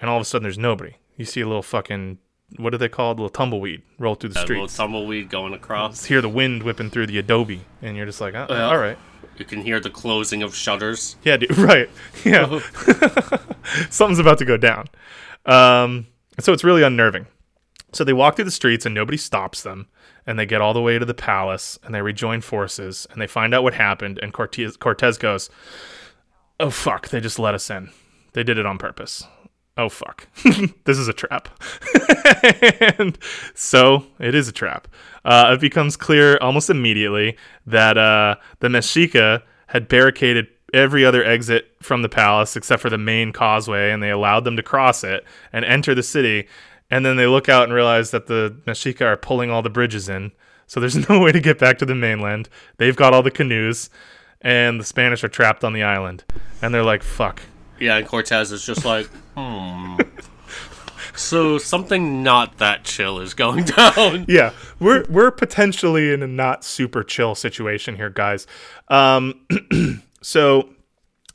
And 0.00 0.10
all 0.10 0.16
of 0.16 0.22
a 0.22 0.24
sudden, 0.24 0.42
there's 0.42 0.58
nobody. 0.58 0.96
You 1.16 1.24
see 1.24 1.40
a 1.40 1.46
little 1.46 1.62
fucking, 1.62 2.18
what 2.56 2.74
are 2.74 2.78
they 2.78 2.88
called? 2.88 3.18
A 3.18 3.22
little 3.22 3.30
tumbleweed 3.30 3.82
roll 3.98 4.14
through 4.14 4.30
the 4.30 4.40
A 4.40 4.44
little 4.46 4.66
tumbleweed 4.68 5.30
going 5.30 5.54
across. 5.54 6.04
hear 6.04 6.20
the 6.20 6.28
wind 6.28 6.62
whipping 6.62 6.90
through 6.90 7.06
the 7.06 7.18
adobe. 7.18 7.62
And 7.82 7.96
you're 7.96 8.06
just 8.06 8.20
like, 8.20 8.34
oh, 8.34 8.46
Yeah. 8.48 8.66
all 8.66 8.78
right. 8.78 8.98
You 9.38 9.44
can 9.44 9.62
hear 9.62 9.80
the 9.80 9.88
closing 9.90 10.42
of 10.42 10.54
shutters. 10.54 11.16
Yeah, 11.24 11.36
dude, 11.38 11.56
right. 11.58 11.88
Yeah. 12.24 12.60
Something's 13.90 14.18
about 14.18 14.38
to 14.38 14.44
go 14.44 14.56
down. 14.56 14.86
Um, 15.46 16.06
so 16.38 16.52
it's 16.52 16.64
really 16.64 16.82
unnerving. 16.82 17.26
So 17.92 18.04
they 18.04 18.12
walk 18.12 18.36
through 18.36 18.44
the 18.44 18.50
streets 18.50 18.84
and 18.86 18.94
nobody 18.94 19.16
stops 19.16 19.62
them. 19.62 19.88
And 20.26 20.38
they 20.38 20.46
get 20.46 20.60
all 20.60 20.74
the 20.74 20.82
way 20.82 20.98
to 20.98 21.04
the 21.06 21.14
palace 21.14 21.78
and 21.82 21.94
they 21.94 22.02
rejoin 22.02 22.40
forces 22.42 23.06
and 23.10 23.20
they 23.20 23.26
find 23.26 23.54
out 23.54 23.62
what 23.62 23.74
happened. 23.74 24.18
And 24.22 24.32
Cortez, 24.32 24.76
Cortez 24.76 25.16
goes, 25.18 25.48
Oh, 26.60 26.70
fuck. 26.70 27.08
They 27.08 27.20
just 27.20 27.38
let 27.38 27.54
us 27.54 27.70
in. 27.70 27.90
They 28.34 28.44
did 28.44 28.58
it 28.58 28.66
on 28.66 28.76
purpose. 28.78 29.24
Oh, 29.80 29.88
fuck. 29.88 30.28
this 30.84 30.98
is 30.98 31.08
a 31.08 31.14
trap. 31.14 31.48
and 32.98 33.16
so 33.54 34.04
it 34.18 34.34
is 34.34 34.46
a 34.46 34.52
trap. 34.52 34.86
Uh, 35.24 35.52
it 35.54 35.60
becomes 35.60 35.96
clear 35.96 36.36
almost 36.42 36.68
immediately 36.68 37.38
that 37.66 37.96
uh, 37.96 38.34
the 38.58 38.68
Mexica 38.68 39.42
had 39.68 39.88
barricaded 39.88 40.48
every 40.74 41.02
other 41.02 41.24
exit 41.24 41.74
from 41.80 42.02
the 42.02 42.10
palace 42.10 42.56
except 42.56 42.82
for 42.82 42.90
the 42.90 42.98
main 42.98 43.32
causeway, 43.32 43.90
and 43.90 44.02
they 44.02 44.10
allowed 44.10 44.44
them 44.44 44.54
to 44.56 44.62
cross 44.62 45.02
it 45.02 45.24
and 45.50 45.64
enter 45.64 45.94
the 45.94 46.02
city. 46.02 46.46
And 46.90 47.06
then 47.06 47.16
they 47.16 47.26
look 47.26 47.48
out 47.48 47.64
and 47.64 47.72
realize 47.72 48.10
that 48.10 48.26
the 48.26 48.54
Mexica 48.66 49.06
are 49.06 49.16
pulling 49.16 49.50
all 49.50 49.62
the 49.62 49.70
bridges 49.70 50.10
in. 50.10 50.30
So 50.66 50.78
there's 50.78 51.08
no 51.08 51.20
way 51.20 51.32
to 51.32 51.40
get 51.40 51.58
back 51.58 51.78
to 51.78 51.86
the 51.86 51.94
mainland. 51.94 52.50
They've 52.76 52.94
got 52.94 53.14
all 53.14 53.22
the 53.22 53.30
canoes, 53.30 53.88
and 54.42 54.78
the 54.78 54.84
Spanish 54.84 55.24
are 55.24 55.28
trapped 55.28 55.64
on 55.64 55.72
the 55.72 55.84
island. 55.84 56.24
And 56.60 56.74
they're 56.74 56.82
like, 56.82 57.02
fuck. 57.02 57.40
Yeah, 57.80 57.96
and 57.96 58.06
Cortez 58.06 58.52
is 58.52 58.64
just 58.64 58.84
like, 58.84 59.06
hmm. 59.36 59.96
So 61.20 61.58
something 61.58 62.22
not 62.22 62.58
that 62.58 62.84
chill 62.84 63.20
is 63.20 63.34
going 63.34 63.64
down. 63.76 64.24
yeah, 64.28 64.52
we're 64.78 65.04
we're 65.08 65.30
potentially 65.30 66.12
in 66.12 66.22
a 66.22 66.26
not 66.26 66.64
super 66.64 67.02
chill 67.02 67.34
situation 67.34 67.96
here, 67.96 68.10
guys. 68.10 68.46
Um, 68.88 69.46
so, 70.22 70.70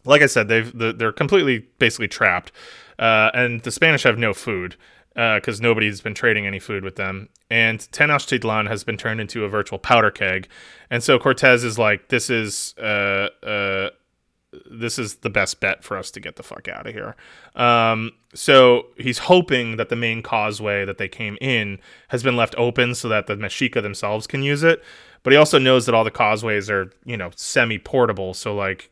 like 0.04 0.22
I 0.22 0.26
said, 0.28 0.48
they've 0.48 0.76
the, 0.76 0.94
they're 0.94 1.12
completely 1.12 1.68
basically 1.78 2.08
trapped, 2.08 2.52
uh, 2.98 3.32
and 3.34 3.62
the 3.62 3.72
Spanish 3.72 4.04
have 4.04 4.18
no 4.18 4.34
food 4.34 4.76
because 5.14 5.62
nobody's 5.62 6.02
been 6.02 6.14
trading 6.16 6.46
any 6.46 6.60
food 6.60 6.84
with 6.84 6.98
them. 6.98 7.30
And 7.50 7.80
Tenochtitlan 7.80 8.68
has 8.68 8.84
been 8.84 8.98
turned 8.98 9.22
into 9.22 9.46
a 9.46 9.50
virtual 9.50 9.80
powder 9.80 10.12
keg, 10.12 10.48
and 10.90 11.04
so 11.04 11.20
Cortez 11.20 11.64
is 11.64 11.78
like, 11.78 12.10
this 12.10 12.30
is 12.30 12.74
uh 12.80 13.30
uh 13.44 13.90
this 14.70 14.98
is 15.00 15.16
the 15.18 15.30
best 15.30 15.60
bet 15.60 15.84
for 15.84 15.98
us 15.98 16.12
to 16.12 16.20
get 16.20 16.36
the 16.36 16.44
fuck 16.44 16.68
out 16.68 16.88
of 16.88 16.94
here. 16.94 17.16
Um, 17.56 18.12
so 18.34 18.88
he's 18.98 19.20
hoping 19.20 19.78
that 19.78 19.90
the 19.90 19.96
main 19.96 20.22
causeway 20.22 20.86
that 20.86 20.98
they 20.98 21.08
came 21.08 21.38
in 21.42 21.80
has 22.10 22.24
been 22.24 22.36
left 22.36 22.56
open 22.58 22.96
so 22.96 23.08
that 23.10 23.28
the 23.28 23.36
Mexica 23.36 23.82
themselves 23.82 24.28
can 24.28 24.44
use 24.44 24.64
it. 24.64 24.84
But 25.24 25.34
he 25.34 25.38
also 25.38 25.58
knows 25.58 25.86
that 25.86 25.96
all 25.96 26.04
the 26.04 26.12
causeways 26.12 26.70
are, 26.70 26.92
you 27.04 27.18
know, 27.18 27.32
semi 27.36 27.80
portable. 27.80 28.34
So, 28.34 28.56
like, 28.56 28.92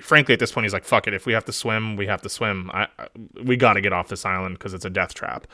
frankly, 0.00 0.34
at 0.34 0.40
this 0.40 0.52
point, 0.52 0.66
he's 0.66 0.74
like, 0.74 0.84
fuck 0.84 1.06
it. 1.06 1.14
If 1.14 1.24
we 1.24 1.32
have 1.32 1.46
to 1.46 1.52
swim, 1.52 1.96
we 1.96 2.06
have 2.06 2.20
to 2.22 2.28
swim. 2.28 2.70
I, 2.74 2.88
I 2.98 3.08
we 3.42 3.56
got 3.56 3.72
to 3.72 3.80
get 3.80 3.92
off 3.92 4.08
this 4.08 4.26
island 4.26 4.58
because 4.58 4.74
it's 4.74 4.84
a 4.84 4.90
death 4.90 5.14
trap. 5.14 5.46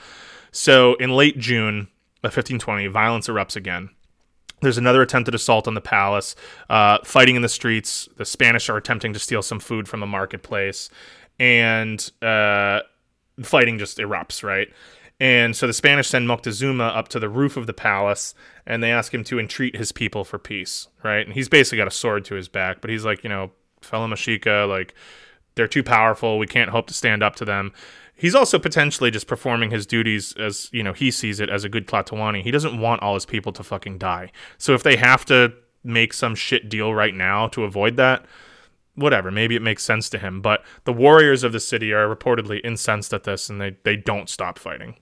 So, 0.51 0.95
in 0.95 1.11
late 1.11 1.39
June 1.39 1.89
of 2.25 2.37
1520, 2.37 2.89
violence 2.89 3.29
erupts 3.29 3.55
again. 3.55 3.91
There's 4.61 4.79
another 4.79 5.03
attempted 5.03 5.35
assault 5.35 5.67
on 5.67 5.75
the 5.75 5.81
palace, 5.81 6.37
uh, 6.69 6.99
fighting 7.05 7.37
in 7.37 7.43
the 7.43 7.49
streets. 7.49 8.09
The 8.17 8.25
Spanish 8.25 8.69
are 8.69 8.77
attempting 8.77 9.13
to 9.13 9.19
steal 9.19 9.43
some 9.43 9.61
food 9.61 9.89
from 9.89 10.01
the 10.01 10.07
marketplace, 10.07 10.91
and 11.39 12.11
uh, 12.21 12.81
fighting 13.43 13.79
just 13.79 13.99
erupts, 13.99 14.43
right? 14.43 14.69
And 15.19 15.55
so 15.55 15.67
the 15.67 15.75
Spanish 15.75 16.09
send 16.09 16.29
Moctezuma 16.29 16.97
up 16.97 17.09
to 17.09 17.21
the 17.21 17.29
roof 17.29 17.59
of 17.59 17.67
the 17.67 17.75
palace, 17.75 18.35
and 18.67 18.83
they 18.83 18.91
ask 18.91 19.13
him 19.13 19.23
to 19.25 19.39
entreat 19.39 19.77
his 19.77 19.93
people 19.93 20.25
for 20.25 20.39
peace, 20.39 20.89
right? 21.03 21.27
And 21.27 21.35
he's 21.35 21.49
basically 21.49 21.77
got 21.77 21.89
a 21.89 21.93
sword 21.93 22.25
to 22.27 22.35
his 22.35 22.49
back, 22.49 22.81
but 22.81 22.89
he's 22.89 23.05
like, 23.05 23.23
you 23.23 23.29
know, 23.29 23.51
fellow 23.83 24.07
Mexica, 24.07 24.67
like 24.69 24.95
they're 25.55 25.69
too 25.69 25.83
powerful. 25.83 26.39
We 26.39 26.47
can't 26.47 26.71
hope 26.71 26.87
to 26.87 26.95
stand 26.95 27.23
up 27.23 27.37
to 27.37 27.45
them. 27.45 27.73
He's 28.21 28.35
also 28.35 28.59
potentially 28.59 29.11
just 29.11 29.27
performing 29.27 29.71
his 29.71 29.87
duties 29.87 30.35
as, 30.39 30.69
you 30.73 30.83
know, 30.83 30.93
he 30.93 31.11
sees 31.11 31.41
it 31.41 31.49
as 31.49 31.65
a 31.65 31.71
good 31.71 31.89
Tlatoani. 31.89 32.43
He 32.43 32.51
doesn't 32.51 32.79
want 32.79 33.01
all 33.01 33.15
his 33.15 33.25
people 33.25 33.51
to 33.53 33.63
fucking 33.63 33.97
die. 33.97 34.31
So 34.59 34.75
if 34.75 34.83
they 34.83 34.97
have 34.97 35.25
to 35.25 35.55
make 35.83 36.13
some 36.13 36.35
shit 36.35 36.69
deal 36.69 36.93
right 36.93 37.15
now 37.15 37.49
to 37.49 37.65
avoid 37.65 37.97
that, 37.97 38.27
whatever, 38.95 39.31
maybe 39.31 39.57
it 39.57 39.63
makes 39.63 39.83
sense 39.83 40.11
to 40.11 40.19
him. 40.19 40.43
But 40.43 40.63
the 40.85 40.93
warriors 40.93 41.43
of 41.43 41.53
the 41.53 41.61
city 41.61 41.95
are 41.95 42.15
reportedly 42.15 42.61
incensed 42.63 43.15
at 43.15 43.25
this 43.25 43.49
and 43.49 43.59
they, 43.59 43.79
they 43.85 43.97
don't 43.97 44.29
stop 44.29 44.59
fighting. 44.59 44.97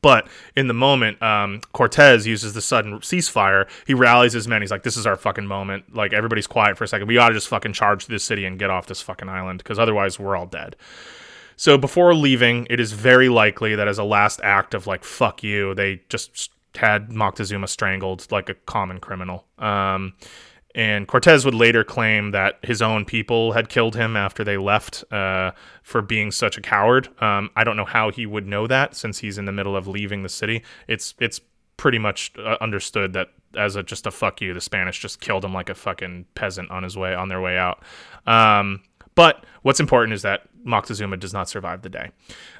But 0.00 0.26
in 0.56 0.68
the 0.68 0.74
moment, 0.74 1.22
um, 1.22 1.60
Cortez 1.74 2.26
uses 2.26 2.54
the 2.54 2.62
sudden 2.62 3.00
ceasefire. 3.00 3.68
He 3.86 3.92
rallies 3.92 4.32
his 4.32 4.48
men. 4.48 4.62
He's 4.62 4.70
like, 4.70 4.84
"This 4.84 4.96
is 4.96 5.04
our 5.04 5.16
fucking 5.16 5.46
moment. 5.46 5.94
Like 5.94 6.14
everybody's 6.14 6.46
quiet 6.46 6.78
for 6.78 6.84
a 6.84 6.88
second. 6.88 7.08
We 7.08 7.18
ought 7.18 7.28
to 7.28 7.34
just 7.34 7.48
fucking 7.48 7.74
charge 7.74 8.06
this 8.06 8.24
city 8.24 8.46
and 8.46 8.58
get 8.58 8.70
off 8.70 8.86
this 8.86 9.02
fucking 9.02 9.28
island 9.28 9.58
because 9.58 9.78
otherwise 9.78 10.18
we're 10.18 10.36
all 10.36 10.46
dead." 10.46 10.76
So 11.60 11.76
before 11.76 12.14
leaving, 12.14 12.66
it 12.70 12.80
is 12.80 12.92
very 12.92 13.28
likely 13.28 13.74
that 13.74 13.86
as 13.86 13.98
a 13.98 14.02
last 14.02 14.40
act 14.42 14.72
of 14.72 14.86
like 14.86 15.04
"fuck 15.04 15.42
you," 15.42 15.74
they 15.74 16.00
just 16.08 16.50
had 16.74 17.10
Moctezuma 17.10 17.68
strangled 17.68 18.26
like 18.32 18.48
a 18.48 18.54
common 18.54 18.98
criminal. 18.98 19.44
Um, 19.58 20.14
and 20.74 21.06
Cortez 21.06 21.44
would 21.44 21.54
later 21.54 21.84
claim 21.84 22.30
that 22.30 22.60
his 22.62 22.80
own 22.80 23.04
people 23.04 23.52
had 23.52 23.68
killed 23.68 23.94
him 23.94 24.16
after 24.16 24.42
they 24.42 24.56
left 24.56 25.04
uh, 25.12 25.50
for 25.82 26.00
being 26.00 26.30
such 26.30 26.56
a 26.56 26.62
coward. 26.62 27.10
Um, 27.22 27.50
I 27.54 27.62
don't 27.62 27.76
know 27.76 27.84
how 27.84 28.10
he 28.10 28.24
would 28.24 28.46
know 28.46 28.66
that 28.66 28.96
since 28.96 29.18
he's 29.18 29.36
in 29.36 29.44
the 29.44 29.52
middle 29.52 29.76
of 29.76 29.86
leaving 29.86 30.22
the 30.22 30.30
city. 30.30 30.62
It's 30.88 31.12
it's 31.18 31.42
pretty 31.76 31.98
much 31.98 32.32
uh, 32.38 32.56
understood 32.62 33.12
that 33.12 33.34
as 33.54 33.76
a 33.76 33.82
just 33.82 34.06
a 34.06 34.10
fuck 34.10 34.40
you, 34.40 34.54
the 34.54 34.62
Spanish 34.62 34.98
just 34.98 35.20
killed 35.20 35.44
him 35.44 35.52
like 35.52 35.68
a 35.68 35.74
fucking 35.74 36.24
peasant 36.34 36.70
on 36.70 36.84
his 36.84 36.96
way 36.96 37.14
on 37.14 37.28
their 37.28 37.42
way 37.42 37.58
out. 37.58 37.82
Um, 38.26 38.80
but 39.14 39.44
what's 39.60 39.80
important 39.80 40.14
is 40.14 40.22
that 40.22 40.48
Moctezuma 40.66 41.18
does 41.18 41.32
not 41.32 41.48
survive 41.48 41.82
the 41.82 41.88
day. 41.88 42.10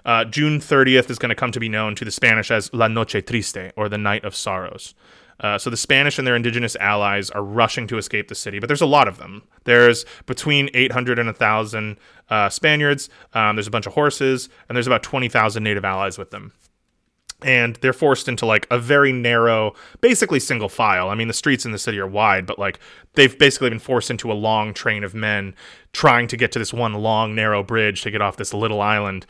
Uh, 0.04 0.24
June 0.24 0.60
30th 0.60 1.10
is 1.10 1.18
going 1.18 1.30
to 1.30 1.34
come 1.34 1.52
to 1.52 1.60
be 1.60 1.68
known 1.68 1.94
to 1.96 2.04
the 2.04 2.10
Spanish 2.10 2.50
as 2.50 2.72
La 2.72 2.88
Noche 2.88 3.22
Triste, 3.24 3.72
or 3.76 3.88
the 3.88 3.98
Night 3.98 4.24
of 4.24 4.34
Sorrows. 4.34 4.94
Uh, 5.40 5.56
so 5.56 5.70
the 5.70 5.76
Spanish 5.76 6.18
and 6.18 6.26
their 6.26 6.36
indigenous 6.36 6.76
allies 6.76 7.30
are 7.30 7.42
rushing 7.42 7.86
to 7.86 7.96
escape 7.96 8.28
the 8.28 8.34
city, 8.34 8.58
but 8.58 8.66
there's 8.66 8.82
a 8.82 8.86
lot 8.86 9.08
of 9.08 9.16
them. 9.16 9.42
There's 9.64 10.04
between 10.26 10.68
800 10.74 11.18
and 11.18 11.28
1,000 11.28 11.96
uh, 12.28 12.48
Spaniards. 12.50 13.08
Um, 13.32 13.56
there's 13.56 13.66
a 13.66 13.70
bunch 13.70 13.86
of 13.86 13.94
horses, 13.94 14.50
and 14.68 14.76
there's 14.76 14.86
about 14.86 15.02
20,000 15.02 15.62
native 15.62 15.84
allies 15.84 16.18
with 16.18 16.30
them. 16.30 16.52
And 17.42 17.76
they're 17.76 17.92
forced 17.92 18.28
into 18.28 18.46
like 18.46 18.66
a 18.70 18.78
very 18.78 19.12
narrow, 19.12 19.74
basically 20.00 20.40
single 20.40 20.68
file. 20.68 21.08
I 21.08 21.14
mean, 21.14 21.28
the 21.28 21.34
streets 21.34 21.64
in 21.64 21.72
the 21.72 21.78
city 21.78 21.98
are 21.98 22.06
wide, 22.06 22.46
but 22.46 22.58
like 22.58 22.78
they've 23.14 23.36
basically 23.38 23.70
been 23.70 23.78
forced 23.78 24.10
into 24.10 24.30
a 24.30 24.34
long 24.34 24.74
train 24.74 25.04
of 25.04 25.14
men 25.14 25.54
trying 25.92 26.28
to 26.28 26.36
get 26.36 26.52
to 26.52 26.58
this 26.58 26.72
one 26.72 26.94
long, 26.94 27.34
narrow 27.34 27.62
bridge 27.62 28.02
to 28.02 28.10
get 28.10 28.22
off 28.22 28.36
this 28.36 28.54
little 28.54 28.80
island 28.80 29.26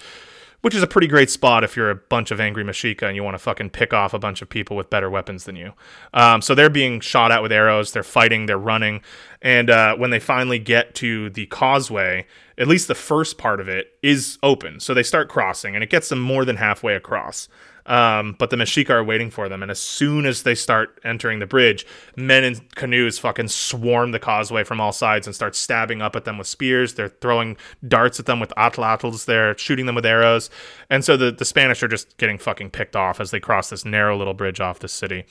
which 0.63 0.75
is 0.75 0.83
a 0.83 0.87
pretty 0.87 1.07
great 1.07 1.31
spot 1.31 1.65
if 1.65 1.77
you're 1.77 1.91
a 1.91 1.95
bunch 1.95 2.31
of 2.31 2.41
angry 2.41 2.65
Mexica 2.65 3.05
and 3.05 3.17
you 3.17 3.25
want 3.25 3.35
to 3.35 3.39
fucking 3.39 3.71
pick 3.71 3.95
off 3.95 4.13
a 4.13 4.19
bunch 4.19 4.43
of 4.43 4.49
people 4.49 4.77
with 4.77 4.91
better 4.91 5.09
weapons 5.09 5.45
than 5.45 5.57
you. 5.57 5.73
Um, 6.13 6.43
so 6.43 6.55
they're 6.55 6.71
being 6.71 7.01
shot 7.01 7.33
at 7.33 7.43
with 7.43 7.53
arrows, 7.53 7.93
they're 7.93 8.03
fighting, 8.03 8.47
they're 8.47 8.59
running, 8.59 9.01
and 9.41 9.71
uh, 9.71 9.97
when 9.97 10.11
they 10.11 10.21
finally 10.21 10.59
get 10.59 10.95
to 10.97 11.31
the 11.31 11.47
causeway, 11.47 12.27
at 12.59 12.69
least 12.69 12.89
the 12.89 12.95
first 12.95 13.39
part 13.39 13.61
of 13.61 13.69
it 13.69 13.95
is 14.03 14.39
open. 14.43 14.81
So 14.81 14.93
they 14.93 15.03
start 15.03 15.29
crossing, 15.29 15.75
and 15.75 15.83
it 15.83 15.91
gets 15.91 16.11
them 16.11 16.21
more 16.21 16.45
than 16.45 16.57
halfway 16.57 16.95
across. 16.95 17.49
Um, 17.87 18.37
but 18.39 18.51
the 18.51 18.57
Mexica 18.57 18.91
are 18.91 19.05
waiting 19.05 19.31
for 19.31 19.49
them, 19.49 19.63
and 19.63 19.71
as 19.71 19.81
soon 19.81 20.27
as 20.27 20.43
they 20.43 20.55
start 20.55 21.01
entering 21.05 21.39
the 21.39 21.47
bridge, 21.47 21.87
men 22.17 22.45
in 22.45 22.57
canoes 22.75 23.19
fucking 23.19 23.49
swarm 23.49 24.13
the 24.13 24.19
causeway 24.19 24.65
from 24.65 24.81
all 24.81 24.93
sides 24.93 25.27
and 25.27 25.35
start 25.35 25.57
stabbing 25.57 26.03
up 26.03 26.15
at 26.15 26.25
them 26.25 26.39
with 26.39 26.47
spears. 26.47 26.95
They're 26.95 27.09
throwing 27.09 27.57
darts 27.87 28.21
at 28.21 28.27
them 28.27 28.41
with 28.41 28.53
atlatls. 28.57 29.25
They're 29.25 29.57
shooting 29.59 29.87
them 29.87 29.95
with 29.95 30.07
arrows, 30.07 30.51
and 30.89 31.05
so 31.05 31.17
the 31.17 31.31
the 31.33 31.45
Spanish 31.45 31.83
are 31.83 31.89
just 31.89 32.17
getting 32.19 32.39
fucking 32.39 32.71
picked 32.71 32.97
off 32.97 33.21
as 33.21 33.31
they 33.31 33.41
cross 33.41 33.71
this 33.71 33.85
narrow 33.85 34.17
little 34.17 34.35
bridge 34.35 34.61
off 34.61 34.81
the 34.81 34.89
city. 34.89 35.25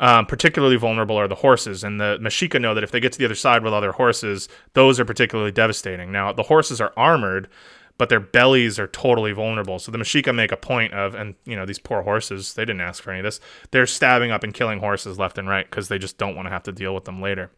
Um, 0.00 0.24
particularly 0.24 0.76
vulnerable 0.76 1.16
are 1.16 1.28
the 1.28 1.34
horses, 1.34 1.84
and 1.84 2.00
the 2.00 2.18
Mexica 2.22 2.58
know 2.58 2.72
that 2.72 2.82
if 2.82 2.90
they 2.90 3.00
get 3.00 3.12
to 3.12 3.18
the 3.18 3.26
other 3.26 3.34
side 3.34 3.62
with 3.62 3.74
other 3.74 3.92
horses, 3.92 4.48
those 4.72 4.98
are 4.98 5.04
particularly 5.04 5.52
devastating. 5.52 6.10
Now 6.10 6.32
the 6.32 6.44
horses 6.44 6.80
are 6.80 6.94
armored 6.96 7.48
but 8.00 8.08
their 8.08 8.18
bellies 8.18 8.78
are 8.78 8.86
totally 8.86 9.32
vulnerable. 9.32 9.78
So 9.78 9.92
the 9.92 9.98
Mexica 9.98 10.34
make 10.34 10.52
a 10.52 10.56
point 10.56 10.94
of, 10.94 11.14
and 11.14 11.34
you 11.44 11.54
know, 11.54 11.66
these 11.66 11.78
poor 11.78 12.00
horses, 12.00 12.54
they 12.54 12.64
didn't 12.64 12.80
ask 12.80 13.02
for 13.02 13.10
any 13.10 13.20
of 13.20 13.24
this. 13.24 13.40
They're 13.72 13.86
stabbing 13.86 14.30
up 14.30 14.42
and 14.42 14.54
killing 14.54 14.78
horses 14.78 15.18
left 15.18 15.36
and 15.36 15.46
right 15.46 15.68
because 15.68 15.88
they 15.88 15.98
just 15.98 16.16
don't 16.16 16.34
want 16.34 16.46
to 16.46 16.50
have 16.50 16.62
to 16.62 16.72
deal 16.72 16.94
with 16.94 17.04
them 17.04 17.20
later. 17.20 17.50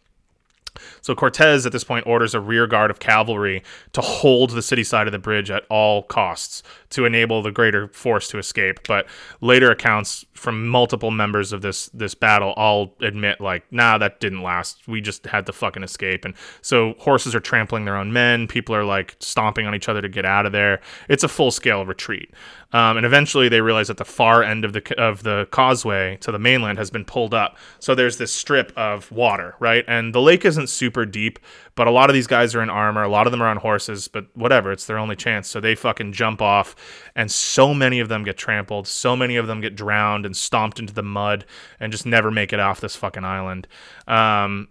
So 1.01 1.15
Cortez 1.15 1.67
at 1.67 1.73
this 1.73 1.85
point 1.85 2.07
orders 2.07 2.35
a 2.35 2.41
rear 2.41 2.67
guard 2.67 2.91
of 2.91 2.99
cavalry 2.99 3.63
to 3.93 4.01
hold 4.01 4.51
the 4.51 4.63
city 4.63 4.85
side 4.85 5.07
of 5.07 5.13
the 5.13 5.19
bridge 5.19 5.51
at 5.51 5.65
all 5.69 6.03
costs 6.03 6.63
to 6.91 7.05
enable 7.05 7.43
the 7.43 7.51
greater 7.51 7.89
force 7.89 8.29
to 8.29 8.39
escape. 8.39 8.87
But 8.87 9.07
later 9.41 9.71
accounts 9.71 10.25
from 10.35 10.67
multiple 10.67 11.11
members 11.11 11.53
of 11.53 11.63
this 11.63 11.89
this 11.95 12.15
battle 12.15 12.53
all 12.57 12.95
admit 13.01 13.41
like, 13.41 13.65
nah, 13.71 13.99
that 13.99 14.21
didn't 14.21 14.43
last. 14.43 14.87
We 14.89 15.01
just 15.01 15.27
had 15.27 15.47
to 15.47 15.53
fucking 15.53 15.83
escape. 15.83 16.25
And 16.25 16.35
so 16.61 16.95
horses 16.99 17.35
are 17.35 17.41
trampling 17.41 17.85
their 17.85 17.97
own 17.97 18.13
men. 18.13 18.47
People 18.47 18.75
are 18.75 18.85
like 18.85 19.17
stomping 19.21 19.67
on 19.67 19.75
each 19.75 19.89
other 19.89 20.03
to 20.03 20.09
get 20.09 20.25
out 20.25 20.47
of 20.47 20.53
there. 20.53 20.81
It's 21.09 21.25
a 21.25 21.29
full 21.29 21.51
scale 21.51 21.85
retreat. 21.87 22.33
Um, 22.73 22.97
and 22.97 23.05
eventually 23.05 23.49
they 23.49 23.61
realize 23.61 23.89
that 23.89 23.99
the 23.99 24.05
far 24.05 24.43
end 24.43 24.65
of 24.65 24.73
the 24.73 25.01
of 25.01 25.23
the 25.23 25.47
causeway 25.51 26.17
to 26.19 26.33
the 26.33 26.39
mainland 26.39 26.79
has 26.79 26.91
been 26.91 27.05
pulled 27.05 27.35
up. 27.35 27.57
So 27.79 27.95
there's 27.95 28.17
this 28.17 28.33
strip 28.33 28.73
of 28.77 29.11
water, 29.13 29.55
right? 29.61 29.85
And 29.87 30.15
the 30.15 30.21
lake 30.21 30.45
isn't 30.45 30.69
super 30.69 31.05
deep, 31.05 31.39
but 31.75 31.87
a 31.87 31.91
lot 31.91 32.11
of 32.11 32.15
these 32.15 32.27
guys 32.27 32.55
are 32.55 32.63
in 32.63 32.71
armor. 32.71 33.03
A 33.03 33.09
lot 33.09 33.27
of 33.27 33.31
them 33.31 33.43
are 33.43 33.49
on 33.49 33.59
horses, 33.59 34.09
but 34.09 34.27
whatever, 34.35 34.73
it's 34.73 34.87
their 34.87 34.99
only 34.99 35.17
chance. 35.17 35.49
So 35.49 35.61
they 35.61 35.75
fucking 35.75 36.13
jump 36.13 36.41
off, 36.41 36.75
and 37.15 37.31
so 37.31 37.75
many 37.75 38.01
of 38.01 38.09
them 38.09 38.25
get 38.25 38.37
trampled. 38.39 38.89
So 38.89 39.17
many 39.17 39.37
of 39.37 39.47
them 39.47 39.61
get 39.61 39.77
drowned 39.77 40.27
and 40.27 40.37
stomped 40.37 40.79
into 40.79 40.95
the 40.95 41.03
mud 41.03 41.45
and 41.79 41.93
just 41.93 42.07
never 42.07 42.31
make 42.31 42.53
it 42.53 42.61
off 42.61 42.81
this 42.81 42.97
fucking 42.97 43.25
island. 43.25 43.69
Um, 44.07 44.69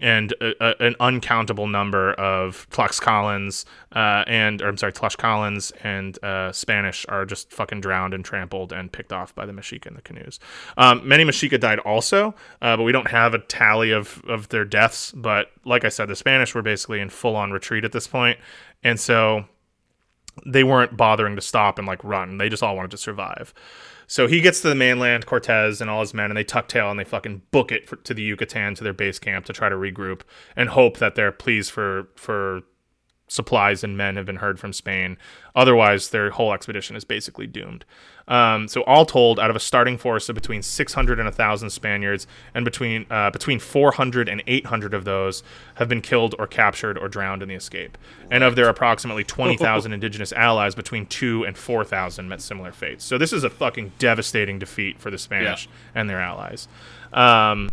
and 0.00 0.32
a, 0.40 0.52
a, 0.60 0.86
an 0.86 0.96
uncountable 1.00 1.66
number 1.66 2.12
of 2.14 2.68
Tlaxcalans 2.70 3.64
uh, 3.92 4.24
and, 4.26 4.62
or 4.62 4.68
I'm 4.68 4.76
sorry, 4.76 4.92
Tlaxcalans 4.92 5.72
and 5.82 6.22
uh, 6.24 6.52
Spanish 6.52 7.06
are 7.08 7.24
just 7.24 7.52
fucking 7.52 7.80
drowned 7.80 8.14
and 8.14 8.24
trampled 8.24 8.72
and 8.72 8.92
picked 8.92 9.12
off 9.12 9.34
by 9.34 9.46
the 9.46 9.52
Mexica 9.52 9.86
in 9.86 9.94
the 9.94 10.02
canoes. 10.02 10.38
Um, 10.76 11.06
many 11.06 11.24
Mexica 11.24 11.58
died 11.58 11.78
also, 11.80 12.34
uh, 12.62 12.76
but 12.76 12.82
we 12.82 12.92
don't 12.92 13.10
have 13.10 13.34
a 13.34 13.38
tally 13.38 13.90
of, 13.90 14.22
of 14.28 14.48
their 14.48 14.64
deaths. 14.64 15.12
But 15.12 15.50
like 15.64 15.84
I 15.84 15.88
said, 15.88 16.08
the 16.08 16.16
Spanish 16.16 16.54
were 16.54 16.62
basically 16.62 17.00
in 17.00 17.08
full 17.08 17.36
on 17.36 17.50
retreat 17.50 17.84
at 17.84 17.92
this 17.92 18.06
point, 18.06 18.38
and 18.82 18.98
so 18.98 19.46
they 20.46 20.64
weren't 20.64 20.96
bothering 20.96 21.36
to 21.36 21.42
stop 21.42 21.78
and 21.78 21.86
like 21.86 22.02
run. 22.04 22.38
They 22.38 22.48
just 22.48 22.62
all 22.62 22.76
wanted 22.76 22.92
to 22.92 22.98
survive. 22.98 23.52
So 24.10 24.26
he 24.26 24.40
gets 24.40 24.62
to 24.62 24.68
the 24.70 24.74
mainland, 24.74 25.26
Cortez 25.26 25.82
and 25.82 25.90
all 25.90 26.00
his 26.00 26.14
men, 26.14 26.30
and 26.30 26.36
they 26.36 26.42
tuck 26.42 26.66
tail 26.66 26.90
and 26.90 26.98
they 26.98 27.04
fucking 27.04 27.42
book 27.50 27.70
it 27.70 27.86
for, 27.86 27.96
to 27.96 28.14
the 28.14 28.22
Yucatan 28.22 28.74
to 28.76 28.82
their 28.82 28.94
base 28.94 29.18
camp 29.18 29.44
to 29.44 29.52
try 29.52 29.68
to 29.68 29.74
regroup 29.76 30.22
and 30.56 30.70
hope 30.70 30.96
that 30.96 31.14
their 31.14 31.30
pleas 31.30 31.68
for 31.68 32.08
for 32.16 32.62
supplies 33.28 33.84
and 33.84 33.98
men 33.98 34.16
have 34.16 34.24
been 34.24 34.36
heard 34.36 34.58
from 34.58 34.72
Spain. 34.72 35.18
Otherwise, 35.54 36.08
their 36.08 36.30
whole 36.30 36.54
expedition 36.54 36.96
is 36.96 37.04
basically 37.04 37.46
doomed. 37.46 37.84
Um, 38.28 38.68
so, 38.68 38.82
all 38.82 39.06
told, 39.06 39.40
out 39.40 39.48
of 39.48 39.56
a 39.56 39.60
starting 39.60 39.96
force 39.96 40.28
of 40.28 40.34
between 40.34 40.62
600 40.62 41.18
and 41.18 41.26
1,000 41.26 41.70
Spaniards, 41.70 42.26
and 42.54 42.64
between 42.64 43.06
uh, 43.10 43.30
between 43.30 43.58
400 43.58 44.28
and 44.28 44.42
800 44.46 44.92
of 44.92 45.04
those 45.04 45.42
have 45.76 45.88
been 45.88 46.02
killed 46.02 46.34
or 46.38 46.46
captured 46.46 46.98
or 46.98 47.08
drowned 47.08 47.42
in 47.42 47.48
the 47.48 47.54
escape. 47.54 47.96
And 48.30 48.44
of 48.44 48.54
their 48.54 48.68
approximately 48.68 49.24
20,000 49.38 49.92
indigenous 49.92 50.32
allies, 50.32 50.74
between 50.74 51.06
two 51.06 51.44
and 51.44 51.56
4,000 51.56 52.28
met 52.28 52.42
similar 52.42 52.70
fates. 52.70 53.04
So, 53.04 53.16
this 53.16 53.32
is 53.32 53.44
a 53.44 53.50
fucking 53.50 53.92
devastating 53.98 54.58
defeat 54.58 55.00
for 55.00 55.10
the 55.10 55.18
Spanish 55.18 55.66
and 55.94 56.08
their 56.08 56.20
allies. 56.20 56.68
Um, 57.14 57.70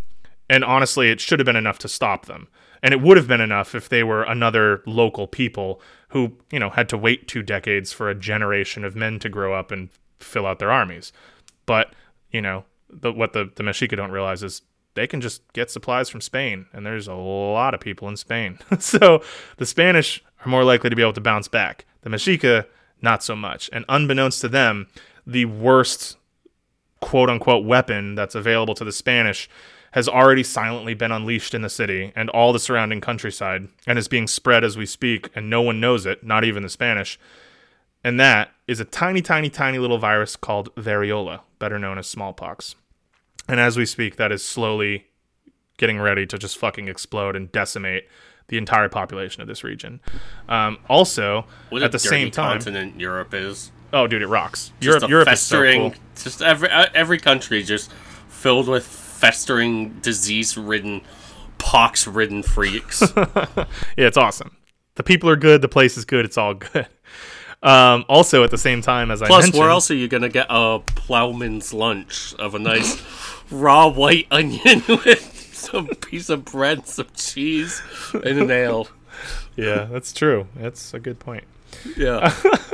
and 0.50 0.64
honestly, 0.64 1.10
it 1.10 1.20
should 1.20 1.40
have 1.40 1.46
been 1.46 1.56
enough 1.56 1.80
to 1.80 1.88
stop 1.88 2.28
them. 2.28 2.48
And 2.82 2.94
it 2.94 3.02
would 3.02 3.18
have 3.18 3.28
been 3.28 3.42
enough 3.42 3.74
if 3.74 3.90
they 3.90 4.04
were 4.04 4.24
another 4.24 4.84
local 4.86 5.28
people 5.28 5.82
who, 6.10 6.38
you 6.52 6.60
know, 6.60 6.70
had 6.70 6.88
to 6.90 6.98
wait 6.98 7.28
two 7.28 7.42
decades 7.42 7.92
for 7.92 8.10
a 8.10 8.16
generation 8.16 8.86
of 8.86 8.96
men 8.96 9.20
to 9.20 9.28
grow 9.28 9.54
up 9.54 9.72
and 9.72 9.90
fill 10.20 10.46
out 10.46 10.60
their 10.60 10.72
armies. 10.72 11.12
But, 11.66 11.94
you 12.32 12.42
know, 12.42 12.66
the, 12.90 13.12
what 13.12 13.34
the, 13.34 13.52
the 13.56 13.64
Mexica 13.64 13.96
don't 13.96 14.12
realize 14.12 14.44
is 14.44 14.62
they 14.96 15.08
can 15.08 15.22
just 15.22 15.42
get 15.54 15.70
supplies 15.70 16.10
from 16.10 16.22
Spain, 16.22 16.66
and 16.74 16.86
there's 16.86 17.08
a 17.08 17.14
lot 17.14 17.74
of 17.74 17.80
people 17.80 18.08
in 18.08 18.18
Spain. 18.18 18.60
so 18.80 19.22
the 19.58 19.66
Spanish 19.66 20.24
are 20.46 20.50
more 20.50 20.64
likely 20.64 20.90
to 20.90 20.96
be 20.96 21.02
able 21.02 21.14
to 21.14 21.22
bounce 21.22 21.48
back. 21.48 21.86
The 22.02 22.10
Mexica, 22.10 22.66
not 23.02 23.24
so 23.24 23.36
much. 23.36 23.70
And 23.74 23.86
unbeknownst 23.90 24.42
to 24.42 24.48
them, 24.48 24.88
the 25.28 25.46
worst 25.46 26.18
quote 27.02 27.30
unquote 27.30 27.66
weapon 27.66 28.16
that's 28.16 28.36
available 28.36 28.74
to 28.76 28.86
the 28.86 28.92
Spanish 28.92 29.50
has 29.92 30.10
already 30.10 30.44
silently 30.44 30.94
been 30.94 31.12
unleashed 31.12 31.54
in 31.54 31.62
the 31.62 31.70
city 31.70 32.12
and 32.16 32.30
all 32.32 32.52
the 32.52 32.60
surrounding 32.60 33.00
countryside 33.00 33.68
and 33.88 33.98
is 33.98 34.08
being 34.08 34.28
spread 34.28 34.64
as 34.64 34.76
we 34.76 34.86
speak, 34.86 35.30
and 35.36 35.50
no 35.50 35.62
one 35.62 35.80
knows 35.80 36.06
it, 36.06 36.24
not 36.24 36.44
even 36.44 36.64
the 36.64 36.70
Spanish. 36.70 37.20
And 38.04 38.20
that 38.20 38.52
is 38.68 38.80
a 38.80 38.86
tiny, 38.86 39.22
tiny, 39.22 39.50
tiny 39.50 39.78
little 39.78 39.98
virus 39.98 40.36
called 40.36 40.74
variola, 40.76 41.42
better 41.60 41.78
known 41.80 41.98
as 41.98 42.08
smallpox. 42.08 42.76
And 43.48 43.60
as 43.60 43.78
we 43.78 43.86
speak, 43.86 44.16
that 44.16 44.32
is 44.32 44.44
slowly 44.44 45.06
getting 45.78 46.00
ready 46.00 46.26
to 46.26 46.38
just 46.38 46.58
fucking 46.58 46.88
explode 46.88 47.36
and 47.36 47.52
decimate 47.52 48.08
the 48.48 48.58
entire 48.58 48.90
population 48.90 49.42
of 49.42 49.48
this 49.48 49.64
region. 49.64 50.00
Um, 50.50 50.78
also, 50.90 51.46
What 51.70 51.84
at 51.84 51.92
the 51.92 52.00
same 52.00 52.32
time, 52.32 52.60
continent 52.60 53.00
Europe 53.00 53.34
is. 53.34 53.72
oh 53.94 54.08
dude, 54.08 54.22
it 54.22 54.28
rocks. 54.28 54.72
Just 54.80 54.84
Europe, 54.86 55.04
a 55.04 55.08
Europe 55.08 55.28
is 55.32 55.40
so 55.42 55.56
festering, 55.58 55.92
cool. 55.92 56.00
just 56.24 56.42
every 56.42 56.70
uh, 56.70 56.86
every 56.94 57.18
country 57.20 57.62
just 57.64 57.92
filled 58.30 58.68
with 58.68 58.86
festering, 58.86 60.00
disease-ridden, 60.02 61.02
pox-ridden 61.58 62.44
freaks. 62.44 63.02
Yeah, 63.98 64.08
it's 64.08 64.18
awesome. 64.18 64.56
The 64.96 65.04
people 65.04 65.30
are 65.30 65.36
good. 65.36 65.62
The 65.62 65.68
place 65.68 65.98
is 65.98 66.06
good. 66.06 66.26
It's 66.26 66.38
all 66.38 66.54
good. 66.54 66.88
Um, 67.66 68.06
also, 68.08 68.44
at 68.44 68.52
the 68.52 68.58
same 68.58 68.82
time, 68.82 69.10
as 69.10 69.22
I 69.24 69.28
Plus, 69.28 69.46
mentioned, 69.46 69.60
where 69.60 69.70
else 69.72 69.90
are 69.90 69.96
you 69.96 70.08
gonna 70.08 70.30
get 70.30 70.46
a 70.50 70.80
plowman's 70.86 71.74
lunch 71.74 72.34
of 72.36 72.54
a 72.54 72.60
nice 72.60 73.02
raw 73.50 73.88
white 73.88 74.28
onion 74.30 74.84
with 74.88 75.50
some 75.54 75.88
piece 75.88 76.30
of 76.30 76.46
bread, 76.46 76.88
some 76.88 77.08
cheese, 77.16 77.82
and 78.14 78.40
an 78.40 78.52
ale? 78.52 78.88
yeah, 79.56 79.86
that's 79.86 80.14
true. 80.14 80.48
That's 80.56 80.94
a 80.94 81.00
good 81.00 81.18
point. 81.20 81.44
Yeah, 81.98 82.34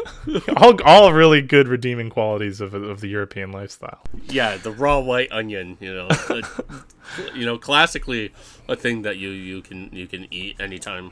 All, 0.58 0.80
all 0.84 1.12
really 1.14 1.42
good 1.42 1.68
redeeming 1.68 2.10
qualities 2.10 2.62
of, 2.62 2.74
of 2.74 3.02
the 3.02 3.08
European 3.08 3.52
lifestyle. 3.52 4.00
yeah, 4.28 4.58
the 4.58 4.72
raw 4.72 5.00
white 5.00 5.32
onion. 5.32 5.78
You 5.80 5.94
know, 5.94 6.08
uh, 6.30 6.42
you 7.34 7.46
know, 7.46 7.58
classically 7.58 8.32
a 8.68 8.76
thing 8.76 9.02
that 9.04 9.18
you 9.18 9.30
you 9.30 9.62
can 9.62 9.90
you 9.94 10.06
can 10.06 10.28
eat 10.32 10.60
anytime. 10.60 11.12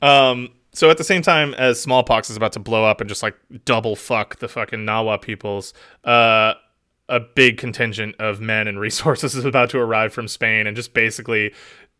Um, 0.00 0.50
so 0.74 0.90
at 0.90 0.98
the 0.98 1.04
same 1.04 1.22
time 1.22 1.54
as 1.54 1.80
smallpox 1.80 2.30
is 2.30 2.36
about 2.36 2.52
to 2.52 2.58
blow 2.58 2.84
up 2.84 3.00
and 3.00 3.08
just 3.08 3.22
like 3.22 3.36
double 3.64 3.94
fuck 3.94 4.38
the 4.38 4.48
fucking 4.48 4.80
Nahua 4.80 5.20
peoples, 5.20 5.74
uh, 6.04 6.54
a 7.08 7.20
big 7.20 7.58
contingent 7.58 8.16
of 8.18 8.40
men 8.40 8.66
and 8.66 8.80
resources 8.80 9.34
is 9.34 9.44
about 9.44 9.70
to 9.70 9.78
arrive 9.78 10.12
from 10.12 10.26
Spain 10.28 10.66
and 10.66 10.76
just 10.76 10.94
basically 10.94 11.52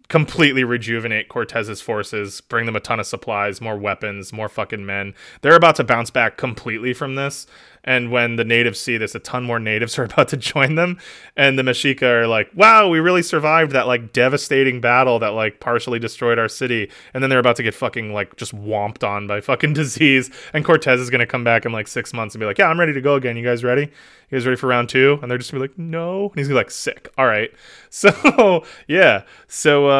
completely 0.08 0.64
rejuvenate 0.64 1.28
Cortez's 1.28 1.80
forces, 1.80 2.40
bring 2.40 2.66
them 2.66 2.76
a 2.76 2.80
ton 2.80 3.00
of 3.00 3.06
supplies, 3.06 3.60
more 3.60 3.76
weapons, 3.76 4.32
more 4.32 4.48
fucking 4.48 4.84
men. 4.84 5.14
They're 5.40 5.56
about 5.56 5.76
to 5.76 5.84
bounce 5.84 6.10
back 6.10 6.36
completely 6.36 6.92
from 6.92 7.14
this. 7.14 7.46
And 7.84 8.12
when 8.12 8.36
the 8.36 8.44
natives 8.44 8.78
see 8.78 8.96
this, 8.96 9.14
a 9.14 9.18
ton 9.18 9.42
more 9.44 9.58
natives 9.58 9.98
are 9.98 10.04
about 10.04 10.28
to 10.28 10.36
join 10.36 10.74
them. 10.74 10.98
And 11.36 11.58
the 11.58 11.62
Mexica 11.62 12.02
are 12.02 12.26
like, 12.26 12.50
wow, 12.54 12.88
we 12.88 13.00
really 13.00 13.22
survived 13.22 13.72
that 13.72 13.86
like 13.86 14.12
devastating 14.12 14.80
battle 14.80 15.18
that 15.18 15.28
like 15.28 15.60
partially 15.60 15.98
destroyed 15.98 16.38
our 16.38 16.48
city. 16.48 16.90
And 17.14 17.22
then 17.22 17.30
they're 17.30 17.38
about 17.38 17.56
to 17.56 17.62
get 17.62 17.74
fucking 17.74 18.12
like 18.12 18.36
just 18.36 18.54
womped 18.54 19.06
on 19.06 19.26
by 19.26 19.40
fucking 19.40 19.72
disease. 19.74 20.30
And 20.52 20.64
Cortez 20.64 21.00
is 21.00 21.10
going 21.10 21.20
to 21.20 21.26
come 21.26 21.44
back 21.44 21.64
in 21.64 21.72
like 21.72 21.88
six 21.88 22.12
months 22.12 22.34
and 22.34 22.40
be 22.40 22.46
like, 22.46 22.58
yeah, 22.58 22.68
I'm 22.68 22.78
ready 22.78 22.92
to 22.92 23.00
go 23.00 23.14
again. 23.14 23.36
You 23.36 23.44
guys 23.44 23.64
ready? 23.64 23.90
You 24.32 24.38
guys 24.38 24.46
ready 24.46 24.56
for 24.56 24.66
round 24.66 24.88
two? 24.88 25.18
And 25.20 25.30
they're 25.30 25.36
just 25.36 25.52
gonna 25.52 25.62
be 25.62 25.68
like, 25.68 25.78
no. 25.78 26.30
And 26.30 26.36
he's 26.36 26.48
gonna 26.48 26.58
be 26.58 26.64
like, 26.64 26.70
sick. 26.70 27.12
All 27.18 27.26
right. 27.26 27.50
So, 27.94 28.64
yeah. 28.88 29.24
So, 29.48 29.88
uh, 29.88 29.91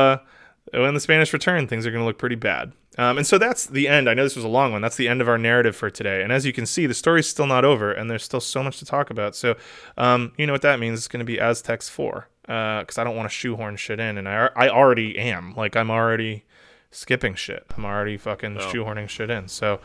when 0.72 0.94
the 0.94 1.00
Spanish 1.00 1.32
return, 1.32 1.66
things 1.66 1.86
are 1.86 1.90
going 1.90 2.02
to 2.02 2.06
look 2.06 2.18
pretty 2.18 2.36
bad. 2.36 2.72
Um, 2.98 3.16
and 3.16 3.26
so 3.26 3.38
that's 3.38 3.66
the 3.66 3.88
end. 3.88 4.08
I 4.08 4.14
know 4.14 4.22
this 4.22 4.36
was 4.36 4.44
a 4.44 4.48
long 4.48 4.70
one. 4.72 4.82
That's 4.82 4.96
the 4.96 5.08
end 5.08 5.22
of 5.22 5.28
our 5.28 5.38
narrative 5.38 5.74
for 5.74 5.88
today. 5.88 6.22
And 6.22 6.30
as 6.30 6.44
you 6.44 6.52
can 6.52 6.66
see, 6.66 6.86
the 6.86 6.92
story's 6.94 7.26
still 7.26 7.46
not 7.46 7.64
over, 7.64 7.90
and 7.90 8.10
there's 8.10 8.22
still 8.22 8.40
so 8.40 8.62
much 8.62 8.78
to 8.80 8.84
talk 8.84 9.08
about. 9.08 9.34
So, 9.34 9.56
um, 9.96 10.32
you 10.36 10.46
know 10.46 10.52
what 10.52 10.60
that 10.62 10.78
means? 10.78 10.98
It's 10.98 11.08
going 11.08 11.20
to 11.20 11.24
be 11.24 11.40
Aztecs 11.40 11.88
4, 11.88 12.28
because 12.42 12.98
I 12.98 13.04
don't 13.04 13.16
want 13.16 13.30
to 13.30 13.34
shoehorn 13.34 13.76
shit 13.76 13.98
in, 13.98 14.18
and 14.18 14.28
I, 14.28 14.50
I 14.54 14.68
already 14.68 15.18
am. 15.18 15.54
Like, 15.56 15.74
I'm 15.74 15.90
already 15.90 16.44
skipping 16.90 17.34
shit. 17.34 17.64
I'm 17.76 17.86
already 17.86 18.18
fucking 18.18 18.56
shoehorning 18.56 19.08
shit 19.08 19.30
in. 19.30 19.48
So, 19.48 19.80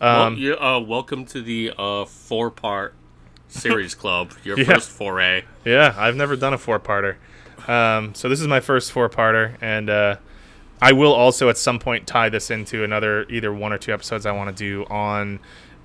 Well, 0.00 0.22
um, 0.26 0.36
you, 0.36 0.54
uh, 0.56 0.78
welcome 0.78 1.24
to 1.26 1.42
the 1.42 1.72
uh, 1.76 2.04
four-part 2.04 2.94
series 3.48 3.94
club. 4.02 4.32
Your 4.44 4.56
Yeah. 4.56 4.66
first 4.74 4.88
foray. 4.90 5.42
Yeah, 5.64 5.94
I've 5.98 6.14
never 6.16 6.36
done 6.36 6.54
a 6.54 6.58
four 6.58 6.78
parter. 6.78 7.16
Um, 7.68 8.14
so 8.14 8.28
this 8.28 8.40
is 8.40 8.48
my 8.48 8.60
first 8.60 8.92
four 8.92 9.08
parter, 9.08 9.56
and 9.60 9.88
uh, 9.88 10.16
I 10.80 10.92
will 10.92 11.12
also 11.12 11.48
at 11.48 11.56
some 11.56 11.78
point 11.78 12.06
tie 12.06 12.28
this 12.28 12.50
into 12.50 12.84
another 12.84 13.24
either 13.30 13.52
one 13.52 13.72
or 13.72 13.78
two 13.78 13.92
episodes 13.92 14.26
I 14.26 14.32
want 14.32 14.54
to 14.56 14.64
do 14.64 14.84
on 14.86 15.38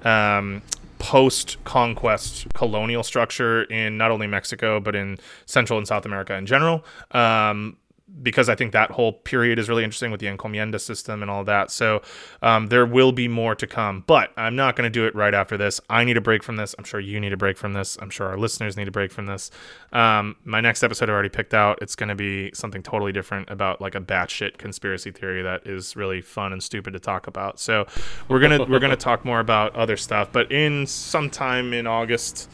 um, 0.04 0.62
post 0.99 1.64
conquest 1.64 2.48
colonial 2.54 3.04
structure 3.04 3.64
in 3.64 3.98
not 3.98 4.10
only 4.10 4.28
Mexico 4.28 4.80
but 4.80 4.95
in 4.95 5.20
Central 5.45 5.78
and 5.78 5.88
South 5.88 6.06
America 6.06 6.34
in 6.34 6.45
general. 6.45 6.84
Um, 7.12 7.78
because 8.22 8.49
I 8.49 8.56
think 8.56 8.72
that 8.73 8.91
whole 8.91 9.14
period 9.14 9.60
is 9.60 9.69
really 9.69 9.84
interesting 9.84 10.11
with 10.11 10.19
the 10.19 10.27
encomienda 10.27 10.80
system 10.80 11.22
and 11.22 11.30
all 11.30 11.44
that. 11.45 11.72
So 11.72 12.02
um, 12.41 12.68
there 12.68 12.85
will 12.85 13.11
be 13.11 13.27
more 13.27 13.56
to 13.56 13.68
come, 13.68 14.03
but 14.07 14.31
I'm 14.38 14.56
not 14.56 14.76
going 14.76 14.85
to 14.85 14.89
do 14.91 15.06
it 15.06 15.15
right 15.15 15.34
after 15.34 15.57
this. 15.57 15.80
I 15.89 16.03
need 16.03 16.18
a 16.18 16.22
break 16.22 16.44
from 16.44 16.56
this. 16.56 16.76
I'm 16.77 16.84
sure 16.84 16.99
you 16.99 17.19
need 17.19 17.34
a 17.34 17.38
break 17.38 17.57
from 17.57 17.73
this. 17.73 17.98
I'm 18.02 18.10
sure 18.10 18.27
our 18.27 18.38
listeners 18.38 18.77
need 18.77 18.88
a 18.88 18.91
break 18.91 19.11
from 19.11 19.26
this. 19.26 19.52
Um, 19.94 20.35
my 20.44 20.61
next 20.61 20.84
episode 20.84 21.10
I 21.10 21.14
already 21.14 21.30
picked 21.30 21.53
out. 21.53 21.80
It's 21.81 21.95
going 21.95 22.10
to 22.10 22.15
be 22.15 22.52
something 22.53 22.84
totally 22.84 23.11
different 23.11 23.49
about 23.49 23.81
like 23.81 23.95
a 23.95 24.02
batshit 24.02 24.57
conspiracy 24.57 25.11
theory 25.11 25.41
that 25.44 25.65
is 25.68 25.95
really 25.95 26.22
fun 26.22 26.53
and 26.53 26.61
stupid 26.61 26.94
to 26.94 26.99
talk 26.99 27.27
about. 27.27 27.60
So 27.60 27.88
we're 28.27 28.39
gonna 28.39 28.65
we're 28.65 28.80
gonna 28.80 28.95
talk 28.98 29.26
more 29.26 29.39
about 29.39 29.76
other 29.76 29.98
stuff. 29.98 30.30
But 30.31 30.52
in 30.52 30.88
sometime 30.88 31.73
in 31.73 31.88
August, 31.88 32.49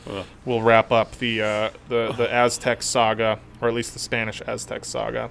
we'll 0.45 0.61
wrap 0.61 0.91
up 0.91 1.18
the 1.19 1.41
uh, 1.41 1.69
the 1.90 2.14
the 2.15 2.31
Aztec 2.31 2.84
saga, 2.84 3.40
or 3.61 3.68
at 3.68 3.73
least 3.73 3.94
the 3.94 3.99
Spanish 3.99 4.41
Aztec 4.45 4.85
saga 4.85 5.30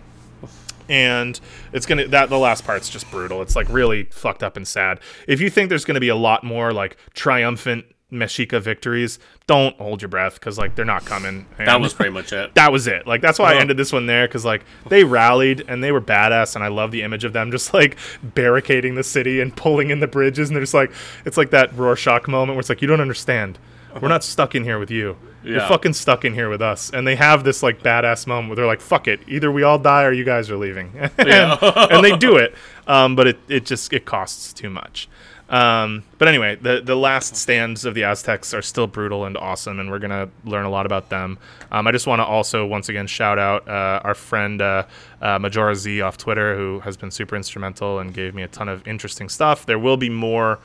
and 0.88 1.38
it's 1.72 1.86
gonna 1.86 2.06
that 2.08 2.28
the 2.30 2.38
last 2.38 2.64
part's 2.64 2.88
just 2.88 3.10
brutal. 3.10 3.42
It's 3.42 3.56
like 3.56 3.68
really 3.68 4.04
fucked 4.04 4.42
up 4.42 4.56
and 4.56 4.66
sad. 4.66 5.00
If 5.28 5.40
you 5.40 5.50
think 5.50 5.68
there's 5.68 5.84
gonna 5.84 6.00
be 6.00 6.08
a 6.08 6.16
lot 6.16 6.44
more 6.44 6.72
like 6.72 6.96
triumphant 7.14 7.86
mexica 8.12 8.60
victories 8.60 9.18
don't 9.46 9.74
hold 9.78 10.02
your 10.02 10.08
breath 10.10 10.34
because 10.34 10.58
like 10.58 10.74
they're 10.74 10.84
not 10.84 11.02
coming. 11.06 11.46
That 11.56 11.80
was 11.80 11.94
pretty 11.94 12.10
much 12.10 12.30
it. 12.32 12.54
that 12.56 12.70
was 12.70 12.86
it. 12.86 13.06
Like 13.06 13.22
that's 13.22 13.38
why 13.38 13.52
i 13.52 13.54
Oh. 13.54 13.58
ended 13.58 13.78
this 13.78 13.90
one 13.92 14.04
there 14.06 14.28
because 14.28 14.44
like 14.44 14.64
they 14.88 15.02
rallied 15.02 15.64
and 15.66 15.82
they 15.82 15.92
were 15.92 16.00
badass 16.00 16.54
and 16.54 16.62
i 16.62 16.68
love 16.68 16.90
the 16.90 17.00
image 17.02 17.24
of 17.24 17.32
them 17.32 17.50
just 17.50 17.72
like 17.72 17.96
barricading 18.22 18.96
the 18.96 19.02
city 19.02 19.40
and 19.40 19.56
pulling 19.56 19.88
in 19.90 20.00
the 20.00 20.06
bridges 20.06 20.50
and 20.50 20.56
they're 20.56 20.62
just 20.62 20.74
like 20.74 20.92
it's 21.24 21.38
like 21.38 21.50
that 21.50 21.74
rorschach 21.74 22.28
moment 22.28 22.54
where 22.54 22.60
it's 22.60 22.68
like 22.68 22.82
you 22.82 22.88
don't 22.88 23.00
understand. 23.00 23.58
We're 23.92 23.98
uh-huh. 23.98 24.08
not 24.08 24.24
stuck 24.24 24.54
in 24.54 24.64
here 24.64 24.78
with 24.78 24.90
you 24.90 25.16
you're 25.44 25.60
fucking 25.60 25.92
stuck 25.92 26.24
in 26.24 26.34
here 26.34 26.48
with 26.48 26.62
us. 26.62 26.90
And 26.90 27.06
they 27.06 27.16
have 27.16 27.44
this 27.44 27.62
like 27.62 27.82
badass 27.82 28.26
moment 28.26 28.48
where 28.48 28.56
they're 28.56 28.66
like 28.66 28.80
fuck 28.80 29.08
it. 29.08 29.20
Either 29.28 29.50
we 29.50 29.62
all 29.62 29.78
die 29.78 30.04
or 30.04 30.12
you 30.12 30.24
guys 30.24 30.50
are 30.50 30.56
leaving. 30.56 30.92
And, 31.18 31.58
and 31.62 32.04
they 32.04 32.16
do 32.16 32.36
it. 32.36 32.54
Um, 32.86 33.16
but 33.16 33.26
it, 33.26 33.38
it 33.48 33.64
just 33.64 33.92
it 33.92 34.04
costs 34.04 34.52
too 34.52 34.70
much. 34.70 35.08
Um, 35.48 36.04
but 36.18 36.28
anyway 36.28 36.56
the, 36.56 36.80
the 36.80 36.94
last 36.94 37.36
stands 37.36 37.84
of 37.84 37.94
the 37.94 38.04
aztecs 38.04 38.54
are 38.54 38.62
still 38.62 38.86
brutal 38.86 39.26
and 39.26 39.36
awesome 39.36 39.80
and 39.80 39.90
we're 39.90 39.98
gonna 39.98 40.30
learn 40.44 40.64
a 40.64 40.70
lot 40.70 40.86
about 40.86 41.10
them. 41.10 41.38
Um, 41.70 41.86
i 41.86 41.92
just 41.92 42.06
want 42.06 42.20
to 42.20 42.24
also 42.24 42.64
once 42.64 42.88
again 42.88 43.06
shout 43.06 43.38
out 43.38 43.68
uh, 43.68 44.00
our 44.02 44.14
friend 44.14 44.62
uh, 44.62 44.86
uh, 45.20 45.38
majora 45.38 45.74
z 45.74 46.00
off 46.00 46.16
twitter 46.16 46.56
who 46.56 46.80
has 46.80 46.96
been 46.96 47.10
super 47.10 47.36
instrumental 47.36 47.98
and 47.98 48.14
gave 48.14 48.34
me 48.34 48.42
a 48.42 48.48
ton 48.48 48.68
of 48.68 48.86
interesting 48.88 49.28
stuff. 49.28 49.66
There 49.66 49.78
will 49.78 49.98
be 49.98 50.08
more 50.08 50.58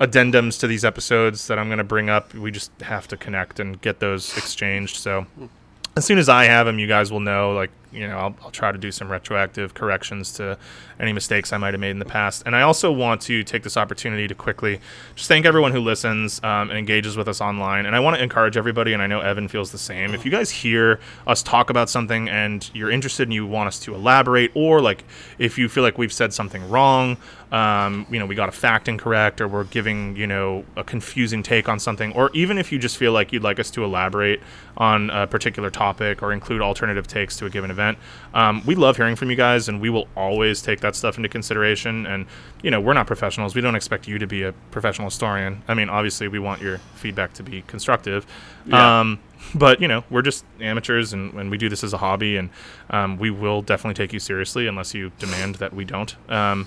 addendums 0.00 0.58
to 0.60 0.66
these 0.66 0.84
episodes 0.84 1.46
that 1.46 1.58
I'm 1.58 1.68
going 1.68 1.78
to 1.78 1.84
bring 1.84 2.10
up. 2.10 2.34
We 2.34 2.50
just 2.50 2.70
have 2.80 3.06
to 3.08 3.16
connect 3.16 3.60
and 3.60 3.80
get 3.80 4.00
those 4.00 4.36
exchanged. 4.36 4.96
So 4.96 5.26
as 5.96 6.04
soon 6.04 6.18
as 6.18 6.28
I 6.28 6.44
have 6.44 6.66
them, 6.66 6.78
you 6.78 6.88
guys 6.88 7.12
will 7.12 7.20
know. 7.20 7.52
Like, 7.52 7.70
you 7.92 8.08
know, 8.08 8.16
I'll, 8.16 8.34
I'll 8.42 8.50
try 8.50 8.72
to 8.72 8.78
do 8.78 8.90
some 8.90 9.08
retroactive 9.08 9.74
corrections 9.74 10.32
to 10.32 10.58
any 10.98 11.12
mistakes 11.12 11.52
I 11.52 11.58
might 11.58 11.74
have 11.74 11.80
made 11.80 11.90
in 11.90 12.00
the 12.00 12.04
past. 12.04 12.42
And 12.44 12.56
I 12.56 12.62
also 12.62 12.90
want 12.90 13.20
to 13.22 13.44
take 13.44 13.62
this 13.62 13.76
opportunity 13.76 14.26
to 14.26 14.34
quickly 14.34 14.80
just 15.14 15.28
thank 15.28 15.46
everyone 15.46 15.70
who 15.70 15.78
listens 15.78 16.42
um, 16.42 16.70
and 16.70 16.78
engages 16.78 17.16
with 17.16 17.28
us 17.28 17.40
online. 17.40 17.86
And 17.86 17.94
I 17.94 18.00
want 18.00 18.16
to 18.16 18.22
encourage 18.22 18.56
everybody, 18.56 18.92
and 18.92 19.00
I 19.00 19.06
know 19.06 19.20
Evan 19.20 19.46
feels 19.46 19.70
the 19.70 19.78
same. 19.78 20.12
If 20.12 20.24
you 20.24 20.32
guys 20.32 20.50
hear 20.50 20.98
us 21.28 21.40
talk 21.44 21.70
about 21.70 21.88
something 21.88 22.28
and 22.28 22.68
you're 22.74 22.90
interested 22.90 23.24
and 23.24 23.32
you 23.32 23.46
want 23.46 23.68
us 23.68 23.78
to 23.80 23.94
elaborate, 23.94 24.50
or 24.54 24.80
like 24.80 25.04
if 25.38 25.56
you 25.56 25.68
feel 25.68 25.84
like 25.84 25.96
we've 25.96 26.12
said 26.12 26.32
something 26.32 26.68
wrong, 26.68 27.16
um, 27.54 28.04
you 28.10 28.18
know, 28.18 28.26
we 28.26 28.34
got 28.34 28.48
a 28.48 28.52
fact 28.52 28.88
incorrect, 28.88 29.40
or 29.40 29.46
we're 29.46 29.62
giving, 29.62 30.16
you 30.16 30.26
know, 30.26 30.64
a 30.76 30.82
confusing 30.82 31.40
take 31.40 31.68
on 31.68 31.78
something, 31.78 32.12
or 32.12 32.28
even 32.34 32.58
if 32.58 32.72
you 32.72 32.80
just 32.80 32.96
feel 32.96 33.12
like 33.12 33.32
you'd 33.32 33.44
like 33.44 33.60
us 33.60 33.70
to 33.70 33.84
elaborate 33.84 34.40
on 34.76 35.08
a 35.10 35.28
particular 35.28 35.70
topic 35.70 36.20
or 36.20 36.32
include 36.32 36.60
alternative 36.60 37.06
takes 37.06 37.36
to 37.36 37.46
a 37.46 37.50
given 37.50 37.70
event, 37.70 37.96
um, 38.34 38.60
we 38.66 38.74
love 38.74 38.96
hearing 38.96 39.14
from 39.14 39.30
you 39.30 39.36
guys, 39.36 39.68
and 39.68 39.80
we 39.80 39.88
will 39.88 40.08
always 40.16 40.62
take 40.62 40.80
that 40.80 40.96
stuff 40.96 41.16
into 41.16 41.28
consideration. 41.28 42.06
And 42.06 42.26
you 42.60 42.72
know, 42.72 42.80
we're 42.80 42.92
not 42.92 43.06
professionals; 43.06 43.54
we 43.54 43.60
don't 43.60 43.76
expect 43.76 44.08
you 44.08 44.18
to 44.18 44.26
be 44.26 44.42
a 44.42 44.52
professional 44.72 45.06
historian. 45.06 45.62
I 45.68 45.74
mean, 45.74 45.88
obviously, 45.88 46.26
we 46.26 46.40
want 46.40 46.60
your 46.60 46.78
feedback 46.96 47.34
to 47.34 47.44
be 47.44 47.62
constructive. 47.62 48.26
Yeah. 48.66 49.00
Um, 49.00 49.20
but 49.54 49.78
you 49.80 49.86
know 49.86 50.02
we're 50.08 50.22
just 50.22 50.42
amateurs 50.60 51.12
and, 51.12 51.34
and 51.34 51.50
we 51.50 51.58
do 51.58 51.68
this 51.68 51.84
as 51.84 51.92
a 51.92 51.98
hobby 51.98 52.38
and 52.38 52.48
um, 52.88 53.18
we 53.18 53.30
will 53.30 53.60
definitely 53.60 53.94
take 53.94 54.10
you 54.10 54.18
seriously 54.18 54.66
unless 54.66 54.94
you 54.94 55.12
demand 55.18 55.56
that 55.56 55.74
we 55.74 55.84
don't 55.84 56.16
um, 56.30 56.66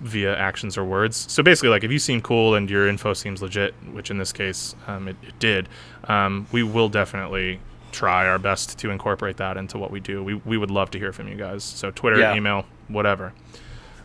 via 0.00 0.36
actions 0.36 0.78
or 0.78 0.84
words 0.84 1.26
so 1.30 1.42
basically 1.42 1.68
like 1.68 1.82
if 1.84 1.90
you 1.90 1.98
seem 1.98 2.20
cool 2.20 2.54
and 2.54 2.70
your 2.70 2.86
info 2.88 3.12
seems 3.12 3.42
legit 3.42 3.74
which 3.92 4.10
in 4.10 4.18
this 4.18 4.32
case 4.32 4.74
um, 4.86 5.08
it, 5.08 5.16
it 5.26 5.38
did 5.38 5.68
um, 6.04 6.46
we 6.52 6.62
will 6.62 6.88
definitely 6.88 7.58
try 7.92 8.26
our 8.28 8.38
best 8.38 8.78
to 8.78 8.90
incorporate 8.90 9.36
that 9.38 9.56
into 9.56 9.76
what 9.78 9.90
we 9.90 9.98
do 10.00 10.22
we, 10.22 10.34
we 10.34 10.56
would 10.56 10.70
love 10.70 10.90
to 10.90 10.98
hear 10.98 11.12
from 11.12 11.26
you 11.28 11.34
guys 11.34 11.64
so 11.64 11.90
twitter 11.90 12.18
Yeah. 12.20 12.34
email 12.36 12.64
whatever 12.88 13.32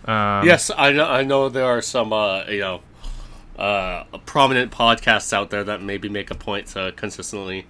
Um, 0.06 0.48
yes, 0.48 0.72
I 0.76 0.94
know. 0.94 1.06
I 1.06 1.22
know 1.24 1.48
there 1.48 1.66
are 1.66 1.80
some, 1.80 2.12
uh, 2.12 2.46
you 2.46 2.62
know, 2.62 2.82
uh, 3.56 4.06
prominent 4.26 4.72
podcasts 4.72 5.32
out 5.32 5.52
there 5.52 5.64
that 5.64 5.80
maybe 5.84 6.10
make 6.10 6.32
a 6.32 6.36
point 6.36 6.66
to 6.74 6.92
consistently 6.96 7.68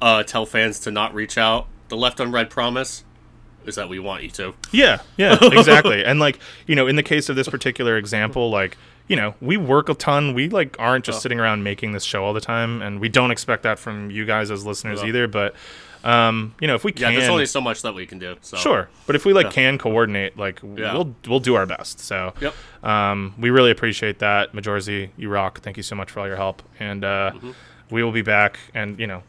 uh, 0.00 0.22
tell 0.22 0.46
fans 0.46 0.80
to 0.80 0.90
not 0.90 1.12
reach 1.14 1.36
out. 1.36 1.66
The 1.88 1.96
left 1.98 2.20
on 2.20 2.28
unread 2.28 2.48
promise 2.48 3.04
is 3.66 3.74
that 3.76 3.88
we 3.88 3.98
want 3.98 4.22
you 4.22 4.30
to. 4.30 4.54
Yeah, 4.70 5.00
yeah, 5.16 5.38
exactly. 5.42 6.04
and 6.04 6.18
like, 6.20 6.38
you 6.66 6.74
know, 6.76 6.86
in 6.86 6.96
the 6.96 7.02
case 7.02 7.28
of 7.28 7.36
this 7.36 7.48
particular 7.48 7.96
example, 7.96 8.50
like, 8.50 8.76
you 9.08 9.16
know, 9.16 9.34
we 9.40 9.56
work 9.56 9.88
a 9.88 9.94
ton. 9.94 10.34
We 10.34 10.48
like 10.48 10.76
aren't 10.78 11.04
just 11.04 11.22
sitting 11.22 11.40
around 11.40 11.62
making 11.62 11.92
this 11.92 12.04
show 12.04 12.24
all 12.24 12.32
the 12.32 12.40
time, 12.40 12.80
and 12.82 13.00
we 13.00 13.08
don't 13.08 13.30
expect 13.30 13.62
that 13.64 13.78
from 13.78 14.10
you 14.10 14.24
guys 14.24 14.50
as 14.50 14.64
listeners 14.64 15.02
Yeah. 15.02 15.08
either. 15.08 15.28
But, 15.28 15.54
um, 16.04 16.54
you 16.60 16.66
know, 16.68 16.74
if 16.74 16.84
we 16.84 16.92
can, 16.92 17.12
Yeah, 17.12 17.18
there's 17.18 17.30
only 17.30 17.46
so 17.46 17.60
much 17.60 17.82
that 17.82 17.94
we 17.94 18.06
can 18.06 18.18
do. 18.18 18.36
So 18.42 18.56
sure. 18.56 18.88
But 19.06 19.16
if 19.16 19.24
we 19.24 19.32
like 19.32 19.46
Yeah. 19.46 19.52
can 19.52 19.78
coordinate, 19.78 20.38
like, 20.38 20.60
Yeah. 20.62 20.92
we'll 20.94 21.14
we'll 21.28 21.40
do 21.40 21.54
our 21.56 21.66
best. 21.66 22.00
So, 22.00 22.32
Yep. 22.40 22.54
um, 22.84 23.34
we 23.38 23.50
really 23.50 23.70
appreciate 23.70 24.18
that, 24.20 24.52
Majorzy. 24.54 25.10
You 25.16 25.28
rock. 25.28 25.60
Thank 25.60 25.76
you 25.76 25.82
so 25.82 25.94
much 25.96 26.10
for 26.10 26.20
all 26.20 26.26
your 26.26 26.36
help, 26.36 26.62
and 26.80 27.04
uh, 27.04 27.32
Mm-hmm. 27.34 27.50
we 27.90 28.02
will 28.02 28.12
be 28.12 28.22
back. 28.22 28.58
And 28.74 28.98
you 28.98 29.06
know, 29.06 29.22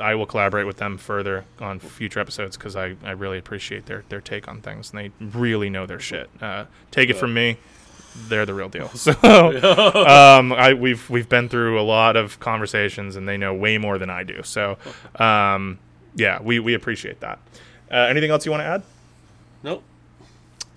I 0.00 0.14
will 0.14 0.26
collaborate 0.26 0.66
with 0.66 0.78
them 0.78 0.98
further 0.98 1.44
on 1.60 1.78
future 1.78 2.20
episodes 2.20 2.56
because 2.56 2.76
I, 2.76 2.96
I 3.04 3.12
really 3.12 3.38
appreciate 3.38 3.86
their, 3.86 4.04
their 4.08 4.20
take 4.20 4.48
on 4.48 4.60
things 4.60 4.90
and 4.92 4.98
they 4.98 5.26
really 5.38 5.70
know 5.70 5.86
their 5.86 6.00
shit. 6.00 6.30
Uh, 6.40 6.64
take 6.90 7.10
it 7.10 7.16
from 7.16 7.34
me, 7.34 7.58
they're 8.28 8.46
the 8.46 8.54
real 8.54 8.68
deal. 8.68 8.88
So 8.94 9.12
um, 9.12 10.52
I 10.52 10.74
we've 10.74 11.08
we've 11.08 11.28
been 11.28 11.48
through 11.48 11.80
a 11.80 11.82
lot 11.82 12.16
of 12.16 12.40
conversations 12.40 13.16
and 13.16 13.28
they 13.28 13.36
know 13.36 13.54
way 13.54 13.78
more 13.78 13.98
than 13.98 14.10
I 14.10 14.24
do. 14.24 14.42
So 14.42 14.78
um, 15.16 15.78
yeah, 16.14 16.40
we, 16.42 16.58
we 16.58 16.74
appreciate 16.74 17.20
that. 17.20 17.38
Uh, 17.90 17.96
anything 17.96 18.30
else 18.30 18.44
you 18.44 18.52
want 18.52 18.62
to 18.62 18.66
add? 18.66 18.82
Nope. 19.62 19.82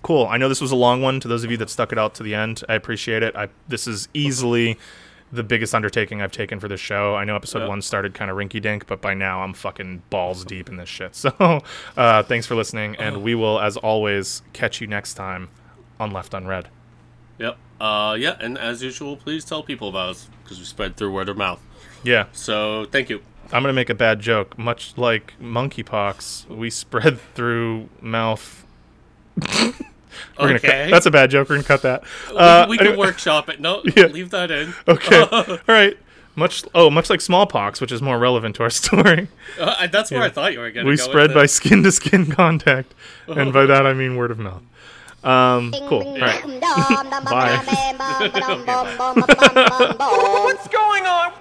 Cool. 0.02 0.28
I 0.28 0.38
know 0.38 0.50
this 0.50 0.62
was 0.62 0.72
a 0.72 0.76
long 0.76 1.02
one. 1.02 1.20
To 1.22 1.28
those 1.28 1.44
of 1.44 1.52
you 1.52 1.58
that 1.58 1.70
stuck 1.70 1.92
it 1.92 1.98
out 1.98 2.14
to 2.16 2.24
the 2.24 2.36
end, 2.36 2.64
I 2.68 2.74
appreciate 2.76 3.24
it. 3.24 3.36
I 3.36 3.50
this 3.68 3.88
is 3.88 4.10
easily 4.14 4.78
the 5.34 5.44
biggest 5.44 5.74
undertaking 5.74 6.22
I've 6.22 6.32
taken 6.32 6.60
for 6.60 6.68
this 6.68 6.80
show. 6.80 7.16
I 7.16 7.24
know 7.26 7.36
episode 7.36 7.68
one 7.68 7.82
started 7.82 8.14
kind 8.14 8.30
of 8.30 8.38
rinky 8.38 8.62
dink, 8.62 8.86
but 8.86 9.02
by 9.02 9.14
now 9.14 9.42
I'm 9.42 9.54
fucking 9.54 10.04
balls 10.10 10.46
deep 10.46 10.70
in 10.70 10.78
this 10.78 10.90
shit. 10.90 11.16
So 11.24 11.62
uh, 11.98 12.24
thanks 12.24 12.46
for 12.46 12.56
listening, 12.56 12.96
and 12.98 13.24
we 13.24 13.34
will, 13.34 13.60
as 13.60 13.78
always, 13.78 14.42
catch 14.54 14.80
you 14.82 14.88
next 14.88 15.16
time 15.16 15.50
on 16.00 16.12
Left 16.12 16.34
Unread. 16.34 16.68
Yep. 17.40 17.58
Uh, 17.82 18.16
yeah, 18.20 18.36
and 18.40 18.58
as 18.58 18.84
usual, 18.84 19.18
please 19.18 19.44
tell 19.44 19.64
people 19.64 19.90
about 19.90 20.10
us 20.10 20.30
because 20.44 20.60
we 20.60 20.66
spread 20.66 20.96
through 20.96 21.12
word 21.12 21.30
of 21.30 21.38
mouth. 21.38 21.62
Yeah, 22.04 22.26
So 22.34 22.86
thank 22.92 23.10
you. 23.10 23.22
I'm 23.52 23.64
gonna 23.64 23.74
make 23.74 23.90
a 23.90 23.96
bad 23.96 24.20
joke. 24.20 24.58
Much 24.58 24.98
like 24.98 25.34
monkeypox, 25.42 26.48
we 26.48 26.70
spread 26.70 27.20
through 27.36 27.90
mouth. 28.02 28.66
We're 30.40 30.48
gonna 30.48 30.60
cut- 30.60 30.90
that's 30.90 31.06
a 31.06 31.12
bad 31.12 31.30
joke. 31.30 31.50
We're 31.50 31.56
gonna 31.58 31.68
cut 31.68 31.82
that. 31.84 32.04
We, 32.32 32.38
Uh, 32.38 32.68
we 32.68 32.78
can 32.78 32.88
anyway- 32.88 32.98
workshop 33.08 33.50
it. 33.50 33.60
No, 33.60 33.82
Yeah. 33.96 34.06
leave 34.06 34.30
that 34.32 34.52
in. 34.52 34.74
Okay. 34.88 35.22
All 35.32 35.58
right. 35.68 35.98
Much 36.36 36.64
oh, 36.74 36.90
much 36.90 37.12
like 37.12 37.22
smallpox, 37.22 37.80
which 37.80 37.92
is 37.92 38.02
more 38.02 38.18
relevant 38.18 38.56
to 38.56 38.64
our 38.64 38.70
story. 38.70 39.28
Uh, 39.60 39.86
that's 39.88 40.10
where 40.10 40.22
I 40.24 40.30
thought 40.30 40.52
you 40.54 40.60
were 40.60 40.72
going 40.72 40.86
to 40.86 40.90
we 40.90 40.98
go 40.98 41.04
spread 41.04 41.28
with 41.30 41.36
by 41.36 41.46
skin 41.46 41.84
to 41.84 41.92
skin 41.92 42.26
contact, 42.32 42.94
and 43.28 43.54
by 43.54 43.66
that 43.68 43.86
I 43.86 43.94
mean 43.94 44.16
word 44.16 44.32
of 44.32 44.40
mouth. 44.40 44.64
Um, 45.24 45.72
cool. 45.88 46.02
All 46.02 46.18
right. 46.20 46.44
Bye. 46.44 47.62
What's 50.44 50.68
going 50.68 51.06
on? 51.06 51.34